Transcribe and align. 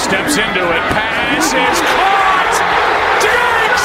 Steps 0.00 0.38
into 0.38 0.64
it. 0.64 0.82
Pass 0.96 1.52
is 1.52 1.80
caught! 1.92 2.56
Diggs! 3.20 3.84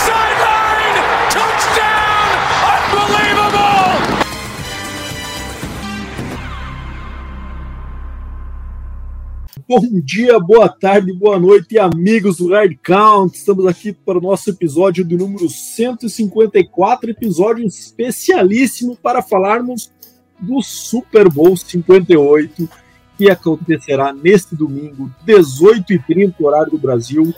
Sideline! 0.00 0.98
Touchdown! 1.30 2.28
Unbelievable! 2.88 3.90
Bom 9.68 10.00
dia, 10.02 10.40
boa 10.40 10.68
tarde, 10.68 11.12
boa 11.12 11.38
noite, 11.38 11.78
amigos 11.78 12.38
do 12.38 12.54
Hard 12.54 12.78
Count. 12.82 13.36
Estamos 13.36 13.66
aqui 13.66 13.92
para 13.92 14.16
o 14.16 14.22
nosso 14.22 14.48
episódio 14.48 15.04
do 15.04 15.18
número 15.18 15.46
154, 15.48 17.10
episódio 17.10 17.66
especialíssimo 17.66 18.96
para 18.96 19.20
falarmos 19.20 19.92
do 20.40 20.62
Super 20.62 21.28
Bowl 21.28 21.54
58, 21.54 22.66
que 23.20 23.30
acontecerá 23.30 24.14
neste 24.14 24.56
domingo, 24.56 25.10
18h30, 25.26 26.36
horário 26.40 26.70
do 26.70 26.78
Brasil, 26.78 27.34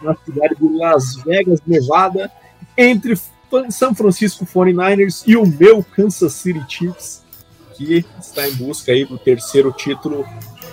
na 0.00 0.16
cidade 0.16 0.54
de 0.58 0.78
Las 0.78 1.16
Vegas, 1.16 1.60
Nevada, 1.66 2.32
entre 2.74 3.12
São 3.68 3.94
Francisco 3.94 4.46
49ers 4.46 5.24
e 5.26 5.36
o 5.36 5.44
meu 5.44 5.84
Kansas 5.94 6.32
City 6.32 6.64
Chiefs, 6.66 7.22
que 7.74 8.02
está 8.18 8.48
em 8.48 8.54
busca 8.54 8.92
aí 8.92 9.04
do 9.04 9.18
terceiro 9.18 9.70
título 9.72 10.24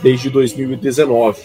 desde 0.02 0.30
2019. 0.30 1.42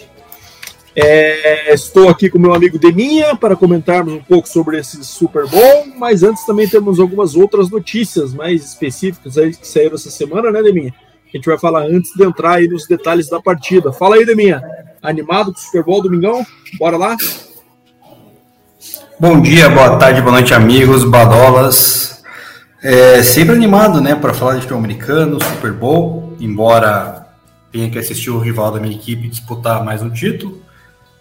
É, 0.95 1.73
estou 1.73 2.07
aqui 2.07 2.29
com 2.29 2.39
meu 2.39 2.53
amigo 2.53 2.79
Deminha 2.79 3.35
para 3.35 3.53
comentarmos 3.53 4.13
um 4.13 4.23
pouco 4.23 4.47
sobre 4.47 4.79
esse 4.79 5.03
Super 5.03 5.45
Bowl, 5.45 5.87
mas 5.97 6.23
antes 6.23 6.45
também 6.45 6.69
temos 6.69 7.01
algumas 7.01 7.35
outras 7.35 7.69
notícias 7.69 8.33
mais 8.33 8.63
específicas 8.63 9.37
aí 9.37 9.53
que 9.53 9.67
saíram 9.67 9.95
essa 9.95 10.09
semana, 10.09 10.51
né, 10.51 10.63
Deminha? 10.63 10.93
A 11.31 11.37
gente 11.37 11.45
vai 11.45 11.59
falar 11.59 11.83
antes 11.83 12.11
de 12.15 12.23
entrar 12.23 12.55
aí 12.55 12.67
nos 12.67 12.87
detalhes 12.87 13.29
da 13.29 13.39
partida. 13.39 13.93
Fala 13.93 14.15
aí, 14.15 14.25
Deminha. 14.25 14.63
Animado 14.99 15.53
com 15.53 15.59
o 15.59 15.61
Super 15.61 15.83
Bowl 15.83 16.01
domingão? 16.01 16.43
Bora 16.79 16.97
lá? 16.97 17.15
Bom 19.19 19.39
dia, 19.39 19.69
boa 19.69 19.95
tarde, 19.97 20.21
boa 20.21 20.31
noite, 20.31 20.55
amigos, 20.55 21.03
badolas. 21.03 22.23
É, 22.81 23.21
sempre 23.21 23.53
animado, 23.53 24.01
né, 24.01 24.15
para 24.15 24.33
falar 24.33 24.55
de 24.55 24.61
futebol 24.61 24.79
americano, 24.79 25.43
Super 25.43 25.71
Bowl, 25.71 26.35
embora 26.39 27.27
tenha 27.71 27.91
que 27.91 27.99
assistir 27.99 28.31
o 28.31 28.39
rival 28.39 28.71
da 28.71 28.79
minha 28.79 28.95
equipe 28.95 29.27
disputar 29.27 29.83
mais 29.83 30.01
um 30.01 30.09
título. 30.09 30.63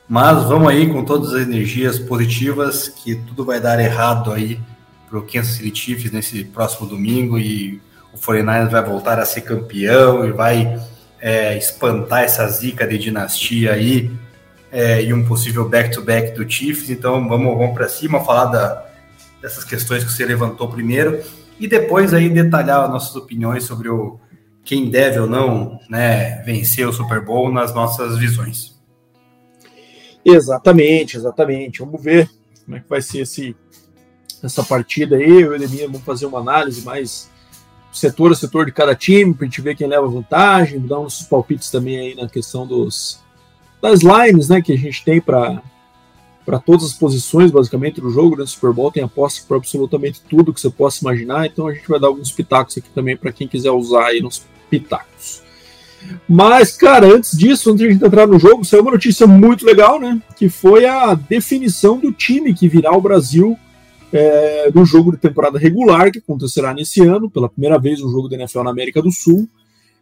Mas 0.09 0.45
vamos 0.45 0.69
aí 0.69 0.89
com 0.91 1.05
todas 1.05 1.35
as 1.35 1.43
energias 1.43 1.99
positivas, 1.99 2.89
que 2.89 3.17
tudo 3.17 3.45
vai 3.45 3.61
dar 3.61 3.79
errado 3.79 4.33
aí 4.33 4.59
para 5.11 5.19
o 5.19 5.23
Kansas 5.23 5.57
City 5.57 5.79
Chiefs 5.79 6.13
nesse 6.13 6.45
próximo 6.45 6.89
domingo 6.89 7.39
e 7.39 7.79
o 8.13 8.19
49ers 8.19 8.71
vai 8.71 8.85
voltar 8.85 9.19
a 9.19 9.25
ser 9.25 9.43
campeão 9.43 10.27
e 10.27 10.33
vai 10.33 10.81
é, 11.21 11.57
espantar 11.57 12.23
essa 12.23 12.47
zica 12.49 12.87
de 12.87 12.99
dinastia 12.99 13.73
aí 13.73 14.11
é, 14.71 15.03
e 15.03 15.13
um 15.13 15.25
possível 15.25 15.69
back-to-back 15.69 16.31
-back 16.31 16.37
do 16.37 16.51
Chiefs. 16.51 16.91
Então 16.91 17.29
vamos, 17.29 17.57
vamos 17.57 17.75
para 17.75 17.89
cima 17.89 18.25
falar 18.25 18.47
da, 18.47 18.87
dessas 19.41 19.65
questões 19.65 20.05
que 20.05 20.11
você 20.11 20.25
levantou 20.25 20.69
primeiro 20.69 21.23
e 21.59 21.67
depois 21.67 22.15
aí 22.15 22.29
detalhar 22.29 22.89
nossas 22.89 23.15
opiniões 23.17 23.65
sobre 23.65 23.89
o 23.89 24.19
quem 24.65 24.91
deve 24.91 25.19
ou 25.19 25.27
não 25.27 25.81
né, 25.89 26.43
vencer 26.43 26.87
o 26.87 26.93
Super 26.93 27.25
Bowl 27.25 27.51
nas 27.51 27.75
nossas 27.75 28.19
visões. 28.19 28.79
Exatamente, 30.23 31.17
exatamente. 31.17 31.81
Vamos 31.81 32.03
ver 32.03 32.29
como 32.65 32.77
é 32.77 32.81
que 32.81 32.89
vai 32.89 33.01
ser 33.01 33.21
esse, 33.21 33.57
essa 34.43 34.63
partida 34.63 35.17
aí. 35.17 35.25
Eu 35.25 35.41
e 35.41 35.49
o 35.49 35.55
Edemir 35.55 35.87
vamos 35.87 36.03
fazer 36.03 36.27
uma 36.27 36.41
análise 36.41 36.85
mais 36.85 37.31
setor 37.93 38.33
a 38.33 38.35
setor 38.35 38.67
de 38.67 38.73
cada 38.73 38.95
time, 38.95 39.35
para 39.35 39.47
gente 39.47 39.61
ver 39.61 39.77
quem 39.77 39.87
leva 39.87 40.07
vantagem, 40.07 40.79
dar 40.81 41.01
uns 41.01 41.23
palpites 41.23 41.71
também 41.71 41.99
aí 41.99 42.15
na 42.15 42.29
questão 42.29 42.67
dos 42.67 43.21
das 43.81 44.01
lines, 44.01 44.49
né, 44.49 44.61
que 44.61 44.73
a 44.73 44.77
gente 44.77 45.05
tem 45.05 45.21
para 45.21 45.63
para 46.45 46.59
todas 46.59 46.87
as 46.87 46.93
posições, 46.95 47.51
basicamente, 47.51 48.01
do 48.01 48.09
jogo, 48.09 48.35
né? 48.35 48.47
Super 48.47 48.73
Bowl 48.73 48.91
tem 48.91 49.03
aposta 49.03 49.45
para 49.47 49.59
absolutamente 49.59 50.23
tudo 50.31 50.55
que 50.55 50.59
você 50.59 50.71
possa 50.71 51.05
imaginar, 51.05 51.45
então 51.45 51.67
a 51.67 51.75
gente 51.75 51.87
vai 51.87 52.01
dar 52.01 52.07
alguns 52.07 52.33
pitacos 52.33 52.79
aqui 52.79 52.89
também 52.89 53.19
para 53.19 53.31
quem 53.31 53.47
quiser 53.47 53.71
usar 53.71 54.07
aí 54.07 54.23
nos 54.23 54.47
pitacos. 54.71 55.43
Mas, 56.27 56.75
cara, 56.75 57.07
antes 57.07 57.37
disso, 57.37 57.69
antes 57.69 57.81
de 57.81 57.89
a 57.89 57.93
gente 57.93 58.03
entrar 58.03 58.27
no 58.27 58.39
jogo, 58.39 58.65
saiu 58.65 58.81
uma 58.81 58.93
notícia 58.93 59.27
muito 59.27 59.67
legal, 59.67 60.01
né? 60.01 60.23
Que 60.37 60.49
foi 60.49 60.87
a 60.87 61.13
definição 61.13 61.99
do 61.99 62.13
time 62.13 62.55
que 62.55 62.67
virá 62.67 62.97
o 62.97 63.01
Brasil 63.03 63.59
é, 64.13 64.71
no 64.75 64.85
jogo 64.85 65.13
de 65.13 65.19
temporada 65.19 65.59
regular, 65.59 66.11
que 66.11 66.19
acontecerá 66.19 66.73
nesse 66.73 67.03
ano, 67.03 67.31
pela 67.31 67.49
primeira 67.49 67.79
vez 67.79 68.03
um 68.03 68.11
jogo 68.11 68.29
da 68.29 68.37
NFL 68.37 68.63
na 68.63 68.71
América 68.71 69.03
do 69.03 69.13
Sul, 69.13 69.49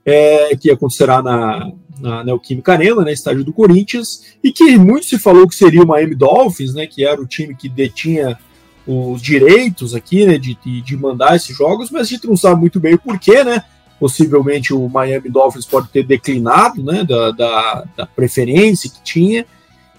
é, 0.04 0.56
que 0.56 0.70
acontecerá 0.70 1.20
na, 1.20 1.72
na 2.00 2.22
Neoquímica 2.22 2.72
Arena, 2.72 3.02
né, 3.02 3.12
estádio 3.12 3.44
do 3.44 3.52
Corinthians, 3.52 4.36
e 4.42 4.52
que 4.52 4.78
muito 4.78 5.06
se 5.06 5.18
falou 5.18 5.48
que 5.48 5.54
seria 5.54 5.82
o 5.82 5.86
Miami 5.86 6.14
Dolphins, 6.14 6.74
né, 6.74 6.86
que 6.86 7.04
era 7.04 7.20
o 7.20 7.26
time 7.26 7.54
que 7.54 7.68
detinha 7.68 8.38
os 8.86 9.20
direitos 9.20 9.94
aqui, 9.94 10.24
né, 10.24 10.38
de, 10.38 10.56
de, 10.80 10.96
mandar 10.96 11.34
esses 11.34 11.56
jogos, 11.56 11.90
mas 11.90 12.02
a 12.02 12.10
gente 12.10 12.28
não 12.28 12.36
sabe 12.36 12.60
muito 12.60 12.78
bem 12.78 12.94
o 12.94 12.98
porquê, 12.98 13.42
né, 13.42 13.64
possivelmente 13.98 14.72
o 14.72 14.88
Miami 14.88 15.28
Dolphins 15.28 15.66
pode 15.66 15.88
ter 15.88 16.04
declinado, 16.04 16.84
né, 16.84 17.02
da, 17.02 17.32
da, 17.32 17.84
da 17.96 18.06
preferência 18.06 18.88
que 18.88 19.02
tinha, 19.02 19.44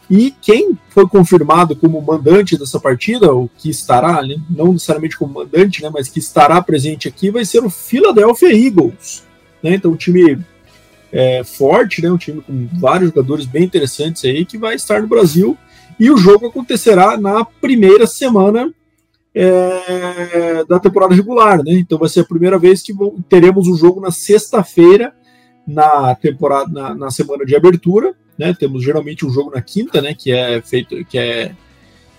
e 0.10 0.32
quem 0.42 0.78
foi 0.90 1.08
confirmado 1.08 1.76
como 1.76 2.02
mandante 2.02 2.58
dessa 2.58 2.80
partida, 2.80 3.32
ou 3.32 3.50
que 3.58 3.70
estará, 3.70 4.22
né, 4.22 4.38
não 4.50 4.74
necessariamente 4.74 5.18
como 5.18 5.34
mandante, 5.34 5.82
né, 5.82 5.90
mas 5.94 6.08
que 6.08 6.20
estará 6.20 6.62
presente 6.62 7.08
aqui, 7.08 7.30
vai 7.30 7.44
ser 7.44 7.64
o 7.64 7.70
Philadelphia 7.70 8.54
Eagles, 8.54 9.24
né? 9.62 9.76
Então, 9.76 9.92
um 9.92 9.96
time 9.98 10.40
é, 11.12 11.44
forte, 11.44 12.02
né? 12.02 12.12
um 12.12 12.18
time 12.18 12.42
com 12.42 12.68
vários 12.74 13.10
jogadores 13.10 13.46
bem 13.46 13.64
interessantes 13.64 14.24
aí, 14.26 14.46
que 14.46 14.58
vai 14.58 14.76
estar 14.76 15.02
no 15.02 15.08
Brasil. 15.08 15.58
E 16.00 16.12
o 16.12 16.18
jogo 16.18 16.48
acontecerá 16.48 17.18
na 17.18 17.44
primeira 17.44 18.06
semana 18.06 18.72
é, 19.34 20.64
da 20.68 20.80
temporada 20.80 21.16
regular, 21.16 21.64
né? 21.64 21.74
Então 21.74 21.98
vai 21.98 22.10
ser 22.10 22.22
a 22.22 22.26
primeira 22.26 22.58
vez 22.58 22.82
que 22.82 22.94
teremos 23.28 23.68
o 23.68 23.76
jogo 23.76 24.00
na 24.00 24.12
sexta-feira 24.12 25.14
na 25.68 26.16
temporada, 26.16 26.72
na, 26.72 26.96
na, 26.96 27.12
semana 27.12 27.46
de 27.46 27.56
abertura, 27.56 28.14
né? 28.38 28.56
Temos 28.58 28.84
geralmente 28.84 29.26
um 29.26 29.30
jogo 29.30 29.52
na 29.54 29.62
quinta, 29.62 30.02
né? 30.02 30.14
Que 30.14 30.32
é 30.32 30.62
feito, 30.62 31.04
que 31.06 31.18
é 31.18 31.52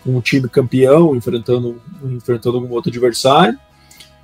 com 0.05 0.17
o 0.17 0.21
time 0.21 0.49
campeão 0.49 1.17
enfrentando 1.17 1.81
enfrentando 2.05 2.59
algum 2.59 2.73
outro 2.75 2.91
adversário. 2.91 3.59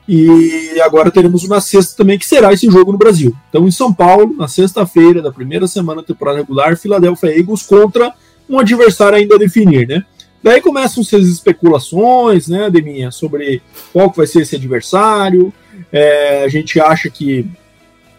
E 0.07 0.79
agora 0.83 1.11
teremos 1.11 1.45
uma 1.45 1.63
sexta 1.63 1.97
também, 1.97 2.19
que 2.19 2.27
será 2.27 2.53
esse 2.53 2.71
jogo 2.71 2.93
no 2.93 2.99
Brasil. 2.99 3.35
Então, 3.49 3.67
em 3.67 3.71
São 3.71 3.93
Paulo, 3.93 4.35
na 4.37 4.47
sexta-feira 4.47 5.23
da 5.23 5.33
primeira 5.33 5.67
semana 5.67 6.03
da 6.03 6.07
temporada 6.07 6.39
regular, 6.39 6.77
Philadelphia 6.77 7.39
Eagles 7.39 7.63
contra 7.63 8.13
um 8.49 8.59
adversário 8.59 9.17
ainda 9.17 9.37
a 9.37 9.39
definir, 9.39 9.89
né? 9.89 10.05
Daí 10.43 10.61
começam 10.61 11.03
as 11.03 11.27
especulações, 11.27 12.49
né, 12.49 12.69
Deminha, 12.69 13.11
sobre 13.11 13.63
qual 13.95 14.11
que 14.11 14.19
vai 14.19 14.27
ser 14.27 14.43
esse 14.43 14.57
adversário. 14.57 15.51
É, 15.91 16.45
a 16.45 16.49
gente 16.49 16.79
acha 16.79 17.09
que, 17.09 17.49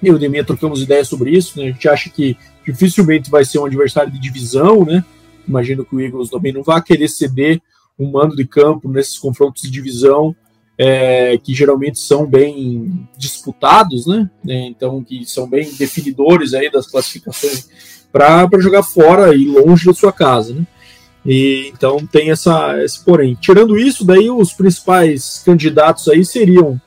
eu 0.04 0.14
e 0.14 0.16
o 0.16 0.20
Deminha 0.20 0.44
trocamos 0.44 0.82
ideias 0.82 1.08
sobre 1.08 1.32
isso, 1.32 1.60
né? 1.60 1.68
A 1.68 1.72
gente 1.72 1.88
acha 1.88 2.10
que 2.10 2.38
dificilmente 2.66 3.30
vai 3.30 3.46
ser 3.46 3.60
um 3.60 3.66
adversário 3.66 4.12
de 4.12 4.20
divisão, 4.20 4.86
né? 4.86 5.04
Imagino 5.48 5.86
que 5.86 5.96
o 5.96 6.02
Eagles 6.02 6.30
também 6.30 6.52
não 6.52 6.64
vai 6.64 6.82
querer 6.82 7.08
ceder 7.08 7.62
um 7.98 8.12
mando 8.12 8.36
de 8.36 8.46
campo 8.46 8.90
nesses 8.90 9.18
confrontos 9.18 9.62
de 9.62 9.72
divisão 9.72 10.36
é, 10.78 11.38
que 11.38 11.54
geralmente 11.54 12.00
são 12.00 12.26
bem 12.26 13.08
disputados, 13.18 14.06
né? 14.06 14.30
É, 14.48 14.68
então, 14.68 15.04
que 15.04 15.26
são 15.26 15.48
bem 15.48 15.72
definidores 15.74 16.54
aí 16.54 16.70
das 16.70 16.88
classificações 16.88 17.70
para 18.12 18.48
jogar 18.60 18.84
fora 18.84 19.34
e 19.36 19.46
longe 19.46 19.86
da 19.86 19.94
sua 19.94 20.12
casa, 20.12 20.54
né? 20.54 20.66
E, 21.26 21.72
então 21.74 22.06
tem 22.06 22.30
essa, 22.30 22.82
esse 22.84 23.04
porém. 23.04 23.36
Tirando 23.40 23.78
isso, 23.78 24.06
daí 24.06 24.30
os 24.30 24.54
principais 24.54 25.42
candidatos 25.44 26.08
aí 26.08 26.24
seriam 26.24 26.80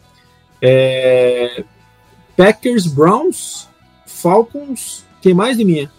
é, 0.62 1.64
Packers, 2.38 2.86
Browns, 2.86 3.66
Falcons, 4.06 5.04
quem 5.20 5.34
mais 5.34 5.56
de 5.56 5.64
minha? 5.64 5.90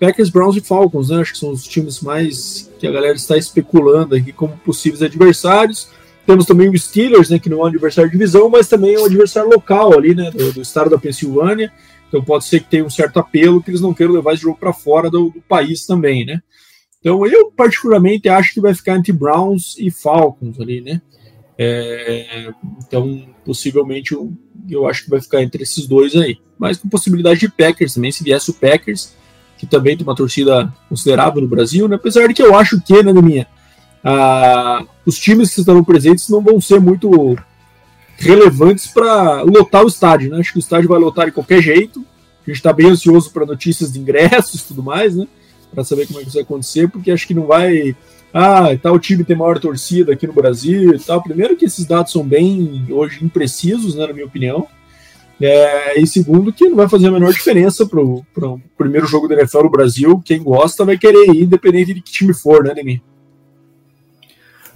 Packers, 0.00 0.30
Browns 0.30 0.56
e 0.56 0.60
Falcons, 0.60 1.10
né? 1.10 1.20
Acho 1.20 1.32
que 1.34 1.38
são 1.38 1.52
os 1.52 1.62
times 1.62 2.00
mais 2.00 2.68
que 2.76 2.88
a 2.88 2.90
galera 2.90 3.14
está 3.14 3.36
especulando 3.36 4.16
aqui 4.16 4.32
como 4.32 4.58
possíveis 4.58 5.00
adversários. 5.00 5.90
Temos 6.26 6.44
também 6.44 6.68
o 6.68 6.76
Steelers, 6.76 7.30
né, 7.30 7.38
que 7.38 7.48
não 7.48 7.60
é 7.60 7.62
um 7.62 7.66
adversário 7.66 8.10
de 8.10 8.18
divisão, 8.18 8.50
mas 8.50 8.66
também 8.66 8.96
é 8.96 8.98
um 8.98 9.04
adversário 9.04 9.48
local 9.48 9.96
ali, 9.96 10.12
né, 10.12 10.28
do, 10.32 10.54
do 10.54 10.60
estado 10.60 10.90
da 10.90 10.98
Pensilvânia. 10.98 11.72
Então 12.08 12.20
pode 12.20 12.44
ser 12.44 12.58
que 12.58 12.70
tenha 12.70 12.84
um 12.84 12.90
certo 12.90 13.20
apelo 13.20 13.62
que 13.62 13.70
eles 13.70 13.80
não 13.80 13.94
queiram 13.94 14.14
levar 14.14 14.34
esse 14.34 14.42
jogo 14.42 14.58
para 14.58 14.72
fora 14.72 15.08
do, 15.08 15.30
do, 15.30 15.40
país 15.42 15.86
também, 15.86 16.26
né? 16.26 16.42
Então 16.98 17.24
eu 17.24 17.52
particularmente 17.52 18.28
acho 18.28 18.54
que 18.54 18.60
vai 18.60 18.74
ficar 18.74 18.96
entre 18.96 19.12
Browns 19.12 19.76
e 19.78 19.88
Falcons 19.88 20.58
ali, 20.60 20.80
né? 20.80 21.00
É, 21.56 22.52
então 22.86 23.24
possivelmente 23.44 24.12
eu, 24.12 24.32
eu 24.74 24.86
acho 24.86 25.04
que 25.04 25.10
vai 25.10 25.20
ficar 25.20 25.42
entre 25.42 25.62
esses 25.62 25.86
dois 25.86 26.14
aí. 26.14 26.38
Mas 26.58 26.78
com 26.78 26.88
possibilidade 26.88 27.40
de 27.40 27.48
Packers 27.48 27.94
também, 27.94 28.10
se 28.10 28.24
viesse 28.24 28.50
o 28.50 28.54
Packers, 28.54 29.14
que 29.56 29.66
também 29.66 29.96
tem 29.96 30.06
uma 30.06 30.14
torcida 30.14 30.72
considerável 30.88 31.42
no 31.42 31.48
Brasil, 31.48 31.88
né? 31.88 31.96
Apesar 31.96 32.26
de 32.28 32.34
que 32.34 32.42
eu 32.42 32.56
acho 32.56 32.80
que, 32.80 33.02
né, 33.02 33.12
minha, 33.12 33.46
ah, 34.04 34.84
os 35.04 35.18
times 35.18 35.54
que 35.54 35.60
estarão 35.60 35.82
presentes 35.82 36.28
não 36.28 36.40
vão 36.40 36.60
ser 36.60 36.80
muito 36.80 37.36
relevantes 38.16 38.86
para 38.88 39.42
lotar 39.42 39.84
o 39.84 39.88
estádio, 39.88 40.30
né? 40.30 40.38
Acho 40.38 40.52
que 40.52 40.58
o 40.58 40.60
estádio 40.60 40.88
vai 40.88 40.98
lotar 40.98 41.26
de 41.26 41.32
qualquer 41.32 41.62
jeito. 41.62 42.00
A 42.00 42.50
gente 42.50 42.56
está 42.56 42.72
bem 42.72 42.88
ansioso 42.88 43.30
para 43.30 43.44
notícias 43.44 43.92
de 43.92 43.98
ingressos 43.98 44.62
e 44.62 44.64
tudo 44.66 44.82
mais, 44.82 45.14
né? 45.14 45.26
Para 45.72 45.84
saber 45.84 46.06
como 46.06 46.18
é 46.18 46.22
que 46.22 46.28
isso 46.28 46.36
vai 46.36 46.42
acontecer, 46.42 46.88
porque 46.88 47.10
acho 47.10 47.26
que 47.26 47.34
não 47.34 47.46
vai. 47.46 47.94
Ah, 48.32 48.76
tal 48.80 48.98
time 48.98 49.24
tem 49.24 49.36
maior 49.36 49.58
torcida 49.58 50.12
aqui 50.12 50.26
no 50.26 50.32
Brasil 50.32 50.94
e 50.94 50.98
tal. 50.98 51.22
Primeiro 51.22 51.56
que 51.56 51.64
esses 51.64 51.86
dados 51.86 52.12
são 52.12 52.22
bem 52.22 52.86
hoje 52.90 53.24
imprecisos, 53.24 53.94
né, 53.94 54.06
na 54.06 54.12
minha 54.12 54.26
opinião. 54.26 54.66
É, 55.40 55.98
e 56.00 56.06
segundo, 56.06 56.52
que 56.52 56.68
não 56.68 56.76
vai 56.76 56.88
fazer 56.88 57.08
a 57.08 57.12
menor 57.12 57.32
diferença 57.32 57.86
para 57.86 58.00
o 58.00 58.60
primeiro 58.76 59.06
jogo 59.06 59.28
da 59.28 59.36
NFL 59.36 59.62
no 59.62 59.70
Brasil. 59.70 60.22
Quem 60.24 60.42
gosta 60.42 60.84
vai 60.84 60.98
querer 60.98 61.30
ir, 61.30 61.42
independente 61.42 61.94
de 61.94 62.00
que 62.02 62.10
time 62.10 62.34
for, 62.34 62.64
né, 62.64 62.74
Nemi? 62.74 63.02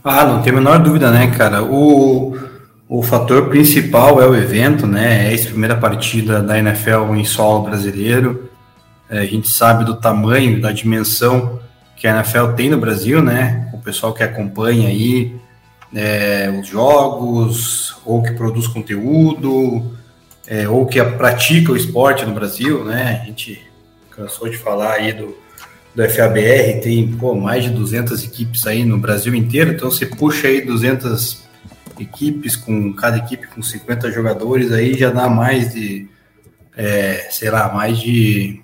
Ah, 0.04 0.24
não 0.24 0.42
tem 0.42 0.52
a 0.52 0.56
menor 0.56 0.78
dúvida, 0.78 1.10
né, 1.10 1.30
cara? 1.36 1.62
O, 1.64 2.36
o 2.88 3.02
fator 3.02 3.48
principal 3.48 4.22
é 4.22 4.26
o 4.26 4.34
evento, 4.34 4.86
né? 4.86 5.28
É 5.28 5.34
essa 5.34 5.48
primeira 5.48 5.76
partida 5.76 6.42
da 6.42 6.58
NFL 6.58 7.14
em 7.14 7.24
solo 7.24 7.64
brasileiro. 7.64 8.48
É, 9.10 9.18
a 9.18 9.26
gente 9.26 9.48
sabe 9.48 9.84
do 9.84 9.96
tamanho, 9.96 10.60
da 10.60 10.72
dimensão 10.72 11.60
que 12.02 12.08
a 12.08 12.16
NFL 12.16 12.54
tem 12.56 12.68
no 12.68 12.78
Brasil, 12.78 13.22
né? 13.22 13.70
O 13.72 13.78
pessoal 13.78 14.12
que 14.12 14.24
acompanha 14.24 14.88
aí 14.88 15.36
é, 15.94 16.52
os 16.60 16.66
jogos, 16.66 17.94
ou 18.04 18.20
que 18.24 18.32
produz 18.32 18.66
conteúdo, 18.66 19.96
é, 20.44 20.68
ou 20.68 20.84
que 20.84 21.00
pratica 21.00 21.70
o 21.70 21.76
esporte 21.76 22.24
no 22.24 22.34
Brasil, 22.34 22.84
né? 22.84 23.20
A 23.22 23.26
gente 23.26 23.62
cansou 24.10 24.48
de 24.48 24.58
falar 24.58 24.94
aí 24.94 25.12
do, 25.12 25.36
do 25.94 26.10
FABR, 26.10 26.80
tem 26.82 27.06
pô, 27.06 27.36
mais 27.36 27.62
de 27.62 27.70
200 27.70 28.24
equipes 28.24 28.66
aí 28.66 28.84
no 28.84 28.98
Brasil 28.98 29.32
inteiro, 29.32 29.70
então 29.70 29.88
você 29.88 30.04
puxa 30.04 30.48
aí 30.48 30.60
200 30.60 31.44
equipes, 32.00 32.56
com 32.56 32.92
cada 32.94 33.18
equipe 33.18 33.46
com 33.46 33.62
50 33.62 34.10
jogadores, 34.10 34.72
aí 34.72 34.94
já 34.94 35.10
dá 35.10 35.28
mais 35.28 35.72
de, 35.72 36.08
é, 36.76 37.28
sei 37.30 37.48
lá, 37.48 37.72
mais 37.72 37.96
de 37.96 38.60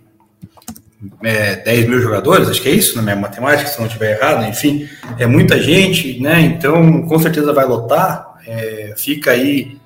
é, 1.22 1.56
10 1.56 1.88
mil 1.88 2.00
jogadores, 2.00 2.48
acho 2.48 2.60
que 2.60 2.68
é 2.68 2.72
isso 2.72 2.96
na 2.96 3.02
minha 3.02 3.16
matemática, 3.16 3.68
se 3.68 3.78
não 3.78 3.86
estiver 3.86 4.18
errado, 4.18 4.44
enfim, 4.48 4.88
é 5.18 5.26
muita 5.26 5.60
gente, 5.60 6.20
né? 6.20 6.40
Então, 6.40 7.02
com 7.02 7.18
certeza 7.18 7.52
vai 7.52 7.64
lotar. 7.64 8.26
É, 8.46 8.94
fica 8.96 9.30
aí 9.30 9.76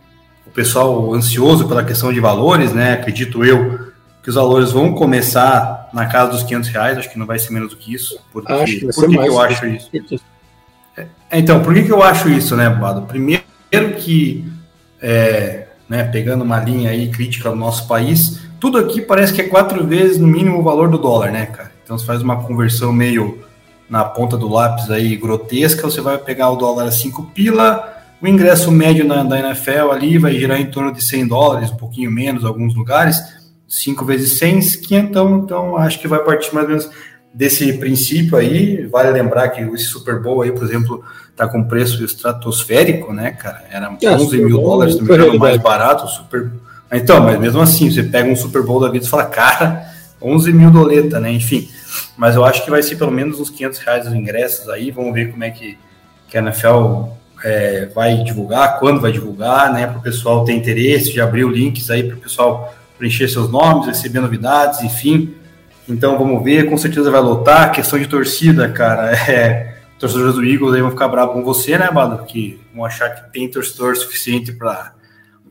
o 0.47 0.51
pessoal 0.51 1.13
ansioso 1.13 1.69
pela 1.69 1.85
questão 1.85 2.13
de 2.13 2.21
valores, 2.21 2.73
né? 2.73 2.95
Acredito 2.95 3.45
eu 3.45 3.93
que 4.23 4.29
os 4.29 4.37
valores 4.37 4.71
vão 4.71 4.95
começar 4.95 5.91
na 5.93 6.07
casa 6.07 6.31
dos 6.31 6.43
500 6.45 6.69
reais, 6.71 6.99
acho 6.99 7.11
que 7.11 7.19
não 7.19 7.27
vai 7.27 7.39
ser 7.39 7.53
menos 7.53 7.71
do 7.71 7.77
que 7.77 7.93
isso. 7.93 8.21
Porque, 8.33 8.53
acho 8.53 8.79
que 8.79 8.87
por 8.87 9.09
que, 9.09 9.19
que 9.19 9.29
eu 9.29 9.41
acho 9.41 9.67
isso? 9.67 9.91
É, 10.97 11.07
então, 11.33 11.63
por 11.63 11.75
que, 11.75 11.83
que 11.83 11.93
eu 11.93 12.03
acho 12.03 12.29
isso, 12.29 12.55
né, 12.55 12.71
Bado? 12.71 13.03
Primeiro 13.03 13.43
que, 13.99 14.45
é, 15.01 15.67
né, 15.89 16.05
pegando 16.05 16.45
uma 16.45 16.61
linha 16.61 16.91
aí 16.91 17.11
crítica 17.11 17.49
ao 17.49 17.57
nosso 17.57 17.89
país, 17.89 18.42
tudo 18.63 18.79
aqui 18.79 19.03
parece 19.03 19.33
que 19.33 19.41
é 19.41 19.49
quatro 19.49 19.85
vezes 19.85 20.19
no 20.19 20.29
mínimo 20.29 20.61
o 20.61 20.63
valor 20.63 20.89
do 20.89 20.97
dólar, 20.97 21.33
né, 21.33 21.47
cara? 21.47 21.73
Então 21.83 21.99
você 21.99 22.07
faz 22.07 22.23
uma 22.23 22.45
conversão 22.45 22.93
meio 22.93 23.41
na 23.91 24.05
ponta 24.05 24.37
do 24.37 24.49
lápis 24.49 24.89
aí 24.89 25.17
grotesca, 25.17 25.83
você 25.83 26.01
vai 26.01 26.17
pegar 26.17 26.49
o 26.49 26.55
dólar 26.55 26.85
a 26.85 26.93
5 26.93 27.25
pila, 27.35 27.93
o 28.23 28.29
ingresso 28.29 28.71
médio 28.71 29.05
na, 29.05 29.25
da 29.25 29.37
NFL 29.37 29.91
ali 29.91 30.17
vai 30.17 30.35
girar 30.35 30.61
em 30.61 30.67
torno 30.67 30.93
de 30.93 31.03
100 31.03 31.27
dólares, 31.27 31.73
um 31.73 31.77
pouquinho 31.77 32.09
menos 32.09 32.45
em 32.45 32.47
alguns 32.47 32.77
lugares, 32.77 33.21
5 33.67 34.05
vezes 34.05 34.39
100, 34.39 34.61
500, 34.61 34.93
então, 34.93 35.39
então 35.39 35.77
acho 35.77 35.99
que 35.99 36.07
vai 36.07 36.21
partir 36.21 36.55
mais 36.55 36.67
ou 36.67 36.71
menos 36.71 36.91
desse 37.35 37.73
princípio 37.79 38.39
aí, 38.39 38.87
vale 38.87 39.11
lembrar 39.11 39.49
que 39.49 39.61
esse 39.61 39.87
Super 39.87 40.23
Bowl 40.23 40.41
aí, 40.41 40.53
por 40.53 40.63
exemplo, 40.63 41.03
tá 41.35 41.49
com 41.49 41.65
preço 41.65 42.05
estratosférico, 42.05 43.13
né, 43.13 43.33
cara? 43.33 43.65
Era 43.69 43.93
é, 44.01 44.11
11 44.11 44.39
mil 44.39 44.61
dólares, 44.61 44.97
no 44.97 45.05
mercado 45.05 45.37
mais 45.37 45.61
barato, 45.61 46.07
super. 46.07 46.49
Então, 46.93 47.23
mas 47.23 47.41
mesmo 47.41 47.61
assim, 47.61 47.91
você 47.91 48.03
pega 48.03 48.29
um 48.29 48.37
Super 48.37 48.63
Bowl 48.63 48.81
da 48.81 48.89
vida 48.89 49.05
e 49.05 49.09
fala, 49.09 49.25
cara, 49.25 49.87
11 50.21 50.53
mil 50.53 50.71
doleta, 50.71 51.19
né? 51.19 51.33
Enfim, 51.33 51.69
mas 52.17 52.37
eu 52.37 52.45
acho 52.45 52.65
que 52.65 52.71
vai 52.71 52.83
ser 52.83 52.97
pelo 52.97 53.11
menos 53.11 53.41
uns 53.41 53.51
500 53.51 53.79
reais 53.79 54.07
os 54.07 54.13
ingressos 54.13 54.69
aí, 54.69 54.91
vamos 54.91 55.13
ver 55.15 55.31
como 55.31 55.43
é 55.43 55.51
que, 55.51 55.79
que 56.29 56.37
a 56.37 56.41
NFL 56.41 57.09
é, 57.45 57.87
vai 57.95 58.23
divulgar, 58.23 58.79
quando 58.79 59.01
vai 59.01 59.11
divulgar, 59.11 59.73
né? 59.73 59.87
Para 59.87 59.99
o 59.99 60.03
pessoal 60.03 60.45
ter 60.45 60.53
interesse, 60.53 61.13
já 61.13 61.25
abriu 61.25 61.49
links 61.49 61.91
aí 61.91 62.05
para 62.05 62.17
o 62.17 62.21
pessoal 62.21 62.75
preencher 62.99 63.29
seus 63.29 63.51
nomes, 63.51 63.87
receber 63.87 64.21
novidades, 64.21 64.83
enfim. 64.83 65.35
Então 65.89 66.17
vamos 66.17 66.45
ver, 66.45 66.69
com 66.69 66.79
certeza 66.79 67.11
vai 67.11 67.21
lotar. 67.21 67.73
Questão 67.73 67.99
de 67.99 68.07
torcida, 68.07 68.69
cara, 68.69 69.13
é. 69.31 69.73
Torcedores 69.99 70.35
do 70.35 70.45
Eagles 70.45 70.75
aí 70.75 70.81
vão 70.81 70.91
ficar 70.91 71.07
bravos 71.07 71.33
com 71.33 71.45
você, 71.45 71.79
né, 71.79 71.89
Bado? 71.89 72.25
Que 72.25 72.61
vão 72.75 72.85
achar 72.85 73.09
que 73.11 73.33
tem 73.33 73.49
torcedor 73.49 73.97
suficiente 73.97 74.51
para 74.51 74.93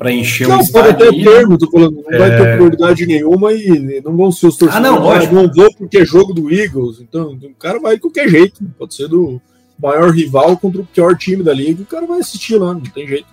para 0.02 0.12
encher 0.12 0.48
não, 0.48 0.58
um 0.58 0.62
estádio. 0.62 0.96
Pode 0.96 1.10
até 1.10 1.24
ter, 1.24 1.58
tô 1.60 1.70
falando, 1.70 2.04
não 2.04 2.12
é... 2.12 2.18
vai 2.18 2.30
ter 2.32 2.48
é. 2.48 2.56
prioridade 2.56 3.06
nenhuma 3.06 3.54
e 3.54 4.02
não 4.04 4.18
vão 4.18 4.32
ser 4.32 4.48
os 4.48 4.58
torcedores. 4.58 4.76
Ah, 4.76 4.80
não, 4.80 5.00
lógico. 5.00 5.36
não 5.36 5.48
vou 5.48 5.72
porque 5.76 6.00
é 6.00 6.06
jogo 6.06 6.34
do 6.34 6.52
Eagles. 6.52 7.00
Então, 7.00 7.34
o 7.34 7.54
cara 7.54 7.80
vai 7.80 7.94
de 7.94 8.02
qualquer 8.02 8.28
jeito. 8.28 8.64
Pode 8.80 8.96
ser 8.96 9.08
do 9.08 9.40
maior 9.80 10.10
rival 10.10 10.58
contra 10.58 10.82
o 10.82 10.86
pior 10.88 11.16
time 11.16 11.44
da 11.44 11.54
liga. 11.54 11.84
O 11.84 11.86
cara 11.86 12.08
vai 12.08 12.20
assistir 12.20 12.56
lá, 12.56 12.74
não 12.74 12.82
tem 12.82 13.08
jeito. 13.08 13.28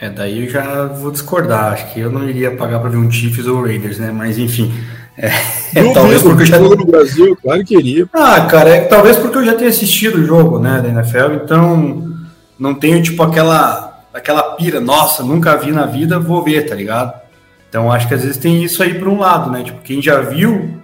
É, 0.00 0.08
daí 0.08 0.44
eu 0.44 0.48
já 0.50 0.86
vou 0.86 1.10
discordar. 1.10 1.74
Acho 1.74 1.92
que 1.92 2.00
eu 2.00 2.10
não 2.10 2.26
iria 2.26 2.56
pagar 2.56 2.78
para 2.78 2.88
ver 2.88 2.96
um 2.96 3.10
Chiefs 3.10 3.46
ou 3.46 3.60
Raiders, 3.60 3.98
né? 3.98 4.10
Mas 4.10 4.38
enfim. 4.38 4.72
É, 5.18 5.26
é 5.76 5.92
talvez 5.92 6.22
porque 6.22 6.44
eu 6.44 6.46
já 6.46 6.58
no 6.58 6.86
Brasil, 6.86 7.36
claro 7.42 7.62
que 7.62 7.76
iria. 7.76 8.08
Ah, 8.10 8.40
cara, 8.46 8.70
é, 8.70 8.80
talvez 8.86 9.18
porque 9.18 9.36
eu 9.36 9.44
já 9.44 9.54
tenha 9.54 9.68
assistido 9.68 10.16
o 10.16 10.24
jogo, 10.24 10.58
né, 10.58 10.80
da 10.80 10.88
NFL, 10.88 11.44
então 11.44 12.10
não 12.58 12.74
tenho 12.74 13.02
tipo 13.02 13.22
aquela 13.22 13.85
aquela 14.16 14.42
pira, 14.54 14.80
nossa, 14.80 15.22
nunca 15.22 15.56
vi 15.56 15.70
na 15.70 15.84
vida, 15.84 16.18
vou 16.18 16.42
ver, 16.42 16.62
tá 16.66 16.74
ligado? 16.74 17.20
Então 17.68 17.92
acho 17.92 18.08
que 18.08 18.14
às 18.14 18.22
vezes 18.22 18.38
tem 18.38 18.64
isso 18.64 18.82
aí 18.82 18.98
por 18.98 19.08
um 19.08 19.18
lado, 19.18 19.50
né? 19.50 19.62
Tipo, 19.62 19.82
quem 19.82 20.00
já 20.00 20.20
viu, 20.20 20.80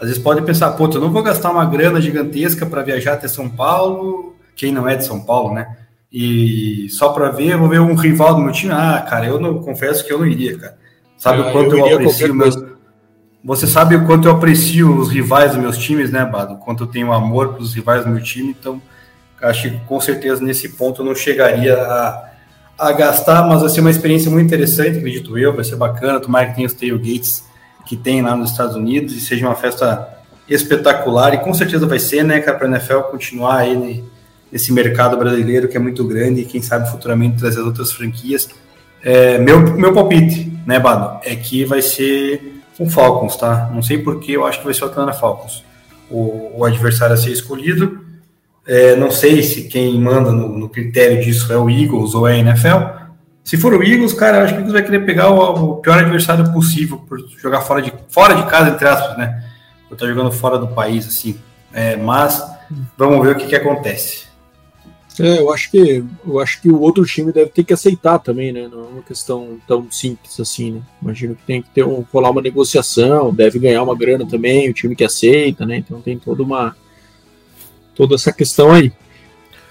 às 0.00 0.08
vezes 0.08 0.22
pode 0.22 0.42
pensar, 0.42 0.70
pô, 0.72 0.86
eu 0.86 1.00
não 1.00 1.12
vou 1.12 1.22
gastar 1.22 1.50
uma 1.50 1.64
grana 1.66 2.00
gigantesca 2.00 2.64
para 2.64 2.82
viajar 2.82 3.14
até 3.14 3.28
São 3.28 3.48
Paulo, 3.48 4.34
quem 4.56 4.72
não 4.72 4.88
é 4.88 4.96
de 4.96 5.04
São 5.04 5.20
Paulo, 5.20 5.54
né? 5.54 5.76
E 6.10 6.88
só 6.90 7.10
para 7.10 7.30
ver, 7.30 7.56
vou 7.56 7.68
ver 7.68 7.80
um 7.80 7.94
rival 7.94 8.34
do 8.34 8.40
meu 8.40 8.50
time. 8.52 8.72
Ah, 8.72 9.04
cara, 9.08 9.26
eu 9.26 9.38
não 9.38 9.62
confesso 9.62 10.04
que 10.04 10.12
eu 10.12 10.18
não 10.18 10.26
iria, 10.26 10.58
cara. 10.58 10.78
Sabe 11.16 11.40
o 11.42 11.52
quanto 11.52 11.76
eu, 11.76 11.86
eu 11.86 11.96
aprecio 11.98 12.34
meus. 12.34 12.56
Você 13.44 13.66
sabe 13.66 13.94
o 13.94 14.06
quanto 14.06 14.26
eu 14.26 14.32
aprecio 14.32 14.98
os 14.98 15.10
rivais 15.10 15.52
dos 15.52 15.60
meus 15.60 15.78
times, 15.78 16.10
né, 16.10 16.24
Bado? 16.24 16.54
O 16.54 16.58
quanto 16.58 16.84
eu 16.84 16.86
tenho 16.86 17.12
amor 17.12 17.54
pelos 17.54 17.74
rivais 17.74 18.04
do 18.04 18.10
meu 18.10 18.22
time, 18.22 18.54
então 18.58 18.82
acho 19.40 19.70
que 19.70 19.78
com 19.86 20.00
certeza 20.00 20.42
nesse 20.42 20.70
ponto 20.70 21.00
eu 21.00 21.06
não 21.06 21.14
chegaria 21.14 21.74
a, 21.74 22.29
a 22.80 22.92
gastar, 22.92 23.46
mas 23.46 23.60
vai 23.60 23.68
ser 23.68 23.82
uma 23.82 23.90
experiência 23.90 24.30
muito 24.30 24.46
interessante, 24.46 24.96
acredito 24.96 25.36
eu, 25.36 25.54
vai 25.54 25.64
ser 25.64 25.76
bacana. 25.76 26.18
Tomara 26.18 26.46
que 26.46 26.54
tenha 26.54 26.66
os 26.66 26.72
tailgates 26.72 27.44
que 27.86 27.94
tem 27.94 28.22
lá 28.22 28.34
nos 28.34 28.52
Estados 28.52 28.74
Unidos 28.74 29.14
e 29.14 29.20
seja 29.20 29.46
uma 29.46 29.54
festa 29.54 30.08
espetacular, 30.48 31.34
e 31.34 31.38
com 31.38 31.52
certeza 31.52 31.86
vai 31.86 31.98
ser, 31.98 32.24
né, 32.24 32.40
cara, 32.40 32.56
para 32.56 32.66
a 32.66 32.70
NFL 32.70 33.00
continuar 33.10 33.58
aí 33.58 34.02
nesse 34.50 34.72
mercado 34.72 35.16
brasileiro 35.16 35.68
que 35.68 35.76
é 35.76 35.80
muito 35.80 36.02
grande 36.04 36.40
e 36.40 36.44
quem 36.44 36.60
sabe 36.60 36.90
futuramente 36.90 37.36
trazer 37.36 37.60
outras 37.60 37.92
franquias. 37.92 38.48
É, 39.02 39.38
meu, 39.38 39.60
meu 39.60 39.92
palpite, 39.92 40.52
né, 40.66 40.80
Bado, 40.80 41.20
é 41.24 41.36
que 41.36 41.64
vai 41.64 41.82
ser 41.82 42.62
o 42.78 42.88
Falcons, 42.88 43.36
tá? 43.36 43.70
Não 43.72 43.82
sei 43.82 43.98
porquê, 43.98 44.32
eu 44.32 44.46
acho 44.46 44.58
que 44.58 44.64
vai 44.64 44.74
ser 44.74 44.84
o 44.84 44.86
Atlanta 44.86 45.12
Falcons. 45.12 45.62
O, 46.10 46.52
o 46.56 46.64
adversário 46.64 47.14
a 47.14 47.16
ser 47.16 47.30
escolhido. 47.30 48.09
É, 48.66 48.94
não 48.96 49.10
sei 49.10 49.42
se 49.42 49.68
quem 49.68 49.98
manda 49.98 50.30
no, 50.30 50.58
no, 50.58 50.68
critério 50.68 51.22
disso 51.22 51.52
é 51.52 51.56
o 51.56 51.68
Eagles 51.68 52.14
ou 52.14 52.28
é 52.28 52.34
a 52.34 52.38
NFL. 52.38 53.00
Se 53.42 53.56
for 53.56 53.72
o 53.74 53.82
Eagles, 53.82 54.12
cara, 54.12 54.38
eu 54.38 54.44
acho 54.44 54.52
que 54.52 54.58
o 54.58 54.62
Eagles 54.62 54.72
vai 54.72 54.82
querer 54.82 55.04
pegar 55.04 55.30
o, 55.30 55.72
o, 55.72 55.76
pior 55.78 55.98
adversário 55.98 56.52
possível 56.52 56.98
por 56.98 57.18
jogar 57.38 57.62
fora 57.62 57.82
de, 57.82 57.92
fora 58.08 58.34
de 58.34 58.46
casa, 58.46 58.70
entre 58.70 58.86
aspas, 58.86 59.16
né? 59.16 59.44
Por 59.88 59.94
estar 59.94 60.06
jogando 60.06 60.30
fora 60.30 60.58
do 60.58 60.68
país, 60.68 61.06
assim. 61.06 61.38
É, 61.72 61.96
mas 61.96 62.42
vamos 62.96 63.24
ver 63.26 63.34
o 63.34 63.38
que, 63.38 63.46
que 63.46 63.56
acontece. 63.56 64.30
É, 65.18 65.38
eu 65.38 65.52
acho 65.52 65.70
que 65.70 66.04
eu 66.26 66.38
acho 66.38 66.62
que 66.62 66.70
o 66.70 66.80
outro 66.80 67.04
time 67.04 67.32
deve 67.32 67.50
ter 67.50 67.64
que 67.64 67.72
aceitar 67.72 68.18
também, 68.18 68.52
né? 68.52 68.68
Não 68.68 68.80
é 68.80 68.86
uma 68.86 69.02
questão 69.02 69.58
tão 69.66 69.90
simples 69.90 70.38
assim, 70.38 70.72
né? 70.72 70.80
Imagino 71.02 71.34
que 71.34 71.42
tem 71.42 71.60
que 71.60 71.68
ter 71.70 71.84
um, 71.84 72.04
rolar 72.12 72.30
uma 72.30 72.40
negociação, 72.40 73.34
deve 73.34 73.58
ganhar 73.58 73.82
uma 73.82 73.96
grana 73.96 74.24
também, 74.26 74.70
o 74.70 74.72
time 74.72 74.94
que 74.94 75.04
aceita, 75.04 75.66
né? 75.66 75.76
Então 75.76 76.00
tem 76.00 76.18
toda 76.18 76.42
uma 76.42 76.76
toda 78.00 78.14
essa 78.14 78.32
questão 78.32 78.72
aí. 78.72 78.90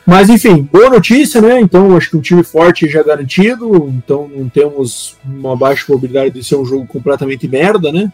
Mas 0.05 0.29
enfim, 0.29 0.62
boa 0.71 0.88
notícia, 0.88 1.41
né? 1.41 1.59
Então 1.59 1.98
acho 1.98 2.12
que 2.12 2.17
um 2.17 2.21
time 2.21 2.43
forte 2.43 2.88
já 2.88 3.01
garantido, 3.01 3.91
então 3.95 4.29
não 4.31 4.48
temos 4.48 5.17
uma 5.25 5.55
baixa 5.55 5.86
probabilidade 5.86 6.36
de 6.36 6.43
ser 6.43 6.55
um 6.55 6.65
jogo 6.65 6.86
completamente 6.86 7.48
merda, 7.48 7.91
né? 7.91 8.13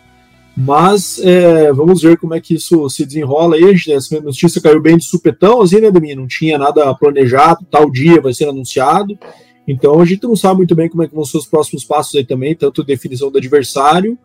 Mas 0.55 1.19
é, 1.21 1.73
vamos 1.73 2.01
ver 2.01 2.17
como 2.17 2.33
é 2.33 2.39
que 2.39 2.53
isso 2.53 2.89
se 2.89 3.05
desenrola 3.05 3.57
aí. 3.57 3.75
Essa 3.89 4.21
notícia 4.21 4.61
caiu 4.61 4.81
bem 4.81 4.95
de 4.95 5.03
supetão, 5.03 5.61
assim, 5.61 5.81
né, 5.81 5.91
Demi? 5.91 6.15
Não 6.15 6.27
tinha 6.27 6.57
nada 6.57 6.93
planejado, 6.95 7.65
tal 7.69 7.91
dia 7.91 8.21
vai 8.21 8.33
ser 8.33 8.47
anunciado. 8.47 9.19
Então 9.67 9.99
a 9.99 10.05
gente 10.05 10.23
não 10.23 10.35
sabe 10.35 10.57
muito 10.57 10.75
bem 10.75 10.87
como 10.87 11.03
é 11.03 11.09
que 11.09 11.15
vão 11.15 11.25
ser 11.25 11.39
os 11.39 11.45
próximos 11.45 11.83
passos 11.83 12.15
aí 12.15 12.23
também, 12.23 12.55
tanto 12.55 12.85
definição 12.85 13.29
do 13.29 13.37
adversário, 13.37 14.17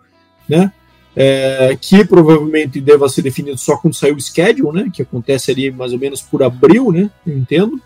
né? 0.48 0.72
É, 1.14 1.76
que 1.80 2.04
provavelmente 2.04 2.80
deva 2.80 3.08
ser 3.08 3.22
definido 3.22 3.58
só 3.58 3.76
quando 3.76 3.94
sair 3.94 4.12
o 4.12 4.20
schedule, 4.20 4.72
né? 4.72 4.90
Que 4.92 5.02
acontece 5.02 5.50
ali 5.50 5.70
mais 5.70 5.92
ou 5.92 5.98
menos 5.98 6.22
por 6.22 6.42
abril, 6.42 6.92
né? 6.92 7.10
Eu 7.26 7.36
entendo. 7.36 7.80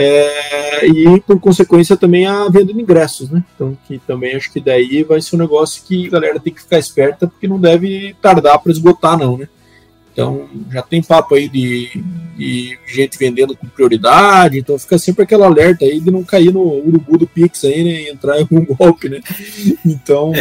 É, 0.00 0.86
e 0.86 1.20
por 1.22 1.40
consequência 1.40 1.96
também 1.96 2.24
a 2.24 2.48
venda 2.48 2.72
de 2.72 2.80
ingressos, 2.80 3.30
né? 3.30 3.42
Então, 3.54 3.76
que 3.86 3.98
também 3.98 4.36
acho 4.36 4.52
que 4.52 4.60
daí 4.60 5.02
vai 5.02 5.20
ser 5.20 5.34
um 5.34 5.40
negócio 5.40 5.82
que 5.84 6.06
a 6.06 6.10
galera 6.10 6.38
tem 6.38 6.54
que 6.54 6.62
ficar 6.62 6.78
esperta, 6.78 7.26
porque 7.26 7.48
não 7.48 7.60
deve 7.60 8.14
tardar 8.22 8.60
para 8.60 8.70
esgotar, 8.70 9.18
não, 9.18 9.36
né? 9.36 9.48
Então, 10.18 10.48
já 10.72 10.82
tem 10.82 11.00
papo 11.00 11.36
aí 11.36 11.48
de, 11.48 12.02
de, 12.36 12.76
gente 12.88 13.16
vendendo 13.16 13.56
com 13.56 13.68
prioridade, 13.68 14.58
então 14.58 14.76
fica 14.76 14.98
sempre 14.98 15.22
aquele 15.22 15.44
alerta 15.44 15.84
aí 15.84 16.00
de 16.00 16.10
não 16.10 16.24
cair 16.24 16.52
no 16.52 16.60
urubu 16.60 17.18
do 17.18 17.24
Pix 17.24 17.62
aí, 17.62 17.84
né? 17.84 18.02
E 18.02 18.10
entrar 18.10 18.36
em 18.36 18.40
algum 18.40 18.64
golpe, 18.74 19.08
né? 19.08 19.20
Então, 19.86 20.32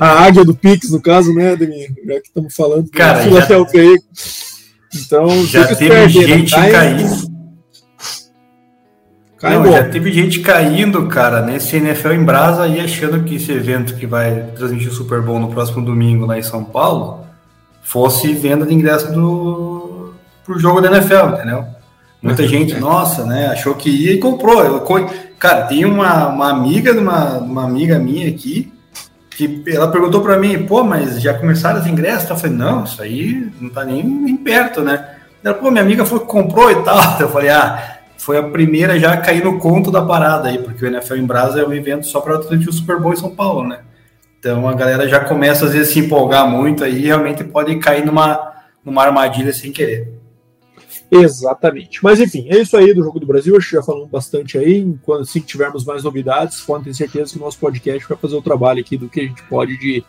a 0.00 0.24
águia 0.24 0.46
do 0.46 0.54
Pix, 0.54 0.90
no 0.90 1.02
caso, 1.02 1.34
né, 1.34 1.52
Ademir? 1.52 1.92
Já 2.06 2.14
que 2.14 2.28
estamos 2.28 2.54
falando 2.54 2.88
Cara, 2.90 3.30
já, 3.30 3.56
aí. 3.78 3.98
Então, 4.94 5.44
já 5.44 5.74
teve 5.74 6.08
gente 6.08 6.56
né? 6.56 6.70
caindo 6.70 7.38
não, 9.42 9.70
já 9.70 9.84
teve 9.84 10.10
gente 10.10 10.40
caindo, 10.40 11.06
cara, 11.06 11.42
nesse 11.42 11.76
NFL 11.76 12.12
em 12.12 12.24
Brasa 12.24 12.66
e 12.66 12.80
achando 12.80 13.22
que 13.22 13.34
esse 13.34 13.52
evento 13.52 13.94
que 13.94 14.06
vai 14.06 14.46
transmitir 14.56 14.88
o 14.88 14.92
Super 14.94 15.20
Bowl 15.20 15.38
no 15.38 15.48
próximo 15.48 15.84
domingo 15.84 16.24
lá 16.24 16.38
em 16.38 16.42
São 16.42 16.64
Paulo 16.64 17.27
fosse 17.88 18.34
venda 18.34 18.66
de 18.66 18.74
ingresso 18.74 19.10
do 19.12 20.12
pro 20.44 20.58
jogo 20.58 20.80
da 20.80 20.94
NFL, 20.94 21.34
entendeu? 21.34 21.64
Muita 22.20 22.42
uhum. 22.42 22.48
gente, 22.48 22.74
nossa, 22.74 23.24
né, 23.24 23.46
achou 23.46 23.74
que 23.74 23.88
ia 23.88 24.12
e 24.12 24.18
comprou. 24.18 24.62
Eu, 24.62 24.84
cara, 25.38 25.62
tem 25.62 25.86
uma, 25.86 26.28
uma 26.28 26.50
amiga 26.50 26.92
de 26.92 26.98
uma, 26.98 27.38
uma 27.38 27.64
amiga 27.64 27.98
minha 27.98 28.28
aqui 28.28 28.70
que 29.30 29.62
ela 29.68 29.90
perguntou 29.90 30.20
para 30.20 30.36
mim, 30.36 30.66
pô, 30.66 30.84
mas 30.84 31.22
já 31.22 31.32
começaram 31.32 31.80
os 31.80 31.86
ingressos? 31.86 32.28
Eu 32.28 32.36
falei, 32.36 32.56
não, 32.56 32.84
isso 32.84 33.00
aí 33.00 33.50
não 33.58 33.70
tá 33.70 33.84
nem, 33.84 34.04
nem 34.04 34.36
perto, 34.36 34.82
né? 34.82 35.14
Ela, 35.42 35.54
pô, 35.54 35.70
minha 35.70 35.82
amiga 35.82 36.04
foi 36.04 36.20
que 36.20 36.26
comprou 36.26 36.70
e 36.70 36.82
tal. 36.82 36.98
Eu 37.20 37.30
falei, 37.30 37.48
ah, 37.48 38.00
foi 38.18 38.36
a 38.36 38.42
primeira 38.42 38.98
já 38.98 39.12
a 39.12 39.16
cair 39.16 39.42
no 39.42 39.58
conto 39.58 39.90
da 39.90 40.02
parada 40.02 40.48
aí, 40.48 40.58
porque 40.58 40.84
o 40.84 40.88
NFL 40.88 41.14
em 41.14 41.26
Brasa 41.26 41.60
é 41.60 41.66
um 41.66 41.72
evento 41.72 42.06
só 42.06 42.20
para 42.20 42.38
o 42.38 42.72
Super 42.72 43.00
Bowl 43.00 43.12
em 43.12 43.16
São 43.16 43.30
Paulo, 43.30 43.66
né? 43.66 43.78
Então 44.38 44.68
a 44.68 44.74
galera 44.74 45.08
já 45.08 45.20
começa 45.20 45.64
às 45.64 45.72
vezes 45.72 45.90
a 45.90 45.92
se 45.92 45.98
empolgar 45.98 46.48
muito 46.48 46.84
aí, 46.84 47.00
realmente 47.00 47.42
pode 47.44 47.76
cair 47.78 48.04
numa, 48.04 48.52
numa 48.84 49.02
armadilha 49.02 49.52
sem 49.52 49.72
querer. 49.72 50.18
Exatamente. 51.10 52.02
Mas 52.02 52.20
enfim, 52.20 52.46
é 52.50 52.58
isso 52.58 52.76
aí 52.76 52.92
do 52.92 53.02
Jogo 53.02 53.18
do 53.18 53.26
Brasil. 53.26 53.56
Acho 53.56 53.70
que 53.70 53.76
já 53.76 53.82
falamos 53.82 54.08
bastante 54.08 54.58
aí. 54.58 54.94
Quando 55.02 55.22
assim 55.22 55.40
tivermos 55.40 55.84
mais 55.84 56.04
novidades, 56.04 56.60
podem 56.60 56.84
ter 56.84 56.94
certeza 56.94 57.32
que 57.32 57.38
o 57.38 57.42
nosso 57.42 57.58
podcast 57.58 58.06
vai 58.06 58.18
fazer 58.18 58.36
o 58.36 58.42
trabalho 58.42 58.80
aqui 58.80 58.96
do 58.96 59.08
que 59.08 59.20
a 59.20 59.24
gente 59.24 59.42
pode 59.44 59.78
de, 59.78 60.04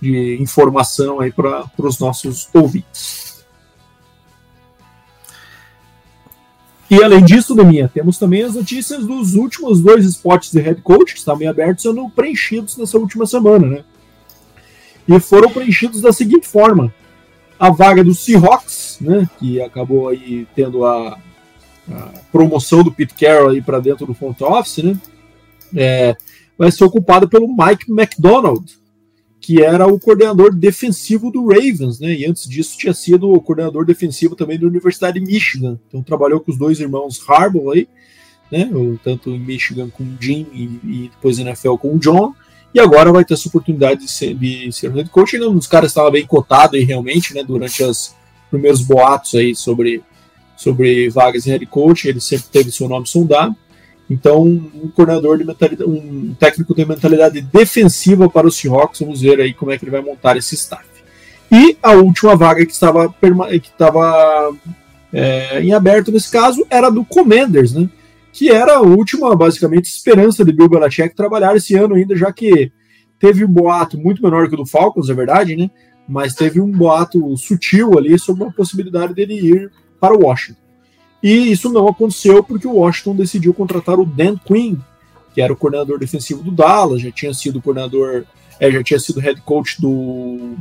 de 0.00 0.42
informação 0.42 1.20
aí 1.20 1.32
para 1.32 1.64
os 1.78 1.98
nossos 2.00 2.48
ouvintes. 2.52 3.25
E 6.88 7.02
além 7.02 7.24
disso, 7.24 7.54
Deminha, 7.54 7.90
temos 7.92 8.16
também 8.16 8.42
as 8.42 8.54
notícias 8.54 9.04
dos 9.04 9.34
últimos 9.34 9.80
dois 9.80 10.04
spots 10.04 10.52
de 10.52 10.60
head 10.60 10.80
coach 10.82 11.14
que 11.14 11.18
estavam 11.18 11.48
abertos 11.48 11.82
sendo 11.82 12.08
preenchidos 12.10 12.76
nessa 12.76 12.96
última 12.96 13.26
semana, 13.26 13.66
né? 13.66 13.84
E 15.08 15.18
foram 15.20 15.50
preenchidos 15.50 16.00
da 16.00 16.12
seguinte 16.12 16.46
forma: 16.46 16.94
a 17.58 17.70
vaga 17.70 18.04
do 18.04 18.14
Seahawks, 18.14 18.98
né, 19.00 19.28
que 19.38 19.60
acabou 19.60 20.08
aí 20.08 20.46
tendo 20.54 20.84
a, 20.84 21.18
a 21.90 22.10
promoção 22.30 22.84
do 22.84 22.92
Pete 22.92 23.14
Carroll 23.14 23.50
aí 23.50 23.60
para 23.60 23.80
dentro 23.80 24.06
do 24.06 24.14
front 24.14 24.40
office, 24.42 24.84
né? 24.84 24.96
É, 25.74 26.16
vai 26.56 26.70
ser 26.70 26.84
ocupada 26.84 27.26
pelo 27.26 27.48
Mike 27.48 27.90
McDonald, 27.90 28.64
que 29.46 29.62
era 29.62 29.86
o 29.86 29.96
coordenador 29.96 30.52
defensivo 30.52 31.30
do 31.30 31.46
Ravens, 31.46 32.00
né? 32.00 32.12
E 32.12 32.26
antes 32.26 32.48
disso 32.48 32.76
tinha 32.76 32.92
sido 32.92 33.30
o 33.30 33.40
coordenador 33.40 33.86
defensivo 33.86 34.34
também 34.34 34.58
da 34.58 34.66
Universidade 34.66 35.20
de 35.20 35.24
Michigan. 35.24 35.78
Então 35.86 36.02
trabalhou 36.02 36.40
com 36.40 36.50
os 36.50 36.58
dois 36.58 36.80
irmãos 36.80 37.22
Harbaugh 37.28 37.70
aí, 37.70 37.86
né? 38.50 38.68
Tanto 39.04 39.30
em 39.30 39.38
Michigan 39.38 39.88
com 39.88 40.02
o 40.02 40.16
Jim 40.18 40.48
e, 40.52 40.62
e 40.82 41.10
depois 41.14 41.38
na 41.38 41.50
NFL 41.50 41.76
com 41.76 41.94
o 41.94 41.98
John. 42.00 42.34
E 42.74 42.80
agora 42.80 43.12
vai 43.12 43.24
ter 43.24 43.34
essa 43.34 43.46
oportunidade 43.46 44.00
de 44.00 44.10
ser, 44.10 44.34
de 44.34 44.72
ser 44.72 44.90
head 44.90 45.08
coach. 45.10 45.38
Um 45.38 45.54
dos 45.54 45.68
caras 45.68 45.92
estava 45.92 46.10
bem 46.10 46.26
cotado 46.26 46.74
aí 46.74 46.82
realmente, 46.82 47.32
né? 47.32 47.44
Durante 47.44 47.84
os 47.84 48.16
primeiros 48.50 48.82
boatos 48.82 49.36
aí 49.36 49.54
sobre, 49.54 50.02
sobre 50.56 51.08
vagas 51.08 51.44
de 51.44 51.50
head 51.50 51.66
coach, 51.66 52.08
ele 52.08 52.20
sempre 52.20 52.48
teve 52.50 52.72
seu 52.72 52.88
nome 52.88 53.06
sondado. 53.06 53.54
Então, 54.08 54.42
um 54.44 54.90
coordenador 54.94 55.36
de 55.36 55.44
mentalidade, 55.44 55.90
um 55.90 56.34
técnico 56.38 56.74
de 56.74 56.84
mentalidade 56.84 57.40
defensiva 57.40 58.30
para 58.30 58.46
o 58.46 58.52
Seahawks, 58.52 59.00
vamos 59.00 59.20
ver 59.20 59.40
aí 59.40 59.52
como 59.52 59.72
é 59.72 59.78
que 59.78 59.84
ele 59.84 59.90
vai 59.90 60.00
montar 60.00 60.36
esse 60.36 60.54
staff. 60.54 60.84
E 61.50 61.76
a 61.82 61.92
última 61.92 62.36
vaga 62.36 62.64
que 62.64 62.72
estava, 62.72 63.08
que 63.08 63.68
estava 63.68 64.54
é, 65.12 65.60
em 65.60 65.72
aberto 65.72 66.12
nesse 66.12 66.30
caso 66.30 66.64
era 66.70 66.90
do 66.90 67.04
Commanders, 67.04 67.72
né? 67.72 67.88
Que 68.32 68.50
era 68.50 68.76
a 68.76 68.80
última, 68.80 69.34
basicamente, 69.34 69.86
esperança 69.86 70.44
de 70.44 70.52
Bill 70.52 70.68
Belichick 70.68 71.14
trabalhar 71.14 71.56
esse 71.56 71.74
ano 71.74 71.94
ainda, 71.94 72.14
já 72.14 72.32
que 72.32 72.70
teve 73.18 73.44
um 73.44 73.48
boato 73.48 73.98
muito 73.98 74.22
menor 74.22 74.48
que 74.48 74.54
o 74.54 74.58
do 74.58 74.66
Falcons, 74.66 75.08
é 75.08 75.14
verdade, 75.14 75.56
né? 75.56 75.70
Mas 76.08 76.34
teve 76.34 76.60
um 76.60 76.70
boato 76.70 77.36
sutil 77.36 77.98
ali 77.98 78.16
sobre 78.18 78.44
a 78.44 78.52
possibilidade 78.52 79.14
dele 79.14 79.34
ir 79.34 79.70
para 79.98 80.14
o 80.14 80.24
Washington. 80.24 80.65
E 81.22 81.50
isso 81.50 81.70
não 81.70 81.88
aconteceu 81.88 82.42
porque 82.42 82.66
o 82.66 82.74
Washington 82.74 83.16
decidiu 83.16 83.54
contratar 83.54 83.98
o 83.98 84.04
Dan 84.04 84.36
Quinn, 84.36 84.76
que 85.34 85.40
era 85.40 85.52
o 85.52 85.56
coordenador 85.56 85.98
defensivo 85.98 86.42
do 86.42 86.50
Dallas, 86.50 87.00
já 87.02 87.10
tinha 87.10 87.34
sido 87.34 87.60
coordenador, 87.60 88.24
é, 88.60 88.70
já 88.70 88.82
tinha 88.82 88.98
sido 88.98 89.20
head 89.20 89.40
coach 89.42 89.80
do, 89.80 90.56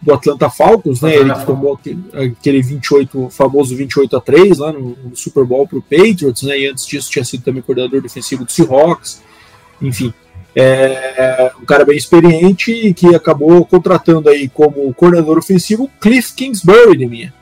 do 0.00 0.12
Atlanta 0.12 0.50
Falcons, 0.50 1.00
né? 1.00 1.14
Ele 1.14 1.32
que 1.32 1.46
tomou 1.46 1.74
aquele, 1.74 2.02
aquele 2.12 2.62
28, 2.62 3.30
famoso 3.30 3.76
28 3.76 4.16
a 4.16 4.20
3 4.20 4.58
lá 4.58 4.72
no, 4.72 4.96
no 4.96 5.16
Super 5.16 5.44
Bowl 5.44 5.66
para 5.66 5.78
o 5.78 5.82
Patriots, 5.82 6.42
né? 6.42 6.58
E 6.58 6.66
antes 6.66 6.86
disso 6.86 7.10
tinha 7.10 7.24
sido 7.24 7.44
também 7.44 7.62
coordenador 7.62 8.02
defensivo 8.02 8.44
do 8.44 8.52
Seahawks, 8.52 9.22
enfim. 9.80 10.12
É 10.54 11.50
um 11.60 11.64
cara 11.64 11.84
bem 11.84 11.96
experiente 11.96 12.72
e 12.72 12.92
que 12.92 13.14
acabou 13.14 13.64
contratando 13.64 14.28
aí 14.28 14.48
como 14.48 14.92
coordenador 14.92 15.38
ofensivo 15.38 15.90
Cliff 15.98 16.34
Kingsbury, 16.34 16.98
de 16.98 17.06
minha. 17.06 17.41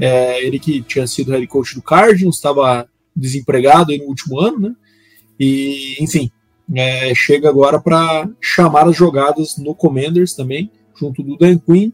É, 0.00 0.42
ele 0.42 0.58
que 0.58 0.80
tinha 0.80 1.06
sido 1.06 1.30
head 1.30 1.46
coach 1.46 1.74
do 1.74 1.82
Cardinals, 1.82 2.36
estava 2.36 2.88
desempregado 3.14 3.94
no 3.98 4.04
último 4.04 4.40
ano, 4.40 4.58
né? 4.58 4.74
E, 5.38 5.96
enfim, 6.00 6.30
é, 6.74 7.14
chega 7.14 7.48
agora 7.48 7.78
para 7.78 8.28
chamar 8.40 8.88
as 8.88 8.96
jogadas 8.96 9.58
no 9.58 9.74
Commanders 9.74 10.32
também, 10.32 10.70
junto 10.98 11.22
do 11.22 11.36
Dan 11.36 11.58
Quinn. 11.58 11.92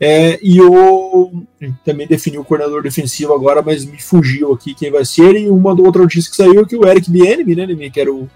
É, 0.00 0.38
e 0.42 0.60
o 0.60 1.44
também 1.84 2.08
definiu 2.08 2.40
o 2.40 2.44
coordenador 2.44 2.82
defensivo 2.82 3.32
agora, 3.32 3.62
mas 3.62 3.84
me 3.84 4.00
fugiu 4.00 4.52
aqui 4.52 4.74
quem 4.74 4.90
vai 4.90 5.04
ser. 5.04 5.36
E 5.36 5.48
uma 5.48 5.70
outra 5.80 6.02
notícia 6.02 6.30
que 6.30 6.36
saiu 6.36 6.60
é 6.60 6.64
que 6.64 6.76
o 6.76 6.86
Eric 6.86 7.10
Bieniemy, 7.10 7.54
né, 7.54 7.90
que 7.90 8.00
era 8.00 8.12
o 8.12 8.28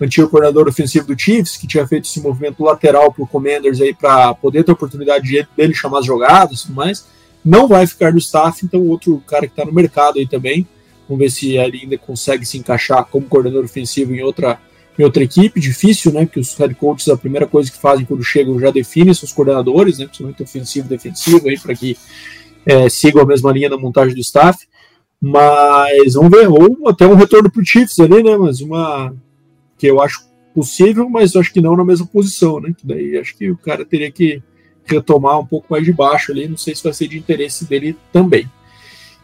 antigo 0.00 0.28
coordenador 0.28 0.66
ofensivo 0.66 1.06
do 1.06 1.18
Chiefs, 1.18 1.56
que 1.56 1.66
tinha 1.66 1.86
feito 1.86 2.06
esse 2.06 2.20
movimento 2.20 2.62
lateral 2.64 3.12
para 3.12 3.22
o 3.22 3.26
Commanders 3.26 3.80
aí 3.80 3.92
para 3.92 4.32
poder 4.34 4.64
ter 4.64 4.70
a 4.70 4.74
oportunidade 4.74 5.46
dele 5.56 5.74
chamar 5.74 5.98
as 5.98 6.06
jogadas 6.06 6.60
e 6.60 6.62
tudo 6.62 6.74
mais 6.74 7.04
não 7.44 7.66
vai 7.66 7.86
ficar 7.86 8.12
no 8.12 8.18
staff, 8.18 8.64
então 8.64 8.86
outro 8.86 9.22
cara 9.26 9.46
que 9.46 9.52
está 9.52 9.64
no 9.64 9.72
mercado 9.72 10.18
aí 10.18 10.26
também. 10.26 10.66
Vamos 11.08 11.24
ver 11.24 11.30
se 11.30 11.56
ele 11.56 11.80
ainda 11.82 11.98
consegue 11.98 12.46
se 12.46 12.58
encaixar 12.58 13.04
como 13.06 13.26
coordenador 13.26 13.64
ofensivo 13.64 14.14
em 14.14 14.22
outra, 14.22 14.60
em 14.98 15.02
outra 15.02 15.24
equipe. 15.24 15.58
Difícil, 15.58 16.12
né? 16.12 16.24
Porque 16.24 16.38
os 16.38 16.54
head 16.54 16.74
coaches, 16.74 17.08
a 17.08 17.16
primeira 17.16 17.46
coisa 17.46 17.70
que 17.70 17.78
fazem 17.78 18.04
quando 18.04 18.22
chegam 18.22 18.58
já 18.60 18.70
definem 18.70 19.12
seus 19.12 19.32
coordenadores, 19.32 19.98
né? 19.98 20.04
Principalmente 20.04 20.42
ofensivo 20.42 20.86
e 20.86 20.90
defensivo, 20.90 21.48
aí, 21.48 21.58
para 21.58 21.74
que 21.74 21.96
é, 22.64 22.88
sigam 22.88 23.22
a 23.22 23.26
mesma 23.26 23.50
linha 23.50 23.68
na 23.68 23.76
montagem 23.76 24.14
do 24.14 24.20
staff. 24.20 24.66
Mas 25.20 26.14
vamos 26.14 26.30
ver, 26.30 26.48
ou 26.48 26.88
até 26.88 27.06
um 27.06 27.14
retorno 27.14 27.50
para 27.50 27.60
o 27.60 27.64
Chiefs 27.64 27.98
ali, 27.98 28.22
né? 28.22 28.36
Mas 28.36 28.60
uma 28.60 29.12
que 29.76 29.86
eu 29.86 30.00
acho 30.00 30.30
possível, 30.54 31.08
mas 31.08 31.34
acho 31.34 31.52
que 31.52 31.60
não 31.60 31.76
na 31.76 31.84
mesma 31.84 32.06
posição, 32.06 32.60
né? 32.60 32.74
Que 32.76 32.86
daí 32.86 33.18
acho 33.18 33.36
que 33.36 33.50
o 33.50 33.56
cara 33.56 33.84
teria 33.84 34.10
que 34.10 34.42
retomar 34.84 35.38
um 35.38 35.46
pouco 35.46 35.66
mais 35.70 35.84
de 35.84 35.92
baixo 35.92 36.32
ali. 36.32 36.48
Não 36.48 36.56
sei 36.56 36.74
se 36.74 36.82
vai 36.82 36.92
ser 36.92 37.08
de 37.08 37.18
interesse 37.18 37.64
dele 37.64 37.96
também. 38.12 38.50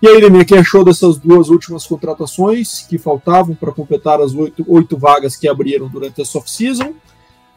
E 0.00 0.08
aí, 0.08 0.20
Lemir, 0.20 0.42
o 0.42 0.44
que 0.44 0.54
achou 0.54 0.84
dessas 0.84 1.16
duas 1.16 1.48
últimas 1.48 1.86
contratações 1.86 2.80
que 2.86 2.98
faltavam 2.98 3.54
para 3.54 3.72
completar 3.72 4.20
as 4.20 4.34
oito, 4.34 4.64
oito 4.68 4.96
vagas 4.96 5.36
que 5.36 5.48
abriram 5.48 5.88
durante 5.88 6.20
essa 6.20 6.38
off-season? 6.38 6.94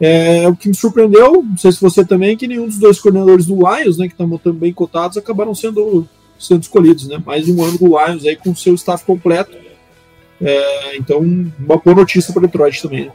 É, 0.00 0.48
o 0.48 0.56
que 0.56 0.68
me 0.68 0.74
surpreendeu, 0.74 1.42
não 1.42 1.58
sei 1.58 1.70
se 1.70 1.80
você 1.80 2.02
também, 2.02 2.38
que 2.38 2.48
nenhum 2.48 2.66
dos 2.66 2.78
dois 2.78 2.98
coordenadores 2.98 3.44
do 3.44 3.56
Lions, 3.56 3.98
né, 3.98 4.08
que 4.08 4.14
estão 4.14 4.54
bem 4.54 4.72
cotados, 4.72 5.18
acabaram 5.18 5.54
sendo, 5.54 6.08
sendo 6.38 6.62
escolhidos. 6.62 7.06
Né? 7.06 7.22
Mais 7.24 7.46
um 7.46 7.62
ano 7.62 7.76
do 7.76 7.88
Lions 7.88 8.24
aí 8.24 8.34
com 8.34 8.54
seu 8.54 8.74
staff 8.74 9.04
completo. 9.04 9.54
É, 10.40 10.96
então, 10.96 11.18
uma 11.18 11.76
boa 11.76 11.96
notícia 11.96 12.32
para 12.32 12.42
Detroit 12.42 12.80
também. 12.80 13.04
Né? 13.04 13.12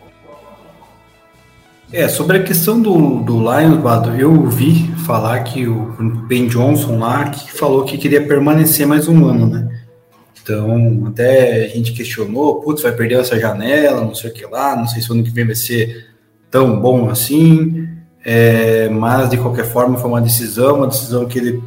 É, 1.96 2.10
sobre 2.10 2.36
a 2.36 2.44
questão 2.44 2.82
do, 2.82 3.22
do 3.22 3.38
Lions, 3.40 3.78
Bado, 3.78 4.14
eu 4.20 4.30
ouvi 4.30 4.86
falar 5.06 5.40
que 5.46 5.66
o 5.66 5.94
Ben 6.28 6.46
Johnson 6.46 7.00
lá 7.00 7.30
que 7.30 7.50
falou 7.50 7.86
que 7.86 7.98
queria 7.98 8.22
permanecer 8.28 8.86
mais 8.86 9.08
um 9.08 9.26
ano, 9.26 9.48
né? 9.48 9.80
Então, 10.44 11.06
até 11.08 11.64
a 11.64 11.70
gente 11.70 11.94
questionou, 11.94 12.60
putz, 12.60 12.82
vai 12.82 12.92
perder 12.92 13.22
essa 13.22 13.40
janela, 13.40 14.02
não 14.02 14.14
sei 14.14 14.30
o 14.30 14.34
que 14.34 14.46
lá, 14.46 14.76
não 14.76 14.86
sei 14.90 15.02
se 15.02 15.10
o 15.10 15.14
ano 15.14 15.24
que 15.24 15.30
vem 15.30 15.46
vai 15.46 15.56
ser 15.56 16.10
tão 16.52 16.78
bom 16.82 17.10
assim, 17.10 17.88
é, 18.26 18.90
mas 18.90 19.30
de 19.30 19.38
qualquer 19.38 19.66
forma 19.66 19.98
foi 19.98 20.10
uma 20.10 20.22
decisão, 20.22 20.80
uma 20.80 20.88
decisão 20.88 21.26
que 21.26 21.40
ele 21.40 21.64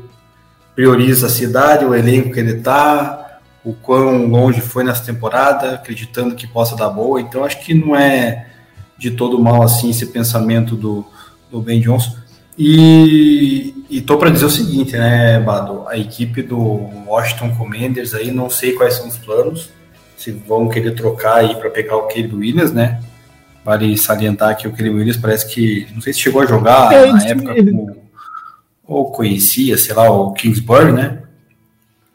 prioriza 0.77 1.29
a 1.29 1.31
cidade, 1.31 1.87
o 1.87 1.95
elenco 1.95 2.33
que 2.33 2.41
ele 2.41 2.59
está, 2.59 3.41
o 3.65 3.73
quão 3.73 4.27
longe 4.27 4.61
foi 4.61 4.85
nessa 4.85 5.03
temporada, 5.03 5.77
acreditando 5.77 6.35
que 6.35 6.47
possa 6.47 6.77
dar 6.77 6.91
boa. 6.91 7.19
Então 7.19 7.47
acho 7.47 7.65
que 7.65 7.73
não 7.73 7.97
é 7.97 8.48
de 8.99 9.12
todo 9.12 9.38
mal 9.38 9.62
assim 9.62 9.90
esse 9.90 10.07
pensamento 10.07 10.75
do, 10.75 11.05
do 11.50 11.61
Ben 11.61 11.81
Johnson. 11.81 12.17
E, 12.59 13.73
estou 13.88 14.19
para 14.19 14.31
dizer 14.31 14.45
o 14.45 14.50
seguinte, 14.50 14.97
né, 14.97 15.38
Bado? 15.38 15.87
A 15.87 15.97
equipe 15.97 16.43
do 16.43 16.59
Washington 17.07 17.55
Commanders 17.55 18.14
aí, 18.14 18.33
não 18.33 18.50
sei 18.50 18.73
quais 18.73 18.95
são 18.95 19.07
os 19.07 19.17
planos, 19.17 19.71
se 20.17 20.33
vão 20.33 20.69
querer 20.69 20.97
trocar 20.97 21.37
aí 21.37 21.55
para 21.55 21.71
pegar 21.71 21.97
o 21.97 22.09
Caleb 22.09 22.35
Williams, 22.35 22.73
né? 22.73 23.00
Vale 23.64 23.97
salientar 23.97 24.57
que 24.57 24.67
o 24.67 24.73
Caleb 24.73 24.97
Williams 24.97 25.17
parece 25.17 25.49
que, 25.49 25.87
não 25.95 26.00
sei 26.00 26.12
se 26.12 26.19
chegou 26.19 26.43
a 26.43 26.47
jogar 26.47 26.93
é, 26.93 27.12
na 27.12 27.25
época 27.25 27.55
como, 27.55 27.97
ou 28.85 29.12
conhecia, 29.12 29.78
sei 29.78 29.95
lá, 29.95 30.11
o 30.11 30.33
Kingsbury, 30.33 30.93
né? 30.93 31.23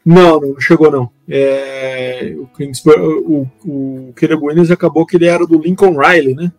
Não, 0.06 0.42
não 0.42 0.60
chegou 0.60 0.92
não. 0.92 1.10
É, 1.30 2.36
o, 2.38 2.48
Kingsbury, 2.48 3.00
o, 3.00 3.48
o 3.64 4.14
Caleb 4.14 4.44
Williams 4.44 4.72
acabou 4.72 5.06
que 5.06 5.16
ele 5.16 5.28
era 5.28 5.48
do 5.48 5.58
Lincoln 5.58 5.98
Riley, 5.98 6.36
né? 6.36 6.52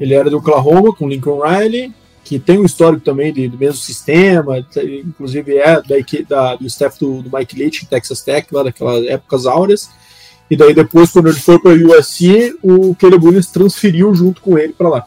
Ele 0.00 0.14
era 0.14 0.30
do 0.30 0.38
Oklahoma 0.38 0.94
com 0.94 1.08
Lincoln 1.08 1.40
Riley, 1.40 1.92
que 2.24 2.38
tem 2.38 2.58
um 2.58 2.64
histórico 2.64 3.04
também 3.04 3.32
de, 3.32 3.48
do 3.48 3.58
mesmo 3.58 3.76
sistema, 3.76 4.58
inclusive 5.04 5.56
é 5.56 5.82
da, 5.82 5.96
da, 6.28 6.56
do 6.56 6.66
staff 6.66 6.98
do, 7.00 7.22
do 7.22 7.36
Mike 7.36 7.58
Leach, 7.58 7.86
Texas 7.86 8.22
Tech, 8.22 8.46
lá 8.52 8.62
daquelas 8.62 9.04
épocas 9.06 9.46
áureas. 9.46 9.90
E 10.50 10.56
daí 10.56 10.74
depois, 10.74 11.10
quando 11.10 11.28
ele 11.28 11.38
foi 11.38 11.58
para 11.58 11.70
o 11.70 11.98
USC, 11.98 12.56
o 12.62 12.94
Caleb 12.94 13.24
Williams 13.24 13.46
transferiu 13.46 14.14
junto 14.14 14.40
com 14.40 14.58
ele 14.58 14.72
para 14.72 14.88
lá. 14.88 15.06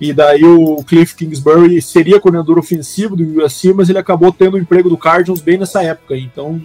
E 0.00 0.12
daí 0.12 0.44
o 0.44 0.82
Cliff 0.82 1.14
Kingsbury 1.14 1.80
seria 1.80 2.18
coordenador 2.18 2.58
ofensivo 2.58 3.14
do 3.14 3.44
USC, 3.44 3.72
mas 3.72 3.88
ele 3.88 3.98
acabou 3.98 4.32
tendo 4.32 4.54
o 4.54 4.58
emprego 4.58 4.88
do 4.88 4.98
Cardinals 4.98 5.40
bem 5.40 5.56
nessa 5.56 5.80
época. 5.82 6.16
Então, 6.16 6.60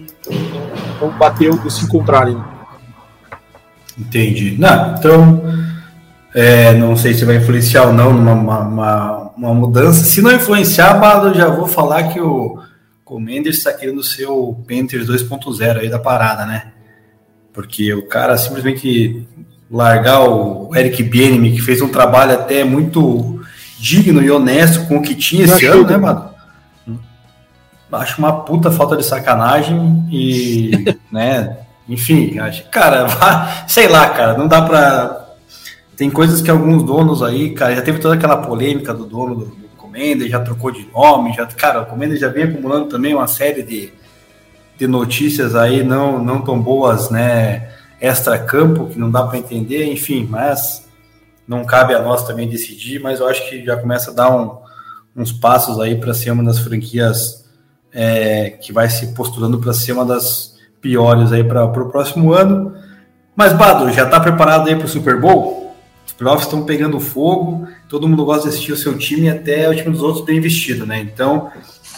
não 1.00 1.16
bateu 1.16 1.56
de 1.56 1.72
se 1.72 1.84
encontrarem. 1.84 2.34
Né? 2.34 2.44
Entendi. 3.96 4.56
Não, 4.58 4.96
então 4.96 5.40
é, 6.34 6.74
não 6.74 6.96
sei 6.96 7.14
se 7.14 7.24
vai 7.24 7.36
influenciar 7.36 7.84
ou 7.84 7.92
não 7.92 8.12
numa 8.12 8.60
uma, 8.60 9.32
uma 9.36 9.54
mudança. 9.54 10.04
Se 10.04 10.20
não 10.20 10.32
influenciar, 10.32 11.00
eu 11.24 11.34
já 11.34 11.48
vou 11.48 11.66
falar 11.66 12.04
que 12.08 12.20
o 12.20 12.62
Commander 13.04 13.52
está 13.52 13.72
querendo 13.72 14.02
ser 14.02 14.26
o 14.26 14.54
Panthers 14.68 15.08
2.0 15.08 15.78
aí 15.78 15.88
da 15.88 15.98
parada, 15.98 16.44
né? 16.44 16.72
Porque 17.52 17.92
o 17.94 18.06
cara 18.06 18.36
simplesmente 18.36 19.26
largar 19.70 20.20
o 20.28 20.74
Eric 20.74 21.02
Bieniemy, 21.02 21.52
que 21.52 21.62
fez 21.62 21.80
um 21.80 21.88
trabalho 21.88 22.32
até 22.32 22.64
muito 22.64 23.40
digno 23.78 24.22
e 24.22 24.30
honesto 24.30 24.86
com 24.86 24.98
o 24.98 25.02
que 25.02 25.14
tinha 25.14 25.44
esse 25.44 25.64
ano, 25.66 25.86
né, 25.86 25.96
mano? 25.96 26.28
Acho 27.90 28.18
uma 28.18 28.44
puta 28.44 28.70
falta 28.70 28.96
de 28.96 29.04
sacanagem 29.04 30.06
e, 30.10 30.94
né, 31.10 31.56
enfim, 31.88 32.38
acho, 32.38 32.68
cara, 32.68 33.06
sei 33.66 33.88
lá, 33.88 34.10
cara, 34.10 34.36
não 34.36 34.46
dá 34.46 34.60
pra 34.60 35.27
tem 35.98 36.08
coisas 36.08 36.40
que 36.40 36.48
alguns 36.48 36.84
donos 36.84 37.24
aí, 37.24 37.50
cara, 37.50 37.74
já 37.74 37.82
teve 37.82 37.98
toda 37.98 38.14
aquela 38.14 38.36
polêmica 38.36 38.94
do 38.94 39.04
dono 39.04 39.34
do, 39.34 39.44
do 39.46 39.68
Commander, 39.76 40.28
já 40.28 40.38
trocou 40.38 40.70
de 40.70 40.88
nome, 40.92 41.32
já, 41.32 41.44
cara, 41.44 41.82
o 41.82 41.86
Commander 41.86 42.16
já 42.16 42.28
vem 42.28 42.44
acumulando 42.44 42.86
também 42.86 43.16
uma 43.16 43.26
série 43.26 43.64
de, 43.64 43.92
de 44.78 44.86
notícias 44.86 45.56
aí 45.56 45.82
não, 45.82 46.22
não 46.22 46.40
tão 46.40 46.62
boas, 46.62 47.10
né, 47.10 47.68
extra-campo, 48.00 48.86
que 48.86 48.96
não 48.96 49.10
dá 49.10 49.24
para 49.24 49.38
entender, 49.38 49.92
enfim, 49.92 50.24
mas 50.30 50.88
não 51.48 51.64
cabe 51.64 51.92
a 51.94 52.00
nós 52.00 52.24
também 52.24 52.48
decidir, 52.48 53.00
mas 53.00 53.18
eu 53.18 53.26
acho 53.26 53.48
que 53.50 53.64
já 53.64 53.76
começa 53.76 54.12
a 54.12 54.14
dar 54.14 54.30
um, 54.30 54.56
uns 55.16 55.32
passos 55.32 55.80
aí 55.80 55.96
para 55.96 56.14
ser 56.14 56.30
uma 56.30 56.44
das 56.44 56.60
franquias 56.60 57.44
é, 57.92 58.50
que 58.50 58.72
vai 58.72 58.88
se 58.88 59.14
postulando 59.14 59.58
para 59.58 59.72
ser 59.72 59.94
uma 59.94 60.04
das 60.04 60.54
piores 60.80 61.32
aí 61.32 61.42
para 61.42 61.64
o 61.64 61.90
próximo 61.90 62.32
ano. 62.32 62.72
Mas, 63.34 63.52
Bado, 63.52 63.90
já 63.90 64.04
está 64.04 64.20
preparado 64.20 64.68
aí 64.68 64.76
para 64.76 64.84
o 64.84 64.88
Super 64.88 65.20
Bowl? 65.20 65.67
Playoffs 66.18 66.46
estão 66.46 66.64
pegando 66.64 66.98
fogo, 66.98 67.66
todo 67.88 68.08
mundo 68.08 68.24
gosta 68.24 68.42
de 68.42 68.48
assistir 68.48 68.72
o 68.72 68.76
seu 68.76 68.98
time 68.98 69.30
até 69.30 69.70
o 69.70 69.74
time 69.74 69.90
dos 69.90 70.02
outros 70.02 70.24
bem 70.24 70.40
vestido, 70.40 70.84
né? 70.84 70.98
Então, 71.00 71.50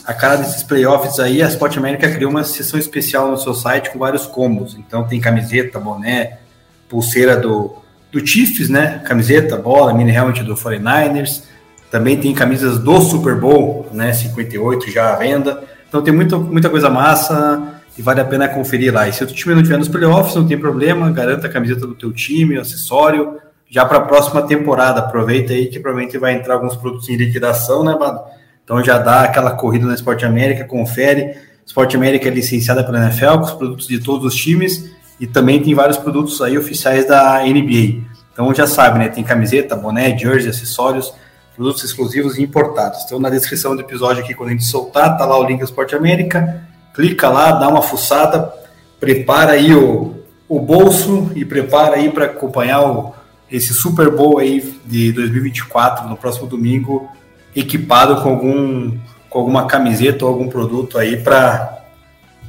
a 0.04 0.12
cara 0.12 0.36
desses 0.36 0.62
playoffs 0.62 1.18
aí, 1.18 1.42
a 1.42 1.48
Sport 1.48 1.78
America 1.78 2.08
criou 2.10 2.30
uma 2.30 2.44
sessão 2.44 2.78
especial 2.78 3.30
no 3.30 3.38
seu 3.38 3.54
site 3.54 3.90
com 3.90 3.98
vários 3.98 4.26
combos. 4.26 4.74
Então, 4.74 5.04
tem 5.04 5.18
camiseta, 5.18 5.80
boné, 5.80 6.38
pulseira 6.86 7.36
do, 7.36 7.74
do 8.12 8.24
Chiefs, 8.24 8.68
né? 8.68 9.00
Camiseta, 9.06 9.56
bola, 9.56 9.94
mini 9.94 10.12
helmet 10.12 10.42
do 10.42 10.54
49ers. 10.54 11.44
Também 11.90 12.18
tem 12.18 12.34
camisas 12.34 12.78
do 12.78 13.00
Super 13.00 13.36
Bowl, 13.36 13.88
né? 13.92 14.12
58 14.12 14.90
já 14.90 15.14
à 15.14 15.16
venda. 15.16 15.64
Então, 15.88 16.02
tem 16.02 16.12
muita, 16.12 16.36
muita 16.36 16.68
coisa 16.68 16.90
massa 16.90 17.80
e 17.96 18.02
vale 18.02 18.20
a 18.20 18.24
pena 18.24 18.48
conferir 18.48 18.92
lá. 18.92 19.08
E 19.08 19.12
se 19.14 19.24
o 19.24 19.26
time 19.26 19.54
não 19.54 19.62
estiver 19.62 19.78
nos 19.78 19.88
playoffs, 19.88 20.34
não 20.34 20.46
tem 20.46 20.58
problema, 20.58 21.10
garanta 21.10 21.46
a 21.46 21.50
camiseta 21.50 21.86
do 21.86 21.94
teu 21.94 22.12
time, 22.12 22.58
acessório, 22.58 23.38
já 23.70 23.84
para 23.84 23.98
a 23.98 24.02
próxima 24.02 24.42
temporada. 24.42 25.00
Aproveita 25.00 25.52
aí 25.52 25.66
que 25.66 25.78
provavelmente 25.78 26.18
vai 26.18 26.34
entrar 26.34 26.54
alguns 26.54 26.74
produtos 26.74 27.08
em 27.08 27.16
liquidação, 27.16 27.84
né, 27.84 27.96
Bado? 27.96 28.20
Então 28.64 28.82
já 28.82 28.98
dá 28.98 29.22
aquela 29.22 29.52
corrida 29.52 29.86
na 29.86 29.94
Esporte 29.94 30.24
América, 30.24 30.64
confere. 30.64 31.38
Esporte 31.64 31.96
América 31.96 32.28
é 32.28 32.30
licenciada 32.30 32.82
pela 32.82 32.98
NFL, 32.98 33.38
com 33.38 33.44
os 33.44 33.52
produtos 33.52 33.86
de 33.86 34.00
todos 34.00 34.26
os 34.26 34.34
times, 34.34 34.90
e 35.20 35.26
também 35.26 35.62
tem 35.62 35.72
vários 35.74 35.96
produtos 35.96 36.42
aí 36.42 36.58
oficiais 36.58 37.06
da 37.06 37.40
NBA. 37.44 38.02
Então 38.32 38.52
já 38.52 38.66
sabe, 38.66 38.98
né? 38.98 39.08
Tem 39.08 39.22
camiseta, 39.22 39.76
boné, 39.76 40.16
jersey, 40.18 40.50
acessórios, 40.50 41.12
produtos 41.54 41.84
exclusivos 41.84 42.38
e 42.38 42.42
importados. 42.42 43.04
Então 43.04 43.20
na 43.20 43.30
descrição 43.30 43.76
do 43.76 43.82
episódio 43.82 44.22
aqui, 44.22 44.34
quando 44.34 44.48
a 44.48 44.52
gente 44.52 44.64
soltar, 44.64 45.16
tá 45.16 45.24
lá 45.24 45.38
o 45.38 45.44
link 45.44 45.58
do 45.58 45.64
Esporte 45.64 45.94
América. 45.94 46.64
Clica 46.92 47.28
lá, 47.28 47.52
dá 47.52 47.68
uma 47.68 47.82
fuçada, 47.82 48.52
prepara 48.98 49.52
aí 49.52 49.74
o, 49.74 50.16
o 50.48 50.58
bolso 50.58 51.30
e 51.36 51.44
prepara 51.44 51.96
aí 51.96 52.10
para 52.10 52.24
acompanhar 52.24 52.82
o, 52.82 53.14
esse 53.50 53.74
Super 53.74 54.10
Bowl 54.10 54.38
aí 54.38 54.74
de 54.86 55.12
2024 55.12 56.08
no 56.08 56.16
próximo 56.16 56.46
domingo 56.46 57.08
equipado 57.54 58.22
com 58.22 58.30
algum 58.30 58.98
com 59.28 59.38
alguma 59.38 59.66
camiseta 59.66 60.24
ou 60.24 60.30
algum 60.30 60.48
produto 60.48 60.98
aí 60.98 61.16
para 61.16 61.84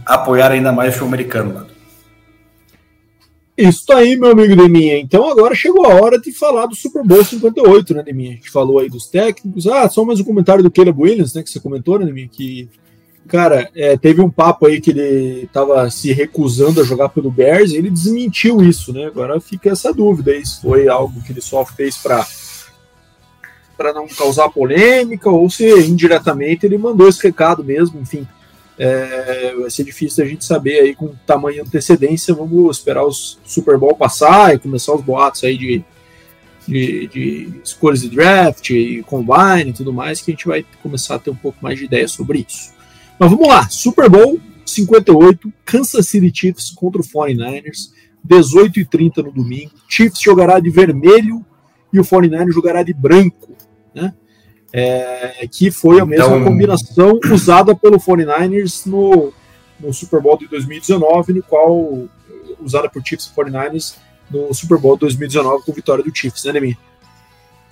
apoiar 0.06 0.52
ainda 0.52 0.72
mais 0.72 0.96
o 0.96 0.98
show 0.98 1.08
americano, 1.08 1.54
mano. 1.54 1.68
Isso 3.56 3.94
aí, 3.94 4.16
meu 4.18 4.32
amigo 4.32 4.56
Deminha. 4.56 4.98
Então 4.98 5.30
agora 5.30 5.54
chegou 5.54 5.86
a 5.86 5.94
hora 5.94 6.20
de 6.20 6.32
falar 6.32 6.66
do 6.66 6.76
Super 6.76 7.04
Bowl 7.04 7.24
58, 7.24 7.94
né, 7.94 8.02
Deminha? 8.04 8.32
A 8.32 8.36
gente 8.36 8.50
falou 8.50 8.80
aí 8.80 8.90
dos 8.90 9.06
técnicos. 9.08 9.68
Ah, 9.68 9.88
só 9.88 10.04
mais 10.04 10.20
um 10.20 10.24
comentário 10.24 10.64
do 10.64 10.72
Caleb 10.72 11.00
Williams, 11.00 11.36
né, 11.36 11.44
que 11.44 11.50
você 11.50 11.60
comentou, 11.60 12.00
né, 12.00 12.06
Deminha, 12.06 12.28
que 12.28 12.68
Cara, 13.28 13.70
é, 13.76 13.96
teve 13.96 14.22
um 14.22 14.30
papo 14.30 14.66
aí 14.66 14.82
que 14.82 14.92
ele 14.92 15.44
estava 15.44 15.90
se 15.90 16.12
recusando 16.12 16.82
a 16.82 16.84
jogar 16.84 17.10
pelo 17.10 17.32
Bears 17.32 17.72
e 17.72 17.78
ele 17.78 17.90
desmentiu 17.90 18.62
isso, 18.62 18.92
né? 18.92 19.06
Agora 19.06 19.40
fica 19.40 19.70
essa 19.70 19.94
dúvida 19.94 20.32
aí 20.32 20.46
se 20.46 20.62
foi 20.62 20.88
algo 20.88 21.22
que 21.22 21.32
ele 21.32 21.42
só 21.42 21.66
fez 21.66 21.98
para 21.98 22.26
para 23.78 23.94
não 23.94 24.08
causar 24.08 24.50
polêmica 24.50 25.28
ou 25.30 25.50
se 25.50 25.68
indiretamente 25.88 26.68
ele 26.68 26.78
mandou 26.78 27.10
esse 27.10 27.24
recado 27.24 27.64
mesmo, 27.64 28.00
enfim. 28.00 28.28
É, 28.78 29.56
vai 29.60 29.70
ser 29.72 29.84
difícil 29.84 30.24
a 30.24 30.28
gente 30.28 30.46
saber 30.46 30.80
aí 30.82 30.96
com 30.96 31.16
tamanho 31.26 31.64
antecedência. 31.64 32.34
Vamos 32.34 32.78
esperar 32.78 33.06
os 33.06 33.40
Super 33.44 33.78
Bowl 33.78 33.96
passar 33.96 34.54
e 34.54 34.60
começar 34.60 34.94
os 34.94 35.02
boatos 35.02 35.44
aí 35.44 35.58
de, 35.58 35.84
de, 36.68 37.08
de 37.08 37.62
escolhas 37.64 38.02
de 38.02 38.10
draft 38.10 38.70
e 38.70 39.04
combine 39.04 39.70
e 39.70 39.74
tudo 39.74 39.92
mais, 39.92 40.22
que 40.22 40.32
a 40.32 40.34
gente 40.34 40.48
vai 40.48 40.66
começar 40.84 41.16
a 41.16 41.20
ter 41.20 41.32
um 41.32 41.36
pouco 41.36 41.58
mais 41.62 41.80
de 41.80 41.86
ideia 41.86 42.08
sobre 42.08 42.46
isso. 42.48 42.72
Mas 43.22 43.30
vamos 43.30 43.48
lá, 43.48 43.70
Super 43.70 44.10
Bowl 44.10 44.40
58, 44.66 45.54
Kansas 45.64 46.08
City 46.08 46.32
Chiefs 46.34 46.72
contra 46.72 47.00
o 47.00 47.06
49ers, 47.06 47.92
18 48.24 48.80
e 48.80 48.86
30 48.86 49.22
no 49.22 49.32
domingo. 49.32 49.70
Chiefs 49.88 50.20
jogará 50.20 50.60
de 50.60 50.72
vermelho 50.72 51.46
e 51.94 52.00
o 52.00 52.04
49ers 52.04 52.52
jogará 52.52 52.82
de 52.82 52.96
branco, 52.96 53.56
né? 53.94 54.12
É, 54.74 55.48
que 55.52 55.70
foi 55.70 56.00
a 56.00 56.06
mesma 56.06 56.36
então... 56.36 56.46
combinação 56.46 57.20
usada 57.32 57.76
pelo 57.76 58.00
49ers 58.00 58.88
no, 58.88 59.32
no 59.80 59.94
Super 59.94 60.20
Bowl 60.20 60.40
de 60.40 60.48
2019, 60.48 61.34
no 61.34 61.44
qual 61.44 62.08
usada 62.60 62.90
por 62.90 63.06
Chiefs 63.06 63.28
e 63.28 63.40
49ers 63.40 63.98
no 64.32 64.52
Super 64.52 64.80
Bowl 64.80 64.98
2019 64.98 65.64
com 65.64 65.72
vitória 65.72 66.04
do 66.04 66.12
Chiefs, 66.12 66.44
né, 66.46 66.54
Neminha? 66.54 66.78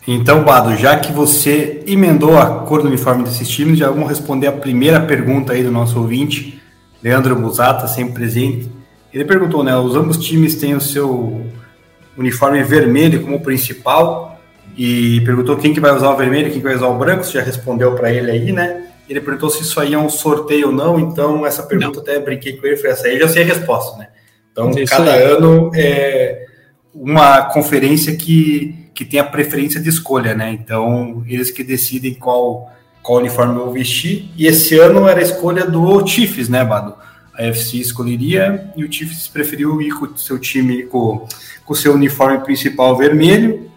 Então, 0.07 0.43
Bado, 0.43 0.75
já 0.75 0.97
que 0.97 1.12
você 1.12 1.83
emendou 1.85 2.38
a 2.38 2.45
cor 2.65 2.81
do 2.81 2.88
uniforme 2.88 3.23
desses 3.23 3.47
times, 3.47 3.77
já 3.77 3.89
vamos 3.89 4.09
responder 4.09 4.47
a 4.47 4.51
primeira 4.51 4.99
pergunta 4.99 5.53
aí 5.53 5.63
do 5.63 5.71
nosso 5.71 5.99
ouvinte, 5.99 6.59
Leandro 7.03 7.39
Musata, 7.39 7.88
sempre 7.88 8.13
presente. 8.13 8.69
Ele 9.13 9.25
perguntou, 9.25 9.63
né? 9.63 9.75
Os 9.77 9.95
ambos 9.95 10.17
times 10.17 10.55
têm 10.55 10.75
o 10.75 10.81
seu 10.81 11.45
uniforme 12.17 12.63
vermelho 12.63 13.21
como 13.21 13.41
principal 13.41 14.39
e 14.77 15.21
perguntou 15.21 15.57
quem 15.57 15.73
que 15.73 15.79
vai 15.79 15.95
usar 15.95 16.09
o 16.09 16.17
vermelho, 16.17 16.49
quem 16.49 16.59
que 16.59 16.67
vai 16.67 16.75
usar 16.75 16.88
o 16.88 16.97
branco, 16.97 17.23
você 17.23 17.33
já 17.33 17.43
respondeu 17.43 17.93
para 17.95 18.12
ele 18.12 18.31
aí, 18.31 18.51
né? 18.51 18.85
Ele 19.09 19.21
perguntou 19.21 19.49
se 19.49 19.63
isso 19.63 19.79
aí 19.79 19.93
é 19.93 19.97
um 19.97 20.09
sorteio 20.09 20.67
ou 20.67 20.73
não, 20.73 20.99
então 20.99 21.45
essa 21.45 21.63
pergunta 21.63 21.95
não. 21.95 22.01
até 22.01 22.19
brinquei 22.19 22.57
com 22.57 22.67
ele, 22.67 22.77
foi 22.77 22.91
essa 22.91 23.07
aí, 23.07 23.17
já 23.17 23.27
sei 23.27 23.43
a 23.43 23.45
resposta, 23.45 23.97
né? 23.97 24.07
Então, 24.51 24.71
isso 24.71 24.95
cada 24.95 25.13
aí. 25.13 25.23
ano 25.23 25.71
é 25.73 26.48
uma 26.99 27.43
conferência 27.43 28.13
que, 28.13 28.89
que 28.93 29.05
tem 29.05 29.21
a 29.21 29.23
preferência 29.23 29.79
de 29.79 29.88
escolha, 29.88 30.35
né? 30.35 30.51
Então, 30.51 31.23
eles 31.25 31.49
que 31.49 31.63
decidem 31.63 32.13
qual, 32.13 32.69
qual 33.01 33.19
uniforme 33.19 33.57
vão 33.57 33.71
vestir, 33.71 34.29
e 34.35 34.45
esse 34.45 34.77
ano 34.77 35.07
era 35.07 35.21
a 35.21 35.23
escolha 35.23 35.65
do 35.65 36.05
Chiefs, 36.05 36.49
né, 36.49 36.63
Bado? 36.65 36.93
A 37.33 37.43
FC 37.43 37.77
escolheria 37.77 38.69
e 38.75 38.83
o 38.83 38.91
Chiefs 38.91 39.29
preferiu 39.29 39.81
ir 39.81 39.91
com 39.91 40.17
seu 40.17 40.38
time, 40.38 40.83
com 40.83 41.25
o 41.65 41.75
seu 41.75 41.93
uniforme 41.93 42.39
principal 42.39 42.97
vermelho. 42.97 43.71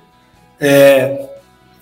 É, 0.61 1.29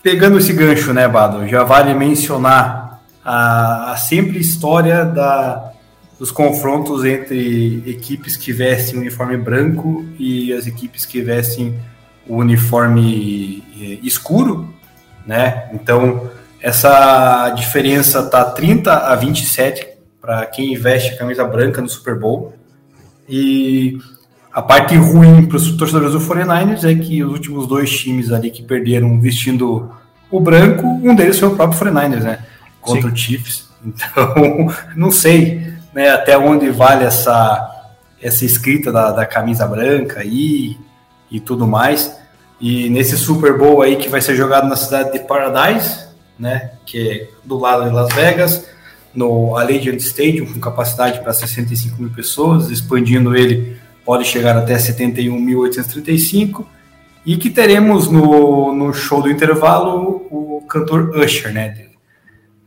pegando 0.02 0.36
esse 0.36 0.52
gancho, 0.52 0.92
né, 0.92 1.08
Bado? 1.08 1.48
Já 1.48 1.64
vale 1.64 1.94
mencionar 1.94 3.02
a, 3.24 3.92
a 3.92 3.96
sempre 3.96 4.38
história 4.38 5.06
da, 5.06 5.72
dos 6.20 6.30
confrontos 6.30 7.02
entre 7.02 7.82
equipes 7.86 8.36
que 8.36 8.52
vestem 8.52 8.98
o 8.98 9.00
uniforme 9.00 9.38
branco 9.38 10.04
e 10.18 10.52
as 10.52 10.66
equipes 10.66 11.06
que 11.06 11.22
vestem 11.22 11.74
o 12.28 12.36
uniforme 12.36 13.64
eh, 13.80 13.98
escuro, 14.02 14.68
né? 15.26 15.70
Então, 15.72 16.30
essa 16.60 17.48
diferença 17.56 18.22
tá 18.24 18.44
30 18.44 18.92
a 18.92 19.16
27 19.16 19.88
para 20.20 20.44
quem 20.44 20.76
veste 20.76 21.14
a 21.14 21.16
camisa 21.16 21.42
branca 21.42 21.80
no 21.80 21.88
Super 21.88 22.18
Bowl. 22.18 22.54
E 23.26 23.96
a 24.52 24.60
parte 24.60 24.94
ruim 24.96 25.46
para 25.46 25.56
os 25.56 25.72
torcedores 25.72 26.12
do 26.12 26.20
49ers 26.20 26.84
é 26.84 26.94
que 26.94 27.24
os 27.24 27.32
últimos 27.32 27.66
dois 27.66 27.98
times 27.98 28.30
ali 28.30 28.50
que 28.50 28.62
perderam 28.62 29.18
vestindo 29.18 29.90
o 30.30 30.38
branco, 30.38 30.86
um 30.86 31.14
deles 31.14 31.38
foi 31.38 31.48
o 31.48 31.56
próprio 31.56 31.80
49ers, 31.80 32.22
né? 32.22 32.44
contra 32.78 33.08
Sim. 33.08 33.14
o 33.14 33.16
Chiefs. 33.16 33.70
Então, 33.82 34.70
não 34.94 35.10
sei 35.10 35.69
né, 35.94 36.10
até 36.10 36.36
onde 36.38 36.70
vale 36.70 37.04
essa, 37.04 37.90
essa 38.20 38.44
escrita 38.44 38.92
da, 38.92 39.10
da 39.12 39.26
camisa 39.26 39.66
branca 39.66 40.20
aí 40.20 40.78
e 41.30 41.40
tudo 41.40 41.66
mais. 41.66 42.18
E 42.60 42.90
nesse 42.90 43.16
Super 43.16 43.56
Bowl 43.56 43.82
aí 43.82 43.96
que 43.96 44.08
vai 44.08 44.20
ser 44.20 44.36
jogado 44.36 44.68
na 44.68 44.76
cidade 44.76 45.12
de 45.12 45.20
Paradise, 45.20 46.04
né, 46.38 46.72
que 46.84 47.10
é 47.10 47.28
do 47.44 47.58
lado 47.58 47.84
de 47.84 47.94
Las 47.94 48.12
Vegas, 48.14 48.66
no 49.14 49.56
Allegiant 49.56 49.98
Stadium, 49.98 50.46
com 50.46 50.60
capacidade 50.60 51.20
para 51.20 51.32
65 51.32 52.00
mil 52.00 52.10
pessoas, 52.10 52.70
expandindo 52.70 53.34
ele 53.34 53.76
pode 54.04 54.24
chegar 54.24 54.56
até 54.56 54.76
71.835, 54.76 56.64
e 57.24 57.36
que 57.36 57.50
teremos 57.50 58.08
no, 58.08 58.74
no 58.74 58.92
show 58.94 59.22
do 59.22 59.30
intervalo 59.30 60.26
o 60.30 60.64
cantor 60.68 61.10
Usher, 61.16 61.52
né, 61.52 61.89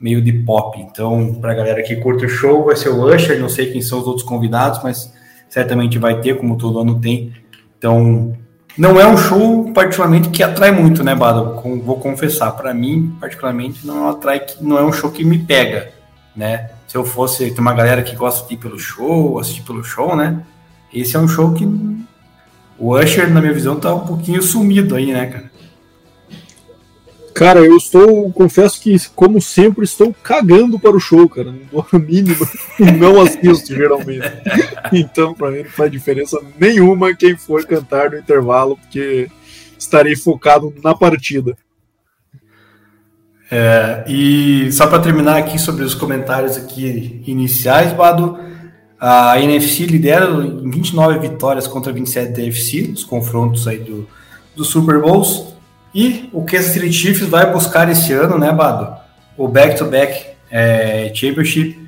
meio 0.04 0.22
de 0.22 0.34
pop. 0.34 0.78
Então, 0.82 1.34
para 1.36 1.54
a 1.54 1.56
galera 1.56 1.82
que 1.82 1.96
curte 1.96 2.26
o 2.26 2.30
show, 2.30 2.66
vai 2.66 2.76
ser 2.76 2.89
o 2.89 3.06
Usher. 3.06 3.39
Não 3.39 3.48
sei 3.48 3.72
quem 3.72 3.82
são 3.82 4.02
os 4.02 4.06
outros 4.06 4.28
convidados, 4.28 4.84
mas 4.84 5.13
certamente 5.48 5.98
vai 5.98 6.20
ter, 6.20 6.38
como 6.38 6.58
todo 6.58 6.78
ano 6.78 7.00
tem. 7.00 7.32
Então, 7.78 8.36
não 8.78 9.00
é 9.00 9.08
um 9.08 9.16
show 9.16 9.72
particularmente 9.72 10.28
que 10.28 10.44
atrai 10.44 10.72
muito, 10.72 11.06
né, 11.06 11.16
Bado? 11.16 11.62
Vou 11.86 11.98
confessar, 12.02 12.52
para 12.52 12.74
mim, 12.74 13.16
particularmente, 13.18 13.88
não 13.88 14.10
atrai, 14.10 14.42
não 14.60 14.78
é 14.78 14.84
um 14.84 14.92
show 14.92 15.10
que 15.10 15.24
me 15.24 15.39
pega, 15.39 15.92
né? 16.36 16.72
Se 16.86 16.98
eu 16.98 17.06
fosse, 17.06 17.50
tem 17.52 17.62
uma 17.62 17.74
galera 17.74 18.04
que 18.04 18.13
gosta 18.13 18.46
de 18.46 18.56
ir 18.56 18.58
pelo 18.58 18.78
show, 18.78 19.39
assistir 19.39 19.62
pelo 19.62 19.86
show, 19.86 20.18
né? 20.18 20.42
Esse 20.94 21.16
é 21.16 21.20
um 21.20 21.30
show 21.30 21.54
que 21.54 21.66
o 22.78 23.00
Usher, 23.00 23.32
na 23.32 23.39
minha 23.39 23.54
visão, 23.54 23.80
tá 23.80 23.94
um 23.94 24.06
pouquinho 24.06 24.44
sumido 24.44 24.96
aí, 24.96 25.13
né, 25.13 25.28
cara? 25.28 25.53
Cara, 27.34 27.60
eu 27.62 27.76
estou, 27.76 28.32
confesso 28.32 28.80
que, 28.80 28.96
como 29.15 29.41
sempre, 29.41 29.84
estou 29.84 30.13
cagando 30.22 30.80
para 30.80 30.96
o 30.96 31.00
show, 31.00 31.28
cara. 31.28 31.52
No 31.52 31.86
mínimo, 32.00 32.48
não 33.00 33.19
assisto 33.22 33.74
geralmente. 33.74 34.32
Então, 34.91 35.34
para 35.34 35.50
mim, 35.50 35.63
não 35.63 35.69
faz 35.69 35.91
diferença 35.91 36.39
nenhuma 36.60 37.15
quem 37.15 37.36
for 37.36 37.65
cantar 37.65 38.12
no 38.12 38.19
intervalo, 38.19 38.78
porque 38.78 39.30
estarei 39.78 40.15
focado 40.15 40.74
na 40.84 40.93
partida. 40.93 41.58
É, 43.52 44.04
e 44.08 44.72
só 44.72 44.88
para 44.88 45.00
terminar 45.00 45.38
aqui 45.38 45.60
sobre 45.60 45.84
os 45.84 45.93
comentários 45.93 46.58
aqui 46.58 47.22
iniciais, 47.26 47.93
Bado, 47.93 48.39
a 49.00 49.39
NFC 49.39 49.86
lidera 49.86 50.26
em 50.26 50.69
29 50.69 51.19
vitórias 51.19 51.67
contra 51.67 51.91
27 51.91 52.32
da 52.32 52.41
NFC, 52.41 52.88
nos 52.88 53.04
confrontos 53.04 53.67
aí 53.67 53.80
do, 53.80 54.08
do 54.56 54.63
Super 54.63 55.02
Bowls. 55.02 55.53
E 55.93 56.29
o 56.34 56.43
Kansas 56.43 56.73
City 56.73 56.91
Chiefs 56.91 57.27
vai 57.27 57.51
buscar 57.51 57.89
esse 57.89 58.12
ano, 58.13 58.38
né, 58.38 58.51
Bado? 58.51 58.95
O 59.38 59.47
back-to-back 59.47 60.27
é, 60.49 61.12
Championship 61.13 61.84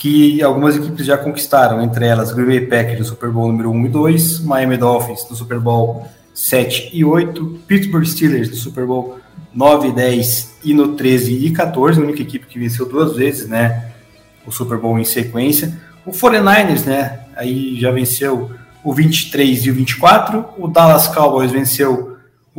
que 0.00 0.42
algumas 0.42 0.76
equipes 0.76 1.04
já 1.04 1.18
conquistaram, 1.18 1.82
entre 1.82 2.06
elas 2.06 2.32
Green 2.32 2.46
Bay 2.46 2.60
Packers 2.62 3.00
no 3.00 3.04
Super 3.04 3.28
Bowl 3.28 3.48
número 3.48 3.70
1 3.70 3.84
e 3.84 3.88
2, 3.90 4.40
Miami 4.40 4.78
Dolphins 4.78 5.28
no 5.28 5.36
Super 5.36 5.60
Bowl 5.60 6.08
7 6.32 6.88
e 6.94 7.04
8, 7.04 7.60
Pittsburgh 7.66 8.06
Steelers 8.06 8.48
no 8.48 8.56
Super 8.56 8.86
Bowl 8.86 9.18
9 9.54 9.88
e 9.88 9.92
10 9.92 10.54
e 10.64 10.72
no 10.72 10.94
13 10.94 11.44
e 11.44 11.50
14, 11.50 12.00
a 12.00 12.02
única 12.02 12.22
equipe 12.22 12.46
que 12.46 12.58
venceu 12.58 12.88
duas 12.88 13.14
vezes, 13.14 13.46
né, 13.46 13.90
o 14.46 14.50
Super 14.50 14.78
Bowl 14.78 14.98
em 14.98 15.04
sequência. 15.04 15.78
O 16.06 16.12
49ers, 16.12 16.86
né, 16.86 17.20
aí 17.36 17.78
já 17.78 17.90
venceu 17.90 18.50
o 18.82 18.94
23 18.94 19.66
e 19.66 19.70
o 19.70 19.74
24, 19.74 20.46
o 20.56 20.66
Dallas 20.66 21.08
Cowboys 21.08 21.52
venceu 21.52 22.09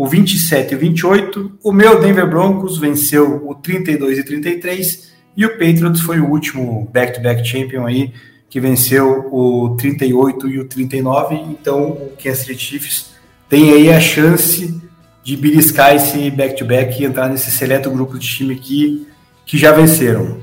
o 0.01 0.07
27 0.07 0.71
e 0.71 0.75
o 0.75 0.79
28. 0.79 1.51
O 1.63 1.71
meu 1.71 2.01
Denver 2.01 2.27
Broncos 2.27 2.79
venceu 2.79 3.47
o 3.47 3.53
32 3.53 4.17
e 4.17 4.23
33. 4.23 5.11
E 5.37 5.45
o 5.45 5.51
Patriots 5.51 6.01
foi 6.01 6.19
o 6.19 6.27
último 6.27 6.89
back-to-back 6.91 7.47
champion 7.47 7.85
aí, 7.85 8.11
que 8.49 8.59
venceu 8.59 9.29
o 9.31 9.75
38 9.77 10.49
e 10.49 10.59
o 10.59 10.65
39. 10.67 11.35
Então 11.35 11.91
o 11.91 12.13
Kansas 12.21 12.47
City 12.47 12.59
Chiefs 12.59 13.11
tem 13.47 13.73
aí 13.73 13.91
a 13.91 13.99
chance 13.99 14.75
de 15.23 15.37
beliscar 15.37 15.95
esse 15.95 16.31
back-to-back 16.31 16.93
-back 16.93 16.99
e 16.99 17.05
entrar 17.05 17.29
nesse 17.29 17.51
seleto 17.51 17.91
grupo 17.91 18.17
de 18.17 18.27
time 18.27 18.55
que, 18.55 19.05
que 19.45 19.55
já 19.55 19.71
venceram. 19.71 20.39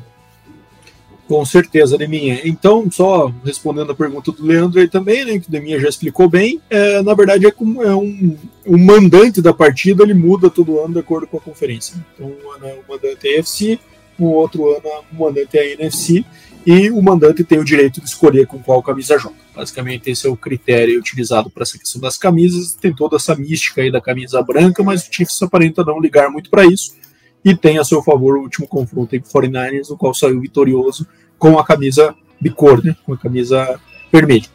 Com 1.28 1.44
certeza, 1.44 1.98
Deminha. 1.98 2.40
Então, 2.42 2.90
só 2.90 3.30
respondendo 3.44 3.92
a 3.92 3.94
pergunta 3.94 4.32
do 4.32 4.46
Leandro 4.46 4.80
aí 4.80 4.88
também, 4.88 5.26
né, 5.26 5.38
que 5.38 5.46
o 5.46 5.50
Deminha 5.50 5.78
já 5.78 5.86
explicou 5.86 6.26
bem, 6.26 6.58
é, 6.70 7.02
na 7.02 7.12
verdade 7.12 7.46
é 7.46 7.50
como 7.50 7.82
é 7.82 7.94
um, 7.94 8.34
um 8.66 8.78
mandante 8.78 9.42
da 9.42 9.52
partida, 9.52 10.02
ele 10.02 10.14
muda 10.14 10.48
todo 10.48 10.80
ano 10.80 10.94
de 10.94 11.00
acordo 11.00 11.26
com 11.26 11.36
a 11.36 11.40
conferência. 11.40 11.94
Então, 12.14 12.26
um 12.28 12.52
ano 12.52 12.66
é 12.66 12.72
o 12.72 12.90
mandante 12.90 13.28
é 13.28 13.38
AFC, 13.38 13.78
no 14.18 14.28
outro 14.28 14.74
ano 14.74 15.04
o 15.12 15.22
mandante 15.22 15.58
é 15.58 15.60
a 15.60 15.72
NFC, 15.74 16.24
e 16.64 16.90
o 16.90 17.02
mandante 17.02 17.44
tem 17.44 17.58
o 17.58 17.64
direito 17.64 18.00
de 18.00 18.08
escolher 18.08 18.46
com 18.46 18.58
qual 18.58 18.82
camisa 18.82 19.18
joga. 19.18 19.36
Basicamente, 19.54 20.10
esse 20.10 20.26
é 20.26 20.30
o 20.30 20.36
critério 20.36 20.98
utilizado 20.98 21.50
para 21.50 21.62
essa 21.62 21.78
questão 21.78 22.00
das 22.00 22.16
camisas. 22.16 22.74
Tem 22.74 22.94
toda 22.94 23.16
essa 23.16 23.34
mística 23.34 23.82
aí 23.82 23.90
da 23.90 24.00
camisa 24.00 24.42
branca, 24.42 24.82
mas 24.82 25.02
o 25.06 25.08
Chiefs 25.12 25.42
aparenta 25.42 25.84
não 25.84 26.00
ligar 26.00 26.30
muito 26.30 26.48
para 26.48 26.64
isso 26.64 26.97
e 27.44 27.54
tem 27.56 27.78
a 27.78 27.84
seu 27.84 28.02
favor 28.02 28.36
o 28.36 28.42
último 28.42 28.66
confronto 28.66 29.14
entre 29.14 29.30
49ers, 29.30 29.88
no 29.90 29.96
qual 29.96 30.12
saiu 30.14 30.40
vitorioso 30.40 31.06
com 31.38 31.58
a 31.58 31.64
camisa 31.64 32.14
bicor, 32.40 32.84
né, 32.84 32.96
com 33.04 33.12
a 33.12 33.18
camisa 33.18 33.80
vermelha. 34.12 34.46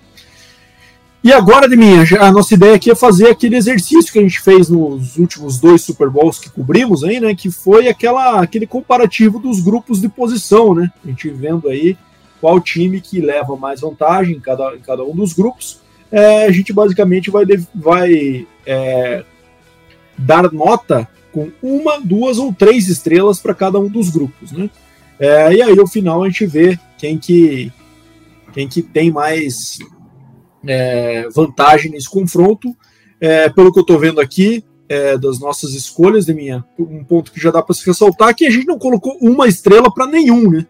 E 1.23 1.31
agora, 1.31 1.69
de 1.69 1.77
minha, 1.77 2.03
a 2.19 2.31
nossa 2.33 2.53
ideia 2.53 2.75
aqui 2.75 2.91
é 2.91 2.95
fazer 2.95 3.29
aquele 3.29 3.55
exercício 3.55 4.11
que 4.11 4.19
a 4.19 4.21
gente 4.21 4.41
fez 4.41 4.67
nos 4.67 5.17
últimos 5.17 5.57
dois 5.57 5.81
Super 5.81 6.09
Bowls 6.09 6.37
que 6.37 6.49
cobrimos 6.49 7.01
aí, 7.01 7.17
né? 7.17 7.33
Que 7.33 7.49
foi 7.49 7.87
aquela, 7.87 8.41
aquele 8.41 8.67
comparativo 8.67 9.39
dos 9.39 9.61
grupos 9.61 10.01
de 10.01 10.09
posição, 10.09 10.75
né? 10.75 10.91
A 11.01 11.07
gente 11.07 11.29
vendo 11.29 11.69
aí 11.69 11.97
qual 12.41 12.59
time 12.59 12.99
que 12.99 13.21
leva 13.21 13.55
mais 13.55 13.79
vantagem 13.79 14.35
em 14.35 14.39
cada, 14.41 14.75
em 14.75 14.81
cada 14.81 15.01
um 15.05 15.15
dos 15.15 15.31
grupos. 15.31 15.79
É, 16.11 16.45
a 16.45 16.51
gente 16.51 16.73
basicamente 16.73 17.31
vai, 17.31 17.45
vai 17.73 18.45
é, 18.65 19.23
dar 20.17 20.51
nota 20.51 21.07
com 21.33 21.51
uma, 21.61 21.99
duas 21.99 22.37
ou 22.37 22.53
três 22.53 22.87
estrelas 22.87 23.39
para 23.39 23.53
cada 23.53 23.79
um 23.79 23.89
dos 23.89 24.09
grupos, 24.09 24.51
né? 24.51 24.69
É, 25.19 25.53
e 25.53 25.61
aí, 25.61 25.75
no 25.75 25.87
final, 25.87 26.23
a 26.23 26.27
gente 26.27 26.45
vê 26.45 26.79
quem 26.97 27.17
que, 27.17 27.71
quem 28.53 28.67
que 28.67 28.81
tem 28.81 29.11
mais 29.11 29.79
é, 30.65 31.27
vantagem 31.29 31.91
nesse 31.91 32.09
confronto. 32.09 32.75
É, 33.19 33.49
pelo 33.49 33.71
que 33.71 33.79
eu 33.79 33.83
estou 33.83 33.97
vendo 33.97 34.19
aqui, 34.19 34.63
é, 34.87 35.17
das 35.17 35.39
nossas 35.39 35.73
escolhas, 35.73 36.25
de 36.25 36.33
minha, 36.33 36.63
um 36.77 37.03
ponto 37.03 37.31
que 37.31 37.39
já 37.39 37.51
dá 37.51 37.61
para 37.61 37.73
se 37.73 37.85
ressaltar 37.85 38.35
que 38.35 38.45
a 38.45 38.49
gente 38.49 38.67
não 38.67 38.77
colocou 38.77 39.17
uma 39.21 39.47
estrela 39.47 39.91
para 39.93 40.07
nenhum, 40.07 40.49
né? 40.49 40.67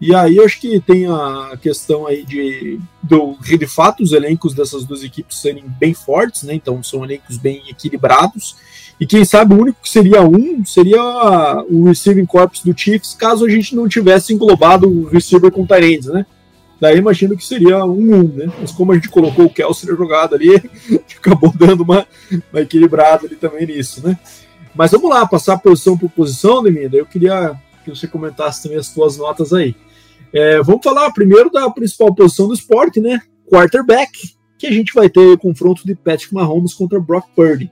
E 0.00 0.12
aí 0.12 0.40
acho 0.40 0.60
que 0.60 0.80
tem 0.80 1.06
a 1.06 1.56
questão 1.62 2.08
aí 2.08 2.24
de, 2.24 2.80
do, 3.00 3.36
de 3.40 3.66
fato, 3.68 4.02
os 4.02 4.12
elencos 4.12 4.52
dessas 4.52 4.84
duas 4.84 5.04
equipes 5.04 5.40
serem 5.40 5.64
bem 5.78 5.94
fortes, 5.94 6.42
né? 6.42 6.54
Então 6.54 6.82
são 6.82 7.04
elencos 7.04 7.36
bem 7.36 7.62
equilibrados. 7.68 8.56
E 9.00 9.06
quem 9.06 9.24
sabe 9.24 9.54
o 9.54 9.60
único 9.60 9.82
que 9.82 9.88
seria 9.88 10.22
um 10.22 10.64
seria 10.64 11.02
o 11.68 11.84
receiving 11.84 12.26
corps 12.26 12.62
do 12.62 12.76
Chiefs, 12.76 13.14
caso 13.14 13.44
a 13.44 13.48
gente 13.48 13.74
não 13.74 13.88
tivesse 13.88 14.32
englobado 14.32 14.88
o 14.88 15.08
receiver 15.08 15.50
com 15.50 15.66
Tyrants, 15.66 16.06
né? 16.06 16.24
Daí 16.80 16.98
imagino 16.98 17.36
que 17.36 17.46
seria 17.46 17.84
um 17.84 18.14
um, 18.14 18.22
né? 18.24 18.52
Mas 18.60 18.72
como 18.72 18.92
a 18.92 18.94
gente 18.96 19.08
colocou 19.08 19.44
o 19.44 19.50
Kelsey 19.50 19.88
jogado 19.88 20.34
ali, 20.34 20.56
acabou 21.16 21.52
dando 21.54 21.82
uma, 21.82 22.06
uma 22.52 22.60
equilibrada 22.60 23.26
ali 23.26 23.36
também 23.36 23.66
nisso, 23.66 24.06
né? 24.06 24.18
Mas 24.74 24.90
vamos 24.90 25.10
lá, 25.10 25.26
passar 25.26 25.58
posição 25.58 25.96
por 25.96 26.10
posição, 26.10 26.62
Demida. 26.62 26.96
Eu 26.96 27.06
queria 27.06 27.54
que 27.84 27.90
você 27.90 28.06
comentasse 28.06 28.62
também 28.62 28.78
as 28.78 28.86
suas 28.86 29.16
notas 29.16 29.52
aí. 29.52 29.76
É, 30.32 30.62
vamos 30.62 30.82
falar 30.82 31.10
primeiro 31.12 31.50
da 31.50 31.68
principal 31.70 32.14
posição 32.14 32.48
do 32.48 32.54
esporte, 32.54 33.00
né? 33.00 33.20
Quarterback, 33.48 34.34
que 34.58 34.66
a 34.66 34.72
gente 34.72 34.94
vai 34.94 35.10
ter 35.10 35.36
confronto 35.38 35.86
de 35.86 35.94
Patrick 35.94 36.32
Mahomes 36.32 36.72
contra 36.72 36.98
Brock 36.98 37.26
Purdy. 37.36 37.70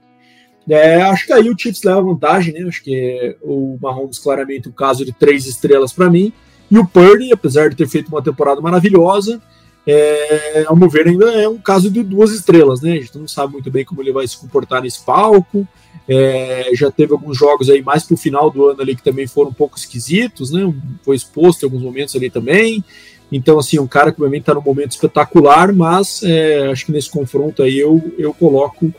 É, 0.70 1.02
acho 1.02 1.26
que 1.26 1.32
aí 1.32 1.50
o 1.50 1.58
Chiefs 1.58 1.82
leva 1.82 2.00
vantagem, 2.00 2.54
né? 2.54 2.68
Acho 2.68 2.80
que 2.84 3.36
o 3.42 3.76
Mahomes 3.82 4.20
claramente 4.20 4.68
um 4.68 4.72
caso 4.72 5.04
de 5.04 5.12
três 5.12 5.44
estrelas 5.44 5.92
para 5.92 6.08
mim. 6.08 6.32
E 6.70 6.78
o 6.78 6.86
Purdy, 6.86 7.32
apesar 7.32 7.68
de 7.68 7.74
ter 7.74 7.88
feito 7.88 8.06
uma 8.06 8.22
temporada 8.22 8.60
maravilhosa, 8.60 9.42
é, 9.84 10.64
ao 10.68 10.76
meu 10.76 10.88
ver, 10.88 11.08
ainda 11.08 11.32
é 11.32 11.48
um 11.48 11.58
caso 11.58 11.90
de 11.90 12.04
duas 12.04 12.30
estrelas, 12.30 12.80
né? 12.80 12.92
A 12.92 13.00
gente 13.00 13.18
não 13.18 13.26
sabe 13.26 13.54
muito 13.54 13.68
bem 13.68 13.84
como 13.84 14.00
ele 14.00 14.12
vai 14.12 14.28
se 14.28 14.38
comportar 14.38 14.80
nesse 14.80 15.04
palco. 15.04 15.66
É, 16.08 16.70
já 16.72 16.88
teve 16.88 17.12
alguns 17.12 17.36
jogos 17.36 17.68
aí 17.68 17.82
mais 17.82 18.04
pro 18.04 18.16
final 18.16 18.48
do 18.48 18.68
ano 18.68 18.80
ali 18.80 18.94
que 18.94 19.02
também 19.02 19.26
foram 19.26 19.50
um 19.50 19.54
pouco 19.54 19.76
esquisitos, 19.76 20.52
né? 20.52 20.72
Foi 21.02 21.16
exposto 21.16 21.64
em 21.64 21.66
alguns 21.66 21.82
momentos 21.82 22.14
ali 22.14 22.30
também. 22.30 22.84
Então, 23.32 23.58
assim, 23.58 23.80
um 23.80 23.88
cara 23.88 24.12
que 24.12 24.20
obviamente 24.20 24.42
está 24.42 24.54
num 24.54 24.62
momento 24.62 24.92
espetacular, 24.92 25.72
mas 25.72 26.22
é, 26.22 26.68
acho 26.70 26.86
que 26.86 26.92
nesse 26.92 27.10
confronto 27.10 27.60
aí 27.60 27.76
eu, 27.76 28.00
eu 28.16 28.32
coloco 28.32 28.94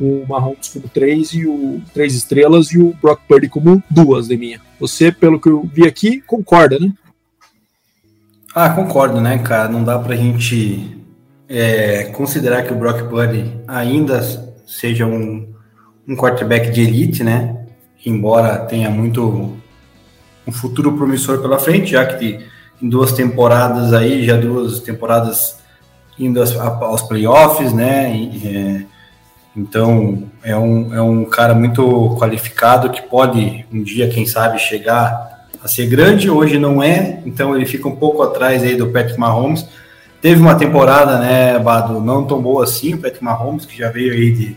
o 0.00 0.24
Mahomes 0.28 0.68
como 0.68 0.88
três 0.88 1.32
e 1.32 1.46
o 1.46 1.80
três 1.92 2.14
estrelas 2.14 2.68
e 2.72 2.78
o 2.78 2.94
Brock 3.00 3.20
Purdy 3.26 3.48
como 3.48 3.82
duas 3.90 4.28
de 4.28 4.36
minha. 4.36 4.60
Você, 4.78 5.10
pelo 5.10 5.40
que 5.40 5.48
eu 5.48 5.68
vi 5.72 5.86
aqui, 5.86 6.20
concorda, 6.20 6.78
né? 6.78 6.92
Ah, 8.54 8.70
concordo, 8.70 9.20
né, 9.20 9.38
cara? 9.38 9.68
Não 9.68 9.84
dá 9.84 9.98
pra 9.98 10.16
gente 10.16 10.98
é, 11.48 12.04
considerar 12.04 12.62
que 12.62 12.72
o 12.72 12.76
Brock 12.76 13.08
Purdy 13.08 13.52
ainda 13.66 14.22
seja 14.66 15.06
um, 15.06 15.46
um 16.06 16.16
quarterback 16.16 16.70
de 16.70 16.82
elite, 16.82 17.22
né? 17.22 17.66
Embora 18.04 18.58
tenha 18.58 18.90
muito 18.90 19.56
um 20.46 20.52
futuro 20.52 20.92
promissor 20.96 21.40
pela 21.40 21.58
frente, 21.58 21.92
já 21.92 22.06
que 22.06 22.38
em 22.80 22.88
duas 22.88 23.12
temporadas 23.12 23.92
aí, 23.92 24.24
já 24.24 24.36
duas 24.36 24.80
temporadas 24.80 25.58
indo 26.18 26.40
aos, 26.40 26.56
aos 26.56 27.02
playoffs, 27.02 27.72
né? 27.72 28.14
E, 28.16 28.48
é, 28.48 28.86
então 29.56 30.24
é 30.42 30.54
um, 30.54 30.94
é 30.94 31.00
um 31.00 31.24
cara 31.24 31.54
muito 31.54 32.14
qualificado 32.18 32.90
que 32.90 33.00
pode 33.02 33.64
um 33.72 33.82
dia, 33.82 34.08
quem 34.08 34.26
sabe, 34.26 34.58
chegar 34.58 35.48
a 35.62 35.66
ser 35.66 35.86
grande, 35.86 36.30
hoje 36.30 36.58
não 36.58 36.82
é, 36.82 37.20
então 37.24 37.56
ele 37.56 37.64
fica 37.64 37.88
um 37.88 37.96
pouco 37.96 38.22
atrás 38.22 38.62
aí 38.62 38.76
do 38.76 38.88
Patrick 38.88 39.18
Mahomes. 39.18 39.66
Teve 40.20 40.40
uma 40.40 40.54
temporada, 40.54 41.18
né, 41.18 41.58
Bado, 41.58 42.00
não 42.00 42.24
tão 42.24 42.40
boa 42.40 42.64
assim, 42.64 42.94
o 42.94 42.98
Patrick 42.98 43.24
Mahomes, 43.24 43.64
que 43.64 43.78
já 43.78 43.90
veio 43.90 44.12
aí 44.12 44.32
de 44.32 44.56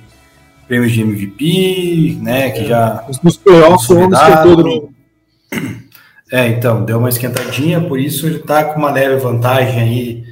prêmios 0.68 0.92
de 0.92 1.02
MVP, 1.02 2.20
né, 2.22 2.50
que 2.52 2.66
já... 2.68 3.06
Os 3.08 3.38
playoffs, 3.38 3.90
o 3.90 4.10
todo 4.44 4.90
É, 6.32 6.48
então, 6.48 6.86
deu 6.86 7.00
uma 7.00 7.10
esquentadinha, 7.10 7.82
por 7.82 8.00
isso 8.00 8.28
ele 8.28 8.38
tá 8.38 8.64
com 8.64 8.78
uma 8.78 8.92
leve 8.92 9.16
vantagem 9.16 9.82
aí, 9.82 10.24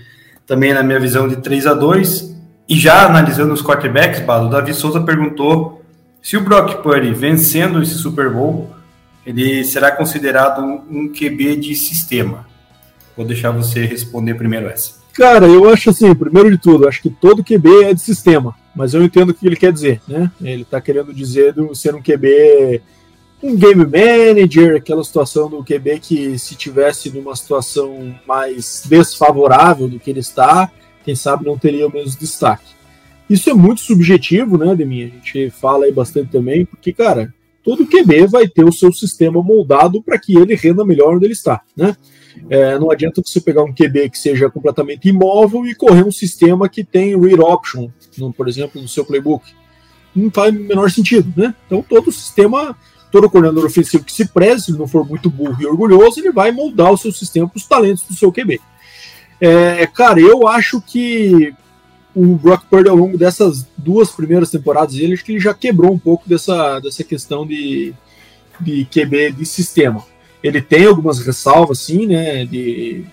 também 0.45 0.71
na 0.71 0.83
minha 0.83 0.99
visão 0.99 1.27
de 1.27 1.37
3 1.37 1.65
a 1.65 1.73
2 1.73 2.36
E 2.67 2.77
já 2.77 3.05
analisando 3.05 3.53
os 3.53 3.61
quarterbacks, 3.61 4.19
Bado, 4.21 4.47
o 4.47 4.49
Davi 4.49 4.73
Souza 4.73 5.01
perguntou 5.01 5.81
se 6.21 6.35
o 6.35 6.41
Brock 6.41 6.81
Purdy 6.83 7.13
vencendo 7.13 7.81
esse 7.81 7.95
Super 7.95 8.29
Bowl 8.29 8.69
ele 9.27 9.65
será 9.65 9.91
considerado 9.91 10.61
um, 10.61 11.09
QB 11.09 11.57
de 11.57 11.75
sistema? 11.75 12.47
Vou 13.15 13.25
deixar 13.25 13.51
você 13.51 13.85
responder 13.85 14.35
primeiro 14.35 14.67
essa. 14.67 14.93
Cara, 15.13 15.45
eu 15.45 15.69
acho 15.69 15.89
assim, 15.89 16.15
primeiro 16.15 16.49
de 16.49 16.57
tudo, 16.57 16.87
acho 16.87 17.01
que 17.01 17.09
todo 17.09 17.43
QB 17.43 17.83
é 17.83 17.93
de 17.93 17.99
sistema, 17.99 18.55
mas 18.73 18.93
eu 18.93 19.03
entendo 19.03 19.31
o 19.31 19.33
que 19.33 19.45
ele 19.45 19.57
quer 19.57 19.73
dizer, 19.73 19.99
né? 20.07 20.31
Ele 20.41 20.61
está 20.61 20.79
querendo 20.79 21.13
dizer 21.13 21.51
do 21.51 21.75
ser 21.75 21.93
um 21.93 22.01
QB, 22.01 22.81
um 23.43 23.55
game 23.55 23.85
manager, 23.85 24.77
aquela 24.77 25.03
situação 25.03 25.49
do 25.49 25.63
QB 25.63 25.99
que 25.99 26.39
se 26.39 26.55
tivesse 26.55 27.09
numa 27.09 27.35
situação 27.35 28.15
mais 28.25 28.83
desfavorável 28.85 29.89
do 29.89 29.99
que 29.99 30.09
ele 30.09 30.19
está, 30.19 30.71
quem 31.07 31.15
sabe 31.15 31.45
não 31.45 31.57
teria 31.57 31.87
o 31.87 31.93
mesmo 31.93 32.19
destaque. 32.19 32.65
Isso 33.29 33.49
é 33.49 33.53
muito 33.53 33.79
subjetivo, 33.79 34.57
né, 34.57 34.75
Deminha? 34.75 35.05
A 35.07 35.09
gente 35.09 35.49
fala 35.51 35.85
aí 35.85 35.91
bastante 35.91 36.29
também, 36.29 36.65
porque, 36.65 36.91
cara, 36.91 37.33
todo 37.63 37.87
QB 37.87 38.27
vai 38.27 38.45
ter 38.45 38.65
o 38.65 38.73
seu 38.73 38.91
sistema 38.91 39.41
moldado 39.41 40.03
para 40.03 40.19
que 40.19 40.37
ele 40.37 40.53
renda 40.53 40.83
melhor 40.83 41.15
onde 41.15 41.25
ele 41.25 41.31
está, 41.31 41.61
né? 41.77 41.95
É, 42.49 42.77
não 42.77 42.91
adianta 42.91 43.21
você 43.25 43.39
pegar 43.39 43.63
um 43.63 43.73
QB 43.73 44.09
que 44.09 44.19
seja 44.19 44.49
completamente 44.49 45.07
imóvel 45.07 45.65
e 45.65 45.73
correr 45.73 46.05
um 46.05 46.11
sistema 46.11 46.67
que 46.67 46.83
tem 46.83 47.17
read 47.17 47.39
option, 47.39 47.87
no, 48.17 48.33
por 48.33 48.49
exemplo, 48.49 48.81
no 48.81 48.87
seu 48.87 49.05
playbook. 49.05 49.45
Não 50.13 50.29
faz 50.29 50.53
o 50.53 50.59
menor 50.59 50.91
sentido, 50.91 51.31
né? 51.37 51.55
Então 51.65 51.81
todo 51.81 52.11
sistema, 52.11 52.77
todo 53.13 53.29
coordenador 53.29 53.65
ofensivo 53.65 54.03
que 54.03 54.11
se 54.11 54.25
preze, 54.25 54.65
se 54.65 54.71
não 54.73 54.87
for 54.87 55.07
muito 55.07 55.29
burro 55.29 55.55
e 55.59 55.65
orgulhoso, 55.65 56.19
ele 56.19 56.33
vai 56.33 56.51
moldar 56.51 56.91
o 56.91 56.97
seu 56.97 57.13
sistema 57.13 57.47
para 57.47 57.57
os 57.57 57.65
talentos 57.65 58.03
do 58.03 58.13
seu 58.13 58.29
QB. 58.29 58.59
É, 59.39 59.85
cara, 59.87 60.19
eu 60.19 60.47
acho 60.47 60.81
que 60.81 61.53
o 62.15 62.35
Brock 62.35 62.65
Purdy 62.65 62.89
ao 62.89 62.95
longo 62.95 63.17
dessas 63.17 63.67
duas 63.77 64.09
primeiras 64.09 64.49
temporadas 64.49 64.95
dele, 64.95 65.13
acho 65.13 65.23
que 65.23 65.33
ele 65.33 65.39
já 65.39 65.53
quebrou 65.53 65.93
um 65.93 65.99
pouco 65.99 66.27
dessa, 66.27 66.79
dessa 66.79 67.03
questão 67.03 67.45
de, 67.45 67.93
de 68.59 68.85
QB 68.85 69.33
de 69.33 69.45
sistema. 69.45 70.03
Ele 70.41 70.59
tem 70.59 70.85
algumas 70.85 71.19
ressalvas, 71.19 71.79
sim, 71.79 72.07
né, 72.07 72.43
de, 72.45 73.05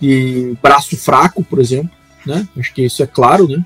de 0.00 0.56
braço 0.60 0.96
fraco, 0.96 1.44
por 1.44 1.60
exemplo, 1.60 1.90
né, 2.26 2.48
acho 2.58 2.74
que 2.74 2.82
isso 2.82 3.00
é 3.00 3.06
claro, 3.06 3.46
né, 3.46 3.64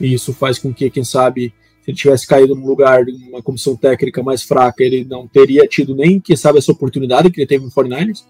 e 0.00 0.14
isso 0.14 0.32
faz 0.32 0.56
com 0.56 0.72
que, 0.72 0.88
quem 0.88 1.02
sabe, 1.02 1.52
se 1.82 1.90
ele 1.90 1.96
tivesse 1.96 2.28
caído 2.28 2.54
num 2.54 2.66
lugar 2.66 3.04
uma 3.28 3.42
comissão 3.42 3.74
técnica 3.74 4.22
mais 4.22 4.42
fraca, 4.42 4.84
ele 4.84 5.04
não 5.04 5.26
teria 5.26 5.66
tido 5.66 5.96
nem, 5.96 6.20
quem 6.20 6.36
sabe, 6.36 6.58
essa 6.58 6.70
oportunidade 6.70 7.30
que 7.30 7.40
ele 7.40 7.46
teve 7.46 7.64
no 7.64 7.72
49ers, 7.72 8.22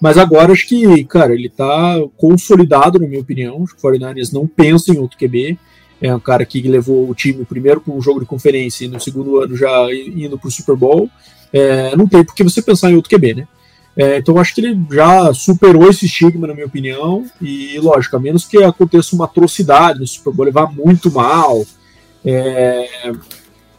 mas 0.00 0.18
agora 0.18 0.52
acho 0.52 0.66
que, 0.66 1.04
cara, 1.04 1.34
ele 1.34 1.48
tá 1.48 1.96
consolidado, 2.16 2.98
na 2.98 3.06
minha 3.06 3.20
opinião. 3.20 3.62
Os 3.62 3.72
49ers 3.72 4.32
não 4.32 4.46
pensam 4.46 4.94
em 4.94 4.98
outro 4.98 5.18
QB. 5.18 5.58
É 6.00 6.14
um 6.14 6.20
cara 6.20 6.44
que 6.44 6.60
levou 6.62 7.08
o 7.08 7.14
time 7.14 7.44
primeiro 7.44 7.80
para 7.80 7.94
um 7.94 8.02
jogo 8.02 8.20
de 8.20 8.26
conferência 8.26 8.84
e 8.84 8.88
no 8.88 9.00
segundo 9.00 9.40
ano 9.40 9.56
já 9.56 9.86
indo 9.92 10.38
para 10.38 10.48
o 10.48 10.50
Super 10.50 10.76
Bowl. 10.76 11.08
É, 11.52 11.96
não 11.96 12.06
tem 12.06 12.24
por 12.24 12.34
que 12.34 12.42
você 12.42 12.60
pensar 12.60 12.90
em 12.90 12.96
outro 12.96 13.16
QB, 13.16 13.34
né? 13.34 13.48
É, 13.96 14.18
então 14.18 14.38
acho 14.38 14.54
que 14.54 14.60
ele 14.60 14.76
já 14.90 15.32
superou 15.32 15.88
esse 15.88 16.06
estigma, 16.06 16.46
na 16.46 16.54
minha 16.54 16.66
opinião. 16.66 17.24
E, 17.40 17.78
lógico, 17.78 18.16
a 18.16 18.20
menos 18.20 18.44
que 18.44 18.62
aconteça 18.62 19.14
uma 19.14 19.24
atrocidade 19.24 20.00
no 20.00 20.06
Super 20.06 20.32
Bowl, 20.32 20.46
levar 20.46 20.72
muito 20.72 21.10
mal. 21.10 21.64
É, 22.24 23.12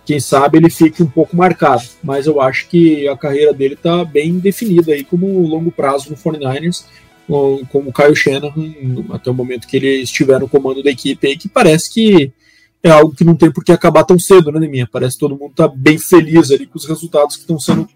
quem 0.05 0.19
sabe 0.19 0.57
ele 0.57 0.69
fique 0.69 1.01
um 1.01 1.07
pouco 1.07 1.35
marcado. 1.35 1.83
Mas 2.03 2.27
eu 2.27 2.39
acho 2.39 2.67
que 2.67 3.07
a 3.07 3.17
carreira 3.17 3.53
dele 3.53 3.73
está 3.73 4.05
bem 4.05 4.37
definida 4.37 4.93
aí 4.93 5.03
como 5.03 5.47
longo 5.47 5.71
prazo 5.71 6.09
no 6.09 6.15
49ers, 6.15 6.85
como 7.27 7.89
o 7.89 7.93
Kyle 7.93 8.15
Shanahan, 8.15 8.73
até 9.09 9.31
o 9.31 9.33
momento 9.33 9.67
que 9.67 9.77
ele 9.77 10.01
estiver 10.01 10.39
no 10.39 10.47
comando 10.47 10.83
da 10.83 10.91
equipe 10.91 11.27
aí, 11.27 11.35
que 11.35 11.49
parece 11.49 11.91
que 11.91 12.31
é 12.83 12.91
algo 12.91 13.15
que 13.15 13.23
não 13.23 13.35
tem 13.35 13.51
por 13.51 13.63
que 13.63 13.71
acabar 13.71 14.03
tão 14.03 14.19
cedo, 14.19 14.51
né, 14.51 14.67
minha? 14.67 14.87
Parece 14.87 15.15
que 15.15 15.21
todo 15.21 15.35
mundo 15.35 15.51
está 15.51 15.67
bem 15.67 15.97
feliz 15.97 16.51
ali 16.51 16.67
com 16.67 16.77
os 16.77 16.85
resultados 16.85 17.35
que 17.35 17.41
estão 17.41 17.59
sendo, 17.59 17.89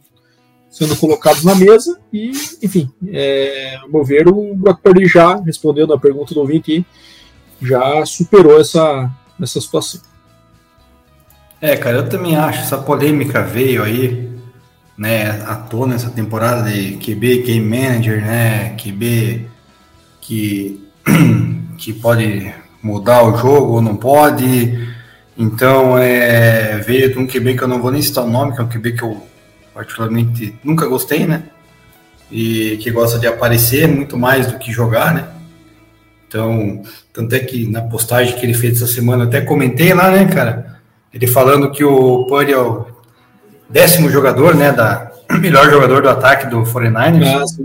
sendo 0.68 0.96
colocados 0.96 1.44
na 1.44 1.54
mesa. 1.54 2.00
E, 2.12 2.32
enfim, 2.64 2.90
é, 3.08 3.76
ao 3.84 3.90
meu 3.90 4.04
ver, 4.04 4.28
o 4.28 4.56
Brock 4.56 4.82
Purdy 4.82 5.06
já, 5.06 5.36
respondendo 5.36 5.94
a 5.94 6.00
pergunta 6.00 6.34
do 6.34 6.40
ouvinte, 6.40 6.84
já 7.62 8.04
superou 8.04 8.60
essa, 8.60 9.12
essa 9.40 9.62
situação. 9.62 10.02
É, 11.62 11.76
cara, 11.76 11.98
eu 11.98 12.10
também 12.10 12.36
acho. 12.36 12.62
Essa 12.62 12.78
polêmica 12.78 13.42
veio 13.42 13.84
aí, 13.84 14.30
né, 14.98 15.30
à 15.46 15.56
tona 15.56 15.96
essa 15.96 16.10
temporada 16.10 16.70
de 16.70 16.94
QB, 16.98 17.44
Game 17.44 17.78
Manager, 17.78 18.22
né, 18.22 18.76
QB 18.78 19.48
que, 20.22 20.88
que 21.78 21.94
pode 21.94 22.54
mudar 22.82 23.24
o 23.24 23.38
jogo 23.38 23.74
ou 23.74 23.82
não 23.82 23.96
pode. 23.96 24.88
Então, 25.38 25.98
é, 25.98 26.78
veio 26.80 27.12
de 27.12 27.20
um 27.20 27.28
QB 27.28 27.56
que 27.56 27.64
eu 27.64 27.68
não 27.68 27.82
vou 27.82 27.92
nem 27.92 28.02
citar 28.02 28.24
o 28.24 28.30
nome, 28.30 28.54
que 28.54 28.62
é 28.62 28.64
um 28.64 28.70
QB 28.70 28.92
que 28.94 29.04
eu 29.04 29.26
particularmente 29.74 30.56
nunca 30.64 30.88
gostei, 30.88 31.26
né? 31.26 31.44
E 32.32 32.78
que 32.78 32.92
gosta 32.92 33.18
de 33.18 33.28
aparecer 33.28 33.88
muito 33.88 34.18
mais 34.18 34.48
do 34.48 34.60
que 34.60 34.72
jogar, 34.72 35.14
né? 35.14 35.28
Então, 36.28 36.84
tanto 37.12 37.34
é 37.36 37.40
que 37.40 37.66
na 37.68 37.82
postagem 37.82 38.36
que 38.38 38.46
ele 38.46 38.54
fez 38.54 38.82
essa 38.82 38.94
semana, 38.94 39.24
eu 39.24 39.28
até 39.28 39.42
comentei 39.42 39.94
lá, 39.94 40.12
né, 40.12 40.26
cara? 40.26 40.79
Ele 41.14 41.28
falando 41.28 41.72
que 41.72 41.84
o 41.84 42.26
Purdy 42.26 42.54
é 42.54 42.58
o 42.58 42.86
décimo 43.70 44.10
jogador, 44.10 44.56
né, 44.56 44.72
da 44.72 45.12
melhor 45.40 45.70
jogador 45.70 46.02
do 46.02 46.10
ataque 46.10 46.48
do 46.48 46.64
49ers. 46.64 47.28
Ah, 47.28 47.64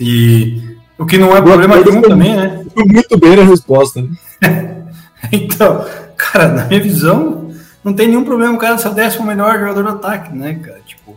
e 0.00 0.76
o 0.98 1.06
que 1.06 1.18
não 1.18 1.36
é 1.36 1.40
problema 1.40 1.76
nenhum 1.76 2.02
também, 2.02 2.34
né? 2.34 2.64
Muito 2.76 3.18
bem 3.18 3.36
na 3.36 3.42
resposta. 3.42 4.02
Né? 4.02 4.84
então, 5.32 5.84
cara, 6.16 6.48
na 6.48 6.64
minha 6.66 6.80
visão, 6.80 7.50
não 7.82 7.92
tem 7.92 8.08
nenhum 8.08 8.24
problema 8.24 8.54
o 8.54 8.58
cara 8.58 8.78
ser 8.78 8.88
o 8.88 8.94
décimo 8.94 9.26
melhor 9.26 9.58
jogador 9.58 9.82
do 9.82 9.88
ataque, 9.90 10.34
né, 10.34 10.54
cara? 10.54 10.80
Tipo, 10.86 11.16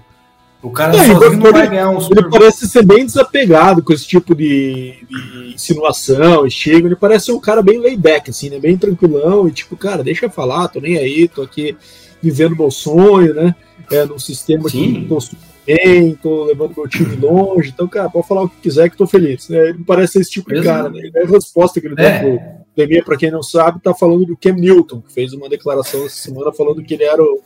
o 0.62 0.70
cara 0.70 0.96
é, 0.96 1.06
sozinho 1.06 1.38
não 1.38 1.52
vai 1.52 1.70
ganhar 1.70 1.90
um 1.90 2.00
Super 2.00 2.20
Ele 2.20 2.30
parece 2.30 2.68
ser 2.68 2.86
bem 2.86 3.06
desapegado 3.06 3.82
com 3.82 3.94
esse 3.94 4.08
tipo 4.08 4.36
de, 4.36 4.94
de 5.10 5.54
insinuação, 5.56 6.46
estigma. 6.46 6.88
Ele 6.88 6.96
parece 6.96 7.26
ser 7.26 7.32
um 7.32 7.40
cara 7.40 7.62
bem 7.62 7.80
layback, 7.80 8.30
assim, 8.30 8.50
né? 8.50 8.60
Bem 8.60 8.78
tranquilão 8.78 9.48
e 9.48 9.52
tipo, 9.52 9.76
cara, 9.76 10.04
deixa 10.04 10.26
eu 10.26 10.30
falar, 10.30 10.68
tô 10.68 10.80
nem 10.80 10.98
aí, 10.98 11.28
tô 11.28 11.42
aqui 11.42 11.76
vivendo 12.22 12.56
meu 12.56 12.70
sonho, 12.70 13.34
né? 13.34 13.56
é, 13.92 14.06
num 14.06 14.18
sistema 14.18 14.70
Sim. 14.70 14.94
que 14.94 15.08
tô 15.08 15.18
bem, 15.66 16.16
tô 16.16 16.46
levando 16.46 16.74
meu 16.76 16.88
time 16.88 17.16
longe. 17.16 17.70
Então, 17.70 17.88
cara, 17.88 18.10
pode 18.10 18.28
falar 18.28 18.44
o 18.44 18.50
que 18.50 18.62
quiser 18.62 18.90
que 18.90 18.98
tô 18.98 19.06
feliz. 19.06 19.50
É, 19.50 19.70
ele 19.70 19.84
parece 19.86 20.14
ser 20.14 20.20
esse 20.22 20.32
tipo 20.32 20.54
de 20.54 20.62
cara, 20.62 20.90
né? 20.90 21.10
É 21.14 21.24
a 21.24 21.28
resposta 21.28 21.80
que 21.80 21.88
ele 21.88 21.96
deu 21.96 22.06
é. 22.06 22.20
pro 22.20 22.62
Demir, 22.76 23.04
para 23.04 23.18
quem 23.18 23.30
não 23.30 23.44
sabe, 23.44 23.82
tá 23.82 23.94
falando 23.94 24.26
do 24.26 24.38
Cam 24.38 24.54
Newton, 24.54 25.02
que 25.02 25.14
fez 25.14 25.34
uma 25.34 25.50
declaração 25.50 26.06
essa 26.06 26.16
semana 26.16 26.54
falando 26.54 26.82
que 26.82 26.94
ele 26.94 27.04
era 27.04 27.22
o, 27.22 27.42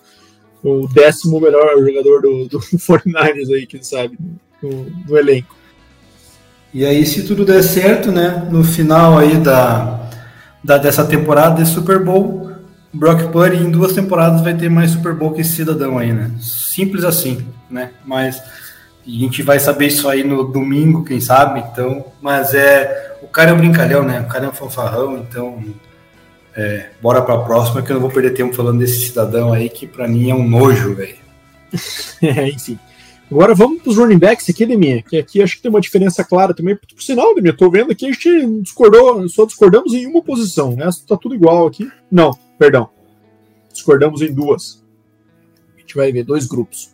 o 0.66 0.88
décimo 0.88 1.40
melhor 1.40 1.78
jogador 1.78 2.22
do, 2.22 2.48
do 2.48 2.60
49ers 2.78 3.54
aí, 3.54 3.68
quem 3.68 3.84
sabe, 3.84 4.18
do 4.62 5.18
elenco. 5.18 5.56
E 6.74 6.84
aí, 6.84 7.06
se 7.06 7.24
tudo 7.24 7.46
der 7.46 7.64
certo, 7.64 8.12
né, 8.12 8.48
no 8.52 8.64
final 8.64 9.18
aí 9.18 9.38
da, 9.38 10.10
da 10.64 10.78
dessa 10.78 11.06
temporada 11.06 11.64
de 11.64 11.70
Super 11.70 12.04
Bowl, 12.04 12.52
Brock 12.92 13.32
Purdy 13.32 13.58
em 13.58 13.72
duas 13.72 13.94
temporadas 13.94 14.42
vai 14.42 14.54
ter 14.56 14.70
mais 14.70 14.92
Super 14.92 15.14
Bowl 15.14 15.32
que 15.32 15.44
cidadão 15.44 15.98
aí, 15.98 16.12
né? 16.12 16.32
Simples 16.40 17.04
assim, 17.04 17.46
né? 17.70 17.92
Mas 18.06 18.38
a 18.38 19.10
gente 19.10 19.44
vai 19.44 19.60
saber 19.60 19.88
isso 19.88 20.10
aí 20.10 20.24
no 20.24 20.46
domingo, 20.46 21.04
quem 21.04 21.22
sabe, 21.22 21.60
então, 21.60 22.06
mas 22.22 22.54
é 22.54 23.18
o 23.22 23.28
cara 23.28 23.52
é 23.52 23.54
um 23.54 23.58
brincalhão, 23.58 24.04
né? 24.04 24.22
O 24.22 24.28
cara 24.28 24.46
é 24.46 24.50
um 24.50 24.54
fanfarrão, 24.54 25.18
então 25.18 25.64
é, 26.56 26.90
bora 27.02 27.22
para 27.22 27.36
a 27.36 27.44
próxima 27.44 27.82
que 27.82 27.92
eu 27.92 27.96
não 27.96 28.02
vou 28.02 28.10
perder 28.10 28.32
tempo 28.32 28.56
falando 28.56 28.80
desse 28.80 29.08
cidadão 29.08 29.52
aí 29.52 29.70
que 29.70 29.86
para 29.86 30.08
mim 30.08 30.30
é 30.30 30.36
um 30.36 30.48
nojo, 30.48 30.96
velho. 30.96 31.18
é, 32.24 32.48
enfim. 32.48 32.80
Agora 33.30 33.56
vamos 33.56 33.82
para 33.82 33.90
os 33.90 33.98
running 33.98 34.20
backs 34.20 34.50
aqui, 34.50 34.66
Deminha, 34.66 35.02
que 35.02 35.18
aqui 35.18 35.42
acho 35.42 35.56
que 35.58 35.64
tem 35.64 35.70
uma 35.70 35.82
diferença 35.82 36.24
clara 36.24 36.54
também. 36.54 36.76
Por 36.76 37.02
sinal, 37.02 37.34
Deminha, 37.36 37.52
estou 37.52 37.70
vendo 37.70 37.92
aqui 37.92 38.06
a 38.06 38.12
gente 38.12 38.62
discordou, 38.62 39.28
só 39.28 39.46
discordamos 39.46 39.94
em 39.94 40.06
uma 40.06 40.22
posição. 40.22 40.76
Né? 40.76 40.88
está 40.88 41.18
tudo 41.18 41.36
igual 41.36 41.68
aqui. 41.68 41.92
Não, 42.10 42.32
perdão. 42.58 42.90
Discordamos 43.74 44.22
em 44.22 44.34
duas. 44.34 44.82
A 45.76 45.82
gente 45.82 45.96
vai 45.96 46.12
ver 46.12 46.24
dois 46.24 46.46
grupos. 46.46 46.92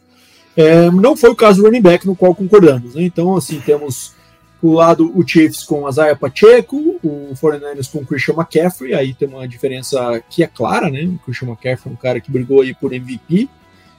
É, 0.56 0.89
não 0.89 1.15
foi 1.15 1.30
o 1.30 1.36
caso 1.36 1.62
do 1.62 1.65
running 1.65 1.82
back 1.82 2.08
no 2.08 2.15
qual 2.15 2.34
concordamos. 2.34 2.95
Né? 2.95 3.04
Então, 3.04 3.36
assim, 3.36 3.60
temos 3.60 4.13
o 4.62 4.74
lado 4.74 5.12
o 5.15 5.28
Chiefs 5.28 5.63
com 5.63 5.89
Isaiah 5.89 6.15
Pacheco, 6.15 6.78
o 7.04 7.34
49ers 7.34 7.91
com 7.91 8.06
Christian 8.06 8.36
McCaffrey, 8.36 8.93
aí 8.93 9.13
tem 9.13 9.28
uma 9.28 9.47
diferença 9.47 10.21
que 10.30 10.43
é 10.43 10.47
clara, 10.47 10.89
né? 10.89 11.04
O 11.04 11.19
Christian 11.19 11.47
McCaffrey 11.47 11.91
é 11.91 11.93
um 11.93 12.00
cara 12.00 12.19
que 12.19 12.32
brigou 12.32 12.62
aí 12.62 12.74
por 12.74 12.93
MVP 12.93 13.50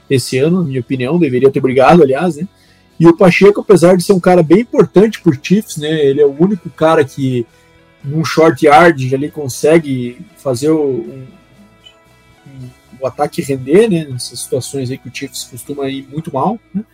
esse 0.09 0.39
ano, 0.39 0.61
na 0.61 0.69
minha 0.69 0.81
opinião, 0.81 1.19
deveria 1.19 1.51
ter 1.51 1.61
brigado, 1.61 2.03
aliás, 2.03 2.37
né? 2.37 2.47
E 3.01 3.07
o 3.07 3.17
Pacheco, 3.17 3.61
apesar 3.61 3.97
de 3.97 4.05
ser 4.05 4.13
um 4.13 4.21
cara 4.21 4.43
bem 4.43 4.61
importante 4.61 5.21
por 5.21 5.37
Chiefs, 5.43 5.79
né? 5.79 6.05
Ele 6.05 6.21
é 6.21 6.27
o 6.27 6.37
único 6.41 6.71
cara 6.71 7.05
que 7.05 7.47
num 8.05 8.25
short 8.25 8.65
yard 8.65 9.15
ali 9.15 9.31
consegue 9.31 10.19
fazer 10.37 10.71
o, 10.71 10.81
um, 10.81 11.27
um, 12.47 12.71
o 13.01 13.07
ataque 13.07 13.43
render, 13.43 13.89
né? 13.89 14.05
Nessas 14.05 14.41
situações 14.41 14.91
aí 14.91 14.99
que 14.99 15.09
o 15.09 15.15
Chiefs 15.15 15.45
costuma 15.45 15.89
ir 15.89 16.07
muito 16.09 16.33
mal, 16.33 16.59
né? 16.73 16.85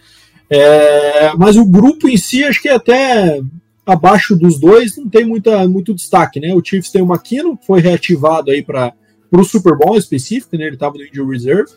É, 0.50 1.34
mas 1.36 1.56
o 1.56 1.64
grupo 1.64 2.08
em 2.08 2.16
si, 2.16 2.44
acho 2.44 2.62
que 2.62 2.68
até 2.68 3.40
abaixo 3.84 4.36
dos 4.36 4.58
dois 4.58 4.96
não 4.96 5.08
tem 5.08 5.24
muita, 5.24 5.66
muito 5.66 5.94
destaque, 5.94 6.40
né? 6.40 6.54
O 6.54 6.62
Chiefs 6.64 6.90
tem 6.90 7.02
o 7.02 7.06
McKinnon, 7.06 7.56
que 7.56 7.66
foi 7.66 7.80
reativado 7.80 8.50
aí 8.50 8.62
para 8.62 8.92
o 9.30 9.44
Super 9.44 9.76
Bowl 9.76 9.96
específico, 9.96 10.56
né? 10.56 10.66
Ele 10.66 10.74
estava 10.74 10.96
no 10.96 11.04
injury 11.04 11.32
reserve. 11.32 11.72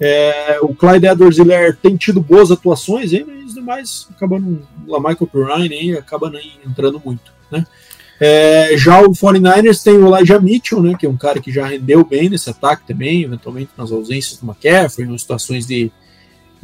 É, 0.00 0.58
o 0.62 0.74
Clyde 0.74 1.06
edwards 1.06 1.38
helaire 1.38 1.76
tem 1.76 1.96
tido 1.96 2.20
boas 2.20 2.50
atuações, 2.50 3.12
hein, 3.12 3.24
mas 3.26 3.46
os 3.46 3.54
demais 3.54 4.08
acabam, 4.10 4.60
lá 4.86 4.98
Michael 4.98 5.28
Pirine 5.28 5.96
acaba 5.96 6.28
nem 6.28 6.52
entrando 6.66 7.00
muito, 7.04 7.32
né? 7.50 7.64
É, 8.18 8.76
já 8.76 9.00
o 9.00 9.10
49ers 9.10 9.82
tem 9.82 9.94
o 9.94 10.06
Elijah 10.06 10.40
Mitchell, 10.40 10.80
né, 10.80 10.94
que 10.96 11.06
é 11.06 11.08
um 11.08 11.16
cara 11.16 11.40
que 11.40 11.50
já 11.50 11.66
rendeu 11.66 12.04
bem 12.04 12.28
nesse 12.28 12.48
ataque 12.48 12.86
também, 12.86 13.22
eventualmente 13.22 13.72
nas 13.76 13.90
ausências 13.90 14.38
do 14.38 14.46
McCaffrey, 14.46 15.08
em 15.08 15.18
situações 15.18 15.66
de 15.66 15.90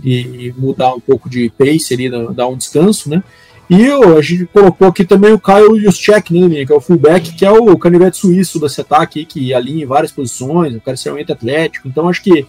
e 0.03 0.53
mudar 0.57 0.95
um 0.95 1.01
pouco 1.01 1.29
de 1.29 1.51
pace 1.51 1.95
ali, 1.95 2.11
dar 2.35 2.49
um 2.49 2.57
descanso, 2.57 3.11
né? 3.11 3.23
E 3.69 3.83
eu, 3.85 4.17
a 4.17 4.23
gente 4.23 4.47
colocou 4.47 4.89
aqui 4.89 5.05
também 5.05 5.31
o 5.31 5.39
Kyle 5.39 5.79
Juszczyk, 5.79 6.33
né, 6.33 6.65
que 6.65 6.73
é 6.73 6.75
o 6.75 6.81
fullback, 6.81 7.35
que 7.35 7.45
é 7.45 7.51
o 7.51 7.77
canivete 7.77 8.17
suíço 8.17 8.59
desse 8.59 8.81
ataque, 8.81 9.27
que 9.27 9.53
alinha 9.53 9.85
em 9.85 9.87
várias 9.87 10.11
posições, 10.11 10.75
um 10.75 10.81
cara 10.81 10.95
extremamente 10.95 11.31
atlético. 11.31 11.87
Então, 11.87 12.09
acho 12.09 12.23
que, 12.23 12.47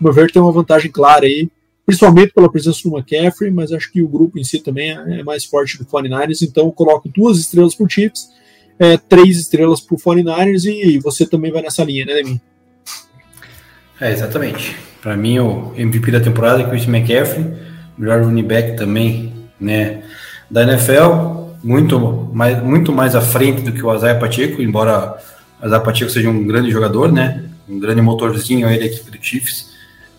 o 0.00 0.04
meu 0.04 0.12
ver, 0.12 0.30
tem 0.30 0.40
uma 0.40 0.52
vantagem 0.52 0.88
clara 0.88 1.26
aí, 1.26 1.50
principalmente 1.84 2.32
pela 2.32 2.48
presença 2.48 2.88
do 2.88 2.96
McCaffrey, 2.96 3.50
mas 3.50 3.72
acho 3.72 3.90
que 3.90 4.00
o 4.00 4.06
grupo 4.06 4.38
em 4.38 4.44
si 4.44 4.60
também 4.60 4.90
é 4.90 5.24
mais 5.24 5.44
forte 5.44 5.76
do 5.76 5.84
49ers. 5.84 6.42
Então, 6.42 6.66
eu 6.66 6.72
coloco 6.72 7.08
duas 7.08 7.38
estrelas 7.38 7.74
para 7.74 7.86
o 7.86 7.90
Chiefs, 7.90 8.28
é, 8.78 8.96
três 8.96 9.38
estrelas 9.38 9.80
para 9.80 9.96
o 9.96 9.98
49ers, 9.98 10.66
e 10.66 11.00
você 11.00 11.26
também 11.26 11.50
vai 11.50 11.62
nessa 11.62 11.82
linha, 11.82 12.06
né, 12.06 12.14
Demi? 12.14 12.40
É, 14.00 14.10
exatamente. 14.10 14.76
Para 15.02 15.16
mim, 15.16 15.38
o 15.38 15.72
MVP 15.76 16.10
da 16.10 16.20
temporada 16.20 16.62
é 16.62 16.64
Chris 16.68 16.86
McCaffrey, 16.86 17.46
melhor 17.96 18.22
running 18.22 18.44
back 18.44 18.76
também, 18.76 19.32
né, 19.60 20.02
da 20.50 20.62
NFL, 20.62 21.50
muito 21.62 21.98
mais, 22.32 22.62
muito 22.62 22.92
mais 22.92 23.14
à 23.14 23.20
frente 23.20 23.62
do 23.62 23.72
que 23.72 23.84
o 23.84 23.94
Isaiah 23.94 24.18
Pacheco, 24.18 24.62
embora 24.62 25.16
o 25.60 25.66
Isaiah 25.66 25.84
Pacheco 25.84 26.10
seja 26.10 26.28
um 26.28 26.46
grande 26.46 26.70
jogador, 26.70 27.12
né, 27.12 27.44
um 27.68 27.78
grande 27.78 28.00
motorzinho 28.00 28.66
aí 28.66 28.78
da 28.78 28.86
equipe 28.86 29.10
do 29.10 29.18
Chiefs. 29.22 29.70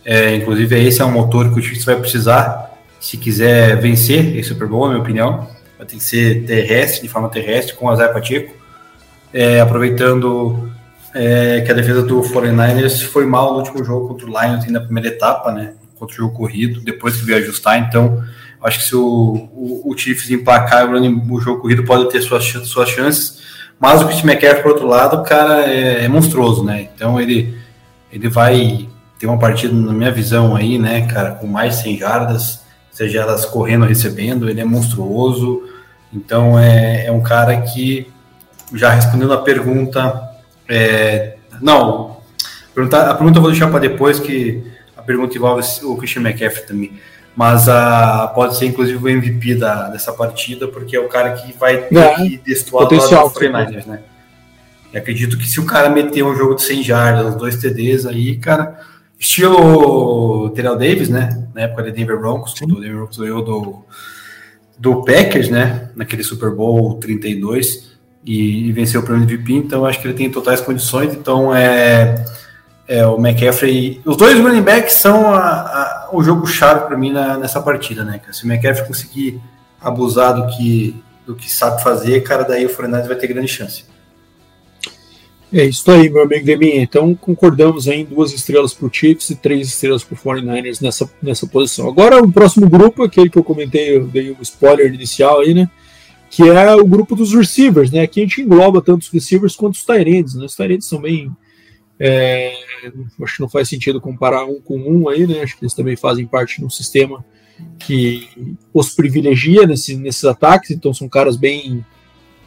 É, 0.06 0.36
inclusive, 0.36 0.84
esse 0.84 1.02
é 1.02 1.06
um 1.06 1.12
motor 1.12 1.52
que 1.52 1.60
o 1.60 1.64
Chiefs 1.64 1.86
vai 1.86 1.96
precisar 1.96 2.72
se 3.00 3.18
quiser 3.18 3.80
vencer 3.82 4.38
esse 4.38 4.50
Super 4.50 4.68
Bowl, 4.68 4.86
na 4.86 4.94
minha 4.94 5.02
opinião. 5.02 5.48
Vai 5.78 5.88
ter 5.88 5.98
que 5.98 6.04
ser 6.04 6.46
terrestre, 6.46 7.02
de 7.02 7.08
forma 7.08 7.30
terrestre, 7.30 7.76
com 7.76 7.88
o 7.88 7.94
Isaiah 7.94 8.14
Pacheco. 8.14 8.56
É, 9.34 9.60
aproveitando 9.60 10.72
é, 11.14 11.62
que 11.62 11.72
a 11.72 11.76
defesa 11.76 12.02
do 12.02 12.22
49ers 12.22 13.04
foi 13.04 13.26
mal 13.26 13.54
no 13.54 13.60
último 13.60 13.84
jogo 13.84 14.08
contra 14.08 14.26
o 14.26 14.30
Lions 14.30 14.66
na 14.68 14.80
primeira 14.80 15.10
etapa, 15.10 15.52
né? 15.52 15.74
Contra 15.98 16.14
o 16.14 16.18
jogo 16.18 16.36
corrido, 16.36 16.82
depois 16.82 17.18
que 17.18 17.26
veio 17.26 17.40
ajustar. 17.40 17.78
Então, 17.80 18.24
acho 18.64 18.80
que 18.80 18.86
se 18.86 18.96
o, 18.96 19.50
o, 19.54 19.92
o 19.92 19.98
Chiefs 19.98 20.30
empacar 20.30 20.90
o, 20.90 21.42
jogo 21.42 21.62
corrido, 21.62 21.84
pode 21.84 22.10
ter 22.10 22.22
suas, 22.22 22.46
suas 22.46 22.90
chances. 22.90 23.42
Mas 23.80 24.02
o 24.02 24.06
Chris 24.06 24.24
McCaffrey, 24.24 24.62
por 24.62 24.72
outro 24.74 24.88
lado, 24.88 25.18
o 25.18 25.24
cara 25.24 25.66
é, 25.68 26.06
é, 26.06 26.08
monstruoso, 26.08 26.64
né? 26.64 26.88
Então, 26.94 27.20
ele, 27.20 27.58
ele 28.12 28.30
vai 28.30 28.88
ter 29.20 29.28
uma 29.28 29.38
partida, 29.38 29.74
na 29.74 29.94
minha 29.94 30.12
visão, 30.12 30.56
aí, 30.56 30.78
né, 30.78 31.08
cara, 31.08 31.32
com 31.32 31.48
mais 31.48 31.76
100 31.76 31.98
jardas, 31.98 32.62
seja 32.92 33.22
elas 33.22 33.46
correndo 33.46 33.84
ou 33.84 33.88
recebendo, 33.88 34.50
ele 34.50 34.62
é 34.62 34.66
monstruoso. 34.66 35.64
Então, 36.14 36.58
é, 36.58 37.08
é 37.08 37.12
um 37.12 37.22
cara 37.22 37.62
que, 37.62 38.08
já 38.74 38.92
respondendo 38.92 39.34
a 39.34 39.38
pergunta 39.40 40.31
é, 40.74 41.36
não, 41.62 42.18
a 42.72 43.14
pergunta 43.14 43.38
eu 43.38 43.42
vou 43.42 43.52
deixar 43.52 43.70
para 43.70 43.80
depois, 43.80 44.22
que 44.22 44.64
a 44.96 45.02
pergunta 45.02 45.36
envolve 45.36 45.62
o 45.84 45.98
Christian 45.98 46.22
McCaffrey 46.22 46.66
também. 46.66 46.94
Mas 47.36 47.68
a, 47.68 48.32
pode 48.34 48.58
ser, 48.58 48.68
inclusive, 48.68 48.98
o 48.98 49.10
MVP 49.10 49.56
da, 49.56 49.90
dessa 49.90 50.14
partida, 50.14 50.70
porque 50.70 50.96
é 50.96 51.00
o 51.00 51.10
cara 51.10 51.34
que 51.34 51.52
vai 51.58 51.82
ter 51.84 51.98
é, 51.98 52.16
que 52.16 52.38
destoar 52.38 52.88
do 52.88 52.96
lado 52.96 53.10
do 53.10 53.32
49 53.32 53.90
né? 53.90 54.02
E 54.94 54.98
acredito 54.98 55.38
que 55.38 55.48
se 55.48 55.60
o 55.60 55.66
cara 55.66 55.90
meter 55.90 56.24
um 56.24 56.36
jogo 56.36 56.56
de 56.56 56.62
100 56.64 56.84
jardas, 56.84 57.36
dois 57.36 57.58
TDs 57.58 58.06
aí, 58.06 58.38
cara, 58.38 58.80
estilo 59.20 60.50
Terrell 60.52 60.78
Davis, 60.78 61.10
né? 61.10 61.48
Na 61.54 61.64
época 61.64 61.84
de 61.84 61.92
Denver 61.92 62.18
Broncos, 62.18 62.54
quando 62.58 62.78
o 62.78 62.82
Denver 62.82 62.98
Broncos 62.98 63.18
ganhou 63.18 63.44
do, 63.44 63.86
do 64.78 65.04
Packers, 65.04 65.50
né? 65.50 65.90
Naquele 65.96 66.24
Super 66.24 66.52
Bowl 66.52 66.96
32 66.96 67.91
e, 68.26 68.68
e 68.68 68.72
venceu 68.72 69.02
o 69.02 69.04
prêmio 69.04 69.24
MVP, 69.24 69.54
então 69.54 69.86
acho 69.86 70.00
que 70.00 70.08
ele 70.08 70.14
tem 70.14 70.30
totais 70.30 70.62
condições. 70.62 71.14
Então 71.14 71.56
é, 71.56 72.24
é 72.88 73.06
o 73.06 73.18
McCaffrey. 73.18 74.02
Os 74.06 74.18
dois 74.18 74.40
running 74.40 74.62
backs 74.62 74.94
são 74.96 75.34
a, 75.34 75.40
a, 75.40 76.10
o 76.12 76.24
jogo 76.24 76.46
chave 76.46 76.86
para 76.86 76.98
mim 76.98 77.12
na, 77.12 77.38
nessa 77.38 77.62
partida, 77.62 78.04
né? 78.04 78.20
Se 78.32 78.46
o 78.46 78.52
McCaffrey 78.52 78.88
conseguir 78.88 79.42
abusar 79.80 80.36
do 80.36 80.56
que, 80.56 81.02
do 81.26 81.36
que 81.36 81.52
sabe 81.52 81.82
fazer, 81.82 82.22
cara, 82.22 82.44
daí 82.44 82.66
o 82.66 82.70
Fernandes 82.70 83.08
vai 83.08 83.18
ter 83.18 83.28
grande 83.28 83.48
chance. 83.48 83.86
É 85.54 85.66
isso 85.66 85.92
aí, 85.92 86.10
meu 86.10 86.22
amigo 86.22 86.46
Deminha. 86.46 86.82
Então 86.82 87.14
concordamos 87.14 87.88
em 87.88 88.06
duas 88.06 88.32
estrelas 88.32 88.74
para 88.74 88.88
o 88.88 88.94
Chiefs 88.94 89.32
e 89.32 89.36
três 89.36 89.68
estrelas 89.68 90.02
para 90.02 90.16
o 90.16 90.18
49ers 90.18 90.82
nessa, 90.82 91.12
nessa 91.22 91.46
posição. 91.46 91.90
Agora 91.90 92.24
o 92.24 92.32
próximo 92.32 92.70
grupo, 92.70 93.04
aquele 93.04 93.30
que 93.30 93.38
eu 93.38 93.44
comentei, 93.44 93.98
eu 93.98 94.08
dei 94.08 94.32
um 94.32 94.42
spoiler 94.42 94.94
inicial 94.94 95.42
aí, 95.42 95.54
né? 95.54 95.70
Que 96.32 96.44
é 96.44 96.74
o 96.76 96.88
grupo 96.88 97.14
dos 97.14 97.34
receivers, 97.34 97.92
né? 97.92 98.00
Aqui 98.02 98.22
a 98.22 98.24
gente 98.24 98.42
engloba 98.42 98.82
tanto 98.82 99.02
os 99.02 99.10
receivers 99.10 99.54
quanto 99.54 99.76
os 99.76 99.84
Tyrands, 99.84 100.34
né? 100.34 100.46
Os 100.46 100.56
Tyrands 100.56 100.88
são 100.88 101.02
bem. 101.02 101.30
É, 102.00 102.54
acho 103.22 103.36
que 103.36 103.42
não 103.42 103.50
faz 103.50 103.68
sentido 103.68 104.00
comparar 104.00 104.46
um 104.46 104.62
com 104.62 104.80
um 104.80 105.10
aí, 105.10 105.28
né? 105.28 105.42
Acho 105.42 105.58
que 105.58 105.66
eles 105.66 105.74
também 105.74 105.98
fazem 105.98 106.26
parte 106.26 106.60
de 106.60 106.66
um 106.66 106.70
sistema 106.70 107.24
que 107.78 108.56
os 108.74 108.96
privilegia 108.96 109.68
nesse, 109.68 109.96
nesses 109.98 110.24
ataques, 110.24 110.72
então 110.72 110.94
são 110.94 111.10
caras 111.10 111.36
bem 111.36 111.86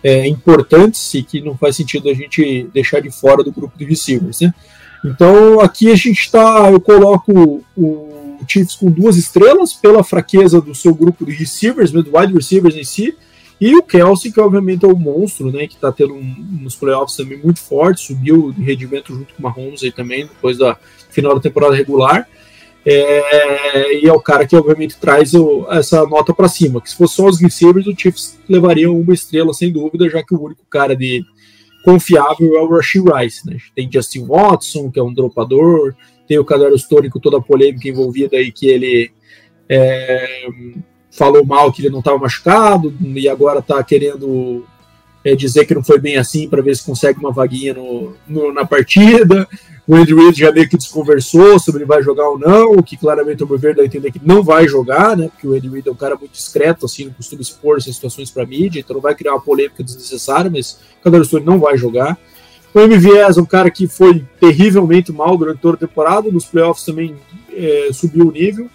é, 0.02 0.26
importantes 0.26 1.12
e 1.12 1.22
que 1.22 1.42
não 1.42 1.56
faz 1.56 1.76
sentido 1.76 2.08
a 2.08 2.14
gente 2.14 2.66
deixar 2.72 3.00
de 3.00 3.10
fora 3.10 3.44
do 3.44 3.52
grupo 3.52 3.76
de 3.76 3.84
receivers, 3.84 4.40
né? 4.40 4.54
Então 5.04 5.60
aqui 5.60 5.92
a 5.92 5.94
gente 5.94 6.20
está, 6.20 6.70
eu 6.70 6.80
coloco 6.80 7.62
o 7.76 8.38
Chiefs 8.48 8.76
com 8.76 8.90
duas 8.90 9.18
estrelas 9.18 9.74
pela 9.74 10.02
fraqueza 10.02 10.58
do 10.58 10.74
seu 10.74 10.94
grupo 10.94 11.26
de 11.26 11.32
receivers, 11.32 11.90
do 11.90 11.98
wide 12.16 12.32
receivers 12.32 12.74
em 12.74 12.84
si, 12.84 13.14
e 13.60 13.76
o 13.76 13.82
Kelsey, 13.82 14.32
que 14.32 14.40
obviamente 14.40 14.84
é 14.84 14.88
o 14.88 14.96
monstro, 14.96 15.50
né? 15.50 15.66
Que 15.66 15.76
tá 15.76 15.92
tendo 15.92 16.14
um, 16.14 16.60
uns 16.64 16.74
playoffs 16.74 17.16
também 17.16 17.38
muito 17.38 17.60
forte, 17.60 18.02
subiu 18.02 18.52
de 18.52 18.62
rendimento 18.62 19.14
junto 19.14 19.32
com 19.34 19.40
o 19.40 19.42
Mahomes 19.42 19.82
aí 19.82 19.92
também, 19.92 20.26
depois 20.26 20.58
da 20.58 20.76
final 21.10 21.34
da 21.34 21.40
temporada 21.40 21.74
regular. 21.74 22.28
É, 22.86 23.98
e 24.02 24.06
é 24.06 24.12
o 24.12 24.20
cara 24.20 24.46
que 24.46 24.54
obviamente 24.54 24.98
traz 24.98 25.32
o, 25.32 25.66
essa 25.70 26.04
nota 26.04 26.34
para 26.34 26.48
cima. 26.48 26.80
Que 26.80 26.90
se 26.90 26.96
fosse 26.96 27.14
só 27.14 27.26
os 27.26 27.40
receivers, 27.40 27.86
o 27.86 27.94
Chiefs 27.96 28.38
levaria 28.48 28.90
uma 28.90 29.14
estrela 29.14 29.54
sem 29.54 29.72
dúvida, 29.72 30.10
já 30.10 30.22
que 30.22 30.34
o 30.34 30.42
único 30.42 30.64
cara 30.68 30.94
de 30.94 31.24
confiável 31.84 32.56
é 32.56 32.60
o 32.60 32.68
Rashid 32.68 33.04
Rice. 33.04 33.46
Né? 33.48 33.56
Tem 33.74 33.90
Justin 33.90 34.26
Watson, 34.26 34.90
que 34.90 34.98
é 34.98 35.02
um 35.02 35.14
dropador, 35.14 35.94
tem 36.26 36.38
o 36.38 36.44
Kadarius 36.44 36.86
Tony 36.88 37.08
com 37.08 37.20
toda 37.20 37.38
a 37.38 37.42
polêmica 37.42 37.88
envolvida 37.88 38.36
aí 38.36 38.50
que 38.50 38.66
ele 38.66 39.10
é, 39.68 40.48
falou 41.16 41.44
mal 41.44 41.72
que 41.72 41.80
ele 41.80 41.90
não 41.90 42.00
estava 42.00 42.18
machucado 42.18 42.92
e 43.00 43.28
agora 43.28 43.60
está 43.60 43.82
querendo 43.82 44.64
é, 45.24 45.34
dizer 45.34 45.64
que 45.64 45.74
não 45.74 45.82
foi 45.82 45.98
bem 45.98 46.16
assim 46.16 46.48
para 46.48 46.60
ver 46.60 46.76
se 46.76 46.84
consegue 46.84 47.18
uma 47.18 47.32
vaguinha 47.32 47.72
no, 47.72 48.14
no, 48.26 48.52
na 48.52 48.66
partida. 48.66 49.48
O 49.86 49.94
Andy 49.94 50.14
Reid 50.14 50.38
já 50.38 50.50
meio 50.50 50.68
que 50.68 50.76
desconversou 50.76 51.58
sobre 51.58 51.82
ele 51.82 51.88
vai 51.88 52.02
jogar 52.02 52.28
ou 52.28 52.38
não, 52.38 52.72
o 52.72 52.82
que 52.82 52.96
claramente 52.96 53.44
o 53.44 53.46
meu 53.46 53.58
ver 53.58 53.74
dá 53.74 53.84
entender 53.84 54.10
que 54.10 54.20
não 54.22 54.42
vai 54.42 54.66
jogar, 54.66 55.16
né? 55.16 55.28
Porque 55.28 55.46
o 55.46 55.52
Andy 55.52 55.68
Reid 55.68 55.88
é 55.88 55.92
um 55.92 55.96
cara 55.96 56.16
muito 56.16 56.32
discreto, 56.32 56.86
assim, 56.86 57.04
não 57.04 57.12
costuma 57.12 57.42
expor 57.42 57.76
essas 57.76 57.94
situações 57.94 58.30
para 58.30 58.46
mídia, 58.46 58.80
então 58.80 58.94
não 58.94 59.02
vai 59.02 59.14
criar 59.14 59.32
uma 59.32 59.40
polêmica 59.40 59.84
desnecessária, 59.84 60.50
mas 60.50 60.78
o 61.04 61.24
Stone 61.24 61.44
não 61.44 61.58
vai 61.58 61.76
jogar. 61.76 62.18
O 62.72 62.80
MVS 62.80 63.36
é 63.36 63.40
um 63.40 63.46
cara 63.46 63.70
que 63.70 63.86
foi 63.86 64.24
terrivelmente 64.40 65.12
mal 65.12 65.36
durante 65.36 65.60
toda 65.60 65.76
a 65.76 65.86
temporada, 65.86 66.30
nos 66.30 66.46
playoffs 66.46 66.84
também 66.84 67.14
é, 67.52 67.90
subiu 67.92 68.26
o 68.26 68.32
nível. 68.32 68.68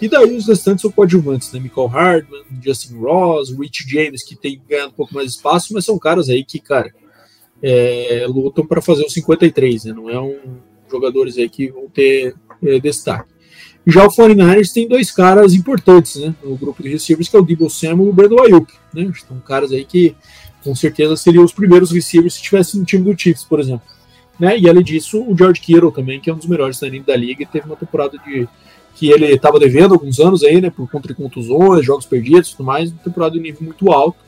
E 0.00 0.08
daí 0.08 0.36
os 0.36 0.46
restantes 0.46 0.82
são 0.82 0.90
coadjuvantes, 0.90 1.52
né? 1.52 1.58
Michael 1.58 1.88
Hardman, 1.88 2.44
Justin 2.62 2.98
Ross, 2.98 3.50
Rich 3.50 3.84
James, 3.88 4.22
que 4.22 4.36
tem 4.36 4.60
ganhado 4.68 4.90
um 4.90 4.94
pouco 4.94 5.14
mais 5.14 5.32
espaço, 5.32 5.74
mas 5.74 5.84
são 5.84 5.98
caras 5.98 6.28
aí 6.28 6.44
que, 6.44 6.60
cara, 6.60 6.94
é, 7.62 8.24
lutam 8.28 8.64
para 8.64 8.80
fazer 8.80 9.04
os 9.04 9.12
53, 9.12 9.84
né? 9.84 9.92
Não 9.92 10.08
é 10.08 10.20
um 10.20 10.58
jogadores 10.90 11.36
aí 11.36 11.48
que 11.48 11.68
vão 11.68 11.88
ter 11.88 12.34
é, 12.62 12.78
destaque. 12.78 13.28
Já 13.86 14.06
o 14.06 14.10
49ers 14.10 14.72
tem 14.72 14.86
dois 14.86 15.10
caras 15.10 15.54
importantes, 15.54 16.16
né? 16.16 16.34
No 16.42 16.56
grupo 16.56 16.82
de 16.82 16.90
receivers, 16.90 17.28
que 17.28 17.36
é 17.36 17.40
o 17.40 17.44
Debo 17.44 17.68
Samuel 17.68 18.06
e 18.06 18.10
o 18.10 18.12
Brandon 18.12 18.42
Ayuk, 18.42 18.72
né? 18.94 19.10
São 19.26 19.38
caras 19.40 19.72
aí 19.72 19.84
que 19.84 20.14
com 20.62 20.74
certeza 20.74 21.16
seriam 21.16 21.44
os 21.44 21.52
primeiros 21.52 21.90
receivers 21.90 22.34
se 22.34 22.42
tivesse 22.42 22.78
no 22.78 22.84
time 22.84 23.02
do 23.02 23.18
Chiefs, 23.18 23.44
por 23.44 23.60
exemplo. 23.60 23.86
Né? 24.38 24.58
E 24.58 24.68
além 24.68 24.84
disso, 24.84 25.22
o 25.22 25.36
George 25.36 25.60
Kittle 25.60 25.90
também, 25.90 26.20
que 26.20 26.30
é 26.30 26.34
um 26.34 26.36
dos 26.36 26.46
melhores 26.46 26.78
da 26.78 27.16
liga, 27.16 27.42
e 27.42 27.46
teve 27.46 27.66
uma 27.66 27.76
temporada 27.76 28.18
de 28.18 28.46
que 28.98 29.10
ele 29.10 29.26
estava 29.26 29.60
devendo 29.60 29.94
alguns 29.94 30.18
anos 30.18 30.42
aí, 30.42 30.60
né, 30.60 30.70
por 30.70 30.90
conta 30.90 31.06
de 31.06 31.14
contusões, 31.14 31.86
jogos 31.86 32.04
perdidos 32.04 32.48
e 32.48 32.56
tudo 32.56 32.66
mais, 32.66 32.90
temporada 33.04 33.34
de 33.34 33.40
nível 33.40 33.62
muito 33.62 33.92
alto. 33.92 34.18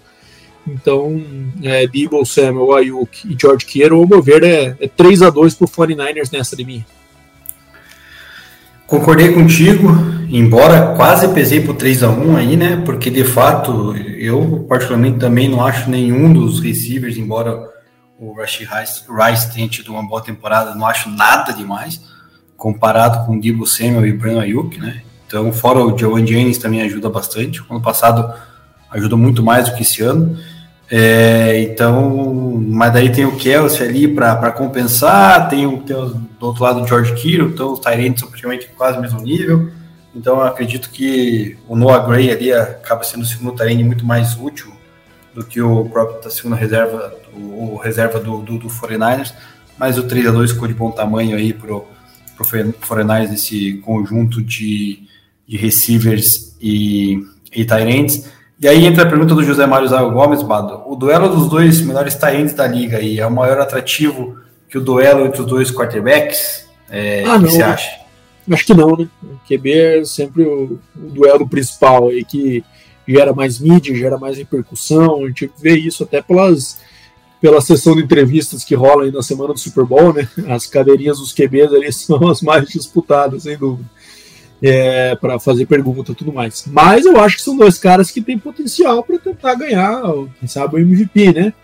Então, 0.67 1.21
é, 1.65 1.89
Debo, 1.89 2.25
Samuel, 2.25 2.75
Ayuk 2.75 3.27
e 3.27 3.37
George 3.39 3.67
Kittle, 3.67 3.99
ao 3.99 4.07
meu 4.07 4.23
ver, 4.23 4.45
é, 4.45 4.77
é 4.79 4.87
3 4.87 5.23
a 5.23 5.31
2 5.31 5.55
para 5.55 5.65
o 5.65 5.69
49ers 5.69 6.31
nessa 6.33 6.55
de 6.55 6.65
mim. 6.65 6.85
Concordei 8.87 9.33
contigo, 9.33 9.89
embora 10.29 10.95
quase 10.95 11.27
pesei 11.35 11.61
pro 11.61 11.75
3 11.75 12.05
a 12.05 12.11
1 12.11 12.37
aí, 12.37 12.57
né? 12.57 12.83
Porque 12.85 13.11
de 13.11 13.25
fato, 13.25 13.97
eu 13.97 14.65
particularmente 14.69 15.19
também 15.19 15.49
não 15.49 15.65
acho 15.65 15.91
nenhum 15.91 16.33
dos 16.33 16.61
receivers, 16.61 17.17
embora 17.17 17.69
o 18.19 18.35
Rashid 18.35 18.69
Rice, 18.69 19.03
Rice 19.09 19.53
tenha 19.53 19.69
tido 19.69 19.93
uma 19.93 20.07
boa 20.07 20.21
temporada, 20.21 20.75
não 20.75 20.87
acho 20.87 21.09
nada 21.09 21.53
demais 21.53 22.01
comparado 22.61 23.25
com 23.25 23.37
o 23.37 23.41
Debo 23.41 23.67
Samuel 23.67 24.07
e 24.07 24.13
o 24.13 24.19
Breno 24.19 24.39
Ayuk, 24.39 24.79
né? 24.79 25.01
Então, 25.27 25.51
fora 25.51 25.79
o 25.79 25.97
Joan 25.97 26.27
Jennings 26.27 26.59
também 26.59 26.83
ajuda 26.83 27.09
bastante. 27.09 27.63
Ano 27.71 27.81
passado 27.81 28.35
ajuda 28.91 29.17
muito 29.17 29.43
mais 29.43 29.69
do 29.69 29.75
que 29.75 29.83
esse 29.83 30.03
ano. 30.03 30.37
É, 30.91 31.63
então, 31.63 32.63
mas 32.69 32.93
daí 32.93 33.11
tem 33.11 33.25
o 33.25 33.37
Kelsey 33.37 33.89
ali 33.89 34.09
para 34.09 34.53
compensar, 34.53 35.49
tem, 35.49 35.67
o, 35.67 35.79
tem 35.79 35.97
o, 35.97 36.07
do 36.09 36.47
outro 36.47 36.63
lado 36.63 36.83
o 36.83 36.87
George 36.87 37.15
Kittle, 37.15 37.49
então 37.49 37.73
os 37.73 37.79
Tyrants 37.79 38.21
são 38.21 38.29
praticamente 38.29 38.69
quase 38.77 38.99
o 38.99 39.01
mesmo 39.01 39.21
nível. 39.23 39.71
Então, 40.15 40.43
acredito 40.43 40.91
que 40.91 41.57
o 41.67 41.75
Noah 41.75 42.05
Gray 42.07 42.31
ali 42.31 42.53
acaba 42.53 43.05
sendo 43.05 43.23
o 43.23 43.27
segundo 43.27 43.57
Tyrant 43.57 43.81
muito 43.85 44.05
mais 44.05 44.37
útil 44.37 44.71
do 45.33 45.43
que 45.45 45.63
o 45.63 45.85
próprio 45.87 46.21
da 46.21 46.29
segunda 46.29 46.57
reserva, 46.57 47.15
o, 47.33 47.75
o 47.75 47.77
reserva 47.77 48.21
do, 48.21 48.39
do, 48.43 48.59
do 48.59 48.69
49ers. 48.69 49.33
Mas 49.79 49.97
o 49.97 50.03
3 50.03 50.27
a 50.27 50.31
2 50.31 50.51
ficou 50.51 50.69
de 50.69 50.75
bom 50.75 50.91
tamanho 50.91 51.37
aí 51.37 51.55
pro 51.55 51.87
para 52.41 52.69
o 52.69 52.87
Foreigners 52.87 53.33
esse 53.33 53.75
conjunto 53.85 54.43
de, 54.43 55.03
de 55.47 55.57
receivers 55.57 56.57
e, 56.61 57.23
e 57.55 57.65
Tyrants. 57.65 58.29
E 58.59 58.69
aí 58.69 58.87
entra 58.87 59.05
a 59.05 59.09
pergunta 59.09 59.35
do 59.35 59.45
José 59.45 59.67
Mário 59.67 59.89
Zago 59.89 60.11
Gomes, 60.11 60.43
Bado. 60.43 60.83
O 60.87 60.97
duelo 60.97 61.29
dos 61.29 61.49
dois 61.49 61.81
melhores 61.81 62.15
Tyrants 62.15 62.55
da 62.55 62.67
liga 62.67 62.99
aí 62.99 63.19
é 63.19 63.27
o 63.27 63.31
maior 63.31 63.59
atrativo 63.59 64.39
que 64.69 64.79
o 64.79 64.81
duelo 64.81 65.27
entre 65.27 65.41
os 65.41 65.47
dois 65.47 65.71
quarterbacks? 65.71 66.67
É, 66.89 67.25
ah, 67.25 67.37
o 67.37 67.39
que 67.39 67.45
não. 67.45 67.51
você 67.51 67.63
acha? 67.63 68.01
Acho 68.51 68.67
que 68.67 68.75
não, 68.75 68.97
né? 68.97 69.09
O 69.23 69.39
QB 69.47 69.73
é 69.73 70.05
sempre 70.05 70.43
o, 70.43 70.79
o 70.97 71.11
duelo 71.11 71.49
principal 71.49 72.09
aí 72.09 72.25
que 72.25 72.65
gera 73.07 73.33
mais 73.33 73.59
mídia, 73.59 73.95
gera 73.95 74.19
mais 74.19 74.37
repercussão. 74.39 75.25
A 75.25 75.27
gente 75.29 75.51
vê 75.61 75.77
isso 75.77 76.03
até 76.05 76.21
pelas 76.23 76.79
pela 77.41 77.61
sessão 77.61 77.97
de 77.97 78.03
entrevistas 78.03 78.63
que 78.63 78.75
rola 78.75 79.05
aí 79.05 79.11
na 79.11 79.23
semana 79.23 79.55
do 79.55 79.59
Super 79.59 79.85
Bowl, 79.85 80.13
né? 80.13 80.29
As 80.49 80.67
cadeirinhas 80.67 81.19
dos 81.19 81.33
QBs 81.33 81.73
ali 81.73 81.91
são 81.93 82.29
as 82.29 82.43
mais 82.43 82.69
disputadas, 82.69 83.45
sem 83.45 83.57
dúvida. 83.57 83.89
É, 84.63 85.17
para 85.17 85.41
fazer 85.41 85.65
pergunta 85.65 86.13
e 86.13 86.15
tudo 86.15 86.35
mais. 86.35 86.65
Mas 86.67 87.07
eu 87.07 87.19
acho 87.19 87.37
que 87.37 87.43
são 87.43 87.57
dois 87.57 87.79
caras 87.79 88.11
que 88.11 88.21
têm 88.21 88.39
potencial 88.39 89.03
para 89.03 89.19
tentar 89.19 89.55
ganhar, 89.55 90.03
quem 90.39 90.47
sabe, 90.47 90.77
o 90.77 90.79
MVP, 90.79 91.33
né? 91.33 91.55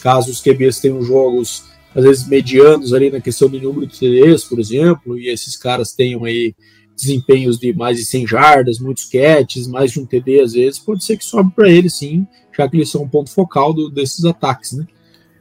Caso 0.00 0.30
os 0.30 0.40
QBs 0.40 0.78
tenham 0.78 1.02
jogos, 1.02 1.64
às 1.92 2.04
vezes, 2.04 2.28
medianos 2.28 2.92
ali 2.92 3.10
na 3.10 3.20
questão 3.20 3.48
do 3.48 3.60
número 3.60 3.88
de 3.88 3.98
TDs, 3.98 4.44
por 4.44 4.60
exemplo, 4.60 5.18
e 5.18 5.28
esses 5.28 5.56
caras 5.56 5.92
tenham 5.92 6.24
aí 6.24 6.54
desempenhos 6.96 7.58
de 7.58 7.72
mais 7.72 7.96
de 7.96 8.04
100 8.04 8.26
jardas, 8.28 8.78
muitos 8.78 9.06
catches, 9.06 9.66
mais 9.66 9.90
de 9.90 9.98
um 9.98 10.06
TD 10.06 10.40
às 10.40 10.52
vezes, 10.52 10.78
pode 10.78 11.04
ser 11.04 11.16
que 11.16 11.24
sobe 11.24 11.52
para 11.56 11.68
eles 11.68 11.94
sim, 11.94 12.24
já 12.56 12.68
que 12.68 12.76
eles 12.76 12.88
são 12.88 13.02
um 13.02 13.08
ponto 13.08 13.30
focal 13.30 13.72
do, 13.72 13.90
desses 13.90 14.24
ataques, 14.24 14.72
né? 14.74 14.86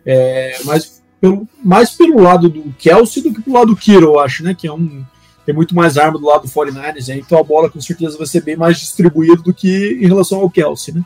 É, 0.06 0.58
mas 0.66 1.02
pelo, 1.20 1.48
mais 1.64 1.92
pelo 1.92 2.22
lado 2.22 2.50
do 2.50 2.74
Kelsey 2.78 3.24
do 3.24 3.34
que 3.34 3.42
pelo 3.42 3.56
lado 3.56 3.68
do 3.68 3.76
Kiro, 3.76 4.08
eu 4.08 4.20
acho, 4.20 4.44
né? 4.44 4.54
Que 4.54 4.68
é 4.68 4.74
um. 4.74 5.04
Tem 5.46 5.56
muito 5.56 5.76
mais 5.76 5.98
arma 5.98 6.20
do 6.20 6.26
lado 6.26 6.44
do 6.44 6.48
49ers, 6.48 7.10
né, 7.10 7.18
então 7.18 7.38
a 7.38 7.44
bola 7.44 7.70
com 7.70 7.82
certeza 7.82 8.18
vai 8.18 8.26
ser 8.26 8.42
bem 8.42 8.56
mais 8.56 8.80
distribuída 8.80 9.42
do 9.42 9.54
que 9.54 10.00
em 10.02 10.08
relação 10.08 10.40
ao 10.40 10.50
Kelsey, 10.50 10.94
né? 10.94 11.04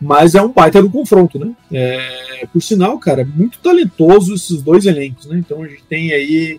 Mas 0.00 0.34
é 0.34 0.40
um 0.40 0.50
baita 0.50 0.80
do 0.82 0.88
confronto, 0.88 1.38
né? 1.38 1.52
É, 1.70 2.46
por 2.50 2.62
sinal, 2.62 2.98
cara, 2.98 3.22
muito 3.24 3.58
talentoso 3.58 4.34
esses 4.34 4.62
dois 4.62 4.86
elencos, 4.86 5.26
né? 5.26 5.38
Então 5.38 5.62
a 5.62 5.68
gente 5.68 5.82
tem 5.84 6.12
aí 6.12 6.58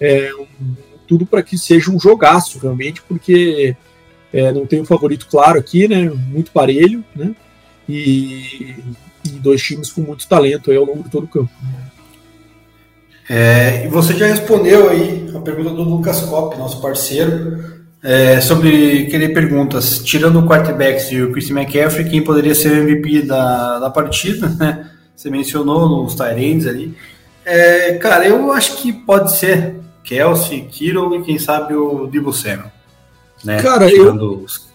é, 0.00 0.30
um, 0.34 0.46
tudo 1.06 1.26
para 1.26 1.42
que 1.42 1.58
seja 1.58 1.90
um 1.90 2.00
jogaço 2.00 2.58
realmente, 2.58 3.02
porque 3.02 3.76
é, 4.32 4.52
não 4.52 4.66
tem 4.66 4.80
um 4.80 4.86
favorito 4.86 5.26
claro 5.30 5.58
aqui, 5.58 5.88
né? 5.88 6.10
Muito 6.10 6.50
parelho, 6.52 7.04
né? 7.14 7.34
E 7.88 8.74
dois 9.46 9.62
times 9.62 9.90
com 9.90 10.02
muito 10.02 10.28
talento 10.28 10.70
aí 10.70 10.76
ao 10.76 10.84
longo 10.84 11.02
de 11.02 11.10
todo 11.10 11.24
o 11.24 11.28
campo. 11.28 11.50
É, 13.28 13.86
e 13.86 13.88
você 13.88 14.14
já 14.14 14.26
respondeu 14.26 14.88
aí 14.88 15.30
a 15.34 15.40
pergunta 15.40 15.70
do 15.70 15.82
Lucas 15.82 16.20
Kopp, 16.20 16.56
nosso 16.56 16.80
parceiro, 16.80 17.76
é, 18.02 18.40
sobre 18.40 19.06
querer 19.06 19.30
perguntas. 19.30 19.98
Tirando 19.98 20.38
o 20.38 20.46
quarterback 20.46 21.12
e 21.12 21.22
o 21.22 21.32
Christian 21.32 21.60
McCaffrey, 21.60 22.08
quem 22.08 22.22
poderia 22.22 22.54
ser 22.54 22.70
o 22.70 22.82
MVP 22.82 23.22
da, 23.22 23.78
da 23.78 23.90
partida, 23.90 24.48
né? 24.58 24.90
Você 25.14 25.30
mencionou 25.30 25.88
nos 25.88 26.14
Tyrands 26.14 26.66
ali. 26.66 26.94
É, 27.44 27.94
cara, 27.94 28.26
eu 28.26 28.52
acho 28.52 28.76
que 28.76 28.92
pode 28.92 29.36
ser 29.36 29.76
Kelsey, 30.04 30.62
Kiro 30.70 31.14
e 31.16 31.22
quem 31.22 31.38
sabe 31.38 31.74
o 31.74 32.06
Divo 32.06 32.32
Samuel. 32.32 32.70
Né? 33.44 33.60
Cara, 33.62 33.88
Tirando 33.88 34.24
eu, 34.24 34.44
os... 34.44 34.65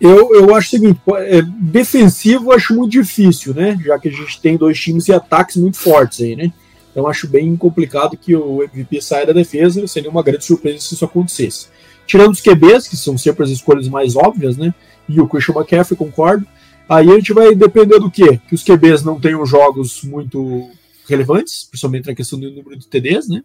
Eu, 0.00 0.34
eu 0.34 0.54
acho 0.54 0.68
o 0.68 0.70
seguinte, 0.70 1.00
é, 1.16 1.42
defensivo 1.42 2.52
acho 2.52 2.74
muito 2.74 2.92
difícil, 2.92 3.54
né? 3.54 3.78
Já 3.82 3.98
que 3.98 4.08
a 4.08 4.12
gente 4.12 4.40
tem 4.40 4.56
dois 4.56 4.78
times 4.78 5.08
e 5.08 5.12
ataques 5.12 5.56
muito 5.56 5.78
fortes 5.78 6.20
aí, 6.20 6.36
né? 6.36 6.52
Então 6.90 7.06
acho 7.06 7.28
bem 7.28 7.56
complicado 7.56 8.16
que 8.16 8.34
o 8.34 8.62
MVP 8.62 9.00
saia 9.00 9.26
da 9.26 9.32
defesa, 9.32 9.86
seria 9.86 10.10
uma 10.10 10.22
grande 10.22 10.44
surpresa 10.44 10.80
se 10.80 10.94
isso 10.94 11.04
acontecesse. 11.04 11.68
Tirando 12.06 12.32
os 12.32 12.40
QBs, 12.40 12.88
que 12.88 12.96
são 12.96 13.18
sempre 13.18 13.44
as 13.44 13.50
escolhas 13.50 13.88
mais 13.88 14.16
óbvias, 14.16 14.56
né? 14.56 14.74
E 15.08 15.20
o 15.20 15.28
Christian 15.28 15.54
McCaffrey, 15.54 15.96
concordo. 15.96 16.46
Aí 16.88 17.10
a 17.10 17.14
gente 17.14 17.32
vai 17.32 17.54
depender 17.54 17.98
do 17.98 18.10
quê? 18.10 18.40
Que 18.48 18.54
os 18.54 18.62
QBs 18.62 19.02
não 19.02 19.18
tenham 19.18 19.44
jogos 19.44 20.02
muito 20.04 20.70
relevantes, 21.08 21.64
principalmente 21.64 22.06
na 22.06 22.14
questão 22.14 22.38
do 22.38 22.50
número 22.50 22.76
de 22.76 22.86
TDs, 22.86 23.28
né? 23.28 23.42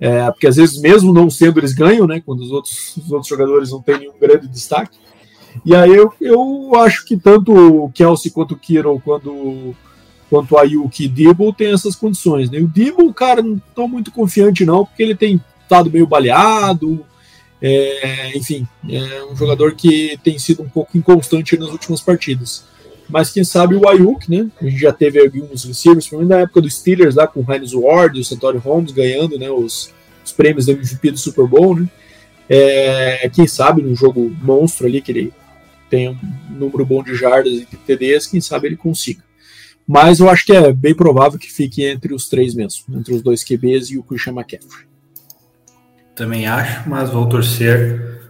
É, 0.00 0.30
porque 0.30 0.48
às 0.48 0.56
vezes, 0.56 0.80
mesmo 0.80 1.12
não 1.12 1.30
sendo, 1.30 1.60
eles 1.60 1.72
ganham, 1.72 2.06
né? 2.06 2.20
Quando 2.24 2.40
os 2.40 2.50
outros, 2.50 2.96
os 2.96 3.12
outros 3.12 3.28
jogadores 3.28 3.70
não 3.70 3.80
têm 3.80 4.00
nenhum 4.00 4.18
grande 4.20 4.48
destaque. 4.48 4.98
E 5.64 5.74
aí 5.74 5.90
eu, 5.90 6.12
eu 6.20 6.72
acho 6.76 7.04
que 7.04 7.16
tanto 7.16 7.52
o 7.52 7.90
Kelsey 7.90 8.30
quanto 8.30 8.54
o 8.54 8.58
Kiro, 8.58 9.00
quando, 9.04 9.74
quanto 10.30 10.54
o 10.54 10.58
Ayuki 10.58 11.04
e 11.04 11.52
tem 11.52 11.72
essas 11.72 11.94
condições. 11.94 12.50
Né? 12.50 12.58
O 12.58 12.68
Dibble, 12.68 13.12
cara, 13.12 13.42
não 13.42 13.56
estou 13.56 13.86
muito 13.86 14.10
confiante 14.10 14.64
não, 14.64 14.84
porque 14.84 15.02
ele 15.02 15.14
tem 15.14 15.40
estado 15.62 15.90
meio 15.90 16.06
baleado, 16.06 17.04
é, 17.60 18.36
enfim, 18.36 18.66
é 18.88 19.24
um 19.30 19.36
jogador 19.36 19.74
que 19.76 20.18
tem 20.24 20.36
sido 20.36 20.62
um 20.62 20.68
pouco 20.68 20.98
inconstante 20.98 21.56
nas 21.56 21.70
últimas 21.70 22.00
partidas. 22.00 22.64
Mas 23.08 23.30
quem 23.30 23.44
sabe 23.44 23.76
o 23.76 23.88
Ayuk, 23.88 24.28
né? 24.28 24.50
A 24.60 24.64
gente 24.64 24.80
já 24.80 24.92
teve 24.92 25.20
alguns 25.20 25.64
receivers, 25.64 26.06
principalmente 26.06 26.28
na 26.28 26.40
época 26.40 26.60
dos 26.60 26.74
Steelers, 26.74 27.14
lá 27.14 27.26
com 27.26 27.40
o 27.40 27.52
Heinz 27.52 27.72
Ward 27.72 28.18
e 28.18 28.22
o 28.22 28.24
Santori 28.24 28.58
Holmes 28.58 28.90
ganhando 28.90 29.38
né, 29.38 29.50
os, 29.50 29.92
os 30.24 30.32
prêmios 30.32 30.66
da 30.66 30.72
MVP 30.72 31.12
do 31.12 31.18
Super 31.18 31.46
Bowl, 31.46 31.76
né? 31.76 31.88
É, 32.48 33.30
quem 33.32 33.46
sabe 33.46 33.82
num 33.82 33.94
jogo 33.94 34.34
monstro 34.42 34.86
ali, 34.86 35.00
que 35.00 35.12
ele 35.12 35.32
tem 35.92 36.08
um 36.08 36.18
número 36.48 36.86
bom 36.86 37.02
de 37.02 37.14
jardas 37.14 37.52
e 37.52 37.66
TDs, 37.66 38.26
quem 38.26 38.40
sabe 38.40 38.66
ele 38.66 38.78
consiga. 38.78 39.22
Mas 39.86 40.20
eu 40.20 40.30
acho 40.30 40.46
que 40.46 40.52
é 40.52 40.72
bem 40.72 40.94
provável 40.94 41.38
que 41.38 41.52
fique 41.52 41.84
entre 41.84 42.14
os 42.14 42.30
três 42.30 42.54
mesmo, 42.54 42.98
entre 42.98 43.12
os 43.12 43.20
dois 43.20 43.44
QBs 43.44 43.90
e 43.90 43.98
o 43.98 44.02
Christian 44.02 44.32
McCaffrey. 44.32 44.86
Também 46.14 46.46
acho, 46.46 46.88
mas 46.88 47.10
vou 47.10 47.28
torcer 47.28 48.22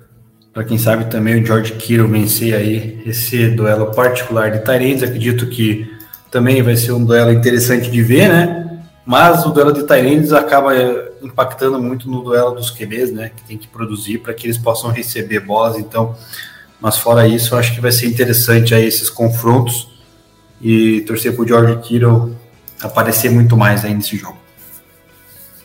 para 0.53 0.65
quem 0.65 0.77
sabe 0.77 1.05
também 1.05 1.41
o 1.41 1.47
George 1.47 1.75
Kittle 1.75 2.09
vencer 2.09 2.53
aí 2.53 3.01
esse 3.07 3.49
duelo 3.51 3.95
particular 3.95 4.51
de 4.51 4.65
Tyrants. 4.65 5.05
Acredito 5.05 5.47
que 5.47 5.89
também 6.33 6.63
vai 6.63 6.75
ser 6.75 6.91
um 6.91 7.05
duelo 7.05 7.31
interessante 7.31 7.89
de 7.89 8.03
ver, 8.03 8.29
né? 8.29 8.83
Mas 9.07 9.47
o 9.47 9.51
duelo 9.51 9.73
de 9.73 9.85
Tyrants 9.85 10.33
acaba 10.33 10.77
eh, 10.77 11.13
impactando 11.23 11.81
muito 11.81 12.11
no 12.11 12.23
duelo 12.23 12.57
dos 12.57 12.71
QBs, 12.71 13.13
né? 13.13 13.31
Que 13.35 13.43
tem 13.45 13.57
que 13.57 13.69
produzir 13.69 14.19
para 14.19 14.35
que 14.35 14.47
eles 14.47 14.59
possam 14.59 14.91
receber 14.91 15.41
bolas. 15.41 15.79
Então, 15.79 16.17
mas 16.83 16.99
fora 16.99 17.29
isso, 17.29 17.55
eu 17.55 17.59
acho 17.59 17.73
que 17.73 17.81
vai 17.81 17.93
ser 17.93 18.07
interessante 18.09 18.75
aí 18.75 18.85
esses 18.85 19.09
confrontos 19.09 19.89
e 20.61 21.03
torcer 21.03 21.33
para 21.33 21.45
o 21.45 21.47
George 21.47 21.81
Kittle 21.81 22.37
aparecer 22.83 23.31
muito 23.31 23.57
mais 23.57 23.85
aí 23.85 23.95
nesse 23.95 24.17
jogo. 24.17 24.37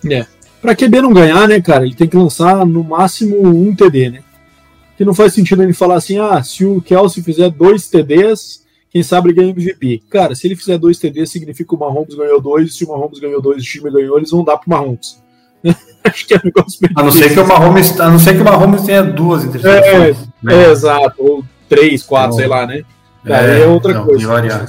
É. 0.08 0.28
Para 0.62 0.76
QB 0.76 1.02
não 1.02 1.12
ganhar, 1.12 1.48
né, 1.48 1.60
cara? 1.60 1.86
Ele 1.86 1.96
tem 1.96 2.08
que 2.08 2.16
lançar 2.16 2.64
no 2.68 2.84
máximo 2.84 3.48
um 3.48 3.76
TD, 3.76 4.12
né? 4.12 4.24
Que 4.96 5.04
não 5.04 5.14
faz 5.14 5.34
sentido 5.34 5.64
ele 5.64 5.74
falar 5.74 5.96
assim: 5.96 6.20
ah, 6.20 6.44
se 6.44 6.64
o 6.64 6.82
Kelsey 6.82 7.24
fizer 7.24 7.50
dois 7.50 7.90
TDs, 7.90 8.64
quem 8.92 9.02
sabe 9.02 9.34
ganha 9.34 9.50
MVP. 9.50 10.04
Cara, 10.10 10.36
se 10.36 10.46
ele 10.46 10.56
fizer 10.56 10.78
dois 10.78 11.00
TDs, 11.00 11.32
significa 11.32 11.70
que 11.70 11.76
o 11.76 11.80
Mahomes 11.80 12.14
ganhou 12.14 12.40
dois, 12.40 12.76
se 12.76 12.86
o 12.86 12.90
Mahomes 12.90 13.20
ganhou 13.20 13.42
dois, 13.42 13.64
o 13.64 13.66
time 13.66 13.90
ganhou, 13.90 14.18
eles 14.18 14.30
vão 14.30 14.44
dar 14.44 14.58
pro 14.58 14.70
Mahomes. 14.70 15.20
Acho 16.04 16.26
que 16.26 16.34
é 16.34 16.38
um 16.38 16.42
negócio 16.46 16.80
bem 16.80 16.90
A 16.96 17.04
não 17.04 17.12
ser 17.12 17.34
que 17.34 17.40
o 17.40 17.48
Mahomes, 17.48 18.00
a 18.00 18.10
não 18.10 18.20
ser 18.20 18.36
que 18.36 18.42
o 18.42 18.46
Mahomes 18.46 18.82
tenha 18.84 19.04
duas 19.04 19.44
interceptações. 19.44 20.18
É, 20.18 20.28
né? 20.42 20.64
é, 20.66 20.72
exato, 20.72 21.16
ou 21.18 21.44
três, 21.68 22.04
quatro, 22.04 22.36
então, 22.36 22.40
sei 22.40 22.48
lá, 22.48 22.66
né? 22.66 22.84
É, 23.26 23.62
é 23.62 23.66
outra 23.66 23.94
não, 23.94 24.06
coisa. 24.06 24.66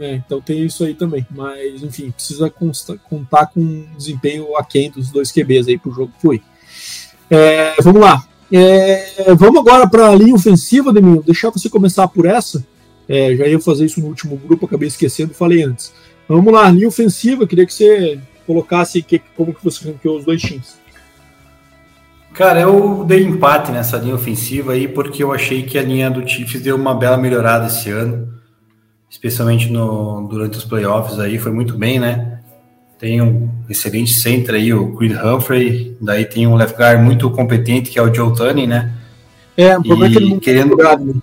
É, 0.00 0.14
então 0.14 0.40
tem 0.40 0.64
isso 0.64 0.84
aí 0.84 0.94
também. 0.94 1.24
Mas, 1.30 1.82
enfim, 1.82 2.10
precisa 2.10 2.50
contar 2.50 3.46
com 3.46 3.60
um 3.60 3.86
desempenho 3.96 4.56
aquém 4.56 4.90
dos 4.90 5.10
dois 5.10 5.30
QBs 5.30 5.68
aí 5.68 5.78
pro 5.78 5.92
jogo 5.92 6.12
que 6.16 6.22
foi. 6.22 6.42
É, 7.30 7.74
vamos 7.80 8.00
lá. 8.00 8.24
É, 8.52 9.34
vamos 9.34 9.60
agora 9.60 9.88
para 9.88 10.08
a 10.08 10.14
linha 10.14 10.34
ofensiva, 10.34 10.92
Deminho. 10.92 11.22
Deixar 11.22 11.50
você 11.50 11.68
começar 11.68 12.08
por 12.08 12.26
essa. 12.26 12.64
É, 13.08 13.36
já 13.36 13.46
ia 13.46 13.60
fazer 13.60 13.86
isso 13.86 14.00
no 14.00 14.06
último 14.06 14.36
grupo, 14.36 14.66
acabei 14.66 14.88
esquecendo, 14.88 15.32
falei 15.32 15.62
antes. 15.62 15.92
Vamos 16.28 16.52
lá, 16.52 16.68
linha 16.68 16.88
ofensiva, 16.88 17.46
queria 17.46 17.64
que 17.64 17.72
você 17.72 18.18
colocasse 18.46 19.02
que, 19.02 19.20
como 19.36 19.52
que 19.52 19.64
você 19.64 19.88
ranqueou 19.90 20.18
os 20.18 20.24
dois 20.24 20.40
times. 20.40 20.78
Cara, 22.32 22.60
eu 22.60 23.02
dei 23.04 23.22
empate 23.22 23.72
nessa 23.72 23.96
linha 23.96 24.14
ofensiva 24.14 24.72
aí 24.72 24.86
porque 24.86 25.24
eu 25.24 25.32
achei 25.32 25.62
que 25.62 25.78
a 25.78 25.82
linha 25.82 26.10
do 26.10 26.26
Chiefs 26.26 26.60
deu 26.60 26.76
uma 26.76 26.94
bela 26.94 27.16
melhorada 27.16 27.66
esse 27.66 27.90
ano, 27.90 28.28
especialmente 29.08 29.70
no, 29.70 30.28
durante 30.28 30.58
os 30.58 30.64
playoffs 30.64 31.18
aí, 31.18 31.38
foi 31.38 31.50
muito 31.50 31.78
bem, 31.78 31.98
né? 31.98 32.40
Tem 32.98 33.22
um 33.22 33.48
excelente 33.68 34.14
center 34.14 34.54
aí, 34.54 34.72
o 34.72 34.94
Creed 34.96 35.12
Humphrey, 35.12 35.96
daí 36.00 36.26
tem 36.26 36.46
um 36.46 36.56
left 36.56 36.76
guard 36.78 37.00
muito 37.00 37.30
competente 37.30 37.90
que 37.90 37.98
é 37.98 38.02
o 38.02 38.12
Joe 38.12 38.34
Tunney, 38.34 38.66
né? 38.66 38.92
É, 39.56 39.76
o 39.78 39.82
problema 39.82 40.06
e 40.06 40.10
é 40.10 40.12
que 40.12 40.24
ele 40.24 40.30
não 40.30 40.38
querendo... 40.38 40.76
né? 40.76 41.14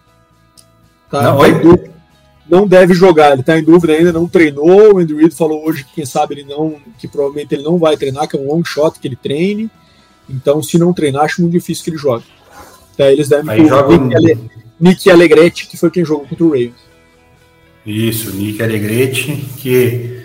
tá, 1.11 1.21
não, 1.21 1.38
oi? 1.38 1.93
Não 2.50 2.68
deve 2.68 2.94
jogar, 2.94 3.32
ele 3.32 3.41
está 3.41 3.58
em 3.58 3.64
dúvida 3.64 3.94
ainda, 3.94 4.12
não 4.12 4.28
treinou, 4.28 4.96
o 4.96 5.00
Andrew 5.00 5.18
Reid 5.18 5.34
falou 5.34 5.66
hoje 5.66 5.84
que 5.84 5.96
quem 5.96 6.06
sabe 6.06 6.36
ele 6.36 6.44
não, 6.44 6.76
que 7.00 7.08
provavelmente 7.08 7.56
ele 7.56 7.64
não 7.64 7.78
vai 7.78 7.96
treinar, 7.96 8.28
que 8.28 8.36
é 8.36 8.39
um 8.39 8.48
long 8.48 8.64
shot 8.64 9.00
que 9.00 9.08
ele 9.08 9.16
treine, 9.16 9.70
então, 10.30 10.62
se 10.64 10.78
não 10.78 10.94
treinar, 10.94 11.24
acho 11.24 11.41
muito 11.41 11.54
difícil 11.54 11.84
que 11.84 11.89
ele 11.91 11.98
jogue. 11.98 12.26
Daí 12.98 13.14
eles 13.14 13.28
devem 13.28 13.50
Aí 13.50 13.68
joga 13.68 13.98
Nick, 13.98 14.16
Ale... 14.16 14.39
Nick 14.80 15.10
Alegretti, 15.10 15.68
que 15.68 15.78
foi 15.78 15.89
quem 15.89 16.06
jogou 16.06 16.26
contra 16.28 16.44
o 16.44 16.50
Ravens. 16.50 16.94
Isso, 17.86 18.32
Nick 18.34 18.62
Alegretti, 18.62 19.36
que 19.58 20.24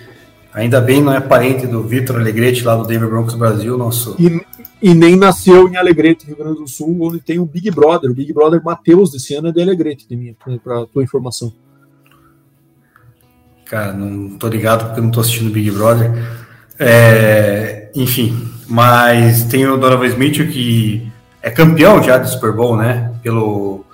ainda 0.53 0.81
bem 0.81 1.03
não 1.03 1.13
é 1.13 1.21
parente 1.21 1.67
do 1.67 1.83
Vitor 1.83 2.17
Alegretti 2.17 2.63
lá 2.63 2.77
do 2.77 2.87
Denver 2.87 3.09
Broncos 3.09 3.35
Brasil, 3.35 3.77
nosso. 3.77 4.15
E, 4.19 4.41
e, 4.81 4.95
nem 4.95 5.17
nasceu 5.17 5.69
em 5.69 5.77
Alegrete, 5.77 6.27
Rio 6.27 6.37
Grande 6.37 6.61
do 6.61 6.69
Sul, 6.69 6.97
onde 7.01 7.19
tem 7.19 7.39
o 7.39 7.47
Big 7.47 7.71
Brother. 7.71 8.11
O 8.11 8.15
Big 8.15 8.33
Brother 8.33 8.63
Matheus 8.63 9.11
desse 9.11 9.35
ano 9.35 9.49
é 9.49 9.53
de 9.53 9.61
Alegrete, 9.61 10.07
para 10.63 10.87
tua 10.87 11.03
informação. 11.03 11.53
Cara, 13.69 13.93
não 13.93 14.31
tô 14.39 14.49
ligado 14.49 14.87
porque 14.87 15.01
não 15.01 15.11
tô 15.11 15.21
assistindo 15.21 15.53
Big 15.53 15.71
Brother. 15.71 16.11
É, 16.79 17.91
enfim, 17.95 18.49
mas 18.67 19.45
tem 19.45 19.67
o 19.67 19.77
Donovan 19.77 20.07
Smith 20.07 20.51
que 20.51 21.11
é 21.43 21.51
campeão 21.51 22.03
já 22.03 22.17
do 22.17 22.29
Super 22.29 22.53
Bowl, 22.53 22.77
né? 22.77 23.13
Pelo, 23.23 23.85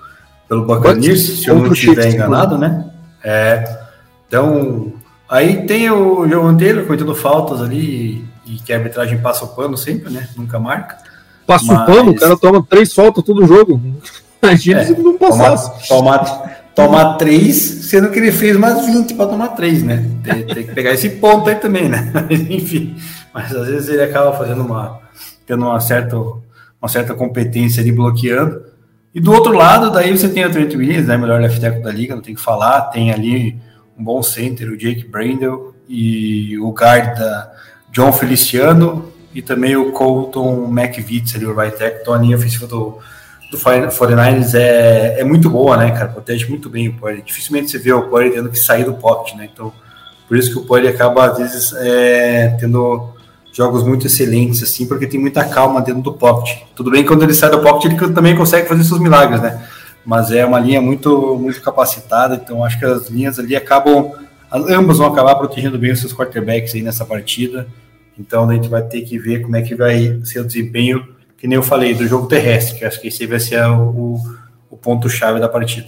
pelo 0.47 0.65
Buccaneers, 0.65 1.41
se 1.41 1.47
eu 1.47 1.55
não 1.55 1.73
estiver 1.73 2.13
enganado, 2.13 2.57
né? 2.57 2.89
É, 3.21 3.79
então, 4.27 4.93
aí 5.27 5.65
tem 5.65 5.89
o 5.89 6.27
João 6.27 6.55
Taylor 6.55 6.85
cometendo 6.85 7.13
faltas 7.13 7.61
ali 7.61 8.25
e 8.45 8.57
que 8.63 8.71
a 8.71 8.77
arbitragem 8.77 9.17
passa 9.17 9.43
o 9.43 9.49
pano 9.49 9.75
sempre, 9.75 10.09
né? 10.11 10.29
Nunca 10.37 10.57
marca. 10.57 10.97
Passa 11.45 11.73
mas... 11.73 11.81
o 11.81 11.85
pano, 11.85 12.11
o 12.11 12.15
cara 12.15 12.37
toma 12.37 12.65
três 12.67 12.93
faltas 12.93 13.23
todo 13.23 13.45
jogo. 13.45 13.81
Imagina 14.41 14.81
é, 14.81 14.85
se 14.85 14.93
não 14.93 15.17
passasse. 15.17 15.87
Tomar, 15.87 16.64
tomar 16.75 17.15
três, 17.15 17.55
sendo 17.55 18.11
que 18.11 18.19
ele 18.19 18.31
fez 18.31 18.57
mais 18.57 18.85
20 18.85 19.13
para 19.13 19.27
tomar 19.27 19.49
três, 19.49 19.81
né? 19.81 20.05
Tem, 20.23 20.45
tem, 20.45 20.63
que 20.65 20.73
pegar 20.73 20.91
esse 20.91 21.09
ponto 21.09 21.49
aí 21.49 21.55
também, 21.55 21.87
né? 21.87 22.11
Enfim 22.29 22.95
mas 23.35 23.53
às 23.53 23.67
vezes 23.67 23.89
ele 23.89 24.01
acaba 24.01 24.31
fazendo 24.31 24.63
uma 24.63 25.01
tendo 25.45 25.65
uma 25.65 25.81
certa 25.81 26.15
uma 26.17 26.87
certa 26.87 27.13
competência 27.13 27.81
ali 27.81 27.91
bloqueando. 27.91 28.63
E 29.13 29.19
do 29.19 29.33
outro 29.33 29.53
lado, 29.53 29.91
daí 29.91 30.17
você 30.17 30.29
tem 30.29 30.45
o 30.45 30.51
Trent 30.51 30.73
Williams, 30.73 31.07
né, 31.07 31.17
melhor 31.17 31.41
left 31.41 31.59
tackle 31.59 31.81
da 31.81 31.91
liga, 31.91 32.15
não 32.15 32.21
tem 32.21 32.35
que 32.35 32.41
falar, 32.41 32.81
tem 32.83 33.11
ali 33.11 33.57
um 33.97 34.03
bom 34.03 34.21
center, 34.23 34.69
o 34.69 34.77
Jake 34.77 35.05
Brandel 35.05 35.73
e 35.87 36.57
o 36.59 36.71
guard 36.71 37.17
da 37.17 37.51
John 37.91 38.11
Feliciano 38.13 39.11
e 39.33 39.41
também 39.41 39.75
o 39.75 39.91
Colton 39.91 40.69
McVitz 40.69 41.35
ali, 41.35 41.45
o 41.45 41.53
right 41.53 41.77
tackle. 41.77 41.99
Então 42.01 42.13
a 42.13 42.17
linha 42.17 42.37
ofensiva 42.37 42.67
do, 42.67 42.99
do 43.51 43.57
49ers 43.57 44.53
é, 44.55 45.19
é 45.19 45.23
muito 45.23 45.49
boa, 45.49 45.77
né, 45.77 45.91
cara? 45.91 46.07
Protege 46.07 46.47
muito 46.47 46.69
bem 46.69 46.89
o 46.89 46.93
Purdy. 46.93 47.21
Dificilmente 47.21 47.71
você 47.71 47.77
vê 47.77 47.93
o 47.93 48.09
Purdy 48.09 48.31
tendo 48.31 48.49
que 48.49 48.57
sair 48.57 48.83
do 48.83 48.93
pocket, 48.93 49.35
né? 49.35 49.49
Então, 49.51 49.71
por 50.27 50.37
isso 50.37 50.51
que 50.51 50.57
o 50.57 50.63
Purdy 50.63 50.87
acaba, 50.87 51.25
às 51.25 51.37
vezes, 51.37 51.73
é, 51.73 52.57
tendo 52.59 53.13
jogos 53.53 53.83
muito 53.83 54.05
excelentes, 54.07 54.61
assim, 54.61 54.85
porque 54.85 55.07
tem 55.07 55.19
muita 55.19 55.45
calma 55.45 55.81
dentro 55.81 56.01
do 56.01 56.13
pocket. 56.13 56.57
Tudo 56.75 56.91
bem 56.91 57.03
que 57.03 57.07
quando 57.07 57.23
ele 57.23 57.33
sai 57.33 57.49
do 57.49 57.61
pocket, 57.61 57.85
ele 57.85 58.13
também 58.13 58.35
consegue 58.35 58.67
fazer 58.67 58.83
seus 58.83 58.99
milagres, 58.99 59.41
né? 59.41 59.65
Mas 60.05 60.29
é 60.29 60.45
uma 60.45 60.59
linha 60.59 60.81
muito, 60.81 61.37
muito 61.39 61.61
capacitada, 61.61 62.35
então 62.35 62.63
acho 62.65 62.77
que 62.77 62.85
as 62.85 63.09
linhas 63.09 63.39
ali 63.39 63.55
acabam, 63.55 64.11
ambas 64.51 64.97
vão 64.97 65.07
acabar 65.07 65.35
protegendo 65.35 65.79
bem 65.79 65.91
os 65.91 65.99
seus 65.99 66.13
quarterbacks 66.13 66.75
aí 66.75 66.81
nessa 66.81 67.05
partida. 67.05 67.65
Então 68.19 68.49
a 68.49 68.53
gente 68.53 68.67
vai 68.67 68.83
ter 68.83 69.01
que 69.01 69.17
ver 69.17 69.41
como 69.41 69.55
é 69.55 69.61
que 69.61 69.73
vai 69.73 70.19
ser 70.25 70.41
o 70.41 70.45
desempenho, 70.45 71.14
que 71.37 71.47
nem 71.47 71.55
eu 71.55 71.63
falei, 71.63 71.93
do 71.93 72.07
jogo 72.07 72.27
terrestre, 72.27 72.79
que 72.79 72.85
acho 72.85 72.99
que 72.99 73.07
esse 73.07 73.25
vai 73.25 73.39
ser 73.39 73.65
o, 73.67 74.19
o 74.69 74.77
ponto-chave 74.77 75.39
da 75.39 75.49
partida. 75.49 75.87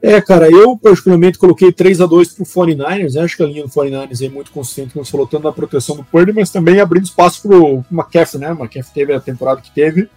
É, 0.00 0.20
cara, 0.20 0.48
eu 0.48 0.76
particularmente 0.76 1.38
coloquei 1.38 1.72
3 1.72 2.00
a 2.00 2.06
2 2.06 2.34
pro 2.34 2.44
49ers, 2.44 3.14
né? 3.14 3.22
acho 3.22 3.36
que 3.36 3.42
a 3.42 3.46
linha 3.46 3.64
do 3.64 3.68
49ers 3.68 4.24
é 4.24 4.28
muito 4.28 4.52
consistente, 4.52 4.92
como 4.92 5.04
você 5.04 5.10
falou, 5.10 5.26
tanto 5.26 5.42
na 5.42 5.52
proteção 5.52 5.96
do 5.96 6.04
Purdy, 6.04 6.32
mas 6.32 6.50
também 6.50 6.80
abrindo 6.80 7.04
espaço 7.04 7.42
pro 7.42 7.84
McCaffrey, 7.90 8.40
né? 8.40 8.52
O 8.52 8.92
teve 8.94 9.12
a 9.12 9.18
temporada 9.18 9.60
que 9.60 9.72
teve, 9.72 10.08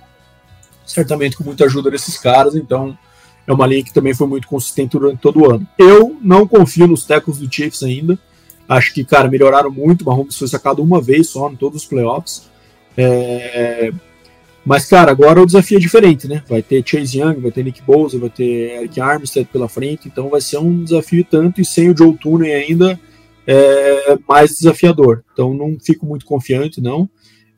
certamente 0.85 1.35
com 1.35 1.43
muita 1.43 1.65
ajuda 1.65 1.89
desses 1.89 2.15
caras, 2.15 2.55
então 2.55 2.95
é 3.47 3.51
uma 3.51 3.65
linha 3.65 3.83
que 3.83 3.91
também 3.91 4.13
foi 4.13 4.27
muito 4.27 4.47
consistente 4.47 4.91
durante 4.99 5.17
todo 5.19 5.39
o 5.41 5.51
ano. 5.51 5.67
Eu 5.79 6.15
não 6.21 6.47
confio 6.47 6.85
nos 6.85 7.03
tecos 7.03 7.39
do 7.39 7.51
Chiefs 7.51 7.81
ainda, 7.81 8.19
acho 8.69 8.93
que, 8.93 9.03
cara, 9.03 9.27
melhoraram 9.27 9.71
muito, 9.71 10.03
o 10.03 10.05
Mahomes 10.05 10.37
foi 10.37 10.47
sacado 10.47 10.83
uma 10.83 11.01
vez 11.01 11.29
só 11.29 11.49
em 11.49 11.55
todos 11.55 11.81
os 11.81 11.87
playoffs, 11.87 12.49
é, 12.95 13.91
mas, 14.65 14.85
cara, 14.85 15.11
agora 15.11 15.41
o 15.41 15.45
desafio 15.45 15.77
é 15.77 15.79
diferente, 15.81 16.27
né? 16.27 16.43
Vai 16.47 16.61
ter 16.61 16.83
Chase 16.85 17.19
Young, 17.19 17.39
vai 17.39 17.51
ter 17.51 17.63
Nick 17.63 17.81
Bosa, 17.81 18.19
vai 18.19 18.29
ter 18.29 18.77
Eric 18.77 19.01
Armstead 19.01 19.47
pela 19.51 19.67
frente, 19.67 20.07
então 20.07 20.29
vai 20.29 20.41
ser 20.41 20.57
um 20.57 20.83
desafio 20.83 21.25
tanto, 21.29 21.59
e 21.59 21.65
sem 21.65 21.89
o 21.89 21.97
Joe 21.97 22.15
Tooney 22.15 22.53
ainda 22.53 22.99
é 23.47 24.17
mais 24.27 24.51
desafiador. 24.51 25.23
Então 25.33 25.53
não 25.53 25.77
fico 25.79 26.05
muito 26.05 26.25
confiante, 26.25 26.79
não. 26.79 27.09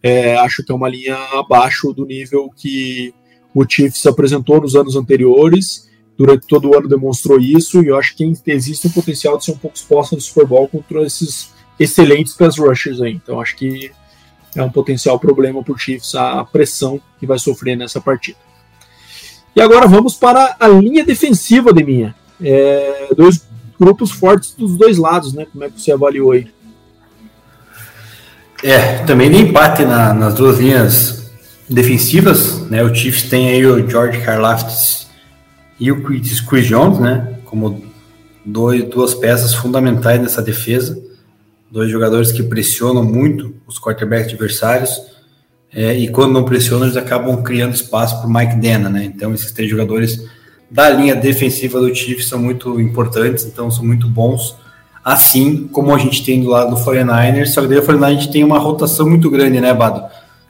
É, 0.02 0.36
acho 0.38 0.64
que 0.64 0.72
é 0.72 0.76
uma 0.76 0.90
linha 0.90 1.16
abaixo 1.34 1.94
do 1.94 2.06
nível 2.06 2.50
que 2.56 3.14
o 3.54 3.66
Chiefs 3.68 4.06
apresentou 4.06 4.60
nos 4.60 4.76
anos 4.76 4.96
anteriores, 4.96 5.90
durante 6.18 6.48
todo 6.48 6.70
o 6.70 6.78
ano 6.78 6.88
demonstrou 6.88 7.40
isso, 7.40 7.84
e 7.84 7.88
eu 7.88 7.98
acho 7.98 8.16
que 8.16 8.34
existe 8.48 8.88
um 8.88 8.92
potencial 8.92 9.38
de 9.38 9.46
ser 9.46 9.52
um 9.52 9.58
pouco 9.58 9.76
exposta 9.76 10.16
no 10.16 10.22
Super 10.22 10.46
Bowl 10.46 10.68
contra 10.68 11.04
esses 11.04 11.52
excelentes 11.80 12.34
pass 12.34 12.58
rushers 12.58 13.02
aí. 13.02 13.14
Então 13.14 13.42
acho 13.42 13.56
que 13.56 13.92
é 14.56 14.64
um 14.64 14.70
potencial 14.70 15.20
problema 15.20 15.64
para 15.64 15.74
o 15.74 15.78
Chiefs 15.78 16.16
a 16.16 16.44
pressão 16.44 17.00
que 17.20 17.26
vai 17.26 17.40
sofrer 17.40 17.76
nessa 17.76 18.00
partida. 18.00 18.38
E 19.56 19.62
agora 19.62 19.88
vamos 19.88 20.16
para 20.16 20.56
a 20.60 20.68
linha 20.68 21.04
defensiva 21.04 21.72
de 21.72 21.84
minha. 21.84 22.16
É, 22.42 23.10
dois 23.16 23.46
grupos 23.80 24.12
fortes 24.12 24.56
dos 24.56 24.76
dois 24.76 24.98
lados, 24.98 25.34
né? 25.34 25.46
Como 25.52 25.64
é 25.64 25.70
que 25.70 25.80
você 25.80 25.92
avaliou 25.92 26.32
aí? 26.32 26.48
É, 28.64 29.00
também 29.00 29.30
de 29.30 29.38
empate 29.38 29.84
na, 29.84 30.14
nas 30.14 30.34
duas 30.36 30.58
linhas 30.58 31.32
defensivas, 31.70 32.62
né? 32.70 32.84
O 32.84 32.94
Chiefs 32.94 33.24
tem 33.24 33.50
aí 33.50 33.66
o 33.66 33.88
George 33.88 34.22
Karlaftis 34.22 35.08
e 35.80 35.92
o 35.92 36.04
Chris 36.04 36.68
Jones, 36.68 37.00
né? 37.00 37.36
Como 37.46 37.84
dois, 38.46 38.84
duas 38.86 39.14
peças 39.14 39.54
fundamentais 39.54 40.22
nessa 40.22 40.42
defesa. 40.42 40.98
Dois 41.74 41.90
jogadores 41.90 42.32
que 42.32 42.44
pressionam 42.44 43.04
muito 43.04 43.56
os 43.66 43.80
quarterbacks 43.80 44.28
adversários. 44.28 45.02
É, 45.74 45.92
e 45.98 46.08
quando 46.08 46.32
não 46.32 46.44
pressionam, 46.44 46.86
eles 46.86 46.96
acabam 46.96 47.42
criando 47.42 47.74
espaço 47.74 48.20
para 48.20 48.30
o 48.30 48.32
Mike 48.32 48.58
Dana, 48.58 48.92
né? 48.92 49.06
Então, 49.06 49.34
esses 49.34 49.52
três 49.52 49.72
jogadores 49.72 50.24
da 50.70 50.88
linha 50.92 51.16
defensiva 51.16 51.80
do 51.80 51.94
Chiefs 51.96 52.28
são 52.28 52.38
muito 52.38 52.80
importantes, 52.80 53.44
então 53.44 53.72
são 53.72 53.84
muito 53.84 54.08
bons. 54.08 54.56
Assim 55.04 55.68
como 55.68 55.96
a 55.96 55.98
gente 55.98 56.24
tem 56.24 56.44
do 56.44 56.50
lado 56.50 56.76
do 56.76 56.80
49ers, 56.80 57.48
só 57.48 57.62
que 57.64 57.68
daí 57.68 57.80
o 57.80 57.82
49ers 57.82 58.06
a 58.06 58.12
gente 58.12 58.32
tem 58.32 58.44
uma 58.44 58.60
rotação 58.60 59.10
muito 59.10 59.28
grande, 59.32 59.60
né, 59.60 59.74
Bado? 59.74 60.04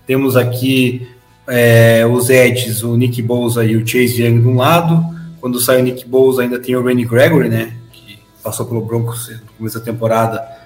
Temos 0.05 0.35
aqui 0.35 1.07
é, 1.47 2.05
os 2.05 2.29
Edges, 2.29 2.83
o 2.83 2.97
Nick 2.97 3.21
Bosa 3.21 3.63
e 3.63 3.77
o 3.77 3.87
Chase 3.87 4.21
Young 4.21 4.41
de 4.41 4.47
um 4.49 4.57
lado. 4.57 5.01
Quando 5.39 5.57
sai 5.61 5.79
o 5.79 5.83
Nick 5.85 6.05
Bosa, 6.05 6.41
ainda 6.41 6.59
tem 6.59 6.75
o 6.75 6.83
Randy 6.83 7.05
Gregory, 7.05 7.47
né? 7.47 7.71
Que 7.93 8.19
passou 8.43 8.65
pelo 8.65 8.81
Broncos 8.81 9.29
no 9.29 9.53
começo 9.57 9.79
da 9.79 9.85
temporada. 9.85 10.62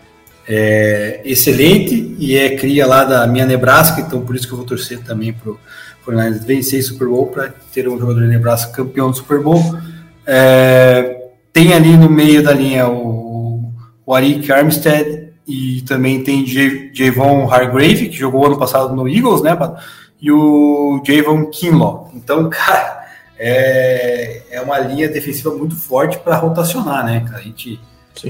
É, 0.50 1.20
excelente 1.26 2.16
e 2.18 2.38
é 2.38 2.56
cria 2.56 2.88
lá 2.88 3.04
da 3.04 3.28
minha 3.28 3.46
Nebraska, 3.46 4.00
então 4.00 4.22
por 4.22 4.34
isso 4.34 4.48
que 4.48 4.54
eu 4.54 4.58
vou 4.58 4.66
torcer 4.66 5.00
também 5.00 5.34
para 5.34 5.52
o 5.52 5.60
49ers 6.06 6.46
vencer 6.46 6.82
Super 6.82 7.10
Bowl 7.10 7.28
para 7.28 7.54
ter 7.74 7.88
um 7.90 8.00
jogador 8.00 8.22
de 8.22 8.28
Nebraska 8.28 8.72
campeão 8.72 9.12
do 9.12 9.18
Super 9.18 9.42
Bowl. 9.42 9.62
É, 10.26 11.32
tem 11.52 11.74
ali 11.74 11.98
no 11.98 12.10
meio 12.10 12.42
da 12.42 12.54
linha 12.54 12.88
o, 12.88 13.74
o 14.06 14.14
Arik 14.14 14.50
Armstead 14.50 15.34
e 15.46 15.82
também 15.82 16.24
tem 16.24 16.46
Javon 16.46 17.52
Hargrave, 17.52 18.10
que 18.10 18.18
jogou 18.18 18.46
ano 18.46 18.58
passado 18.58 18.96
no 18.96 19.08
Eagles, 19.08 19.42
né? 19.42 19.58
E 20.22 20.32
o 20.32 21.02
Javon 21.06 21.46
Kinlaw. 21.46 22.12
Então, 22.14 22.48
cara, 22.52 23.06
é, 23.38 24.44
é 24.52 24.62
uma 24.62 24.80
linha 24.80 25.10
defensiva 25.10 25.52
muito 25.52 25.76
forte 25.76 26.18
para 26.20 26.38
rotacionar, 26.38 27.06
né? 27.06 27.26
A 27.34 27.40
gente 27.40 27.80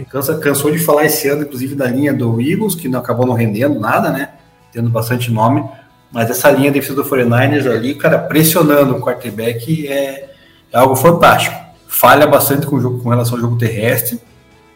cansa, 0.09 0.37
cansou 0.37 0.71
de 0.71 0.79
falar 0.79 1.05
esse 1.05 1.27
ano, 1.27 1.43
inclusive, 1.43 1.75
da 1.75 1.87
linha 1.87 2.13
do 2.13 2.41
Eagles, 2.41 2.75
que 2.75 2.87
não 2.87 2.99
acabou 2.99 3.25
não 3.25 3.33
rendendo 3.33 3.79
nada, 3.79 4.09
né? 4.09 4.29
Tendo 4.71 4.89
bastante 4.89 5.31
nome. 5.31 5.63
Mas 6.11 6.29
essa 6.29 6.49
linha 6.49 6.71
defensiva 6.71 7.01
do 7.01 7.09
49ers 7.09 7.69
ali, 7.69 7.95
cara, 7.95 8.17
pressionando 8.17 8.95
o 8.95 9.01
quarterback 9.01 9.87
é, 9.87 10.29
é 10.71 10.77
algo 10.77 10.95
fantástico. 10.95 11.55
Falha 11.87 12.27
bastante 12.27 12.65
com, 12.65 12.79
jogo, 12.79 13.01
com 13.01 13.09
relação 13.09 13.35
ao 13.35 13.41
jogo 13.41 13.57
terrestre, 13.57 14.19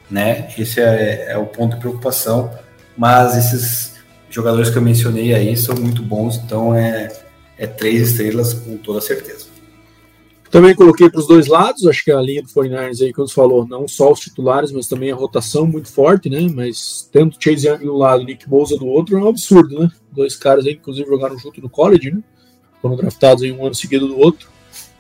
né? 0.10 0.48
Esse 0.58 0.82
é, 0.82 1.32
é 1.32 1.38
o 1.38 1.46
ponto 1.46 1.76
de 1.76 1.80
preocupação. 1.80 2.52
Mas 2.98 3.38
esses 3.38 3.96
jogadores 4.30 4.70
que 4.70 4.78
eu 4.78 4.82
mencionei 4.82 5.34
aí 5.34 5.56
são 5.58 5.76
muito 5.76 6.02
bons, 6.02 6.38
então 6.38 6.76
é, 6.76 7.10
é 7.58 7.68
três 7.68 8.12
estrelas 8.12 8.54
com 8.54 8.78
toda 8.78 9.02
certeza. 9.02 9.51
Também 10.52 10.76
coloquei 10.76 11.10
para 11.10 11.22
os 11.22 11.28
dois 11.28 11.48
lados, 11.48 11.88
acho 11.88 12.04
que 12.04 12.12
a 12.12 12.20
linha 12.20 12.42
do 12.42 12.50
49ers 12.50 13.02
aí, 13.02 13.14
como 13.14 13.26
você 13.26 13.34
falou, 13.34 13.66
não 13.66 13.88
só 13.88 14.12
os 14.12 14.20
titulares, 14.20 14.70
mas 14.70 14.86
também 14.86 15.10
a 15.10 15.16
rotação 15.16 15.66
muito 15.66 15.88
forte, 15.90 16.30
né? 16.30 16.42
Mas 16.54 17.10
tendo 17.10 17.38
Chase 17.40 17.70
Young 17.70 17.86
do 17.86 17.96
lado 17.96 18.24
e 18.24 18.26
Nick 18.26 18.50
Bosa 18.50 18.78
do 18.78 18.86
outro 18.86 19.18
é 19.18 19.22
um 19.22 19.30
absurdo, 19.30 19.80
né? 19.80 19.90
Dois 20.12 20.36
caras 20.36 20.66
aí, 20.66 20.74
inclusive, 20.74 21.08
jogaram 21.08 21.40
junto 21.40 21.62
no 21.62 21.70
college, 21.70 22.12
né? 22.12 22.22
Foram 22.82 22.98
draftados 22.98 23.44
em 23.44 23.54
um 23.54 23.66
ano 23.66 23.74
seguido 23.74 24.10
do 24.10 24.20
outro, 24.20 24.50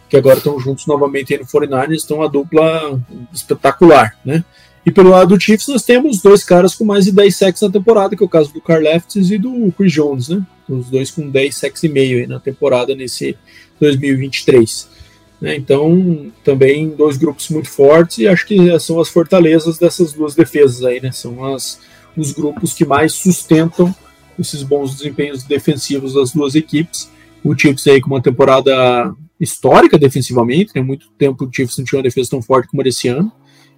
que 0.08 0.16
agora 0.16 0.38
estão 0.38 0.58
juntos 0.58 0.88
novamente 0.88 1.34
aí 1.34 1.39
no 1.41 1.45
49ers, 1.45 1.95
estão 1.95 2.22
a 2.22 2.28
dupla 2.28 2.97
espetacular, 3.34 4.18
né? 4.24 4.45
E 4.86 4.89
pelo 4.89 5.10
lado 5.10 5.36
do 5.36 5.39
Chiefs, 5.39 5.68
nós 5.68 5.84
temos 5.84 6.22
dois 6.22 6.45
caras 6.45 6.74
com 6.74 6.86
mais 6.86 7.04
de 7.04 7.12
10 7.12 7.36
sacks 7.36 7.62
na 7.62 7.70
temporada, 7.70 8.16
que 8.16 8.24
é 8.24 8.26
o 8.26 8.30
caso 8.30 8.54
do 8.54 8.62
Carl 8.62 8.82
Leftis 8.82 9.30
e 9.30 9.38
do 9.38 9.70
Chris 9.74 9.91
Jones, 9.91 10.30
né? 10.30 10.41
Os 10.70 10.89
dois 10.89 11.12
com 11.12 11.30
10 11.30 11.54
sacks 11.54 11.84
e 11.84 11.89
meio 11.89 12.26
na 12.26 12.39
temporada 12.39 12.95
nesse 12.95 13.38
2023. 13.82 15.01
Né? 15.42 15.56
Então, 15.56 16.32
também 16.44 16.89
dois 16.89 17.18
grupos 17.18 17.50
muito 17.50 17.70
fortes 17.70 18.20
e 18.20 18.28
acho 18.28 18.46
que 18.46 18.80
são 18.80 19.02
as 19.02 19.10
fortalezas 19.10 19.80
dessas 19.80 20.14
duas 20.14 20.36
defesas 20.36 20.86
aí, 20.86 21.02
né? 21.02 21.12
São 21.12 21.44
as, 21.44 21.80
os 22.16 22.32
grupos 22.32 22.74
que 22.74 22.86
mais 22.86 23.14
sustentam 23.14 23.94
esses 24.38 24.62
bons 24.62 24.96
desempenhos 24.96 25.44
defensivos 25.44 26.14
das 26.14 26.32
duas 26.32 26.54
equipes. 26.54 27.10
O 27.44 27.58
Chiefs 27.58 27.88
aí 27.88 28.00
com 28.00 28.12
uma 28.12 28.22
temporada 28.22 29.16
histórica 29.39 29.98
defensivamente, 29.98 30.74
né? 30.76 30.82
Muito 30.82 31.08
tempo 31.18 31.44
o 31.44 31.50
Chiefs 31.52 31.76
não 31.80 31.86
tinha 31.86 31.98
uma 31.98 32.04
defesa 32.04 32.30
tão 32.30 32.42
forte 32.42 32.68
como 32.68 32.84
esse 32.84 33.08
ano. 33.08 33.32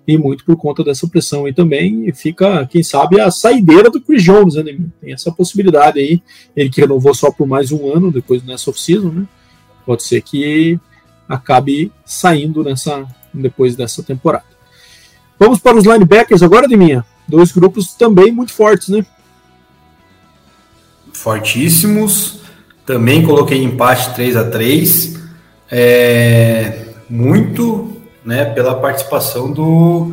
E 0.06 0.18
muito 0.18 0.44
por 0.44 0.58
conta 0.58 0.84
dessa 0.84 1.08
pressão 1.08 1.46
aí 1.46 1.54
também. 1.54 2.10
E 2.10 2.14
fica, 2.14 2.68
quem 2.68 2.84
sabe, 2.84 3.22
a 3.22 3.32
saideira 3.32 3.90
do 3.90 4.02
Chris 4.02 4.22
Jones, 4.22 4.56
né? 4.56 4.64
Tem 5.00 5.14
essa 5.14 5.32
possibilidade 5.32 5.98
aí. 5.98 6.22
Ele 6.54 6.70
que 6.70 6.82
renovou 6.82 7.14
só 7.14 7.32
por 7.32 7.48
mais 7.48 7.72
um 7.72 7.90
ano 7.90 8.12
depois 8.12 8.44
nessa 8.44 8.70
off-season, 8.70 9.10
né? 9.10 9.28
Pode 9.86 10.04
ser 10.04 10.22
que 10.22 10.78
acabe 11.34 11.92
saindo 12.06 12.64
nessa 12.64 13.06
depois 13.34 13.76
dessa 13.76 14.04
temporada. 14.04 14.46
Vamos 15.40 15.60
para 15.60 15.78
os 15.78 15.86
linebackers 15.86 16.44
agora, 16.44 16.68
de 16.68 16.78
minha. 16.78 17.04
Dois 17.28 17.52
grupos 17.52 17.94
também 17.96 18.32
muito 18.32 18.54
fortes, 18.54 18.90
né? 18.90 19.06
Fortíssimos. 21.12 22.42
Também 22.86 23.26
coloquei 23.26 23.64
empate 23.64 24.14
3 24.14 24.36
a 24.36 24.50
3 24.50 25.20
é, 25.72 26.88
Muito 27.10 28.02
né, 28.26 28.46
pela 28.46 28.76
participação 28.76 29.52
do, 29.52 30.12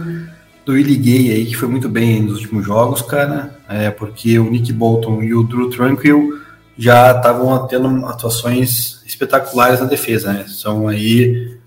do 0.65 0.73
Willie 0.73 0.97
Gay 0.97 1.33
aí, 1.33 1.47
que 1.47 1.57
foi 1.57 1.69
muito 1.69 1.89
bem 1.89 2.23
nos 2.23 2.41
últimos 2.41 2.65
jogos, 2.65 3.03
cara. 3.03 3.59
É, 3.69 3.91
porque 3.91 4.39
o 4.39 4.51
Nick 4.51 4.73
Bolton 4.73 5.23
e 5.23 5.35
o 5.35 5.43
Drew 5.43 5.69
Tranquil 5.69 6.41
já 6.81 7.13
estavam 7.13 7.67
tendo 7.67 8.07
atuações 8.07 9.03
espetaculares 9.05 9.81
na 9.81 9.87
defesa, 9.87 10.33
né? 10.33 10.47
São 10.49 10.89
aí, 10.89 11.59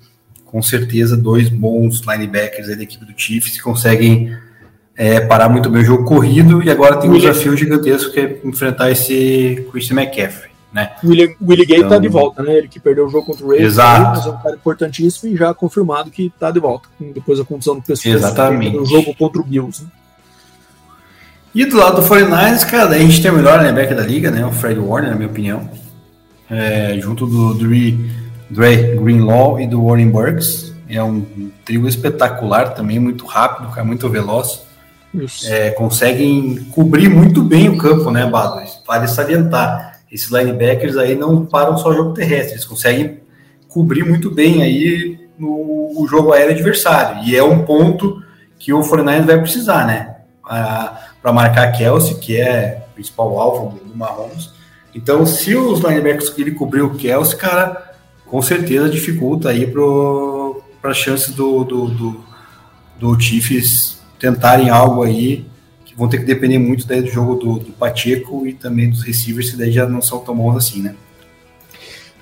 com 0.44 0.60
certeza, 0.60 1.16
dois 1.16 1.50
bons 1.50 2.02
linebackers 2.02 2.76
da 2.76 2.82
equipe 2.82 3.06
do 3.06 3.14
Chiefs 3.16 3.54
que 3.54 3.62
conseguem 3.62 4.36
é, 4.98 5.20
parar 5.20 5.50
muito 5.50 5.70
bem 5.70 5.84
o 5.84 5.86
jogo 5.86 6.04
corrido 6.04 6.64
e 6.64 6.70
agora 6.72 6.98
tem 6.98 7.12
um 7.12 7.18
desafio 7.18 7.56
gigantesco 7.56 8.12
que 8.12 8.20
é 8.20 8.40
enfrentar 8.44 8.90
esse 8.90 9.68
Christian 9.72 10.02
McCaffrey, 10.02 10.50
né? 10.74 10.94
O 11.04 11.10
Willie, 11.10 11.36
Willie 11.40 11.66
Gay 11.68 11.80
tá 11.82 11.86
então, 11.86 11.90
tá 11.90 12.00
de 12.00 12.08
volta, 12.08 12.42
né? 12.42 12.58
Ele 12.58 12.68
que 12.68 12.80
perdeu 12.80 13.06
o 13.06 13.10
jogo 13.10 13.28
contra 13.28 13.46
o 13.46 13.50
Ravens, 13.50 13.68
exato. 13.68 14.18
mas 14.18 14.26
é 14.26 14.30
um 14.30 14.42
cara 14.42 14.56
importantíssimo 14.56 15.32
e 15.32 15.38
já 15.38 15.54
confirmado 15.54 16.10
que 16.10 16.34
tá 16.40 16.50
de 16.50 16.60
volta, 16.60 16.90
depois 17.00 17.38
da 17.38 17.46
condição 17.46 17.76
do 17.76 17.84
pessoal. 17.84 18.16
Exatamente. 18.16 18.78
O 18.78 18.86
jogo 18.86 19.14
contra 19.14 19.40
o 19.40 19.44
Bills, 19.44 19.84
né? 19.84 19.90
E 21.54 21.66
do 21.66 21.78
lado 21.78 22.02
do 22.02 22.08
49ers, 22.08 22.66
cara, 22.66 22.90
a 22.90 22.98
gente 22.98 23.22
tem 23.22 23.30
o 23.30 23.36
melhor 23.36 23.60
linebacker 23.60 23.96
da 23.96 24.04
liga, 24.04 24.32
né? 24.32 24.44
O 24.44 24.52
Fred 24.52 24.80
Warner, 24.80 25.12
na 25.12 25.16
minha 25.16 25.30
opinião. 25.30 25.70
É, 26.50 26.98
junto 27.00 27.28
do 27.28 27.54
Dre, 27.54 28.12
Dre 28.50 28.96
Greenlaw 28.96 29.60
e 29.60 29.68
do 29.68 29.86
Warren 29.86 30.10
Burks. 30.10 30.74
É 30.90 31.02
um 31.04 31.52
trio 31.64 31.88
espetacular 31.88 32.74
também, 32.74 32.98
muito 32.98 33.26
rápido, 33.28 33.70
cara, 33.70 33.86
muito 33.86 34.10
veloz. 34.10 34.64
É, 35.46 35.70
conseguem 35.72 36.56
cobrir 36.72 37.08
muito 37.08 37.44
bem 37.44 37.70
o 37.70 37.78
campo, 37.78 38.10
né, 38.10 38.26
Bado? 38.26 38.60
Vale 38.88 39.08
salientar. 39.08 40.00
Esses 40.12 40.32
linebackers 40.32 40.98
aí 40.98 41.16
não 41.16 41.46
param 41.46 41.78
só 41.78 41.90
o 41.90 41.94
jogo 41.94 42.14
terrestre, 42.14 42.54
eles 42.54 42.66
conseguem 42.66 43.20
cobrir 43.68 44.04
muito 44.04 44.32
bem 44.32 44.64
aí 44.64 45.20
no, 45.38 45.94
o 45.98 46.08
jogo 46.10 46.34
aéreo 46.34 46.54
adversário. 46.54 47.24
E 47.26 47.36
é 47.36 47.44
um 47.44 47.64
ponto 47.64 48.22
que 48.58 48.74
o 48.74 48.82
49ers 48.82 49.26
vai 49.26 49.40
precisar, 49.40 49.86
né? 49.86 50.16
Para 51.24 51.32
marcar 51.32 51.72
Kelsey, 51.72 52.16
que 52.16 52.36
é 52.36 52.86
o 52.92 52.96
principal 52.96 53.40
alvo 53.40 53.80
do, 53.80 53.86
do 53.86 53.98
Mahomes. 53.98 54.52
Então, 54.94 55.26
se 55.26 55.56
os 55.56 55.80
linebackers 55.80 56.30
que 56.30 56.42
ele 56.42 56.52
cobriu 56.52 56.88
o 56.88 56.96
Kelsey, 56.96 57.38
cara, 57.38 57.96
com 58.26 58.42
certeza 58.42 58.90
dificulta 58.90 59.50
aí 59.50 59.66
para 59.66 60.92
a 60.92 60.94
chance 60.94 61.32
do, 61.32 61.64
do, 61.64 61.88
do, 61.88 62.24
do 63.00 63.20
Chiefs 63.20 64.02
tentarem 64.20 64.70
algo 64.70 65.02
aí 65.02 65.46
que 65.86 65.96
vão 65.96 66.10
ter 66.10 66.18
que 66.18 66.26
depender 66.26 66.60
muito 66.60 66.86
daí 66.86 67.02
do 67.02 67.10
jogo 67.10 67.36
do, 67.36 67.60
do 67.60 67.72
Pacheco 67.72 68.46
e 68.46 68.54
também 68.54 68.90
dos 68.90 69.02
receivers, 69.02 69.52
que 69.52 69.58
daí 69.58 69.72
já 69.72 69.88
não 69.88 70.02
são 70.02 70.20
tão 70.20 70.36
bons 70.36 70.58
assim, 70.58 70.82
né? 70.82 70.96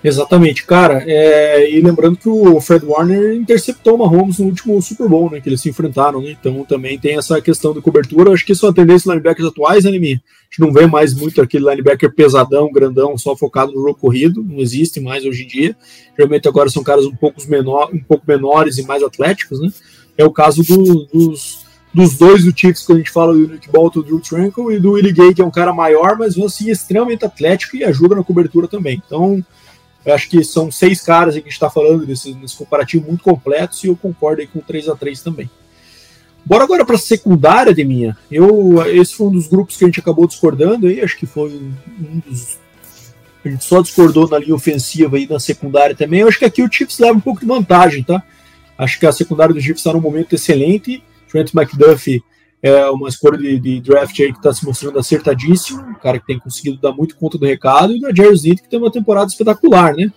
Exatamente, 0.03 0.65
cara. 0.65 1.03
É, 1.05 1.69
e 1.69 1.79
lembrando 1.79 2.17
que 2.17 2.27
o 2.27 2.59
Fred 2.59 2.83
Warner 2.85 3.35
interceptou 3.35 3.95
o 3.95 3.97
Mahomes 3.99 4.39
no 4.39 4.47
último 4.47 4.81
Super 4.81 5.07
Bowl, 5.07 5.29
né? 5.29 5.39
Que 5.39 5.49
eles 5.49 5.61
se 5.61 5.69
enfrentaram, 5.69 6.21
né? 6.21 6.31
Então 6.31 6.65
também 6.65 6.97
tem 6.97 7.17
essa 7.17 7.39
questão 7.39 7.71
de 7.71 7.81
cobertura. 7.81 8.31
Acho 8.31 8.43
que 8.43 8.51
isso 8.51 8.65
é 8.65 8.69
uma 8.69 8.75
tendência 8.75 9.05
dos 9.05 9.13
linebackers 9.13 9.47
atuais, 9.47 9.83
né? 9.83 9.91
A 9.91 9.93
gente 9.93 10.19
não 10.59 10.73
vê 10.73 10.87
mais 10.87 11.13
muito 11.13 11.39
aquele 11.39 11.69
linebacker 11.69 12.13
pesadão, 12.13 12.71
grandão, 12.71 13.15
só 13.17 13.35
focado 13.35 13.71
no 13.71 13.79
jogo 13.79 13.95
corrido. 13.95 14.43
Não 14.43 14.59
existe 14.59 14.99
mais 14.99 15.23
hoje 15.23 15.43
em 15.43 15.47
dia. 15.47 15.75
Geralmente 16.17 16.47
agora 16.47 16.69
são 16.69 16.83
caras 16.83 17.05
um 17.05 17.15
pouco, 17.15 17.39
menor, 17.47 17.91
um 17.93 17.99
pouco 17.99 18.23
menores 18.27 18.79
e 18.79 18.83
mais 18.83 19.03
atléticos, 19.03 19.61
né? 19.61 19.69
É 20.17 20.25
o 20.25 20.31
caso 20.31 20.63
do, 20.63 21.05
dos, 21.05 21.65
dos 21.93 22.17
dois 22.17 22.43
do 22.43 22.57
Chiefs 22.57 22.85
que 22.85 22.93
a 22.93 22.95
gente 22.95 23.11
fala, 23.11 23.33
do 23.33 23.47
Nick 23.47 23.69
Bolton, 23.69 24.01
do 24.01 24.05
Drew 24.07 24.19
Tranquil, 24.19 24.71
e 24.71 24.79
do 24.79 24.93
Willie 24.93 25.13
Gay, 25.13 25.33
que 25.33 25.41
é 25.41 25.45
um 25.45 25.51
cara 25.51 25.71
maior, 25.71 26.17
mas 26.17 26.37
assim, 26.39 26.71
extremamente 26.71 27.23
atlético 27.23 27.77
e 27.77 27.83
ajuda 27.83 28.15
na 28.15 28.23
cobertura 28.23 28.67
também. 28.67 29.01
Então 29.05 29.43
eu 30.05 30.13
acho 30.13 30.29
que 30.29 30.43
são 30.43 30.71
seis 30.71 31.01
caras 31.01 31.33
que 31.35 31.39
a 31.39 31.43
gente 31.43 31.51
está 31.51 31.69
falando 31.69 32.05
nesse, 32.05 32.33
nesse, 32.33 32.55
comparativo 32.55 33.07
muito 33.07 33.23
completo, 33.23 33.77
e 33.83 33.87
eu 33.87 33.95
concordo 33.95 34.41
aí 34.41 34.47
com 34.47 34.59
3 34.59 34.89
a 34.89 34.95
3 34.95 35.21
também. 35.21 35.49
Bora 36.43 36.63
agora 36.63 36.83
para 36.83 36.95
a 36.95 36.99
secundária 36.99 37.73
de 37.73 37.83
minha. 37.83 38.17
Eu, 38.31 38.83
esse 38.87 39.13
foi 39.13 39.27
um 39.27 39.31
dos 39.31 39.47
grupos 39.47 39.77
que 39.77 39.83
a 39.83 39.87
gente 39.87 39.99
acabou 39.99 40.25
discordando 40.25 40.87
aí, 40.87 41.01
acho 41.01 41.17
que 41.17 41.27
foi 41.27 41.51
um 41.51 42.21
dos 42.27 42.57
A 43.45 43.49
gente 43.49 43.63
só 43.63 43.79
discordou 43.81 44.27
na 44.27 44.39
linha 44.39 44.55
ofensiva 44.55 45.19
e 45.19 45.27
na 45.27 45.39
secundária 45.39 45.95
também. 45.95 46.21
Eu 46.21 46.27
acho 46.27 46.39
que 46.39 46.45
aqui 46.45 46.63
o 46.63 46.71
Chiefs 46.71 46.97
leva 46.97 47.17
um 47.17 47.21
pouco 47.21 47.41
de 47.41 47.45
vantagem, 47.45 48.03
tá? 48.03 48.23
Acho 48.75 48.99
que 48.99 49.05
a 49.05 49.11
secundária 49.11 49.53
do 49.53 49.61
Chiefs 49.61 49.81
está 49.81 49.93
num 49.93 50.01
momento 50.01 50.33
excelente. 50.33 51.03
Trent 51.29 51.53
McDuffie 51.53 52.23
é 52.61 52.85
uma 52.89 53.09
escolha 53.09 53.37
de, 53.37 53.59
de 53.59 53.81
draft 53.81 54.19
aí 54.19 54.31
que 54.31 54.37
está 54.37 54.53
se 54.53 54.65
mostrando 54.65 54.99
acertadíssimo, 54.99 55.81
um 55.81 55.95
cara 55.95 56.19
que 56.19 56.27
tem 56.27 56.39
conseguido 56.39 56.77
dar 56.79 56.91
muito 56.91 57.15
conta 57.15 57.37
do 57.37 57.45
recado, 57.45 57.95
e 57.95 57.99
da 57.99 58.13
Jerry 58.13 58.35
Smith, 58.35 58.61
que 58.61 58.69
tem 58.69 58.79
uma 58.79 58.91
temporada 58.91 59.27
espetacular, 59.27 59.95
né? 59.95 60.11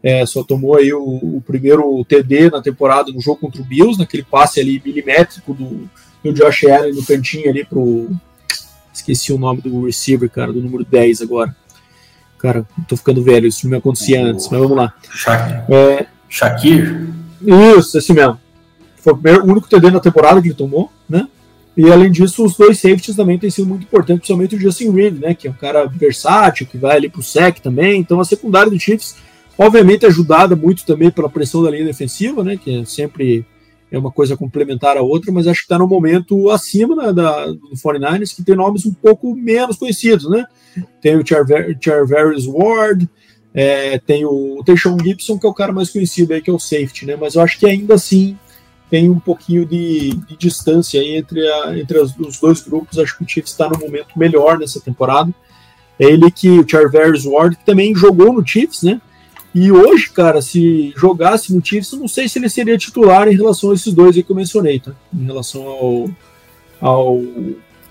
É, 0.00 0.24
só 0.24 0.44
tomou 0.44 0.76
aí 0.76 0.92
o, 0.92 1.02
o, 1.02 1.42
primeiro 1.44 2.04
TD 2.04 2.50
na 2.50 2.62
temporada 2.62 3.10
no 3.10 3.20
jogo 3.20 3.40
contra 3.40 3.60
o 3.60 3.64
Bills, 3.64 3.98
naquele 3.98 4.22
passe 4.22 4.60
ali 4.60 4.80
milimétrico 4.84 5.52
do, 5.52 5.90
do 6.22 6.32
Josh 6.32 6.66
Allen 6.66 6.94
no 6.94 7.04
cantinho 7.04 7.50
ali 7.50 7.64
pro. 7.64 8.08
Esqueci 8.92 9.32
o 9.32 9.38
nome 9.38 9.60
do 9.60 9.86
receiver, 9.86 10.30
cara, 10.30 10.52
do 10.52 10.60
número 10.60 10.84
10 10.84 11.22
agora. 11.22 11.54
Cara, 12.38 12.64
tô 12.86 12.96
ficando 12.96 13.22
velho, 13.22 13.48
isso 13.48 13.64
não 13.64 13.72
me 13.72 13.76
acontecia 13.76 14.20
o... 14.20 14.26
antes, 14.26 14.48
mas 14.48 14.60
vamos 14.60 14.76
lá. 14.76 14.94
Shaq... 15.10 15.72
É... 15.72 16.06
Shakir? 16.28 17.08
Isso, 17.76 17.98
esse 17.98 18.12
mesmo. 18.12 18.38
Foi 18.96 19.12
o, 19.12 19.16
primeiro, 19.16 19.46
o 19.46 19.50
único 19.50 19.68
TD 19.68 19.90
na 19.90 20.00
temporada 20.00 20.40
que 20.40 20.48
ele 20.48 20.54
tomou, 20.54 20.92
né? 21.08 21.26
E 21.78 21.92
além 21.92 22.10
disso, 22.10 22.44
os 22.44 22.56
dois 22.56 22.80
safeties 22.80 23.14
também 23.14 23.38
têm 23.38 23.50
sido 23.50 23.68
muito 23.68 23.84
importantes, 23.84 24.26
principalmente 24.26 24.56
o 24.56 24.60
Justin 24.60 24.90
Reed, 24.90 25.20
né? 25.20 25.32
Que 25.32 25.46
é 25.46 25.50
um 25.52 25.54
cara 25.54 25.86
versátil, 25.86 26.66
que 26.66 26.76
vai 26.76 26.96
ali 26.96 27.08
pro 27.08 27.22
sec 27.22 27.60
também. 27.60 28.00
Então 28.00 28.18
a 28.18 28.24
secundária 28.24 28.68
do 28.68 28.80
Chiefs, 28.80 29.14
obviamente, 29.56 30.04
é 30.04 30.08
ajudada 30.08 30.56
muito 30.56 30.84
também 30.84 31.08
pela 31.08 31.28
pressão 31.28 31.62
da 31.62 31.70
linha 31.70 31.84
defensiva, 31.84 32.42
né? 32.42 32.56
Que 32.56 32.80
é 32.80 32.84
sempre 32.84 33.46
é 33.92 33.96
uma 33.96 34.10
coisa 34.10 34.36
complementar 34.36 34.96
à 34.96 35.02
outra, 35.02 35.30
mas 35.30 35.46
acho 35.46 35.60
que 35.60 35.66
está 35.66 35.78
no 35.78 35.86
momento 35.86 36.50
acima 36.50 36.96
né, 36.96 37.12
da, 37.12 37.46
do 37.46 37.70
49ers, 37.76 38.34
que 38.34 38.42
tem 38.42 38.56
nomes 38.56 38.84
um 38.84 38.92
pouco 38.92 39.32
menos 39.36 39.76
conhecidos, 39.76 40.28
né? 40.28 40.46
Tem 41.00 41.16
o 41.16 41.24
Charvarius 41.24 42.46
Ward, 42.48 43.08
é, 43.54 43.98
tem 44.00 44.26
o 44.26 44.62
Teixon 44.66 44.96
Gibson, 45.00 45.38
que 45.38 45.46
é 45.46 45.48
o 45.48 45.54
cara 45.54 45.72
mais 45.72 45.90
conhecido 45.90 46.34
aí, 46.34 46.42
que 46.42 46.50
é 46.50 46.52
o 46.52 46.58
safety, 46.58 47.06
né? 47.06 47.16
Mas 47.16 47.36
eu 47.36 47.40
acho 47.40 47.56
que 47.56 47.66
ainda 47.66 47.94
assim 47.94 48.36
tem 48.90 49.10
um 49.10 49.18
pouquinho 49.18 49.66
de, 49.66 50.10
de 50.10 50.36
distância 50.36 51.02
entre, 51.02 51.46
a, 51.46 51.78
entre 51.78 51.98
as, 51.98 52.16
os 52.18 52.38
dois 52.38 52.60
grupos. 52.60 52.98
Acho 52.98 53.16
que 53.16 53.24
o 53.24 53.28
Chiefs 53.28 53.52
está 53.52 53.68
no 53.68 53.78
momento 53.78 54.18
melhor 54.18 54.58
nessa 54.58 54.80
temporada. 54.80 55.32
É 55.98 56.04
ele 56.04 56.30
que 56.30 56.48
o 56.58 56.68
Charvarius 56.68 57.26
Ward 57.26 57.56
que 57.56 57.64
também 57.64 57.94
jogou 57.94 58.32
no 58.32 58.46
Chiefs, 58.46 58.82
né? 58.82 59.00
E 59.54 59.72
hoje, 59.72 60.10
cara, 60.10 60.40
se 60.40 60.92
jogasse 60.96 61.54
no 61.54 61.64
Chiefs, 61.64 61.92
não 61.92 62.06
sei 62.06 62.28
se 62.28 62.38
ele 62.38 62.48
seria 62.48 62.78
titular 62.78 63.28
em 63.28 63.36
relação 63.36 63.70
a 63.70 63.74
esses 63.74 63.92
dois 63.92 64.16
aí 64.16 64.22
que 64.22 64.30
eu 64.30 64.36
mencionei, 64.36 64.78
tá? 64.78 64.92
Em 65.12 65.24
relação 65.24 65.66
ao, 65.66 66.10
ao 66.80 67.22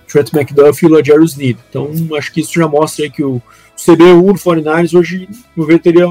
Trent 0.07 0.33
McDuff 0.33 0.83
e 0.83 0.87
o 0.87 0.91
Lajarius 0.91 1.35
Need. 1.35 1.59
Então, 1.69 1.91
acho 2.17 2.31
que 2.31 2.41
isso 2.41 2.53
já 2.53 2.67
mostra 2.67 3.05
aí 3.05 3.11
que 3.11 3.23
o 3.23 3.41
CB1 3.77 4.33
do 4.33 4.33
49ers 4.33 4.97
hoje, 4.97 5.27
no 5.55 5.65
ver, 5.65 5.79
teria 5.79 6.07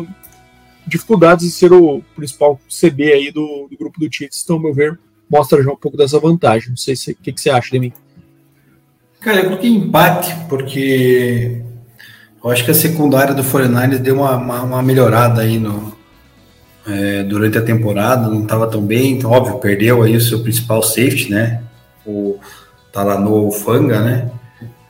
dificuldades 0.87 1.45
em 1.45 1.51
ser 1.51 1.73
o 1.73 2.03
principal 2.15 2.61
CB 2.69 3.13
aí 3.13 3.33
do, 3.33 3.69
do 3.71 3.77
grupo 3.77 3.99
do 3.99 4.09
Chiefs. 4.11 4.43
Então, 4.45 4.57
ao 4.57 4.63
meu 4.63 4.75
ver, 4.75 4.99
mostra 5.29 5.63
já 5.63 5.71
um 5.71 5.77
pouco 5.77 5.97
dessa 5.97 6.19
vantagem. 6.19 6.71
Não 6.71 6.77
sei 6.77 6.95
o 6.95 7.15
que, 7.17 7.33
que 7.33 7.41
você 7.41 7.51
acha 7.51 7.71
de 7.71 7.81
mim. 7.81 7.93
Cara, 9.21 9.39
eu 9.39 9.45
coloquei 9.45 9.71
empate, 9.71 10.35
porque 10.49 11.63
eu 12.43 12.51
acho 12.51 12.65
que 12.65 12.71
a 12.71 12.75
secundária 12.75 13.35
do 13.35 13.43
49ers 13.43 13.99
deu 13.99 14.17
uma, 14.17 14.37
uma, 14.37 14.63
uma 14.63 14.83
melhorada 14.83 15.43
aí 15.43 15.59
no, 15.59 15.97
é, 16.87 17.25
durante 17.25 17.59
a 17.59 17.63
temporada, 17.63 18.29
não 18.29 18.43
estava 18.43 18.69
tão 18.69 18.81
bem, 18.81 19.13
então, 19.13 19.33
óbvio, 19.33 19.59
perdeu 19.59 20.03
aí 20.03 20.17
o 20.17 20.21
seu 20.21 20.43
principal 20.43 20.83
safety, 20.83 21.31
né? 21.31 21.63
O 22.07 22.39
tá 22.93 23.03
lá 23.03 23.21
no 23.21 23.51
Fanga, 23.51 24.01
né? 24.01 24.31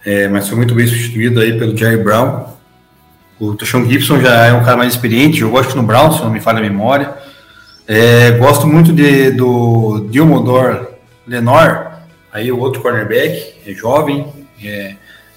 É, 0.04 0.28
mas 0.28 0.48
foi 0.48 0.56
muito 0.56 0.74
bem 0.74 0.86
substituído 0.86 1.40
aí 1.40 1.58
pelo 1.58 1.76
Jerry 1.76 1.96
Brown. 1.96 2.55
O 3.38 3.54
Tushon 3.54 3.84
Gibson 3.84 4.18
já 4.20 4.46
é 4.46 4.52
um 4.52 4.64
cara 4.64 4.78
mais 4.78 4.94
experiente, 4.94 5.42
eu 5.42 5.50
gosto 5.50 5.76
no 5.76 5.82
Brown, 5.82 6.10
se 6.10 6.22
não 6.22 6.30
me 6.30 6.40
falha 6.40 6.58
a 6.58 6.62
memória. 6.62 7.14
É, 7.86 8.32
gosto 8.32 8.66
muito 8.66 8.92
de, 8.92 9.30
do 9.30 10.08
Dilmodor 10.10 10.88
Lenor, 11.26 11.92
aí 12.32 12.50
o 12.50 12.58
outro 12.58 12.80
cornerback, 12.80 13.54
é 13.66 13.72
jovem, 13.74 14.26
é 14.64 14.96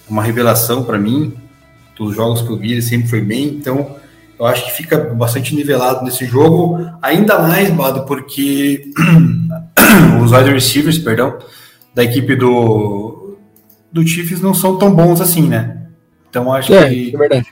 uma 0.10 0.24
revelação 0.24 0.84
para 0.84 0.98
mim. 0.98 1.34
Dos 1.98 2.16
jogos 2.16 2.42
que 2.42 2.50
eu 2.50 2.58
vi, 2.58 2.72
ele 2.72 2.82
sempre 2.82 3.10
foi 3.10 3.20
bem, 3.20 3.48
então 3.48 3.98
eu 4.40 4.46
acho 4.46 4.66
que 4.66 4.72
fica 4.72 4.98
bastante 4.98 5.54
nivelado 5.54 6.06
nesse 6.06 6.26
jogo, 6.26 6.80
ainda 7.02 7.40
mais, 7.40 7.70
Bado, 7.72 8.06
porque 8.06 8.90
os 10.24 10.32
wide 10.32 10.52
receivers, 10.52 10.98
perdão, 10.98 11.38
da 11.94 12.06
equipe 12.06 12.38
do, 12.38 13.38
do 13.92 14.08
Chiefs 14.08 14.40
não 14.40 14.54
são 14.54 14.78
tão 14.78 14.96
bons 14.96 15.20
assim, 15.20 15.42
né? 15.42 15.79
Então 16.30 16.54
acho 16.54 16.74
é, 16.74 16.90
que 16.90 17.16
é 17.16 17.18
verdade, 17.18 17.48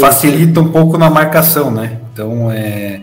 facilita 0.00 0.60
um 0.60 0.70
pouco 0.70 0.96
na 0.96 1.10
marcação, 1.10 1.70
né? 1.70 2.00
Então 2.12 2.50
é 2.50 3.02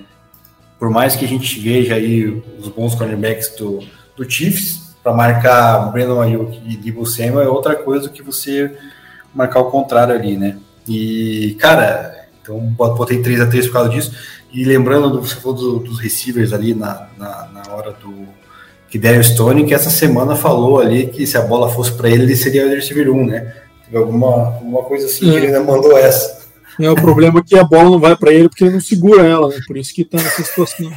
por 0.80 0.90
mais 0.90 1.16
que 1.16 1.26
a 1.26 1.28
gente 1.28 1.60
veja 1.60 1.96
aí 1.96 2.42
os 2.58 2.70
bons 2.70 2.96
cornerbacks 2.96 3.54
do, 3.58 3.84
do 4.16 4.30
Chiefs 4.30 4.96
para 5.04 5.14
marcar 5.14 5.92
Brandon 5.92 6.22
Ayuk 6.22 6.62
e 6.66 6.78
Debo 6.78 7.06
Samuel 7.06 7.42
é 7.42 7.50
outra 7.50 7.76
coisa 7.76 8.08
do 8.08 8.14
que 8.14 8.24
você 8.24 8.74
marcar 9.36 9.60
o 9.60 9.70
contrário 9.70 10.16
ali, 10.16 10.38
né? 10.38 10.58
E 10.88 11.56
cara, 11.60 12.28
então 12.42 12.58
botei 12.60 13.22
3 13.22 13.42
a 13.42 13.48
3 13.48 13.68
por 13.68 13.74
causa 13.74 13.90
disso. 13.90 14.16
E 14.52 14.64
lembrando 14.64 15.10
do 15.10 15.22
você 15.22 15.36
falou 15.36 15.56
do, 15.56 15.80
dos 15.80 16.00
receivers 16.00 16.54
ali 16.54 16.74
na, 16.74 17.08
na, 17.18 17.48
na 17.54 17.74
hora 17.74 17.92
do 17.92 18.28
que 18.90 18.98
Daniel 18.98 19.24
Stone, 19.24 19.66
que 19.66 19.74
essa 19.74 19.90
semana 19.90 20.36
falou 20.36 20.80
ali 20.80 21.08
que 21.08 21.28
se 21.28 21.38
a 21.38 21.42
bola 21.42 21.70
fosse 21.70 21.92
para 21.92 22.10
ele, 22.10 22.24
ele 22.24 22.36
seria 22.36 22.66
o 22.66 22.70
receiver 22.70 23.12
1, 23.12 23.26
né? 23.26 23.54
Alguma, 23.98 24.56
alguma 24.56 24.84
coisa 24.84 25.06
assim, 25.06 25.32
é. 25.32 25.36
ele 25.36 25.48
ainda 25.48 25.64
mandou 25.64 25.98
essa. 25.98 26.40
É, 26.80 26.90
o 26.90 26.96
problema 26.96 27.40
é 27.40 27.44
que 27.44 27.58
a 27.58 27.64
bola 27.64 27.90
não 27.90 28.00
vai 28.00 28.16
para 28.16 28.32
ele 28.32 28.48
porque 28.48 28.64
ele 28.64 28.74
não 28.74 28.80
segura 28.80 29.26
ela, 29.26 29.50
né? 29.50 29.58
Por 29.68 29.76
isso 29.76 29.94
que 29.94 30.06
tá 30.06 30.18
nessa 30.18 30.44
situação. 30.44 30.90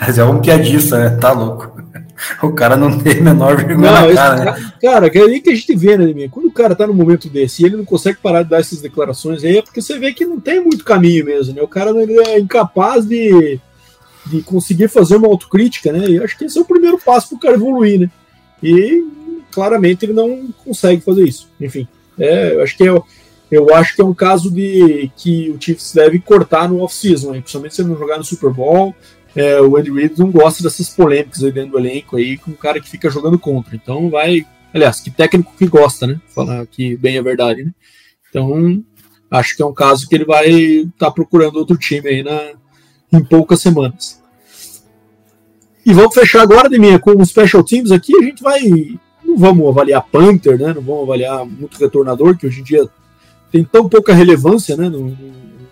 Mas 0.00 0.18
é 0.18 0.24
um 0.24 0.40
piadista, 0.40 0.98
né? 0.98 1.16
Tá 1.16 1.32
louco. 1.32 1.82
O 2.42 2.52
cara 2.52 2.76
não 2.76 2.98
tem 2.98 3.18
a 3.18 3.20
menor 3.20 3.56
vergonha 3.56 3.90
não, 3.90 4.08
na 4.08 4.14
cara, 4.14 4.44
né? 4.44 4.72
Cara, 4.80 5.06
é 5.08 5.18
aí 5.18 5.40
que 5.40 5.50
a 5.50 5.54
gente 5.54 5.76
vê, 5.76 5.98
né, 5.98 6.04
Liminha? 6.04 6.30
Quando 6.30 6.46
o 6.46 6.52
cara 6.52 6.74
tá 6.74 6.86
no 6.86 6.94
momento 6.94 7.28
desse 7.28 7.62
e 7.62 7.66
ele 7.66 7.76
não 7.76 7.84
consegue 7.84 8.18
parar 8.22 8.42
de 8.42 8.50
dar 8.50 8.60
essas 8.60 8.80
declarações 8.80 9.44
aí, 9.44 9.58
é 9.58 9.62
porque 9.62 9.82
você 9.82 9.98
vê 9.98 10.12
que 10.12 10.24
não 10.24 10.40
tem 10.40 10.62
muito 10.62 10.84
caminho 10.84 11.24
mesmo, 11.24 11.54
né? 11.54 11.62
O 11.62 11.68
cara 11.68 11.90
ele 11.90 12.18
é 12.20 12.38
incapaz 12.38 13.04
de, 13.04 13.60
de 14.26 14.42
conseguir 14.42 14.88
fazer 14.88 15.16
uma 15.16 15.28
autocrítica, 15.28 15.92
né? 15.92 16.06
E 16.08 16.22
acho 16.22 16.38
que 16.38 16.44
esse 16.44 16.56
é 16.56 16.62
o 16.62 16.66
primeiro 16.66 16.98
passo 16.98 17.30
pro 17.30 17.40
cara 17.40 17.54
evoluir, 17.54 18.00
né? 18.00 18.10
E 18.62 19.04
claramente 19.54 20.04
ele 20.04 20.12
não 20.12 20.48
consegue 20.64 21.00
fazer 21.00 21.24
isso. 21.24 21.48
Enfim, 21.60 21.86
é, 22.18 22.54
eu 22.54 22.62
acho 22.62 22.76
que 22.76 22.88
é, 22.88 23.02
eu 23.50 23.74
acho 23.74 23.94
que 23.94 24.02
é 24.02 24.04
um 24.04 24.14
caso 24.14 24.50
de 24.50 25.10
que 25.16 25.50
o 25.50 25.60
Chiefs 25.60 25.92
deve 25.94 26.18
cortar 26.18 26.68
no 26.68 26.80
off-season, 26.80 27.32
principalmente 27.32 27.74
se 27.74 27.82
ele 27.82 27.90
não 27.90 27.98
jogar 27.98 28.18
no 28.18 28.24
Super 28.24 28.50
Bowl. 28.50 28.94
É, 29.36 29.60
o 29.60 29.76
Andy 29.76 29.92
Reid 29.92 30.18
não 30.18 30.30
gosta 30.30 30.62
dessas 30.62 30.88
polêmicas 30.88 31.42
aí 31.42 31.52
dentro 31.52 31.72
do 31.72 31.78
elenco 31.78 32.16
aí 32.16 32.36
com 32.36 32.50
o 32.50 32.56
cara 32.56 32.80
que 32.80 32.88
fica 32.88 33.10
jogando 33.10 33.38
contra. 33.38 33.74
Então 33.74 34.10
vai. 34.10 34.46
Aliás, 34.72 35.00
que 35.00 35.10
técnico 35.10 35.54
que 35.56 35.66
gosta, 35.66 36.06
né? 36.06 36.20
Falar 36.28 36.66
que 36.66 36.96
bem 36.96 37.16
a 37.16 37.22
verdade, 37.22 37.64
né? 37.64 37.72
Então, 38.28 38.82
acho 39.30 39.56
que 39.56 39.62
é 39.62 39.66
um 39.66 39.72
caso 39.72 40.08
que 40.08 40.14
ele 40.14 40.24
vai 40.24 40.48
estar 40.48 41.06
tá 41.06 41.10
procurando 41.10 41.56
outro 41.56 41.76
time 41.76 42.08
aí 42.08 42.22
na, 42.24 42.54
em 43.12 43.22
poucas 43.22 43.60
semanas. 43.60 44.20
E 45.86 45.92
vamos 45.92 46.14
fechar 46.14 46.42
agora, 46.42 46.68
Deminha, 46.68 46.98
com 46.98 47.20
os 47.20 47.28
special 47.28 47.62
teams 47.62 47.92
aqui. 47.92 48.16
A 48.16 48.22
gente 48.22 48.42
vai 48.42 48.60
não 49.34 49.38
vamos 49.38 49.68
avaliar 49.68 50.02
Panther, 50.10 50.58
né? 50.58 50.72
Não 50.72 50.82
vamos 50.82 51.02
avaliar 51.02 51.44
muito 51.44 51.78
retornador, 51.78 52.36
que 52.36 52.46
hoje 52.46 52.60
em 52.60 52.64
dia 52.64 52.88
tem 53.50 53.64
tão 53.64 53.88
pouca 53.88 54.14
relevância, 54.14 54.76
né? 54.76 54.88
No, 54.88 55.16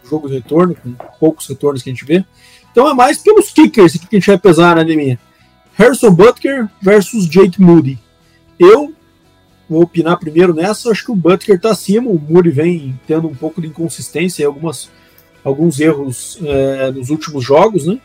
jogo 0.08 0.28
de 0.28 0.34
retorno, 0.34 0.74
com 0.74 0.92
poucos 1.18 1.46
retornos 1.46 1.82
que 1.82 1.88
a 1.88 1.92
gente 1.92 2.04
vê. 2.04 2.22
Então 2.70 2.88
é 2.88 2.92
mais 2.92 3.18
pelos 3.18 3.50
kickers 3.50 3.92
que 3.92 4.16
a 4.16 4.18
gente 4.18 4.26
vai 4.26 4.38
pesar 4.38 4.76
na 4.76 4.82
anemia. 4.82 5.18
Harrison 5.74 6.10
Butker 6.10 6.68
versus 6.82 7.26
Jake 7.26 7.60
Moody. 7.60 7.98
Eu 8.58 8.92
vou 9.68 9.82
opinar 9.82 10.18
primeiro 10.18 10.52
nessa. 10.52 10.90
Acho 10.90 11.06
que 11.06 11.12
o 11.12 11.16
Butker 11.16 11.56
está 11.56 11.70
acima. 11.70 12.10
O 12.10 12.18
Moody 12.18 12.50
vem 12.50 13.00
tendo 13.06 13.26
um 13.26 13.34
pouco 13.34 13.60
de 13.60 13.68
inconsistência 13.68 14.42
e 14.42 14.44
algumas, 14.44 14.90
alguns 15.42 15.80
erros 15.80 16.38
é, 16.42 16.90
nos 16.90 17.08
últimos 17.08 17.42
jogos, 17.42 17.86
né? 17.86 17.98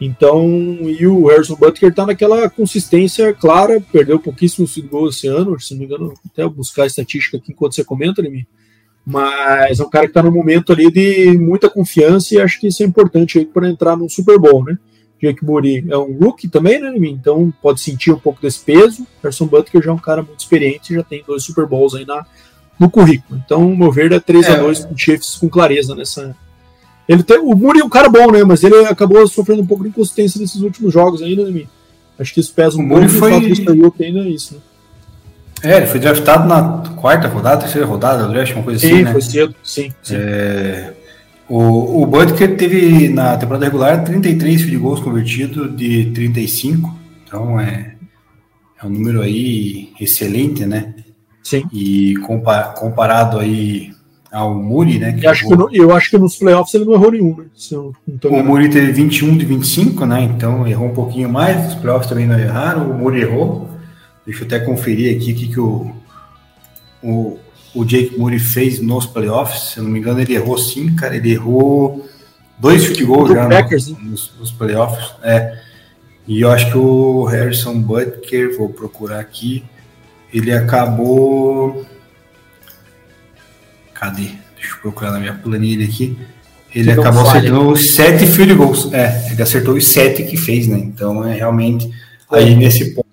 Então, 0.00 0.44
e 0.82 1.06
o 1.06 1.26
Harrison 1.26 1.54
Butker 1.54 1.90
está 1.90 2.04
naquela 2.04 2.50
consistência 2.50 3.32
clara, 3.32 3.80
perdeu 3.92 4.18
pouquíssimo 4.18 4.66
field 4.66 4.90
goal 4.90 5.08
esse 5.08 5.28
ano, 5.28 5.58
se 5.60 5.72
não 5.72 5.80
me 5.80 5.86
engano, 5.86 6.14
até 6.26 6.46
buscar 6.48 6.84
a 6.84 6.86
estatística 6.86 7.36
aqui 7.36 7.52
enquanto 7.52 7.74
você 7.74 7.84
comenta, 7.84 8.20
Nemi. 8.20 8.46
Mas 9.04 9.78
é 9.80 9.84
um 9.84 9.90
cara 9.90 10.06
que 10.06 10.10
está 10.10 10.22
no 10.22 10.32
momento 10.32 10.72
ali 10.72 10.90
de 10.90 11.36
muita 11.38 11.70
confiança 11.70 12.34
e 12.34 12.40
acho 12.40 12.58
que 12.60 12.68
isso 12.68 12.82
é 12.82 12.86
importante 12.86 13.44
para 13.44 13.68
entrar 13.68 13.96
no 13.96 14.08
Super 14.08 14.38
Bowl, 14.38 14.64
né? 14.64 14.76
Jake 15.20 15.44
Moody 15.44 15.84
é 15.88 15.96
um 15.96 16.18
rookie 16.18 16.48
também, 16.48 16.80
né, 16.80 16.90
Nemi? 16.90 17.10
Então 17.10 17.52
pode 17.62 17.80
sentir 17.80 18.10
um 18.10 18.18
pouco 18.18 18.42
desse 18.42 18.60
peso. 18.60 19.06
Harrison 19.22 19.46
Butker 19.46 19.82
já 19.82 19.90
é 19.90 19.94
um 19.94 19.98
cara 19.98 20.22
muito 20.22 20.40
experiente, 20.40 20.94
já 20.94 21.02
tem 21.04 21.22
dois 21.24 21.44
Super 21.44 21.66
Bowls 21.66 21.94
aí 21.94 22.04
na, 22.04 22.26
no 22.78 22.90
currículo. 22.90 23.40
Então, 23.44 23.72
o 23.72 23.76
meu 23.76 23.92
ver 23.92 24.12
é 24.12 24.18
3 24.18 24.46
é. 24.46 24.52
a 24.52 24.56
2 24.56 24.84
com 24.86 24.96
Chiefs 24.96 25.36
com 25.36 25.48
clareza 25.48 25.94
nessa, 25.94 26.36
ele 27.08 27.22
tem, 27.22 27.38
o 27.38 27.54
Muri 27.54 27.80
é 27.80 27.84
um 27.84 27.88
cara 27.88 28.08
bom, 28.08 28.30
né? 28.30 28.44
Mas 28.44 28.62
ele 28.62 28.86
acabou 28.86 29.26
sofrendo 29.26 29.62
um 29.62 29.66
pouco 29.66 29.82
de 29.82 29.90
inconsistência 29.90 30.40
nesses 30.40 30.60
últimos 30.60 30.92
jogos 30.92 31.22
ainda, 31.22 31.48
né, 31.50 31.64
Acho 32.18 32.34
que 32.34 32.40
isso 32.40 32.52
pesa 32.52 32.78
um 32.78 32.88
pouco 32.88 33.08
foi... 33.08 33.32
e 33.32 33.52
o 33.52 33.56
fato 33.56 33.96
de 33.98 34.04
ainda 34.04 34.20
é 34.20 34.28
isso, 34.28 34.54
né? 34.54 34.60
É, 35.62 35.76
ele 35.76 35.86
foi 35.86 36.00
draftado 36.00 36.46
na 36.48 36.82
quarta 36.96 37.28
rodada, 37.28 37.62
terceira 37.62 37.86
rodada, 37.86 38.26
draft, 38.28 38.52
uma 38.52 38.64
coisa 38.64 38.80
sim, 38.80 38.94
assim, 38.94 39.02
né? 39.04 39.12
foi 39.12 39.22
cedo, 39.22 39.54
sim. 39.62 39.92
sim. 40.02 40.14
É, 40.16 40.92
o, 41.48 42.02
o 42.02 42.06
Butker 42.06 42.56
teve 42.56 43.08
na 43.08 43.36
temporada 43.36 43.64
regular 43.64 44.02
33 44.02 44.62
field 44.62 44.78
goals 44.78 45.00
convertidos 45.00 45.74
de 45.76 46.06
35, 46.06 46.98
então 47.24 47.60
é, 47.60 47.94
é 48.82 48.86
um 48.86 48.90
número 48.90 49.20
aí 49.22 49.92
excelente, 50.00 50.66
né? 50.66 50.94
Sim. 51.44 51.64
E 51.72 52.16
comparado 52.74 53.38
aí 53.38 53.92
ao 54.32 54.54
Muri, 54.54 54.98
né? 54.98 55.18
eu, 55.22 55.30
acho 55.30 55.46
que 55.46 55.54
no, 55.54 55.68
eu 55.72 55.94
acho 55.94 56.10
que 56.10 56.18
nos 56.18 56.36
playoffs 56.36 56.72
ele 56.72 56.86
não 56.86 56.94
errou 56.94 57.12
nenhum, 57.12 57.36
né? 57.36 57.44
o 58.24 58.42
Muri 58.42 58.70
teve 58.70 58.90
21 58.90 59.36
de 59.36 59.44
25, 59.44 60.06
né? 60.06 60.22
Então 60.22 60.66
errou 60.66 60.88
um 60.88 60.94
pouquinho 60.94 61.28
mais, 61.28 61.68
os 61.68 61.74
playoffs 61.74 62.08
também 62.08 62.26
não 62.26 62.38
erraram, 62.38 62.90
o 62.90 62.94
Muri 62.94 63.20
errou. 63.20 63.68
Deixa 64.24 64.42
eu 64.42 64.46
até 64.46 64.60
conferir 64.60 65.16
aqui 65.16 65.32
o 65.32 65.34
que, 65.34 65.48
que 65.48 65.60
o, 65.60 65.92
o, 67.02 67.38
o 67.74 67.84
Jake 67.84 68.16
Moore 68.16 68.38
fez 68.38 68.80
nos 68.80 69.04
playoffs. 69.04 69.72
Se 69.72 69.78
eu 69.78 69.84
não 69.84 69.90
me 69.90 69.98
engano, 69.98 70.20
ele 70.20 70.34
errou 70.34 70.56
sim, 70.56 70.94
cara. 70.94 71.16
Ele 71.16 71.32
errou 71.32 72.08
dois 72.58 72.84
field 72.84 73.04
goals 73.04 73.30
já 73.30 73.48
Packers, 73.48 73.88
no, 73.88 73.98
nos, 73.98 74.32
nos, 74.38 74.52
playoffs. 74.52 75.12
É. 75.22 75.58
E 76.26 76.40
eu 76.40 76.50
acho 76.50 76.70
que 76.70 76.78
o 76.78 77.24
Harrison 77.24 77.80
Butker, 77.80 78.56
vou 78.56 78.68
procurar 78.68 79.18
aqui, 79.18 79.64
ele 80.32 80.52
acabou. 80.52 81.84
Cadê? 84.02 84.30
Deixa 84.56 84.74
eu 84.74 84.80
procurar 84.82 85.12
na 85.12 85.20
minha 85.20 85.32
planilha 85.32 85.86
aqui. 85.86 86.18
Ele 86.74 86.92
que 86.92 86.98
acabou 86.98 87.22
acertando 87.22 87.68
os 87.68 87.94
sete 87.94 88.26
field 88.26 88.52
goals. 88.54 88.92
É, 88.92 89.30
ele 89.30 89.40
acertou 89.40 89.76
os 89.76 89.86
sete 89.86 90.24
que 90.24 90.36
fez, 90.36 90.66
né? 90.66 90.76
Então 90.76 91.24
é 91.24 91.32
realmente 91.34 91.88
aí 92.28 92.56
nesse 92.56 92.96
ponto 92.96 93.06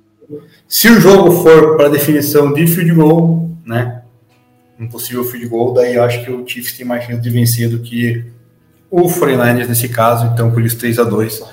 se 0.67 0.89
o 0.89 0.99
jogo 0.99 1.43
for 1.43 1.77
para 1.77 1.89
definição 1.89 2.51
de 2.51 2.65
field 2.65 2.91
goal, 2.93 3.51
né? 3.63 4.01
Um 4.79 4.87
possível 4.87 5.23
field 5.23 5.47
goal, 5.47 5.73
daí 5.73 5.93
eu 5.93 6.03
acho 6.03 6.25
que 6.25 6.31
o 6.31 6.47
Chiefs 6.47 6.75
tem 6.75 6.87
mais 6.87 7.03
chance 7.03 7.21
de 7.21 7.29
vencer 7.29 7.69
do 7.69 7.77
que 7.77 8.25
o 8.89 9.03
49ers 9.03 9.67
nesse 9.67 9.89
caso, 9.89 10.25
então 10.33 10.49
por 10.49 10.63
isso 10.63 10.77
3 10.77 10.97
a 10.97 11.03
2 11.03 11.43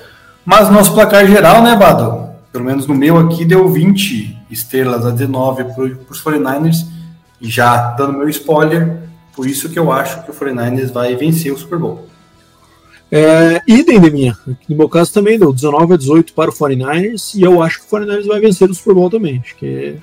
Mas 0.43 0.71
nosso 0.71 0.95
placar 0.95 1.27
geral, 1.27 1.61
né, 1.61 1.75
Bado? 1.75 2.29
Pelo 2.51 2.65
menos 2.65 2.87
no 2.87 2.95
meu 2.95 3.17
aqui 3.19 3.45
deu 3.45 3.69
20 3.69 4.35
estrelas 4.49 5.05
a 5.05 5.11
19 5.11 5.63
para 5.63 5.83
os 5.83 6.23
49ers. 6.23 6.87
E 7.39 7.47
já 7.47 7.91
dando 7.91 8.17
meu 8.17 8.27
spoiler, 8.29 9.06
por 9.37 9.47
isso 9.47 9.69
que 9.69 9.77
eu 9.77 9.91
acho 9.91 10.23
que 10.23 10.31
o 10.31 10.33
49ers 10.33 10.91
vai 10.91 11.15
vencer 11.15 11.53
o 11.53 11.57
Super 11.57 11.77
Bowl. 11.77 12.07
É, 13.11 13.61
idem 13.67 14.01
de 14.01 14.09
minha. 14.09 14.35
No 14.67 14.75
meu 14.75 14.89
caso 14.89 15.13
também 15.13 15.37
deu 15.37 15.53
19 15.53 15.93
a 15.93 15.97
18 15.97 16.33
para 16.33 16.49
o 16.49 16.53
49ers 16.53 17.35
e 17.35 17.43
eu 17.43 17.61
acho 17.61 17.79
que 17.79 17.85
o 17.85 17.99
49ers 17.99 18.25
vai 18.25 18.39
vencer 18.39 18.67
o 18.67 18.73
Super 18.73 18.95
Bowl 18.95 19.11
também. 19.11 19.39
Acho 19.45 19.55
que 19.55 19.95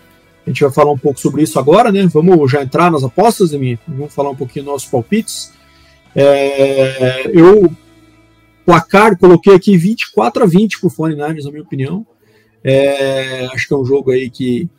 a 0.47 0.51
gente 0.51 0.62
vai 0.62 0.70
falar 0.70 0.93
um 0.93 0.99
pouco 0.99 1.18
sobre 1.18 1.43
isso 1.43 1.59
agora, 1.59 1.91
né? 1.91 2.07
Vamos 2.07 2.49
já 2.49 2.62
entrar 2.62 2.93
nas 2.93 3.03
apostas 3.03 3.51
de 3.51 3.59
mim. 3.59 3.76
Vamos 3.89 4.14
falar 4.14 4.30
um 4.30 4.37
pouquinho 4.37 4.66
dos 4.66 4.74
nossos 4.74 4.89
palpites. 4.89 5.53
É, 6.14 7.28
eu 7.35 7.68
placar 8.64 9.18
coloquei 9.18 9.57
aqui 9.57 9.76
24 9.76 10.45
a 10.45 10.47
20 10.47 10.78
para 10.78 10.87
o 10.87 10.91
49ers, 10.93 11.43
na 11.43 11.51
minha 11.51 11.64
opinião. 11.64 12.07
É, 12.62 13.47
acho 13.53 13.66
que 13.66 13.74
é 13.74 13.76
um 13.76 13.85
jogo 13.85 14.12
aí 14.12 14.30
que 14.30 14.70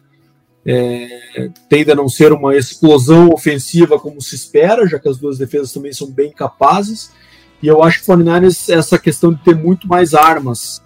é, 0.66 1.50
tende 1.70 1.92
a 1.92 1.96
não 1.96 2.10
ser 2.10 2.34
uma 2.34 2.56
explosão 2.56 3.30
ofensiva 3.30 4.00
como 4.00 4.22
se 4.22 4.36
espera, 4.36 4.88
já 4.88 4.98
que 4.98 5.08
as 5.08 5.18
duas 5.18 5.38
defesas 5.38 5.72
também 5.72 5.94
são 5.94 6.10
bem 6.10 6.32
capazes. 6.32 7.12
E 7.62 7.68
eu 7.68 7.84
acho 7.84 8.04
que 8.04 8.12
o 8.12 8.16
49ers, 8.16 8.74
essa 8.74 8.98
questão 8.98 9.32
de 9.32 9.44
ter 9.44 9.56
muito 9.56 9.88
mais 9.88 10.14
armas 10.14 10.82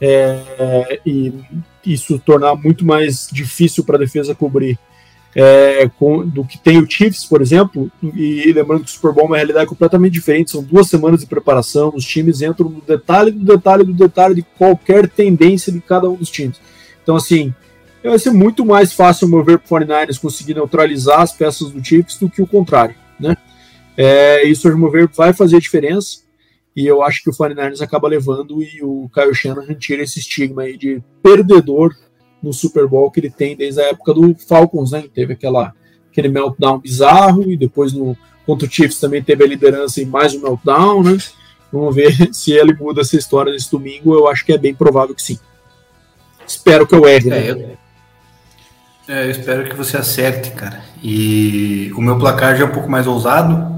é, 0.00 1.00
e 1.04 1.32
isso 1.84 2.18
tornar 2.18 2.54
muito 2.56 2.84
mais 2.84 3.28
difícil 3.30 3.84
para 3.84 3.96
a 3.96 4.00
defesa 4.00 4.34
cobrir 4.34 4.78
é, 5.34 5.88
com, 5.98 6.26
do 6.26 6.44
que 6.44 6.58
tem 6.58 6.78
o 6.78 6.90
Chiefs, 6.90 7.24
por 7.24 7.40
exemplo. 7.40 7.90
E 8.02 8.52
lembrando 8.52 8.84
que 8.84 8.90
o 8.90 8.92
Super 8.92 9.12
Bowl 9.12 9.24
é 9.24 9.28
uma 9.28 9.36
realidade 9.36 9.68
completamente 9.68 10.12
diferente, 10.12 10.50
são 10.50 10.62
duas 10.62 10.88
semanas 10.88 11.20
de 11.20 11.26
preparação, 11.26 11.92
os 11.94 12.04
times 12.04 12.42
entram 12.42 12.68
no 12.68 12.80
detalhe 12.80 13.30
do 13.30 13.44
detalhe 13.44 13.84
do 13.84 13.92
detalhe 13.92 14.34
de 14.34 14.42
qualquer 14.42 15.08
tendência 15.08 15.72
de 15.72 15.80
cada 15.80 16.08
um 16.08 16.16
dos 16.16 16.30
times. 16.30 16.60
Então, 17.02 17.16
assim, 17.16 17.54
vai 18.08 18.18
ser 18.18 18.30
muito 18.30 18.64
mais 18.64 18.92
fácil 18.92 19.28
mover 19.28 19.58
para 19.58 19.78
o 19.78 19.80
49ers 19.80 20.20
conseguir 20.20 20.54
neutralizar 20.54 21.20
as 21.20 21.32
peças 21.32 21.70
do 21.70 21.84
Chiefs 21.84 22.18
do 22.18 22.30
que 22.30 22.40
o 22.40 22.46
contrário, 22.46 22.94
né? 23.18 23.36
É, 23.96 24.46
isso, 24.46 24.66
a 24.68 24.76
meu 24.76 24.90
ver, 24.90 25.08
vai 25.08 25.32
fazer 25.32 25.60
diferença. 25.60 26.20
E 26.74 26.86
eu 26.86 27.02
acho 27.02 27.22
que 27.22 27.28
o 27.28 27.32
49ers 27.32 27.82
acaba 27.82 28.08
levando 28.08 28.62
e 28.62 28.82
o 28.82 29.10
Kyle 29.12 29.34
Shanahan 29.34 29.74
tira 29.74 30.02
esse 30.02 30.20
estigma 30.20 30.62
aí 30.62 30.78
de 30.78 31.02
perdedor 31.22 31.94
no 32.42 32.52
Super 32.52 32.86
Bowl 32.86 33.10
que 33.10 33.20
ele 33.20 33.30
tem 33.30 33.56
desde 33.56 33.80
a 33.80 33.88
época 33.88 34.14
do 34.14 34.34
Falcons, 34.48 34.92
né? 34.92 35.04
teve 35.12 35.34
aquela, 35.34 35.74
aquele 36.10 36.28
meltdown 36.28 36.78
bizarro 36.78 37.50
e 37.50 37.56
depois 37.56 37.92
no 37.92 38.16
contra 38.46 38.66
o 38.66 38.70
Chiefs 38.70 38.98
também 38.98 39.22
teve 39.22 39.44
a 39.44 39.46
liderança 39.46 40.00
e 40.00 40.06
mais 40.06 40.34
um 40.34 40.40
meltdown, 40.40 41.02
né? 41.02 41.18
Vamos 41.72 41.94
ver 41.94 42.12
se 42.32 42.52
ele 42.52 42.74
muda 42.74 43.02
essa 43.02 43.16
história 43.16 43.52
nesse 43.52 43.70
domingo. 43.70 44.14
Eu 44.14 44.26
acho 44.26 44.44
que 44.44 44.52
é 44.52 44.58
bem 44.58 44.74
provável 44.74 45.14
que 45.14 45.22
sim. 45.22 45.38
Espero 46.46 46.86
que 46.86 46.94
eu 46.94 47.06
erre. 47.06 47.30
Né? 47.30 47.46
É, 47.46 47.50
eu, 47.50 47.78
é, 49.10 49.26
eu 49.26 49.30
espero 49.32 49.68
que 49.68 49.74
você 49.74 49.96
acerte, 49.96 50.52
cara. 50.52 50.84
E 51.02 51.92
o 51.96 52.00
meu 52.00 52.16
placar 52.16 52.56
já 52.56 52.62
é 52.62 52.66
um 52.66 52.70
pouco 52.70 52.88
mais 52.88 53.08
ousado. 53.08 53.74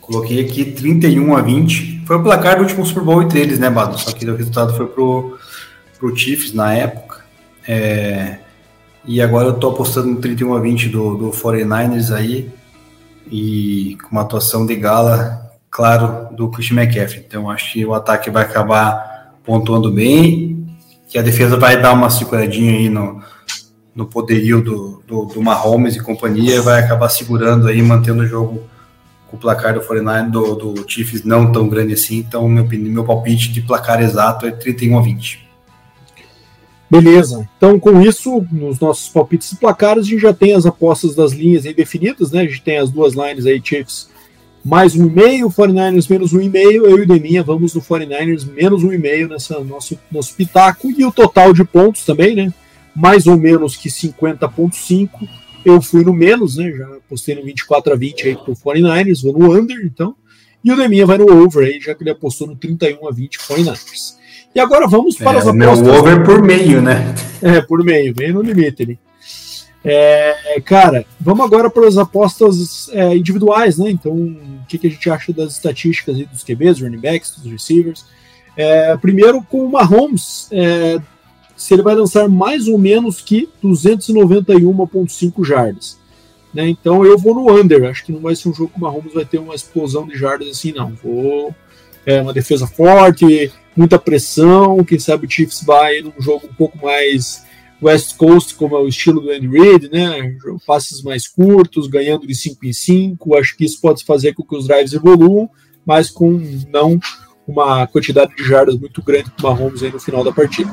Coloquei 0.00 0.40
aqui 0.40 0.66
31 0.66 1.36
a 1.36 1.42
20. 1.42 2.04
Foi 2.06 2.16
o 2.16 2.22
placar 2.22 2.56
do 2.56 2.62
último 2.62 2.86
Super 2.86 3.02
Bowl 3.02 3.20
entre 3.20 3.40
eles, 3.40 3.58
né, 3.58 3.68
Bado? 3.68 3.98
Só 3.98 4.12
que 4.12 4.24
o 4.24 4.36
resultado 4.36 4.72
foi 4.74 4.86
pro, 4.86 5.36
pro 5.98 6.16
Chiefs 6.16 6.52
na 6.54 6.72
época. 6.72 7.24
É, 7.66 8.38
e 9.04 9.20
agora 9.20 9.48
eu 9.48 9.54
tô 9.54 9.70
apostando 9.70 10.06
no 10.06 10.20
31 10.20 10.54
a 10.54 10.60
20 10.60 10.88
do, 10.90 11.16
do 11.16 11.30
49ers 11.30 12.14
aí. 12.14 12.48
E 13.28 13.98
com 14.02 14.12
uma 14.12 14.22
atuação 14.22 14.64
de 14.64 14.76
gala, 14.76 15.50
claro, 15.68 16.32
do 16.36 16.48
Christian 16.50 16.80
McCaffrey. 16.80 17.24
Então 17.26 17.50
acho 17.50 17.72
que 17.72 17.84
o 17.84 17.94
ataque 17.94 18.30
vai 18.30 18.44
acabar 18.44 19.34
pontuando 19.42 19.90
bem. 19.90 20.68
Que 21.08 21.18
a 21.18 21.22
defesa 21.22 21.56
vai 21.56 21.82
dar 21.82 21.94
uma 21.94 22.10
seguradinha 22.10 22.72
aí 22.74 22.88
no, 22.88 23.20
no 23.98 24.06
poderio 24.06 24.62
do, 24.62 25.02
do, 25.04 25.24
do 25.24 25.42
Mahomes 25.42 25.96
e 25.96 26.00
companhia. 26.00 26.62
Vai 26.62 26.80
acabar 26.80 27.08
segurando 27.08 27.66
aí, 27.66 27.82
mantendo 27.82 28.22
o 28.22 28.26
jogo 28.26 28.62
com 29.26 29.36
o 29.36 29.40
placar 29.40 29.74
do 29.74 29.80
49 29.80 30.30
do, 30.30 30.54
do 30.54 30.90
Chiefs 30.90 31.24
não 31.24 31.50
tão 31.50 31.68
grande 31.68 31.94
assim, 31.94 32.18
então 32.18 32.48
meu, 32.48 32.64
meu 32.64 33.04
palpite 33.04 33.52
de 33.52 33.60
placar 33.60 34.00
exato 34.00 34.46
é 34.46 34.52
31 34.52 34.98
a 34.98 35.02
20. 35.02 35.48
Beleza. 36.88 37.46
Então, 37.56 37.78
com 37.78 38.00
isso, 38.00 38.46
nos 38.50 38.80
nossos 38.80 39.08
palpites 39.10 39.52
e 39.52 39.56
placares, 39.56 40.06
a 40.06 40.08
gente 40.08 40.22
já 40.22 40.32
tem 40.32 40.54
as 40.54 40.64
apostas 40.64 41.14
das 41.14 41.32
linhas 41.32 41.66
aí 41.66 41.74
definidas, 41.74 42.30
né? 42.30 42.42
A 42.42 42.44
gente 42.44 42.62
tem 42.62 42.78
as 42.78 42.90
duas 42.90 43.14
lines 43.14 43.44
aí, 43.44 43.60
Chiefs 43.62 44.08
mais 44.64 44.94
um 44.94 45.06
e 45.06 45.10
meio, 45.10 45.50
49ers 45.50 46.08
menos 46.08 46.32
um 46.32 46.40
e 46.40 46.48
meio, 46.48 46.86
eu 46.86 46.98
e 46.98 47.02
o 47.02 47.06
Deminha 47.06 47.42
vamos 47.42 47.74
no 47.74 47.82
49ers 47.82 48.50
menos 48.50 48.82
um 48.82 48.92
e 48.92 48.98
meio 48.98 49.28
nessa 49.28 49.60
nosso, 49.60 49.98
nosso 50.10 50.34
pitaco, 50.34 50.90
e 50.90 51.04
o 51.04 51.12
total 51.12 51.52
de 51.52 51.64
pontos 51.64 52.04
também, 52.04 52.34
né? 52.34 52.52
Mais 52.98 53.26
ou 53.26 53.38
menos 53.38 53.76
que 53.76 53.88
50.5 53.88 55.28
eu 55.64 55.80
fui 55.80 56.04
no 56.04 56.12
menos, 56.12 56.56
né? 56.56 56.70
Já 56.72 56.88
postei 57.08 57.34
no 57.34 57.44
24 57.44 57.92
a 57.92 57.96
20 57.96 58.28
aí 58.28 58.36
pro 58.36 58.54
49ers, 58.54 59.22
vou 59.22 59.38
no 59.38 59.52
under, 59.52 59.78
então. 59.84 60.14
E 60.64 60.72
o 60.72 60.76
Deminha 60.76 61.06
vai 61.06 61.16
no 61.16 61.44
over 61.44 61.66
aí, 61.66 61.80
já 61.80 61.94
que 61.94 62.02
ele 62.02 62.10
apostou 62.10 62.48
no 62.48 62.56
31 62.56 63.06
a 63.06 63.12
20 63.12 63.38
49ers. 63.38 64.16
E 64.54 64.58
agora 64.58 64.88
vamos 64.88 65.16
para 65.16 65.38
é, 65.38 65.40
as 65.40 65.46
apostas. 65.46 65.80
Meu 65.80 65.94
over 65.94 66.24
por 66.24 66.42
meio, 66.42 66.82
né? 66.82 67.14
É, 67.40 67.60
por 67.60 67.84
meio, 67.84 68.12
meio 68.16 68.34
no 68.34 68.42
limite 68.42 68.82
ali. 68.82 68.98
É, 69.84 70.60
cara, 70.64 71.06
vamos 71.20 71.46
agora 71.46 71.70
para 71.70 71.86
as 71.86 71.96
apostas 71.96 72.90
é, 72.92 73.16
individuais, 73.16 73.78
né? 73.78 73.90
Então, 73.90 74.12
o 74.12 74.66
que, 74.66 74.76
que, 74.76 74.88
a 74.88 74.90
gente 74.90 75.08
acha 75.08 75.32
das 75.32 75.52
estatísticas 75.52 76.16
aí 76.16 76.24
dos 76.24 76.42
QBs, 76.42 76.80
running 76.80 76.98
backs, 76.98 77.36
dos 77.38 77.50
receivers? 77.50 78.04
É, 78.56 78.96
primeiro, 78.96 79.40
com 79.42 79.64
o 79.64 79.70
Mahomes, 79.70 80.48
é, 80.50 80.98
se 81.58 81.74
ele 81.74 81.82
vai 81.82 81.96
lançar 81.96 82.28
mais 82.28 82.68
ou 82.68 82.78
menos 82.78 83.20
que 83.20 83.48
291,5 83.62 85.44
jardas. 85.44 85.98
Né? 86.54 86.68
Então 86.68 87.04
eu 87.04 87.18
vou 87.18 87.34
no 87.34 87.52
under. 87.52 87.90
Acho 87.90 88.06
que 88.06 88.12
não 88.12 88.20
vai 88.20 88.36
ser 88.36 88.48
um 88.48 88.54
jogo 88.54 88.70
que 88.70 88.78
o 88.78 88.80
Mahomes 88.80 89.12
vai 89.12 89.24
ter 89.24 89.38
uma 89.38 89.54
explosão 89.54 90.06
de 90.06 90.16
jardas 90.16 90.48
assim, 90.48 90.72
não. 90.72 90.94
Vou 90.94 91.54
é 92.06 92.22
uma 92.22 92.32
defesa 92.32 92.66
forte, 92.66 93.52
muita 93.76 93.98
pressão. 93.98 94.82
Quem 94.84 94.98
sabe 94.98 95.26
o 95.26 95.30
Chiefs 95.30 95.62
vai 95.62 96.00
num 96.00 96.12
jogo 96.18 96.46
um 96.46 96.54
pouco 96.54 96.78
mais 96.78 97.44
West 97.82 98.16
Coast, 98.16 98.54
como 98.54 98.76
é 98.76 98.80
o 98.80 98.88
estilo 98.88 99.20
do 99.20 99.30
Andy 99.30 99.48
Reid, 99.48 99.90
né? 99.90 100.36
Passes 100.66 101.02
mais 101.02 101.28
curtos, 101.28 101.86
ganhando 101.86 102.26
de 102.26 102.34
5 102.34 102.64
em 102.64 102.72
5. 102.72 103.36
Acho 103.36 103.56
que 103.56 103.64
isso 103.64 103.80
pode 103.80 104.04
fazer 104.04 104.32
com 104.32 104.42
que 104.42 104.56
os 104.56 104.66
drives 104.66 104.92
evoluam, 104.92 105.50
mas 105.84 106.08
com 106.08 106.40
não 106.72 106.98
uma 107.46 107.86
quantidade 107.86 108.34
de 108.36 108.44
jardas 108.44 108.78
muito 108.78 109.02
grande 109.02 109.30
para 109.30 109.50
o 109.50 109.52
Mahomes 109.54 109.82
aí 109.82 109.90
no 109.90 110.00
final 110.00 110.22
da 110.22 110.32
partida. 110.32 110.70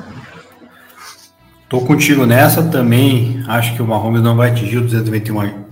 Tô 1.67 1.81
contigo 1.81 2.25
nessa 2.25 2.63
também. 2.63 3.43
Acho 3.47 3.75
que 3.75 3.81
o 3.81 3.87
Mahomes 3.87 4.21
não 4.21 4.35
vai 4.35 4.51
atingir 4.51 4.77
o 4.77 4.81
221 4.81 5.65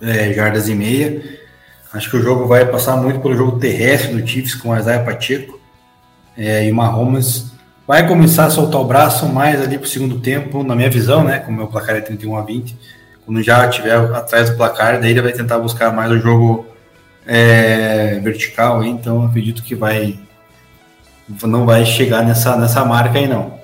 é, 0.00 0.32
e 0.68 0.74
meia. 0.74 1.22
Acho 1.92 2.10
que 2.10 2.16
o 2.16 2.22
jogo 2.22 2.46
vai 2.46 2.64
passar 2.64 2.96
muito 2.96 3.20
pelo 3.20 3.36
jogo 3.36 3.58
terrestre 3.58 4.14
do 4.14 4.26
Chiefs 4.26 4.54
com 4.54 4.70
o 4.70 4.76
Isaiah 4.76 5.04
Pacheco. 5.04 5.60
É, 6.36 6.66
e 6.66 6.72
o 6.72 6.74
Mahomes 6.74 7.52
vai 7.86 8.06
começar 8.06 8.46
a 8.46 8.50
soltar 8.50 8.80
o 8.80 8.84
braço 8.84 9.26
mais 9.28 9.60
ali 9.60 9.78
pro 9.78 9.88
segundo 9.88 10.18
tempo, 10.18 10.62
na 10.62 10.74
minha 10.74 10.90
visão, 10.90 11.22
né? 11.22 11.38
Como 11.38 11.56
meu 11.56 11.66
placar 11.66 11.96
é 11.96 12.00
31 12.00 12.36
a 12.36 12.42
20. 12.42 12.76
Quando 13.24 13.42
já 13.42 13.66
estiver 13.68 13.96
atrás 13.96 14.50
do 14.50 14.56
placar, 14.56 15.00
daí 15.00 15.12
ele 15.12 15.22
vai 15.22 15.32
tentar 15.32 15.58
buscar 15.58 15.92
mais 15.92 16.10
o 16.10 16.18
jogo 16.18 16.66
é, 17.26 18.20
vertical, 18.20 18.84
então 18.84 19.24
acredito 19.24 19.62
que 19.62 19.74
vai 19.74 20.18
não 21.42 21.64
vai 21.64 21.86
chegar 21.86 22.22
nessa, 22.22 22.54
nessa 22.56 22.84
marca 22.84 23.18
aí 23.18 23.26
não. 23.26 23.63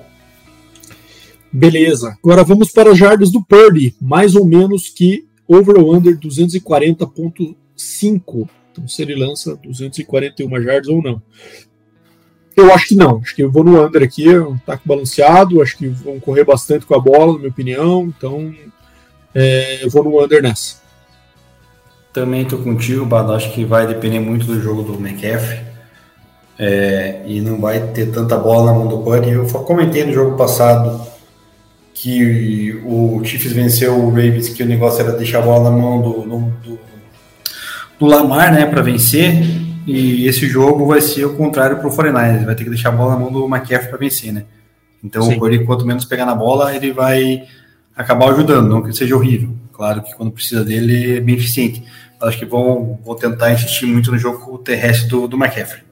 Beleza. 1.51 2.17
Agora 2.23 2.43
vamos 2.43 2.71
para 2.71 2.91
as 2.91 2.97
jardas 2.97 3.29
do 3.29 3.43
Purdy, 3.43 3.93
mais 3.99 4.35
ou 4.35 4.45
menos 4.45 4.87
que 4.87 5.27
over 5.47 5.77
ou 5.77 5.93
under 5.93 6.17
240.5. 6.17 8.49
Então 8.71 8.87
se 8.87 9.01
ele 9.01 9.15
lança 9.15 9.59
241 9.61 10.61
jardas 10.61 10.87
ou 10.87 11.03
não. 11.03 11.21
Eu 12.55 12.73
acho 12.73 12.87
que 12.89 12.95
não. 12.95 13.17
Acho 13.17 13.35
que 13.35 13.43
eu 13.43 13.51
vou 13.51 13.63
no 13.63 13.85
under 13.85 14.03
aqui, 14.03 14.29
um 14.37 14.57
taco 14.59 14.87
balanceado. 14.87 15.61
Acho 15.61 15.77
que 15.77 15.87
vão 15.87 16.19
correr 16.19 16.45
bastante 16.45 16.85
com 16.85 16.95
a 16.95 16.99
bola, 16.99 17.33
na 17.33 17.39
minha 17.39 17.49
opinião. 17.49 18.05
Então 18.05 18.53
é, 19.35 19.83
eu 19.83 19.89
vou 19.89 20.03
no 20.03 20.23
under 20.23 20.41
nessa. 20.41 20.79
Também 22.13 22.43
estou 22.43 22.59
contigo, 22.59 23.05
Bado. 23.05 23.33
Acho 23.33 23.51
que 23.53 23.65
vai 23.65 23.87
depender 23.87 24.19
muito 24.19 24.45
do 24.45 24.61
jogo 24.61 24.83
do 24.83 24.93
McCaffrey. 24.93 25.69
É, 26.59 27.23
e 27.25 27.41
não 27.41 27.59
vai 27.59 27.87
ter 27.87 28.11
tanta 28.11 28.37
bola 28.37 28.71
na 28.71 28.77
mão 28.77 28.87
do 28.87 28.99
Purdy. 28.99 29.31
Eu 29.31 29.47
comentei 29.47 30.05
no 30.05 30.13
jogo 30.13 30.37
passado 30.37 31.10
que 32.01 32.81
o 32.83 33.23
Chiefs 33.23 33.53
venceu 33.53 33.95
o 33.95 34.09
Ravens, 34.09 34.49
que 34.49 34.63
o 34.63 34.65
negócio 34.65 35.01
era 35.01 35.11
deixar 35.11 35.37
a 35.37 35.43
bola 35.43 35.69
na 35.69 35.77
mão 35.77 36.01
do, 36.01 36.21
do, 36.23 36.79
do 37.99 38.05
Lamar, 38.07 38.51
né, 38.51 38.65
para 38.65 38.81
vencer. 38.81 39.35
E 39.85 40.25
esse 40.25 40.47
jogo 40.47 40.87
vai 40.87 40.99
ser 40.99 41.25
o 41.25 41.35
contrário 41.35 41.77
para 41.77 41.87
o 41.87 41.95
49 41.95 42.45
vai 42.45 42.55
ter 42.55 42.63
que 42.63 42.71
deixar 42.71 42.89
a 42.89 42.93
bola 42.93 43.13
na 43.13 43.19
mão 43.19 43.31
do 43.31 43.45
McCaffrey 43.45 43.87
para 43.87 43.99
vencer, 43.99 44.33
né? 44.33 44.45
Então, 45.03 45.21
Sim. 45.21 45.35
o 45.35 45.39
Purdy, 45.39 45.63
quanto 45.63 45.85
menos 45.85 46.03
pegar 46.03 46.25
na 46.25 46.33
bola, 46.33 46.75
ele 46.75 46.91
vai 46.91 47.43
acabar 47.95 48.31
ajudando, 48.31 48.67
não 48.67 48.81
que 48.81 48.93
seja 48.93 49.15
horrível. 49.15 49.53
Claro 49.71 50.01
que 50.01 50.15
quando 50.15 50.31
precisa 50.31 50.65
dele 50.65 51.17
é 51.17 51.19
bem 51.19 51.35
eficiente. 51.35 51.83
Acho 52.19 52.39
que 52.39 52.45
vão, 52.45 52.99
vão 53.05 53.15
tentar 53.15 53.53
insistir 53.53 53.85
muito 53.85 54.11
no 54.11 54.17
jogo 54.17 54.57
terrestre 54.57 55.07
do, 55.07 55.27
do 55.27 55.37
McCaffrey. 55.37 55.83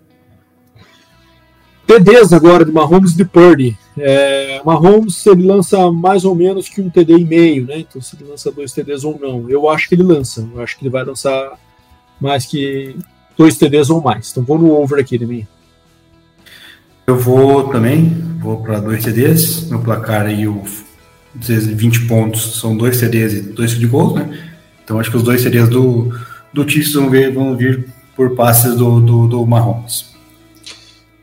TDs 1.90 2.32
agora 2.34 2.64
de 2.64 2.72
Mahomes 2.72 3.14
e 3.14 3.18
de 3.18 3.26
Purdy. 3.26 3.76
É, 3.98 4.62
Mahomes 4.64 5.26
ele 5.26 5.42
lança 5.42 5.92
mais 5.92 6.24
ou 6.24 6.36
menos 6.36 6.70
que 6.70 6.80
um 6.80 6.88
TD 6.88 7.18
e 7.18 7.26
meio, 7.26 7.66
né? 7.66 7.80
Então 7.80 8.00
se 8.00 8.16
ele 8.16 8.30
lança 8.30 8.52
dois 8.52 8.72
TDs 8.72 9.04
ou 9.04 9.18
não. 9.20 9.50
Eu 9.50 9.68
acho 9.68 9.90
que 9.90 9.96
ele 9.96 10.04
lança. 10.04 10.48
Eu 10.54 10.62
acho 10.62 10.78
que 10.78 10.84
ele 10.84 10.92
vai 10.92 11.04
lançar 11.04 11.58
mais 12.22 12.46
que 12.46 12.96
dois 13.36 13.58
TDs 13.58 13.90
ou 13.90 14.04
mais. 14.04 14.30
Então 14.30 14.44
vou 14.44 14.60
no 14.60 14.72
over 14.72 15.00
aqui 15.00 15.18
de 15.18 15.26
mim. 15.26 15.48
Eu 17.08 17.18
vou 17.18 17.70
também, 17.70 18.10
vou 18.40 18.62
para 18.62 18.80
dois 18.80 19.04
TDs. 19.04 19.68
Meu 19.68 19.80
placar 19.80 20.28
aí, 20.28 20.48
o 20.48 20.62
20 21.34 22.06
pontos, 22.06 22.60
são 22.60 22.78
dois 22.78 23.00
TDs 23.00 23.34
e 23.34 23.42
dois 23.42 23.72
de 23.72 23.88
gols, 23.88 24.14
né? 24.14 24.48
Então 24.84 25.00
acho 25.00 25.10
que 25.10 25.18
os 25.18 25.24
dois 25.24 25.42
TDs 25.42 25.68
do, 25.68 26.14
do 26.54 26.70
Chiefs 26.70 26.94
vão, 26.94 27.10
vão 27.34 27.58
vir 27.58 27.88
por 28.16 28.36
passes 28.36 28.76
do, 28.76 29.02
do, 29.02 29.28
do 29.28 29.48
Mahomes. 29.48 30.09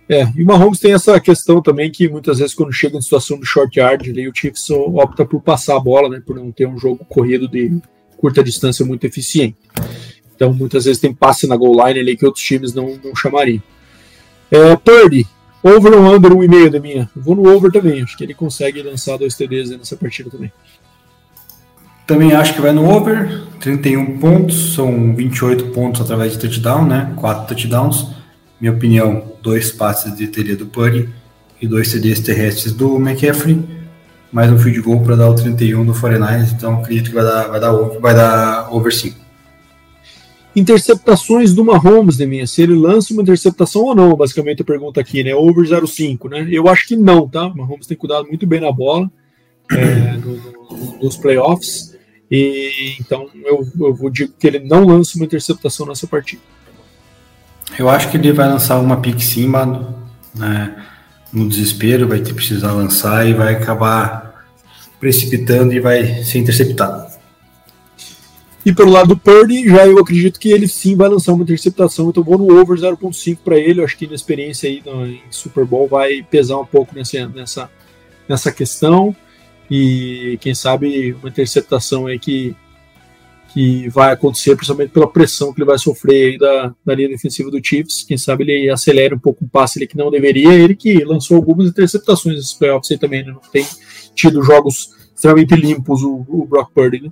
É, 0.08 0.24
e 0.36 0.42
o 0.42 0.46
Mahomes 0.46 0.78
tem 0.78 0.92
essa 0.92 1.18
questão 1.18 1.60
também 1.60 1.90
que 1.90 2.08
muitas 2.08 2.38
vezes 2.38 2.54
quando 2.54 2.72
chega 2.72 2.96
em 2.96 3.02
situação 3.02 3.38
de 3.40 3.46
short 3.46 3.78
yard, 3.78 4.08
o 4.28 4.32
Chiefs 4.34 4.70
opta 4.70 5.24
por 5.24 5.40
passar 5.42 5.76
a 5.76 5.80
bola, 5.80 6.08
né, 6.08 6.22
por 6.24 6.36
não 6.36 6.52
ter 6.52 6.66
um 6.66 6.78
jogo 6.78 7.04
corrido 7.04 7.48
de 7.48 7.80
curta 8.16 8.42
distância 8.42 8.86
muito 8.86 9.04
eficiente. 9.04 9.56
Então 10.34 10.52
muitas 10.52 10.84
vezes 10.84 11.00
tem 11.00 11.12
passe 11.12 11.46
na 11.46 11.56
goal 11.56 11.86
line 11.86 11.98
ali 11.98 12.16
que 12.16 12.24
outros 12.24 12.44
times 12.44 12.72
não, 12.72 12.98
não 13.02 13.16
chamariam. 13.16 13.62
É, 14.48 14.76
Purdy, 14.76 15.26
over 15.60 15.92
ou 15.92 16.14
under 16.14 16.30
1,5 16.30 16.70
da 16.70 16.78
minha? 16.78 17.10
vou 17.16 17.34
no 17.34 17.52
over 17.52 17.72
também, 17.72 18.02
acho 18.02 18.16
que 18.16 18.22
ele 18.22 18.34
consegue 18.34 18.82
lançar 18.82 19.18
dois 19.18 19.34
TDs 19.34 19.70
nessa 19.70 19.96
partida 19.96 20.30
também. 20.30 20.52
Também 22.06 22.32
acho 22.32 22.54
que 22.54 22.60
vai 22.60 22.70
no 22.70 22.88
over, 22.88 23.42
31 23.58 24.18
pontos, 24.18 24.74
são 24.74 25.12
28 25.16 25.72
pontos 25.72 26.00
através 26.00 26.34
de 26.34 26.38
touchdown, 26.38 26.86
né? 26.86 27.12
4 27.16 27.48
touchdowns 27.48 28.14
minha 28.60 28.72
opinião, 28.72 29.32
dois 29.42 29.70
passes 29.70 30.16
de 30.16 30.26
TD 30.28 30.56
do 30.56 30.66
Purdy 30.66 31.08
e 31.60 31.66
dois 31.66 31.88
CDs 31.88 32.20
terrestres 32.20 32.72
do 32.72 32.96
McCaffrey, 32.96 33.62
mais 34.32 34.50
um 34.50 34.58
field 34.58 34.80
goal 34.80 35.00
para 35.02 35.16
dar 35.16 35.30
o 35.30 35.34
31 35.34 35.84
do 35.84 35.92
49 35.92 36.54
então 36.54 36.80
acredito 36.80 37.10
que 37.10 37.14
vai 37.14 37.24
dar, 37.24 37.48
vai 37.48 37.60
dar, 37.60 37.72
over, 37.72 38.00
vai 38.00 38.14
dar 38.14 38.72
over 38.72 38.94
sim. 38.94 39.14
Interceptações 40.54 41.52
do 41.52 41.62
Mahomes, 41.62 42.16
Deminha, 42.16 42.46
se 42.46 42.62
ele 42.62 42.74
lança 42.74 43.12
uma 43.12 43.22
interceptação 43.22 43.82
ou 43.82 43.94
não, 43.94 44.16
basicamente 44.16 44.62
a 44.62 44.64
pergunta 44.64 44.98
aqui, 45.02 45.22
né? 45.22 45.34
Over 45.34 45.86
05, 45.86 46.30
né? 46.30 46.48
Eu 46.50 46.66
acho 46.66 46.88
que 46.88 46.96
não, 46.96 47.28
tá? 47.28 47.46
O 47.46 47.56
Mahomes 47.56 47.86
tem 47.86 47.96
cuidado 47.96 48.26
muito 48.26 48.46
bem 48.46 48.60
na 48.60 48.72
bola 48.72 49.10
é, 49.70 50.12
no, 50.16 50.36
no, 50.36 50.98
nos 51.02 51.16
playoffs, 51.18 51.94
e 52.30 52.96
então 52.98 53.28
eu, 53.44 53.66
eu 53.78 54.10
dizer 54.10 54.30
que 54.38 54.46
ele 54.46 54.60
não 54.60 54.86
lança 54.86 55.16
uma 55.16 55.26
interceptação 55.26 55.84
nessa 55.86 56.06
partida. 56.06 56.42
Eu 57.78 57.88
acho 57.88 58.10
que 58.10 58.16
ele 58.16 58.32
vai 58.32 58.48
lançar 58.48 58.78
uma 58.78 59.00
pique 59.00 59.24
sim, 59.24 59.46
mano. 59.46 59.94
Né? 60.34 60.74
No 61.32 61.48
desespero, 61.48 62.08
vai 62.08 62.18
ter 62.18 62.30
que 62.30 62.34
precisar 62.34 62.72
lançar 62.72 63.26
e 63.26 63.34
vai 63.34 63.54
acabar 63.54 64.46
precipitando 64.98 65.72
e 65.72 65.80
vai 65.80 66.24
ser 66.24 66.38
interceptado. 66.38 67.06
E 68.64 68.72
pelo 68.74 68.90
lado 68.90 69.08
do 69.08 69.16
Purdy, 69.16 69.68
já 69.68 69.86
eu 69.86 69.98
acredito 69.98 70.40
que 70.40 70.50
ele 70.50 70.66
sim 70.66 70.96
vai 70.96 71.08
lançar 71.08 71.32
uma 71.32 71.44
interceptação, 71.44 72.08
então 72.08 72.24
vou 72.24 72.36
no 72.36 72.60
over 72.60 72.76
0.5 72.76 73.38
para 73.44 73.56
ele. 73.56 73.80
Eu 73.80 73.84
acho 73.84 73.96
que 73.96 74.08
na 74.08 74.14
experiência 74.14 74.68
aí 74.68 74.82
no, 74.84 75.06
em 75.06 75.22
Super 75.30 75.64
Bowl 75.64 75.86
vai 75.86 76.20
pesar 76.28 76.58
um 76.58 76.66
pouco 76.66 76.92
nessa, 76.92 77.28
nessa, 77.28 77.70
nessa 78.28 78.50
questão. 78.50 79.14
E 79.70 80.36
quem 80.40 80.52
sabe 80.52 81.12
uma 81.20 81.28
interceptação 81.28 82.06
aí 82.06 82.18
que 82.18 82.56
que 83.56 83.88
vai 83.88 84.12
acontecer, 84.12 84.54
principalmente 84.54 84.90
pela 84.90 85.10
pressão 85.10 85.50
que 85.50 85.62
ele 85.62 85.66
vai 85.66 85.78
sofrer 85.78 86.36
da, 86.36 86.74
da 86.84 86.94
linha 86.94 87.08
defensiva 87.08 87.50
do 87.50 87.58
Chiefs. 87.58 88.04
Quem 88.06 88.18
sabe 88.18 88.44
ele 88.44 88.68
acelera 88.68 89.14
um 89.14 89.18
pouco 89.18 89.46
o 89.46 89.48
passe 89.48 89.78
ele 89.78 89.86
que 89.86 89.96
não 89.96 90.10
deveria. 90.10 90.52
Ele 90.52 90.76
que 90.76 91.02
lançou 91.02 91.38
algumas 91.38 91.66
interceptações 91.66 92.36
nesses 92.36 92.52
playoffs 92.52 92.90
aí 92.92 92.98
também, 92.98 93.24
né? 93.24 93.32
não 93.32 93.40
tem 93.50 93.66
tido 94.14 94.42
jogos 94.42 94.90
extremamente 95.14 95.56
limpos 95.56 96.02
o, 96.02 96.26
o 96.28 96.46
Brock 96.46 96.70
Purdy. 96.74 97.04
Né? 97.04 97.10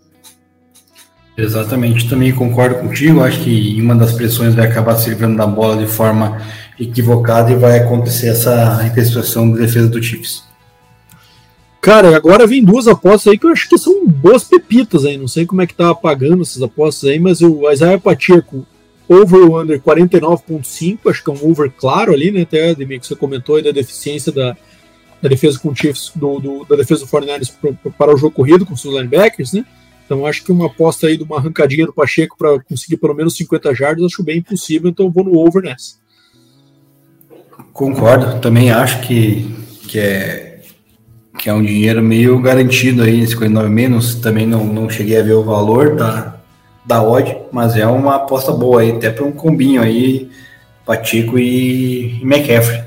Exatamente, 1.35 2.11
também 2.11 2.31
concordo 2.31 2.75
contigo. 2.75 3.23
Acho 3.23 3.43
que 3.43 3.81
uma 3.81 3.95
das 3.95 4.13
pressões 4.13 4.55
vai 4.55 4.67
acabar 4.67 4.97
se 4.97 5.09
livrando 5.09 5.39
da 5.39 5.47
bola 5.47 5.79
de 5.79 5.91
forma 5.91 6.43
equivocada 6.79 7.53
e 7.53 7.57
vai 7.57 7.79
acontecer 7.79 8.29
essa 8.29 8.83
interceptação 8.85 9.51
da 9.51 9.61
defesa 9.61 9.89
do 9.89 10.03
Chiefs. 10.03 10.45
Cara, 11.85 12.17
agora 12.17 12.47
vem 12.47 12.65
duas 12.65 12.89
apostas 12.89 13.31
aí 13.31 13.39
que 13.39 13.45
eu 13.45 13.51
acho 13.51 13.69
que 13.69 13.77
são 13.77 14.07
boas 14.09 14.43
pepitas 14.43 15.05
aí. 15.05 15.19
Não 15.19 15.29
sei 15.29 15.45
como 15.45 15.61
é 15.61 15.67
que 15.67 15.75
tá 15.75 15.95
pagando 15.95 16.41
essas 16.41 16.63
apostas 16.63 17.11
aí, 17.11 17.21
mas 17.21 17.43
o 17.43 17.71
Isaiah 17.71 18.01
Pacheco, 18.01 18.67
over 19.07 19.51
under 19.51 19.79
49.5, 19.79 21.11
acho 21.11 21.23
que 21.23 21.31
é 21.31 21.35
um 21.35 21.51
over 21.51 21.71
claro 21.71 22.15
ali, 22.15 22.31
né? 22.31 22.41
Até 22.41 22.71
Ademir, 22.71 23.01
que 23.01 23.07
você 23.07 23.15
comentou 23.15 23.57
aí 23.57 23.63
da 23.63 23.71
deficiência 23.71 24.33
da, 24.33 24.57
da 25.21 25.29
defesa 25.29 25.59
com 25.59 25.77
Chiefs, 25.77 26.11
do, 26.15 26.41
do, 26.41 26.65
da 26.65 26.75
defesa 26.75 27.05
do 27.05 27.07
49ers 27.07 27.53
para 27.99 28.15
o 28.15 28.17
jogo 28.17 28.35
corrido 28.35 28.65
com 28.65 28.75
seus 28.75 28.95
linebackers, 28.95 29.53
né? 29.53 29.67
Então 30.07 30.25
acho 30.25 30.43
que 30.43 30.51
uma 30.51 30.69
aposta 30.69 31.07
aí 31.07 31.19
de 31.19 31.25
uma 31.25 31.37
arrancadinha 31.37 31.85
do 31.85 31.93
Pacheco 31.93 32.35
para 32.39 32.61
conseguir 32.61 32.97
pelo 32.97 33.13
menos 33.13 33.37
50 33.37 33.75
jardas, 33.75 34.07
acho 34.07 34.23
bem 34.23 34.39
impossível, 34.39 34.89
então 34.89 35.11
vou 35.11 35.25
no 35.25 35.37
over 35.37 35.63
nessa. 35.63 35.97
Concordo, 37.75 38.41
também 38.41 38.71
acho 38.71 39.03
que, 39.03 39.55
que 39.87 39.99
é 39.99 40.54
que 41.39 41.49
é 41.49 41.55
um 41.55 41.63
dinheiro 41.63 42.03
meio 42.03 42.39
garantido 42.41 43.03
aí, 43.03 43.21
esse 43.21 43.37
49 43.37 43.69
menos, 43.69 44.15
também 44.17 44.47
não, 44.47 44.65
não 44.65 44.89
cheguei 44.89 45.19
a 45.19 45.23
ver 45.23 45.33
o 45.33 45.43
valor 45.43 45.97
da, 45.97 46.37
da 46.85 47.03
odd, 47.03 47.37
mas 47.53 47.77
é 47.77 47.87
uma 47.87 48.17
aposta 48.17 48.53
boa 48.53 48.81
aí, 48.81 48.93
até 48.93 49.11
para 49.11 49.25
um 49.25 49.33
combinho 49.33 49.83
aí, 49.83 50.31
Patico 50.85 51.39
e, 51.39 52.21
e 52.21 52.23
McCaffrey. 52.23 52.85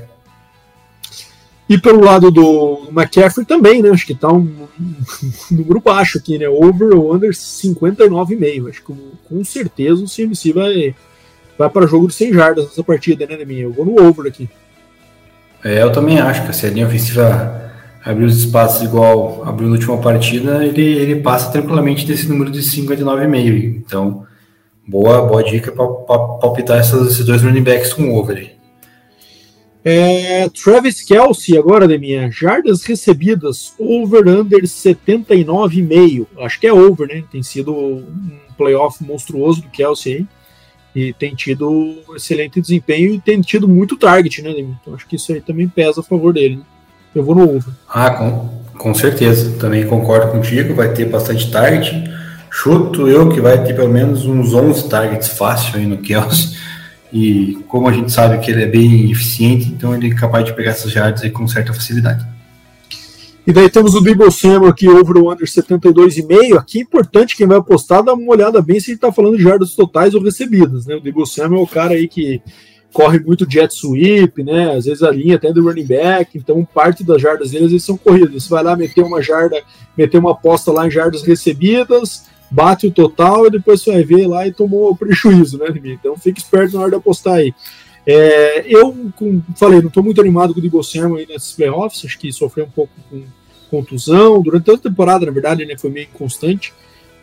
E 1.68 1.76
pelo 1.76 2.02
lado 2.02 2.30
do 2.30 2.88
McCaffrey 2.90 3.44
também, 3.44 3.82
né? 3.82 3.90
Acho 3.90 4.06
que 4.06 4.14
tá 4.14 4.32
um, 4.32 4.40
um 4.80 4.94
número 5.50 5.80
baixo 5.80 6.16
aqui, 6.16 6.38
né? 6.38 6.48
Over 6.48 6.94
ou 6.94 7.14
under 7.14 7.30
59,5. 7.30 8.70
Acho 8.70 8.82
que 8.82 8.94
com 9.28 9.44
certeza 9.44 10.02
o 10.02 10.08
CMC 10.08 10.52
vai, 10.52 10.94
vai 11.58 11.68
para 11.68 11.86
jogo 11.86 12.08
de 12.08 12.14
100 12.14 12.32
jardas 12.32 12.64
nessa 12.64 12.82
partida, 12.82 13.26
né, 13.26 13.44
minha? 13.44 13.64
Eu 13.64 13.72
vou 13.72 13.84
no 13.84 14.02
over 14.02 14.26
aqui. 14.26 14.48
É, 15.62 15.82
eu 15.82 15.92
também 15.92 16.18
acho 16.18 16.46
que 16.46 16.56
se 16.56 16.66
a 16.66 16.70
linha 16.70 16.86
ofensiva 16.86 17.67
abrir 18.04 18.24
os 18.24 18.38
espaços 18.38 18.82
igual 18.82 19.42
abriu 19.44 19.68
na 19.68 19.74
última 19.74 19.98
partida, 19.98 20.64
ele, 20.64 20.82
ele 20.82 21.16
passa 21.16 21.50
tranquilamente 21.50 22.06
desse 22.06 22.28
número 22.28 22.50
de 22.50 22.60
59,5. 22.60 23.82
Então, 23.84 24.26
boa, 24.86 25.22
boa 25.22 25.42
dica 25.42 25.72
para 25.72 25.86
palpitar 25.86 26.78
essas, 26.78 27.12
esses 27.12 27.24
dois 27.24 27.42
running 27.42 27.62
backs 27.62 27.92
com 27.92 28.14
over. 28.14 28.56
É, 29.84 30.48
Travis 30.50 31.02
Kelsey, 31.02 31.56
agora, 31.56 31.88
Deminha, 31.88 32.30
jardas 32.30 32.84
recebidas, 32.84 33.72
over-under 33.78 34.62
79,5. 34.62 36.26
Acho 36.38 36.60
que 36.60 36.66
é 36.66 36.72
over, 36.72 37.08
né? 37.08 37.24
Tem 37.30 37.42
sido 37.42 37.72
um 37.74 38.04
playoff 38.56 39.02
monstruoso 39.02 39.62
do 39.62 39.68
Kelsey 39.68 40.14
aí. 40.14 40.26
E 40.94 41.12
tem 41.12 41.34
tido 41.34 42.02
excelente 42.16 42.60
desempenho 42.60 43.14
e 43.14 43.20
tem 43.20 43.40
tido 43.40 43.68
muito 43.68 43.96
target, 43.96 44.42
né, 44.42 44.52
Deminha? 44.52 44.78
Então 44.82 44.94
acho 44.94 45.06
que 45.06 45.16
isso 45.16 45.32
aí 45.32 45.40
também 45.40 45.68
pesa 45.68 46.00
a 46.00 46.04
favor 46.04 46.32
dele. 46.32 46.56
Né? 46.56 46.62
Eu 47.18 47.24
vou 47.24 47.34
no 47.34 47.42
over. 47.42 47.72
Ah, 47.88 48.10
com, 48.10 48.48
com 48.78 48.94
certeza. 48.94 49.58
Também 49.58 49.86
concordo 49.86 50.32
contigo. 50.32 50.74
Vai 50.74 50.92
ter 50.92 51.06
bastante 51.06 51.50
target. 51.50 52.08
Chuto 52.50 53.08
eu 53.08 53.28
que 53.28 53.40
vai 53.40 53.62
ter 53.62 53.74
pelo 53.74 53.88
menos 53.88 54.24
uns 54.24 54.54
11 54.54 54.88
targets 54.88 55.28
fácil 55.28 55.78
aí 55.78 55.86
no 55.86 55.98
Kelsey. 55.98 56.56
E 57.12 57.58
como 57.68 57.88
a 57.88 57.92
gente 57.92 58.12
sabe 58.12 58.38
que 58.38 58.50
ele 58.50 58.62
é 58.62 58.66
bem 58.66 59.10
eficiente, 59.10 59.68
então 59.68 59.94
ele 59.94 60.12
é 60.12 60.14
capaz 60.14 60.44
de 60.44 60.52
pegar 60.52 60.70
essas 60.70 60.90
jardas 60.90 61.22
aí 61.22 61.30
com 61.30 61.46
certa 61.48 61.72
facilidade. 61.72 62.26
E 63.46 63.52
daí 63.52 63.70
temos 63.70 63.94
o 63.94 64.00
Debo 64.02 64.30
Samuel 64.30 64.66
aqui, 64.66 64.86
over 64.86 65.16
o 65.16 65.32
under 65.32 65.46
72,5. 65.46 66.58
Aqui 66.58 66.80
é 66.80 66.82
importante, 66.82 67.34
quem 67.34 67.46
vai 67.46 67.56
apostar, 67.56 68.02
dá 68.02 68.12
uma 68.12 68.30
olhada 68.30 68.60
bem 68.60 68.78
se 68.78 68.90
ele 68.90 68.96
está 68.96 69.10
falando 69.10 69.38
de 69.38 69.42
jardas 69.42 69.74
totais 69.74 70.14
ou 70.14 70.22
recebidas. 70.22 70.84
Né? 70.84 70.96
O 70.96 71.00
Debo 71.00 71.24
Samuel 71.24 71.62
é 71.62 71.64
o 71.64 71.66
cara 71.66 71.94
aí 71.94 72.06
que 72.06 72.42
corre 72.98 73.20
muito 73.20 73.48
jet 73.48 73.72
sweep, 73.72 74.42
né? 74.42 74.72
Às 74.72 74.86
vezes 74.86 75.04
a 75.04 75.10
linha 75.12 75.36
até 75.36 75.52
do 75.52 75.62
running 75.62 75.86
back, 75.86 76.36
então 76.36 76.64
parte 76.64 77.04
das 77.04 77.22
jardas 77.22 77.52
deles 77.52 77.70
eles 77.70 77.84
são 77.84 77.96
corridas. 77.96 78.42
Você 78.42 78.50
vai 78.50 78.64
lá 78.64 78.74
meter 78.74 79.04
uma 79.04 79.22
jarda, 79.22 79.62
meter 79.96 80.18
uma 80.18 80.32
aposta 80.32 80.72
lá 80.72 80.84
em 80.84 80.90
jardas 80.90 81.22
recebidas, 81.22 82.24
bate 82.50 82.88
o 82.88 82.90
total 82.90 83.46
e 83.46 83.50
depois 83.50 83.82
você 83.82 83.92
vai 83.92 84.02
ver 84.02 84.26
lá 84.26 84.48
e 84.48 84.52
tomou 84.52 84.96
prejuízo, 84.96 85.58
né, 85.58 85.66
Então 85.84 86.16
fique 86.16 86.40
esperto 86.40 86.74
na 86.74 86.80
hora 86.80 86.90
de 86.90 86.96
apostar 86.96 87.34
aí. 87.34 87.54
É, 88.04 88.64
eu 88.66 88.92
falei, 89.54 89.80
não 89.80 89.86
estou 89.86 90.02
muito 90.02 90.20
animado 90.20 90.52
com 90.52 90.58
o 90.58 90.62
Debo 90.62 90.82
Samuel 90.82 91.18
aí 91.18 91.26
nesses 91.28 91.52
playoffs, 91.52 92.04
acho 92.04 92.18
que 92.18 92.32
sofreu 92.32 92.64
um 92.64 92.70
pouco 92.70 92.92
com 93.08 93.22
contusão. 93.70 94.42
Durante 94.42 94.64
toda 94.64 94.78
a 94.78 94.90
temporada, 94.90 95.24
na 95.24 95.30
verdade, 95.30 95.64
né, 95.64 95.78
foi 95.78 95.90
meio 95.90 96.08
inconstante. 96.12 96.74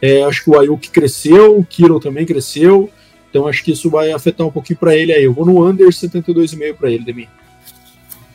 É, 0.02 0.24
acho 0.24 0.42
que 0.42 0.50
o 0.50 0.58
Ayuk 0.58 0.90
cresceu, 0.90 1.60
o 1.60 1.66
Kiro 1.66 2.00
também 2.00 2.26
cresceu. 2.26 2.90
Então 3.36 3.50
acho 3.50 3.66
que 3.66 3.74
isso 3.74 3.90
vai 3.90 4.14
afetar 4.14 4.48
um 4.48 4.52
pouquinho 4.52 4.80
para 4.80 4.96
ele 4.96 5.12
aí. 5.12 5.26
Eu 5.26 5.34
vou 5.34 5.46
no 5.46 5.62
under 5.68 5.90
72,5 5.90 6.74
para 6.76 6.90
ele, 6.90 7.04
Demi. 7.04 7.28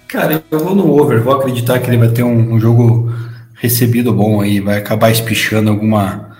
Cara, 0.06 0.44
eu 0.50 0.58
vou 0.58 0.74
no 0.74 0.92
over. 0.92 1.22
Vou 1.22 1.32
acreditar 1.32 1.78
que 1.78 1.88
ele 1.88 1.96
vai 1.96 2.10
ter 2.10 2.22
um, 2.22 2.52
um 2.52 2.60
jogo 2.60 3.10
recebido 3.54 4.12
bom 4.12 4.42
aí. 4.42 4.60
Vai 4.60 4.76
acabar 4.76 5.10
espichando 5.10 5.70
alguma 5.70 6.36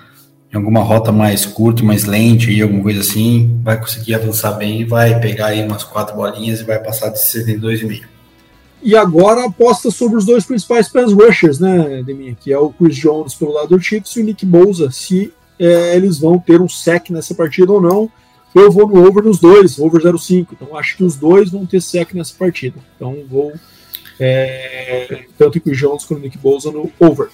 em 0.52 0.56
alguma 0.56 0.80
rota 0.80 1.10
mais 1.10 1.46
curta, 1.46 1.82
mais 1.82 2.04
lente 2.04 2.52
e 2.52 2.60
alguma 2.60 2.82
coisa 2.82 3.00
assim, 3.00 3.58
vai 3.62 3.78
conseguir 3.78 4.16
avançar 4.16 4.52
bem 4.54 4.80
e 4.80 4.84
vai 4.84 5.18
pegar 5.20 5.46
aí 5.46 5.64
umas 5.64 5.84
quatro 5.84 6.16
bolinhas 6.16 6.60
e 6.60 6.64
vai 6.64 6.78
passar 6.78 7.08
de 7.08 7.18
72,5. 7.18 8.02
E 8.82 8.94
agora 8.94 9.46
aposta 9.46 9.90
sobre 9.90 10.18
os 10.18 10.26
dois 10.26 10.44
principais 10.44 10.88
pass 10.88 11.12
rushers, 11.12 11.60
né, 11.60 12.02
Demi? 12.04 12.36
Que 12.38 12.52
é 12.52 12.58
o 12.58 12.70
Chris 12.70 12.96
Jones 12.96 13.34
pelo 13.34 13.52
lado 13.52 13.68
do 13.68 13.80
Chiefs 13.80 14.16
e 14.16 14.20
o 14.20 14.24
Nick 14.24 14.44
Bosa, 14.44 14.90
se 14.90 15.32
é, 15.58 15.96
eles 15.96 16.18
vão 16.18 16.38
ter 16.38 16.60
um 16.60 16.68
sec 16.68 17.08
nessa 17.08 17.34
partida 17.34 17.72
ou 17.72 17.80
não. 17.80 18.10
Eu 18.54 18.70
vou 18.70 18.88
no 18.88 19.06
over 19.06 19.24
nos 19.24 19.38
dois, 19.38 19.78
over 19.78 20.02
0,5. 20.02 20.48
Então 20.52 20.76
acho 20.76 20.96
que 20.96 21.04
os 21.04 21.16
dois 21.16 21.50
vão 21.50 21.64
ter 21.64 21.80
sec 21.80 22.12
nessa 22.14 22.34
partida. 22.36 22.78
Então 22.96 23.16
vou 23.28 23.52
é, 24.18 25.24
tanto 25.38 25.58
o 25.58 25.60
Chris 25.60 25.78
Jones 25.78 26.04
quanto 26.04 26.20
o 26.20 26.22
Nick 26.22 26.36
Bosa 26.38 26.70
no 26.70 26.90
over. 26.98 27.28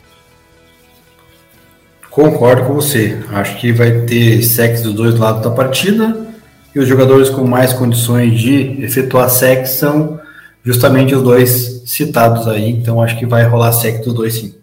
Concordo 2.11 2.65
com 2.65 2.75
você. 2.75 3.19
Acho 3.31 3.59
que 3.59 3.73
vai 3.73 4.03
ter 4.03 4.43
sec 4.43 4.83
dos 4.83 4.95
dois 4.95 5.19
lados 5.19 5.43
da 5.43 5.51
partida. 5.51 6.27
E 6.75 6.79
os 6.79 6.87
jogadores 6.87 7.31
com 7.31 7.47
mais 7.47 7.73
condições 7.73 8.39
de 8.39 8.83
efetuar 8.83 9.31
sec 9.31 9.67
são 9.67 10.21
justamente 10.63 11.15
os 11.15 11.23
dois 11.23 11.83
citados 11.87 12.47
aí, 12.49 12.71
então 12.71 13.01
acho 13.01 13.19
que 13.19 13.25
vai 13.25 13.45
rolar 13.45 13.73
sec 13.73 14.05
dos 14.05 14.13
dois 14.13 14.35
sim. 14.35 14.55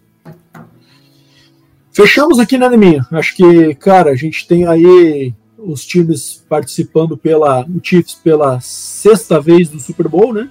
Fechamos 1.93 2.39
aqui, 2.39 2.57
né, 2.57 2.67
Neminha? 2.69 3.07
Acho 3.11 3.35
que, 3.35 3.73
cara, 3.75 4.11
a 4.11 4.15
gente 4.15 4.47
tem 4.47 4.67
aí 4.67 5.33
os 5.65 5.85
times 5.85 6.43
participando 6.47 7.17
pela 7.17 7.61
o 7.61 7.79
Chiefs 7.81 8.15
pela 8.15 8.59
sexta 8.61 9.39
vez 9.39 9.69
do 9.69 9.79
Super 9.79 10.07
Bowl, 10.07 10.33
né? 10.33 10.49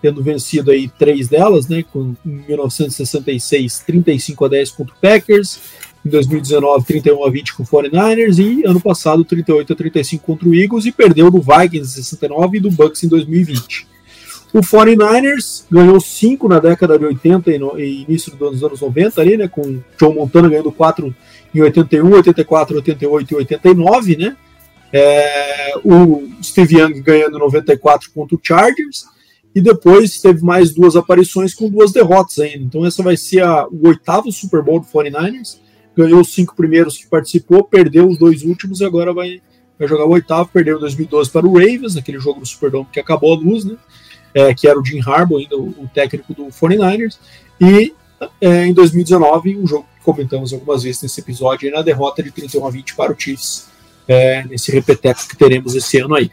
Tendo 0.00 0.22
vencido 0.22 0.70
aí 0.70 0.88
três 0.88 1.28
delas, 1.28 1.68
né? 1.68 1.82
Com 1.82 2.14
em 2.24 2.44
1966, 2.46 3.80
35 3.80 4.44
a 4.44 4.48
10 4.48 4.70
contra 4.72 4.94
o 4.94 4.98
Packers, 4.98 5.60
em 6.04 6.10
2019, 6.10 6.84
31 6.86 7.24
a 7.24 7.30
20 7.30 7.54
com 7.54 7.62
o 7.62 7.66
49ers 7.66 8.38
e 8.38 8.64
ano 8.64 8.80
passado 8.80 9.24
38 9.24 9.72
a 9.72 9.76
35 9.76 10.24
contra 10.24 10.48
o 10.48 10.54
Eagles 10.54 10.86
e 10.86 10.92
perdeu 10.92 11.30
do 11.30 11.40
Vikings 11.40 11.98
em 11.98 12.02
69 12.02 12.56
e 12.56 12.60
do 12.60 12.70
Bucks 12.70 13.02
em 13.02 13.08
2020. 13.08 13.86
O 14.52 14.60
49ers 14.60 15.64
ganhou 15.70 16.00
5 16.00 16.48
na 16.48 16.58
década 16.58 16.98
de 16.98 17.04
80 17.04 17.50
e, 17.50 17.58
no, 17.58 17.78
e 17.78 18.04
início 18.04 18.34
dos 18.34 18.64
anos 18.64 18.80
90 18.80 19.20
ali, 19.20 19.36
né, 19.36 19.46
com 19.46 19.78
Joe 20.00 20.14
Montana 20.14 20.48
ganhando 20.48 20.72
4 20.72 21.14
em 21.54 21.60
81, 21.60 22.10
84, 22.12 22.76
88 22.76 23.32
e 23.32 23.36
89, 23.36 24.16
né? 24.16 24.36
É, 24.92 25.74
o 25.84 26.28
Steve 26.42 26.76
Young 26.76 27.00
ganhando 27.02 27.38
94 27.38 28.10
contra 28.12 28.36
o 28.36 28.40
Chargers 28.42 29.04
e 29.54 29.60
depois 29.60 30.20
teve 30.20 30.42
mais 30.42 30.72
duas 30.72 30.96
aparições 30.96 31.54
com 31.54 31.68
duas 31.68 31.92
derrotas 31.92 32.38
ainda. 32.38 32.64
Então 32.64 32.86
essa 32.86 33.02
vai 33.02 33.16
ser 33.16 33.42
a, 33.42 33.66
o 33.66 33.88
oitavo 33.88 34.30
Super 34.32 34.62
Bowl 34.62 34.80
do 34.80 34.86
49ers. 34.86 35.58
Ganhou 35.96 36.20
os 36.20 36.32
cinco 36.32 36.54
primeiros 36.54 36.96
que 36.96 37.06
participou, 37.06 37.64
perdeu 37.64 38.08
os 38.08 38.18
dois 38.18 38.42
últimos 38.44 38.80
e 38.80 38.84
agora 38.84 39.12
vai, 39.12 39.42
vai 39.78 39.88
jogar 39.88 40.06
o 40.06 40.12
oitavo. 40.12 40.48
Perdeu 40.52 40.76
em 40.76 40.80
2012 40.80 41.30
para 41.30 41.46
o 41.46 41.54
Ravens, 41.54 41.96
aquele 41.96 42.18
jogo 42.18 42.40
do 42.40 42.46
Superdome 42.46 42.86
que 42.92 43.00
acabou 43.00 43.34
a 43.34 43.36
luz, 43.36 43.64
né? 43.64 43.76
é, 44.34 44.54
que 44.54 44.68
era 44.68 44.78
o 44.78 44.84
Jim 44.84 45.00
Harbaugh, 45.00 45.38
ainda 45.38 45.56
o, 45.56 45.88
técnico 45.92 46.34
do 46.34 46.46
49ers, 46.46 47.18
e 47.60 47.94
é, 48.40 48.66
em 48.66 48.72
2019, 48.72 49.58
um 49.58 49.66
jogo 49.66 49.86
que 49.96 50.04
comentamos 50.04 50.52
algumas 50.52 50.82
vezes 50.82 51.02
nesse 51.02 51.20
episódio, 51.20 51.70
na 51.70 51.82
derrota 51.82 52.22
de 52.22 52.30
31 52.30 52.66
a 52.66 52.70
20 52.70 52.94
para 52.94 53.12
o 53.12 53.18
Chiefs, 53.18 53.67
é, 54.08 54.42
nesse 54.44 54.72
repeteco 54.72 55.28
que 55.28 55.36
teremos 55.36 55.74
esse 55.76 55.98
ano 55.98 56.14
aí. 56.14 56.30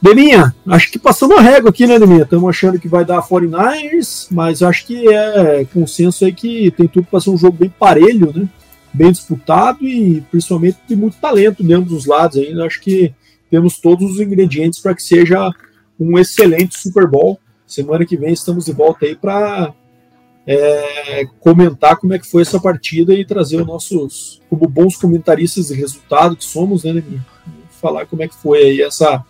Deminha, 0.00 0.54
acho 0.66 0.90
que 0.90 0.98
passamos 0.98 1.36
a 1.36 1.40
régua 1.40 1.70
aqui, 1.70 1.86
né, 1.86 1.96
Deminha? 1.98 2.22
Estamos 2.22 2.48
achando 2.48 2.78
que 2.78 2.88
vai 2.88 3.04
dar 3.04 3.22
49ers, 3.22 4.26
mas 4.30 4.62
acho 4.62 4.86
que 4.86 5.08
é 5.08 5.64
consenso 5.66 6.24
aí 6.24 6.32
que 6.32 6.72
tem 6.72 6.88
tudo 6.88 7.06
para 7.08 7.20
ser 7.20 7.30
um 7.30 7.38
jogo 7.38 7.56
bem 7.56 7.68
parelho, 7.70 8.32
né? 8.34 8.48
Bem 8.92 9.12
disputado 9.12 9.86
e 9.86 10.20
principalmente 10.22 10.78
de 10.88 10.96
muito 10.96 11.18
talento 11.18 11.62
dentro 11.62 11.90
dos 11.90 12.04
lados 12.04 12.36
ainda. 12.36 12.64
Acho 12.64 12.80
que 12.80 13.14
temos 13.48 13.78
todos 13.78 14.10
os 14.10 14.20
ingredientes 14.20 14.80
para 14.80 14.94
que 14.94 15.02
seja 15.02 15.52
um 15.98 16.18
excelente 16.18 16.76
Super 16.76 17.06
Bowl. 17.06 17.38
Semana 17.64 18.04
que 18.04 18.16
vem 18.16 18.32
estamos 18.32 18.64
de 18.64 18.72
volta 18.72 19.06
aí 19.06 19.14
para 19.14 19.72
é, 20.46 21.24
comentar 21.40 21.96
como 21.96 22.14
é 22.14 22.18
que 22.18 22.26
foi 22.26 22.42
essa 22.42 22.60
partida 22.60 23.14
e 23.14 23.24
trazer 23.24 23.60
os 23.60 23.66
nossos, 23.66 24.40
como 24.48 24.68
bons 24.68 24.96
comentaristas 24.96 25.68
de 25.68 25.74
resultado 25.74 26.36
que 26.36 26.44
somos, 26.44 26.84
né, 26.84 26.92
Neminha? 26.92 27.24
Falar 27.80 28.06
como 28.06 28.22
é 28.22 28.28
que 28.28 28.34
foi 28.34 28.58
aí 28.58 28.82
essa, 28.82 29.24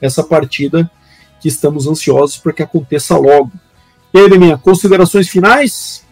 essa 0.00 0.22
partida 0.22 0.90
que 1.40 1.48
estamos 1.48 1.86
ansiosos 1.86 2.38
para 2.38 2.52
que 2.52 2.62
aconteça 2.62 3.16
logo. 3.16 3.50
E 4.12 4.18
aí, 4.18 4.28
Neminha, 4.28 4.58
considerações 4.58 5.28
finais? 5.28 6.04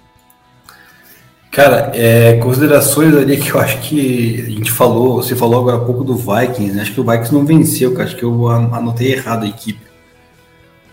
Cara, 1.50 1.90
é, 1.94 2.34
considerações 2.34 3.14
ali 3.16 3.36
que 3.36 3.50
eu 3.50 3.60
acho 3.60 3.80
que 3.80 4.44
a 4.46 4.50
gente 4.50 4.70
falou, 4.70 5.22
você 5.22 5.34
falou 5.34 5.60
agora 5.60 5.76
há 5.76 5.84
pouco 5.84 6.04
do 6.04 6.14
Vikings, 6.14 6.72
né? 6.72 6.82
acho 6.82 6.92
que 6.92 7.00
o 7.00 7.04
Vikings 7.04 7.32
não 7.32 7.44
venceu, 7.44 8.00
acho 8.00 8.16
que 8.16 8.22
eu 8.22 8.48
anotei 8.48 9.14
errado 9.14 9.44
a 9.44 9.48
equipe 9.48 9.88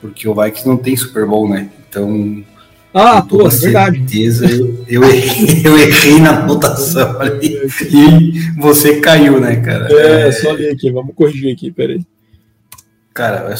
porque 0.05 0.27
o 0.27 0.35
Vikings 0.35 0.67
não 0.67 0.77
tem 0.77 0.95
Super 0.95 1.25
Bowl, 1.25 1.49
né? 1.49 1.69
Então. 1.89 2.43
Ah, 2.97 3.21
pô, 3.21 3.45
é 3.45 3.49
verdade. 3.49 3.97
Certeza, 3.97 4.45
eu, 4.49 4.85
eu, 4.87 5.03
errei, 5.03 5.61
eu 5.67 5.77
errei 5.77 6.17
na 6.21 6.39
anotação 6.39 7.19
ali 7.19 7.59
e 7.91 8.39
você 8.57 9.01
caiu, 9.01 9.37
né, 9.37 9.57
cara? 9.57 9.89
É, 9.91 10.29
é, 10.29 10.31
só 10.31 10.53
ler 10.53 10.71
aqui, 10.71 10.89
vamos 10.89 11.13
corrigir 11.13 11.53
aqui, 11.53 11.69
peraí. 11.69 11.99
Cara, 13.13 13.53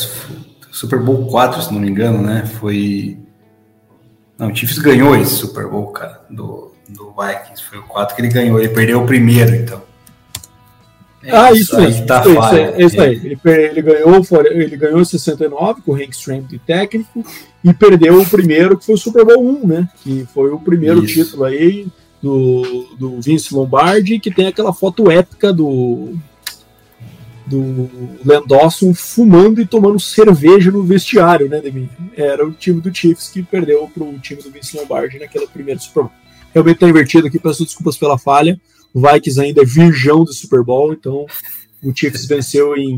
Super 0.72 1.00
Bowl 1.00 1.28
4, 1.28 1.64
se 1.64 1.74
não 1.74 1.82
me 1.82 1.90
engano, 1.90 2.22
né? 2.22 2.46
Foi. 2.46 3.18
Não, 4.38 4.50
o 4.50 4.56
Chiefs 4.56 4.78
ganhou 4.78 5.14
esse 5.18 5.36
Super 5.36 5.68
Bowl, 5.68 5.88
cara, 5.88 6.22
do, 6.30 6.72
do 6.88 7.14
Vikings. 7.14 7.62
Foi 7.62 7.80
o 7.80 7.84
4 7.84 8.16
que 8.16 8.22
ele 8.22 8.30
ganhou. 8.30 8.58
Ele 8.58 8.70
perdeu 8.70 9.04
o 9.04 9.06
primeiro, 9.06 9.54
então. 9.54 9.84
É 11.26 11.36
ah, 11.36 11.52
isso, 11.52 11.76
aí, 11.76 11.90
isso, 11.90 12.06
tá 12.06 12.22
isso, 12.22 12.30
isso, 12.30 12.86
isso 12.86 13.02
aí. 13.02 13.16
Ele, 13.16 13.40
ele, 13.46 13.82
ganhou, 13.82 14.22
ele 14.52 14.78
ganhou 14.78 15.04
69 15.04 15.82
com 15.82 15.92
o 15.92 15.96
Hank 15.96 16.12
Stram 16.12 16.42
de 16.42 16.60
técnico 16.60 17.26
e 17.64 17.74
perdeu 17.74 18.22
o 18.22 18.30
primeiro, 18.30 18.78
que 18.78 18.86
foi 18.86 18.96
o 18.96 18.98
Super 18.98 19.26
Bowl 19.26 19.44
1, 19.64 19.68
né? 19.68 19.90
Que 20.04 20.28
foi 20.34 20.52
o 20.52 20.60
primeiro 20.60 21.04
título 21.06 21.46
aí 21.46 21.88
do, 22.22 22.88
do 22.98 23.22
Vince 23.22 23.54
Lombardi, 23.54 24.20
que 24.20 24.32
tem 24.32 24.48
aquela 24.48 24.72
foto 24.74 25.10
épica 25.10 25.52
do 25.52 26.14
do 27.46 27.90
Landawson 28.26 28.92
fumando 28.94 29.62
e 29.62 29.68
tomando 29.68 30.00
cerveja 30.00 30.72
no 30.72 30.84
vestiário, 30.84 31.48
né, 31.48 31.62
Demi? 31.62 31.90
Era 32.18 32.46
o 32.46 32.52
time 32.52 32.82
do 32.82 32.94
Chiefs 32.94 33.30
que 33.30 33.44
perdeu 33.44 33.88
para 33.94 34.04
o 34.04 34.18
time 34.18 34.42
do 34.42 34.50
Vince 34.50 34.76
Lombardi 34.76 35.20
naquele 35.20 35.46
primeiro 35.48 35.80
Super 35.80 36.04
Bowl. 36.04 36.12
Realmente 36.54 36.78
está 36.78 36.90
invertido 36.90 37.28
aqui, 37.28 37.38
peço 37.38 37.64
desculpas 37.64 37.98
pela 37.98 38.18
falha. 38.18 38.60
O 38.96 39.02
Vikings 39.02 39.42
ainda 39.42 39.62
é 39.62 39.66
virgão 39.66 40.24
do 40.24 40.32
Super 40.32 40.64
Bowl, 40.64 40.94
então 40.94 41.26
o 41.84 41.94
Chiefs 41.94 42.24
venceu 42.26 42.78
em 42.78 42.98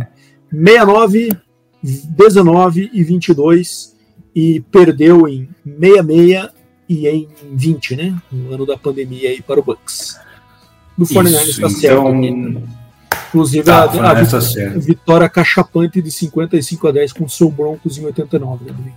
69, 0.52 1.36
19 1.82 2.92
e 2.94 3.04
22 3.04 3.96
e 4.36 4.62
perdeu 4.72 5.28
em 5.28 5.50
66 5.66 6.50
e 6.88 7.08
em 7.08 7.28
20, 7.52 7.96
né? 7.96 8.16
No 8.32 8.54
ano 8.54 8.66
da 8.66 8.78
pandemia 8.78 9.32
aí 9.32 9.42
para 9.42 9.60
o 9.60 9.64
Bucks. 9.64 10.20
Do 10.96 11.04
49ers 11.04 11.48
está 11.48 11.70
certo. 11.70 12.08
Inclusive 13.30 13.64
tá, 13.64 13.84
a, 13.84 14.12
a, 14.12 14.12
a 14.12 14.80
vitória 14.80 15.28
cachapante 15.28 16.00
de 16.00 16.12
55 16.12 16.88
a 16.88 16.92
10 16.92 17.14
com 17.14 17.26
o 17.26 17.30
seu 17.30 17.50
Broncos 17.50 17.98
em 17.98 18.06
89, 18.06 18.66
né? 18.66 18.94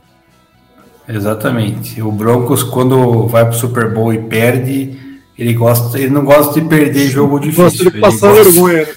Exatamente. 1.09 2.01
O 2.01 2.13
Broncos, 2.13 2.63
quando 2.63 3.27
vai 3.27 3.45
para 3.45 3.55
o 3.55 3.59
Super 3.59 3.93
Bowl 3.93 4.13
e 4.13 4.19
perde, 4.19 5.10
Ele, 5.41 5.55
gosta, 5.55 5.99
ele 5.99 6.11
não 6.11 6.23
gosta 6.23 6.61
de 6.61 6.69
perder 6.69 7.09
jogo 7.09 7.41
difícil. 7.41 7.65
Gosta 7.65 7.91
de 7.91 7.99
passar 7.99 8.29
gosta, 8.29 8.45
vergonha. 8.45 8.83
Né? 8.83 8.89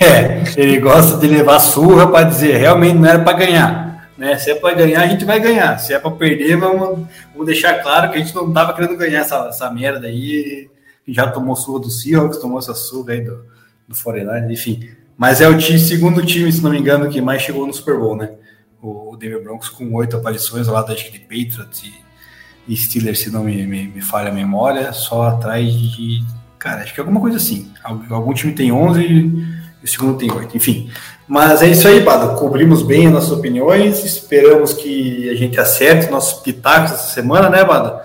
É, 0.00 0.42
ele 0.56 0.80
gosta 0.80 1.18
de 1.18 1.26
levar 1.28 1.60
surra 1.60 2.10
para 2.10 2.24
dizer 2.24 2.56
realmente 2.56 2.96
não 2.96 3.08
era 3.08 3.22
para 3.22 3.36
ganhar. 3.36 4.10
Né? 4.16 4.38
Se 4.38 4.50
é 4.50 4.54
para 4.54 4.74
ganhar, 4.74 5.02
a 5.02 5.06
gente 5.06 5.24
vai 5.26 5.38
ganhar. 5.38 5.78
Se 5.78 5.92
é 5.92 5.98
para 5.98 6.10
perder, 6.10 6.56
vamos, 6.56 7.06
vamos 7.30 7.46
deixar 7.46 7.82
claro 7.82 8.10
que 8.10 8.16
a 8.16 8.20
gente 8.20 8.34
não 8.34 8.48
estava 8.48 8.72
querendo 8.72 8.96
ganhar 8.96 9.20
essa, 9.20 9.36
essa 9.48 9.70
merda 9.70 10.06
aí. 10.06 10.68
Já 11.06 11.30
tomou 11.30 11.54
surra 11.54 11.80
do 11.80 11.90
Seahawks, 11.90 12.38
tomou 12.38 12.58
essa 12.58 12.74
surra 12.74 13.12
aí 13.12 13.20
do, 13.20 13.44
do 13.86 13.94
Foreigner, 13.94 14.50
enfim. 14.50 14.88
Mas 15.16 15.42
é 15.42 15.48
o 15.48 15.58
time, 15.58 15.78
segundo 15.78 16.24
time, 16.24 16.50
se 16.50 16.62
não 16.62 16.70
me 16.70 16.78
engano, 16.78 17.08
que 17.10 17.20
mais 17.20 17.42
chegou 17.42 17.66
no 17.66 17.72
Super 17.74 17.98
Bowl, 17.98 18.16
né? 18.16 18.30
O, 18.82 19.14
Denver 19.16 19.42
Broncos 19.42 19.68
com 19.68 19.92
oito 19.94 20.16
aparições 20.16 20.66
lá 20.68 20.82
da 20.82 20.94
de 20.94 21.20
Patriots 21.20 21.82
e 21.84 22.05
Steelers, 22.74 23.20
se 23.20 23.30
não 23.30 23.44
me, 23.44 23.66
me, 23.66 23.86
me, 23.88 24.00
falha 24.00 24.30
a 24.30 24.34
memória, 24.34 24.92
só 24.92 25.28
atrás 25.28 25.70
de. 25.72 26.24
Cara, 26.58 26.82
acho 26.82 26.94
que 26.94 27.00
é 27.00 27.02
alguma 27.02 27.20
coisa 27.20 27.36
assim. 27.36 27.70
Algum 28.10 28.32
time 28.32 28.52
tem 28.52 28.72
11 28.72 29.00
e 29.02 29.84
o 29.84 29.86
segundo 29.86 30.18
tem 30.18 30.30
8, 30.30 30.56
enfim. 30.56 30.90
Mas 31.28 31.62
é 31.62 31.68
isso 31.68 31.86
aí, 31.86 32.00
Bado. 32.00 32.38
Cobrimos 32.38 32.82
bem 32.82 33.06
as 33.06 33.12
nossas 33.12 33.30
opiniões, 33.32 34.04
esperamos 34.04 34.72
que 34.72 35.28
a 35.28 35.34
gente 35.34 35.60
acerte 35.60 36.10
nossos 36.10 36.40
pitacos 36.40 36.92
essa 36.92 37.14
semana, 37.14 37.48
né, 37.48 37.64
Bado? 37.64 38.00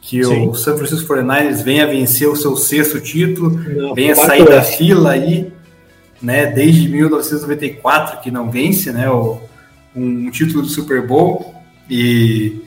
Que 0.00 0.24
Sim. 0.24 0.48
o 0.48 0.54
San 0.54 0.76
Francisco 0.76 1.12
49ers 1.12 1.62
venha 1.62 1.86
vencer 1.86 2.28
o 2.28 2.36
seu 2.36 2.56
sexto 2.56 3.00
título, 3.00 3.50
não, 3.50 3.94
venha 3.94 4.14
sair 4.14 4.44
da 4.44 4.62
fila 4.62 5.10
aí, 5.10 5.52
né, 6.22 6.46
desde 6.46 6.88
1994 6.88 8.20
que 8.20 8.30
não 8.30 8.50
vence, 8.50 8.92
né, 8.92 9.10
o, 9.10 9.40
um 9.94 10.30
título 10.30 10.62
do 10.62 10.68
Super 10.68 11.04
Bowl 11.04 11.54
e 11.90 12.65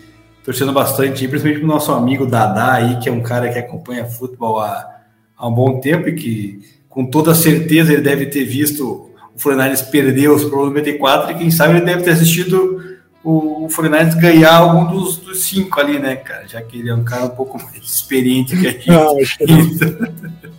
torcendo 0.49 0.73
bastante, 0.73 1.27
principalmente 1.27 1.59
para 1.59 1.69
o 1.69 1.71
nosso 1.71 1.91
amigo 1.91 2.25
Dadá 2.25 2.73
aí, 2.73 2.97
que 2.97 3.07
é 3.07 3.11
um 3.11 3.21
cara 3.21 3.53
que 3.53 3.59
acompanha 3.59 4.03
futebol 4.05 4.59
há, 4.59 4.95
há 5.37 5.47
um 5.47 5.53
bom 5.53 5.79
tempo 5.79 6.09
e 6.09 6.15
que 6.15 6.59
com 6.89 7.05
toda 7.05 7.35
certeza 7.35 7.93
ele 7.93 8.01
deve 8.01 8.25
ter 8.25 8.45
visto 8.45 9.11
o 9.35 9.39
Fluminense 9.39 9.91
perder 9.91 10.31
os 10.31 10.43
Pro 10.45 10.65
94 10.65 11.33
e 11.33 11.35
quem 11.35 11.51
sabe 11.51 11.75
ele 11.75 11.85
deve 11.85 12.01
ter 12.01 12.09
assistido 12.09 12.83
o, 13.23 13.65
o 13.65 13.69
Fluminense 13.69 14.19
ganhar 14.19 14.55
algum 14.55 14.87
dos, 14.91 15.17
dos, 15.17 15.43
cinco 15.43 15.79
ali, 15.79 15.99
né, 15.99 16.15
cara? 16.15 16.47
Já 16.47 16.63
que 16.63 16.79
ele 16.79 16.89
é 16.89 16.95
um 16.95 17.03
cara 17.03 17.25
um 17.25 17.35
pouco 17.35 17.61
mais 17.63 17.83
experiente 17.83 18.57
que 18.57 18.65
a 18.65 18.71
gente. 18.71 18.87
Não, 18.89 19.19
acho 19.19 19.37
que 19.37 19.45
não. 19.45 19.59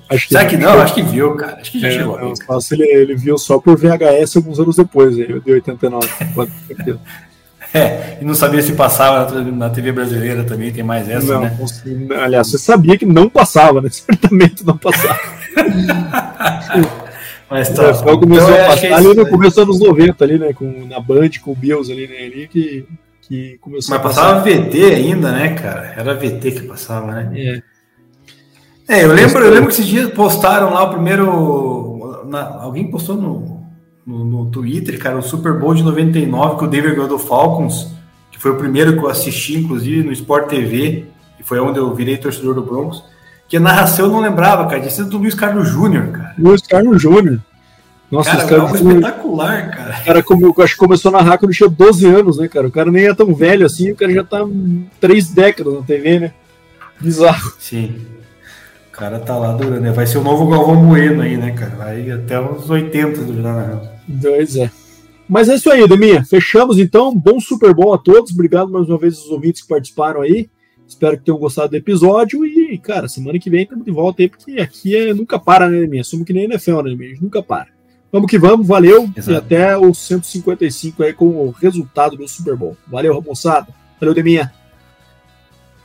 acho 0.09 0.29
que 0.29 0.33
Será 0.33 0.45
que 0.45 0.57
não? 0.57 0.81
Acho 0.81 0.95
que 0.95 1.03
viu, 1.03 1.35
cara. 1.35 1.57
Acho 1.61 1.73
que 1.73 1.81
já 1.81 1.89
é, 1.89 1.91
chegou. 1.91 2.17
Não, 2.17 2.33
ele, 2.71 2.85
ele 2.85 3.17
viu 3.17 3.37
só 3.37 3.59
por 3.59 3.77
VHS 3.77 4.37
alguns 4.37 4.61
anos 4.61 4.77
depois, 4.77 5.19
aí, 5.19 5.27
de 5.41 5.53
89. 5.53 6.07
É, 7.75 8.19
e 8.21 8.25
não 8.25 8.35
sabia 8.35 8.61
se 8.63 8.73
passava 8.73 9.41
na 9.43 9.71
TV 9.71 9.93
brasileira 9.93 10.43
também, 10.43 10.73
tem 10.73 10.83
mais 10.83 11.09
essa, 11.09 11.35
não, 11.35 11.43
né? 11.43 11.57
Aliás, 12.21 12.49
você 12.49 12.59
sabia 12.59 12.99
que 12.99 13.07
não 13.07 13.29
passava, 13.29 13.81
né? 13.81 13.89
Certamente 13.95 14.67
não 14.67 14.77
passava. 14.77 15.21
Mas 17.49 17.69
tá. 17.71 17.83
O 17.83 17.87
NFL 17.87 18.19
começou 18.19 18.51
então, 18.51 18.65
a 18.65 18.67
passar 18.69 18.87
é 18.87 18.93
ali 18.93 19.15
no 19.15 19.29
começo 19.29 19.65
dos 19.65 19.81
anos 19.81 19.81
90, 19.81 20.25
ali, 20.25 20.39
né? 20.39 20.53
Com, 20.53 20.87
na 20.87 21.01
Band, 21.01 21.31
com 21.43 21.53
o 21.53 21.57
Bills 21.57 21.93
ali, 21.93 22.07
né? 22.07 22.17
Ali 22.25 22.49
que, 22.49 22.87
que 23.23 23.59
começou 23.61 23.95
Mas 23.95 24.03
passava 24.03 24.41
VT 24.41 24.85
ainda, 24.85 25.33
né, 25.33 25.55
cara? 25.55 25.95
Era 25.97 26.15
VT 26.15 26.51
que 26.51 26.63
passava, 26.63 27.13
né? 27.13 27.31
É. 27.37 27.63
É, 28.89 29.05
eu 29.05 29.13
lembro, 29.13 29.45
eu 29.45 29.51
lembro 29.51 29.69
que 29.69 29.75
esses 29.75 29.87
dias 29.87 30.11
postaram 30.11 30.75
lá 30.75 30.83
o 30.83 30.91
primeiro. 30.91 32.25
Na, 32.27 32.63
alguém 32.63 32.91
postou 32.91 33.15
no, 33.15 33.60
no, 34.07 34.25
no, 34.25 34.51
Twitter, 34.51 34.99
cara, 34.99 35.19
o 35.19 35.23
Super 35.23 35.55
Bowl 35.55 35.75
de 35.75 35.83
99 35.83 36.59
que 36.59 36.65
o 36.65 36.67
Denver 36.67 36.95
ganhou 36.95 37.09
do 37.09 37.19
Falcons, 37.19 37.93
que 38.31 38.39
foi 38.39 38.51
o 38.51 38.57
primeiro 38.57 38.95
que 38.95 39.05
eu 39.05 39.09
assisti, 39.09 39.57
inclusive, 39.57 40.03
no 40.03 40.13
Sport 40.13 40.49
TV, 40.49 41.07
e 41.39 41.43
foi 41.43 41.61
onde 41.61 41.79
eu 41.79 41.95
virei 41.95 42.17
torcedor 42.17 42.55
do 42.55 42.63
Broncos, 42.63 43.05
que 43.49 43.57
a 43.57 43.61
narração 43.61 44.07
eu 44.07 44.13
não 44.13 44.21
lembrava, 44.21 44.67
cara, 44.67 44.81
tinha 44.81 44.91
sido 44.91 45.11
do 45.11 45.19
Luiz 45.19 45.35
Carlos 45.35 45.69
Júnior, 45.69 46.09
cara. 46.09 46.35
Luiz 46.39 46.63
Carlos 46.63 47.01
Júnior. 47.01 47.41
Nossa, 48.11 48.31
cara, 48.31 48.47
cara 48.47 48.63
é 48.63 48.75
espetacular, 48.75 49.71
cara. 49.71 49.99
O 50.01 50.05
cara 50.05 50.23
como, 50.23 50.63
acho 50.63 50.75
que 50.75 50.81
começou 50.81 51.15
a 51.15 51.23
narrar 51.23 51.39
quando 51.39 51.53
tinha 51.53 51.69
12 51.69 52.07
anos, 52.07 52.39
né, 52.39 52.49
cara? 52.49 52.67
O 52.67 52.73
cara 52.73 52.91
nem 52.91 53.07
é 53.07 53.15
tão 53.15 53.33
velho 53.35 53.65
assim, 53.65 53.93
o 53.93 53.97
cara 53.97 54.13
já 54.13 54.25
tá 54.25 54.45
três 55.01 55.29
décadas 55.29 55.75
na 55.75 55.83
TV, 55.83 56.19
né? 56.19 56.33
Bizarro. 57.01 57.53
Sim 57.59 58.20
cara 59.01 59.19
tá 59.19 59.39
lá 59.39 59.53
durando. 59.53 59.95
Vai 59.95 60.07
ser 60.07 60.19
o 60.19 60.23
novo 60.23 60.47
Galvão 60.47 60.87
Bueno 60.87 61.23
aí, 61.23 61.35
né, 61.39 61.53
cara? 61.53 61.75
Vai 61.75 62.11
até 62.11 62.39
uns 62.39 62.69
80 62.69 63.23
do 63.23 63.33
na 63.33 63.81
Pois 64.21 64.57
é. 64.57 64.71
Mas 65.27 65.49
é 65.49 65.55
isso 65.55 65.71
aí, 65.71 65.89
Deminha. 65.89 66.23
Fechamos 66.23 66.79
então. 66.79 67.17
Bom 67.17 67.41
Super 67.41 67.73
Bowl 67.73 67.95
a 67.95 67.99
todos. 67.99 68.31
Obrigado 68.31 68.71
mais 68.71 68.89
uma 68.91 68.99
vez 68.99 69.17
aos 69.17 69.31
ouvintes 69.31 69.63
que 69.63 69.69
participaram 69.69 70.21
aí. 70.21 70.51
Espero 70.87 71.17
que 71.17 71.25
tenham 71.25 71.39
gostado 71.39 71.71
do 71.71 71.77
episódio. 71.77 72.45
E, 72.45 72.77
cara, 72.77 73.09
semana 73.09 73.39
que 73.39 73.49
vem 73.49 73.63
estamos 73.63 73.87
de 73.87 73.91
volta 73.91 74.21
aí, 74.21 74.29
porque 74.29 74.61
aqui 74.61 74.95
é, 74.95 75.15
nunca 75.15 75.39
para, 75.39 75.69
né, 75.69 75.81
Deminha? 75.81 76.05
Somos 76.05 76.27
que 76.27 76.35
nem 76.35 76.45
NFL, 76.45 76.83
né, 76.83 76.91
Deminha? 76.91 77.17
Nunca 77.23 77.43
para. 77.43 77.69
Vamos 78.13 78.29
que 78.29 78.39
vamos, 78.39 78.67
valeu. 78.67 79.09
Exato. 79.17 79.31
E 79.31 79.37
até 79.37 79.79
os 79.79 79.97
155 79.97 81.03
aí 81.05 81.15
com 81.15 81.27
o 81.27 81.51
resultado 81.53 82.17
do 82.17 82.29
Super 82.29 82.57
Bowl. 82.57 82.77
Valeu, 82.87 83.23
moçada. 83.23 83.69
Valeu, 83.99 84.15
Deminha. 84.15 84.53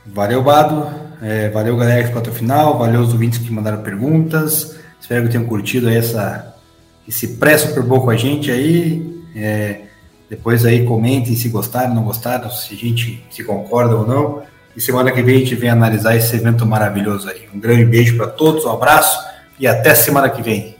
Valeu, 0.06 0.42
Bado. 0.42 1.06
É, 1.22 1.48
valeu, 1.48 1.76
galera 1.76 2.02
que 2.02 2.08
ficou 2.08 2.20
até 2.20 2.30
o 2.30 2.34
final. 2.34 2.78
Valeu 2.78 3.00
os 3.00 3.12
ouvintes 3.12 3.38
que 3.38 3.50
mandaram 3.52 3.82
perguntas. 3.82 4.76
Espero 5.00 5.24
que 5.24 5.32
tenham 5.32 5.46
curtido 5.46 5.88
essa, 5.88 6.54
esse 7.08 7.36
pré-Super 7.36 7.82
Bowl 7.82 8.02
com 8.02 8.10
a 8.10 8.16
gente 8.16 8.50
aí. 8.50 9.24
É, 9.34 9.82
depois 10.28 10.64
aí 10.64 10.84
comentem 10.84 11.34
se 11.36 11.48
gostaram, 11.48 11.94
não 11.94 12.04
gostaram, 12.04 12.50
se 12.50 12.74
a 12.74 12.76
gente 12.76 13.24
se 13.30 13.44
concorda 13.44 13.96
ou 13.96 14.06
não. 14.06 14.42
E 14.76 14.80
semana 14.80 15.10
que 15.10 15.22
vem 15.22 15.36
a 15.36 15.38
gente 15.38 15.54
vem 15.54 15.70
analisar 15.70 16.16
esse 16.16 16.36
evento 16.36 16.66
maravilhoso 16.66 17.28
aí. 17.28 17.48
Um 17.54 17.58
grande 17.58 17.84
beijo 17.84 18.16
para 18.16 18.26
todos, 18.26 18.64
um 18.64 18.70
abraço 18.70 19.18
e 19.58 19.66
até 19.66 19.94
semana 19.94 20.28
que 20.28 20.42
vem. 20.42 20.75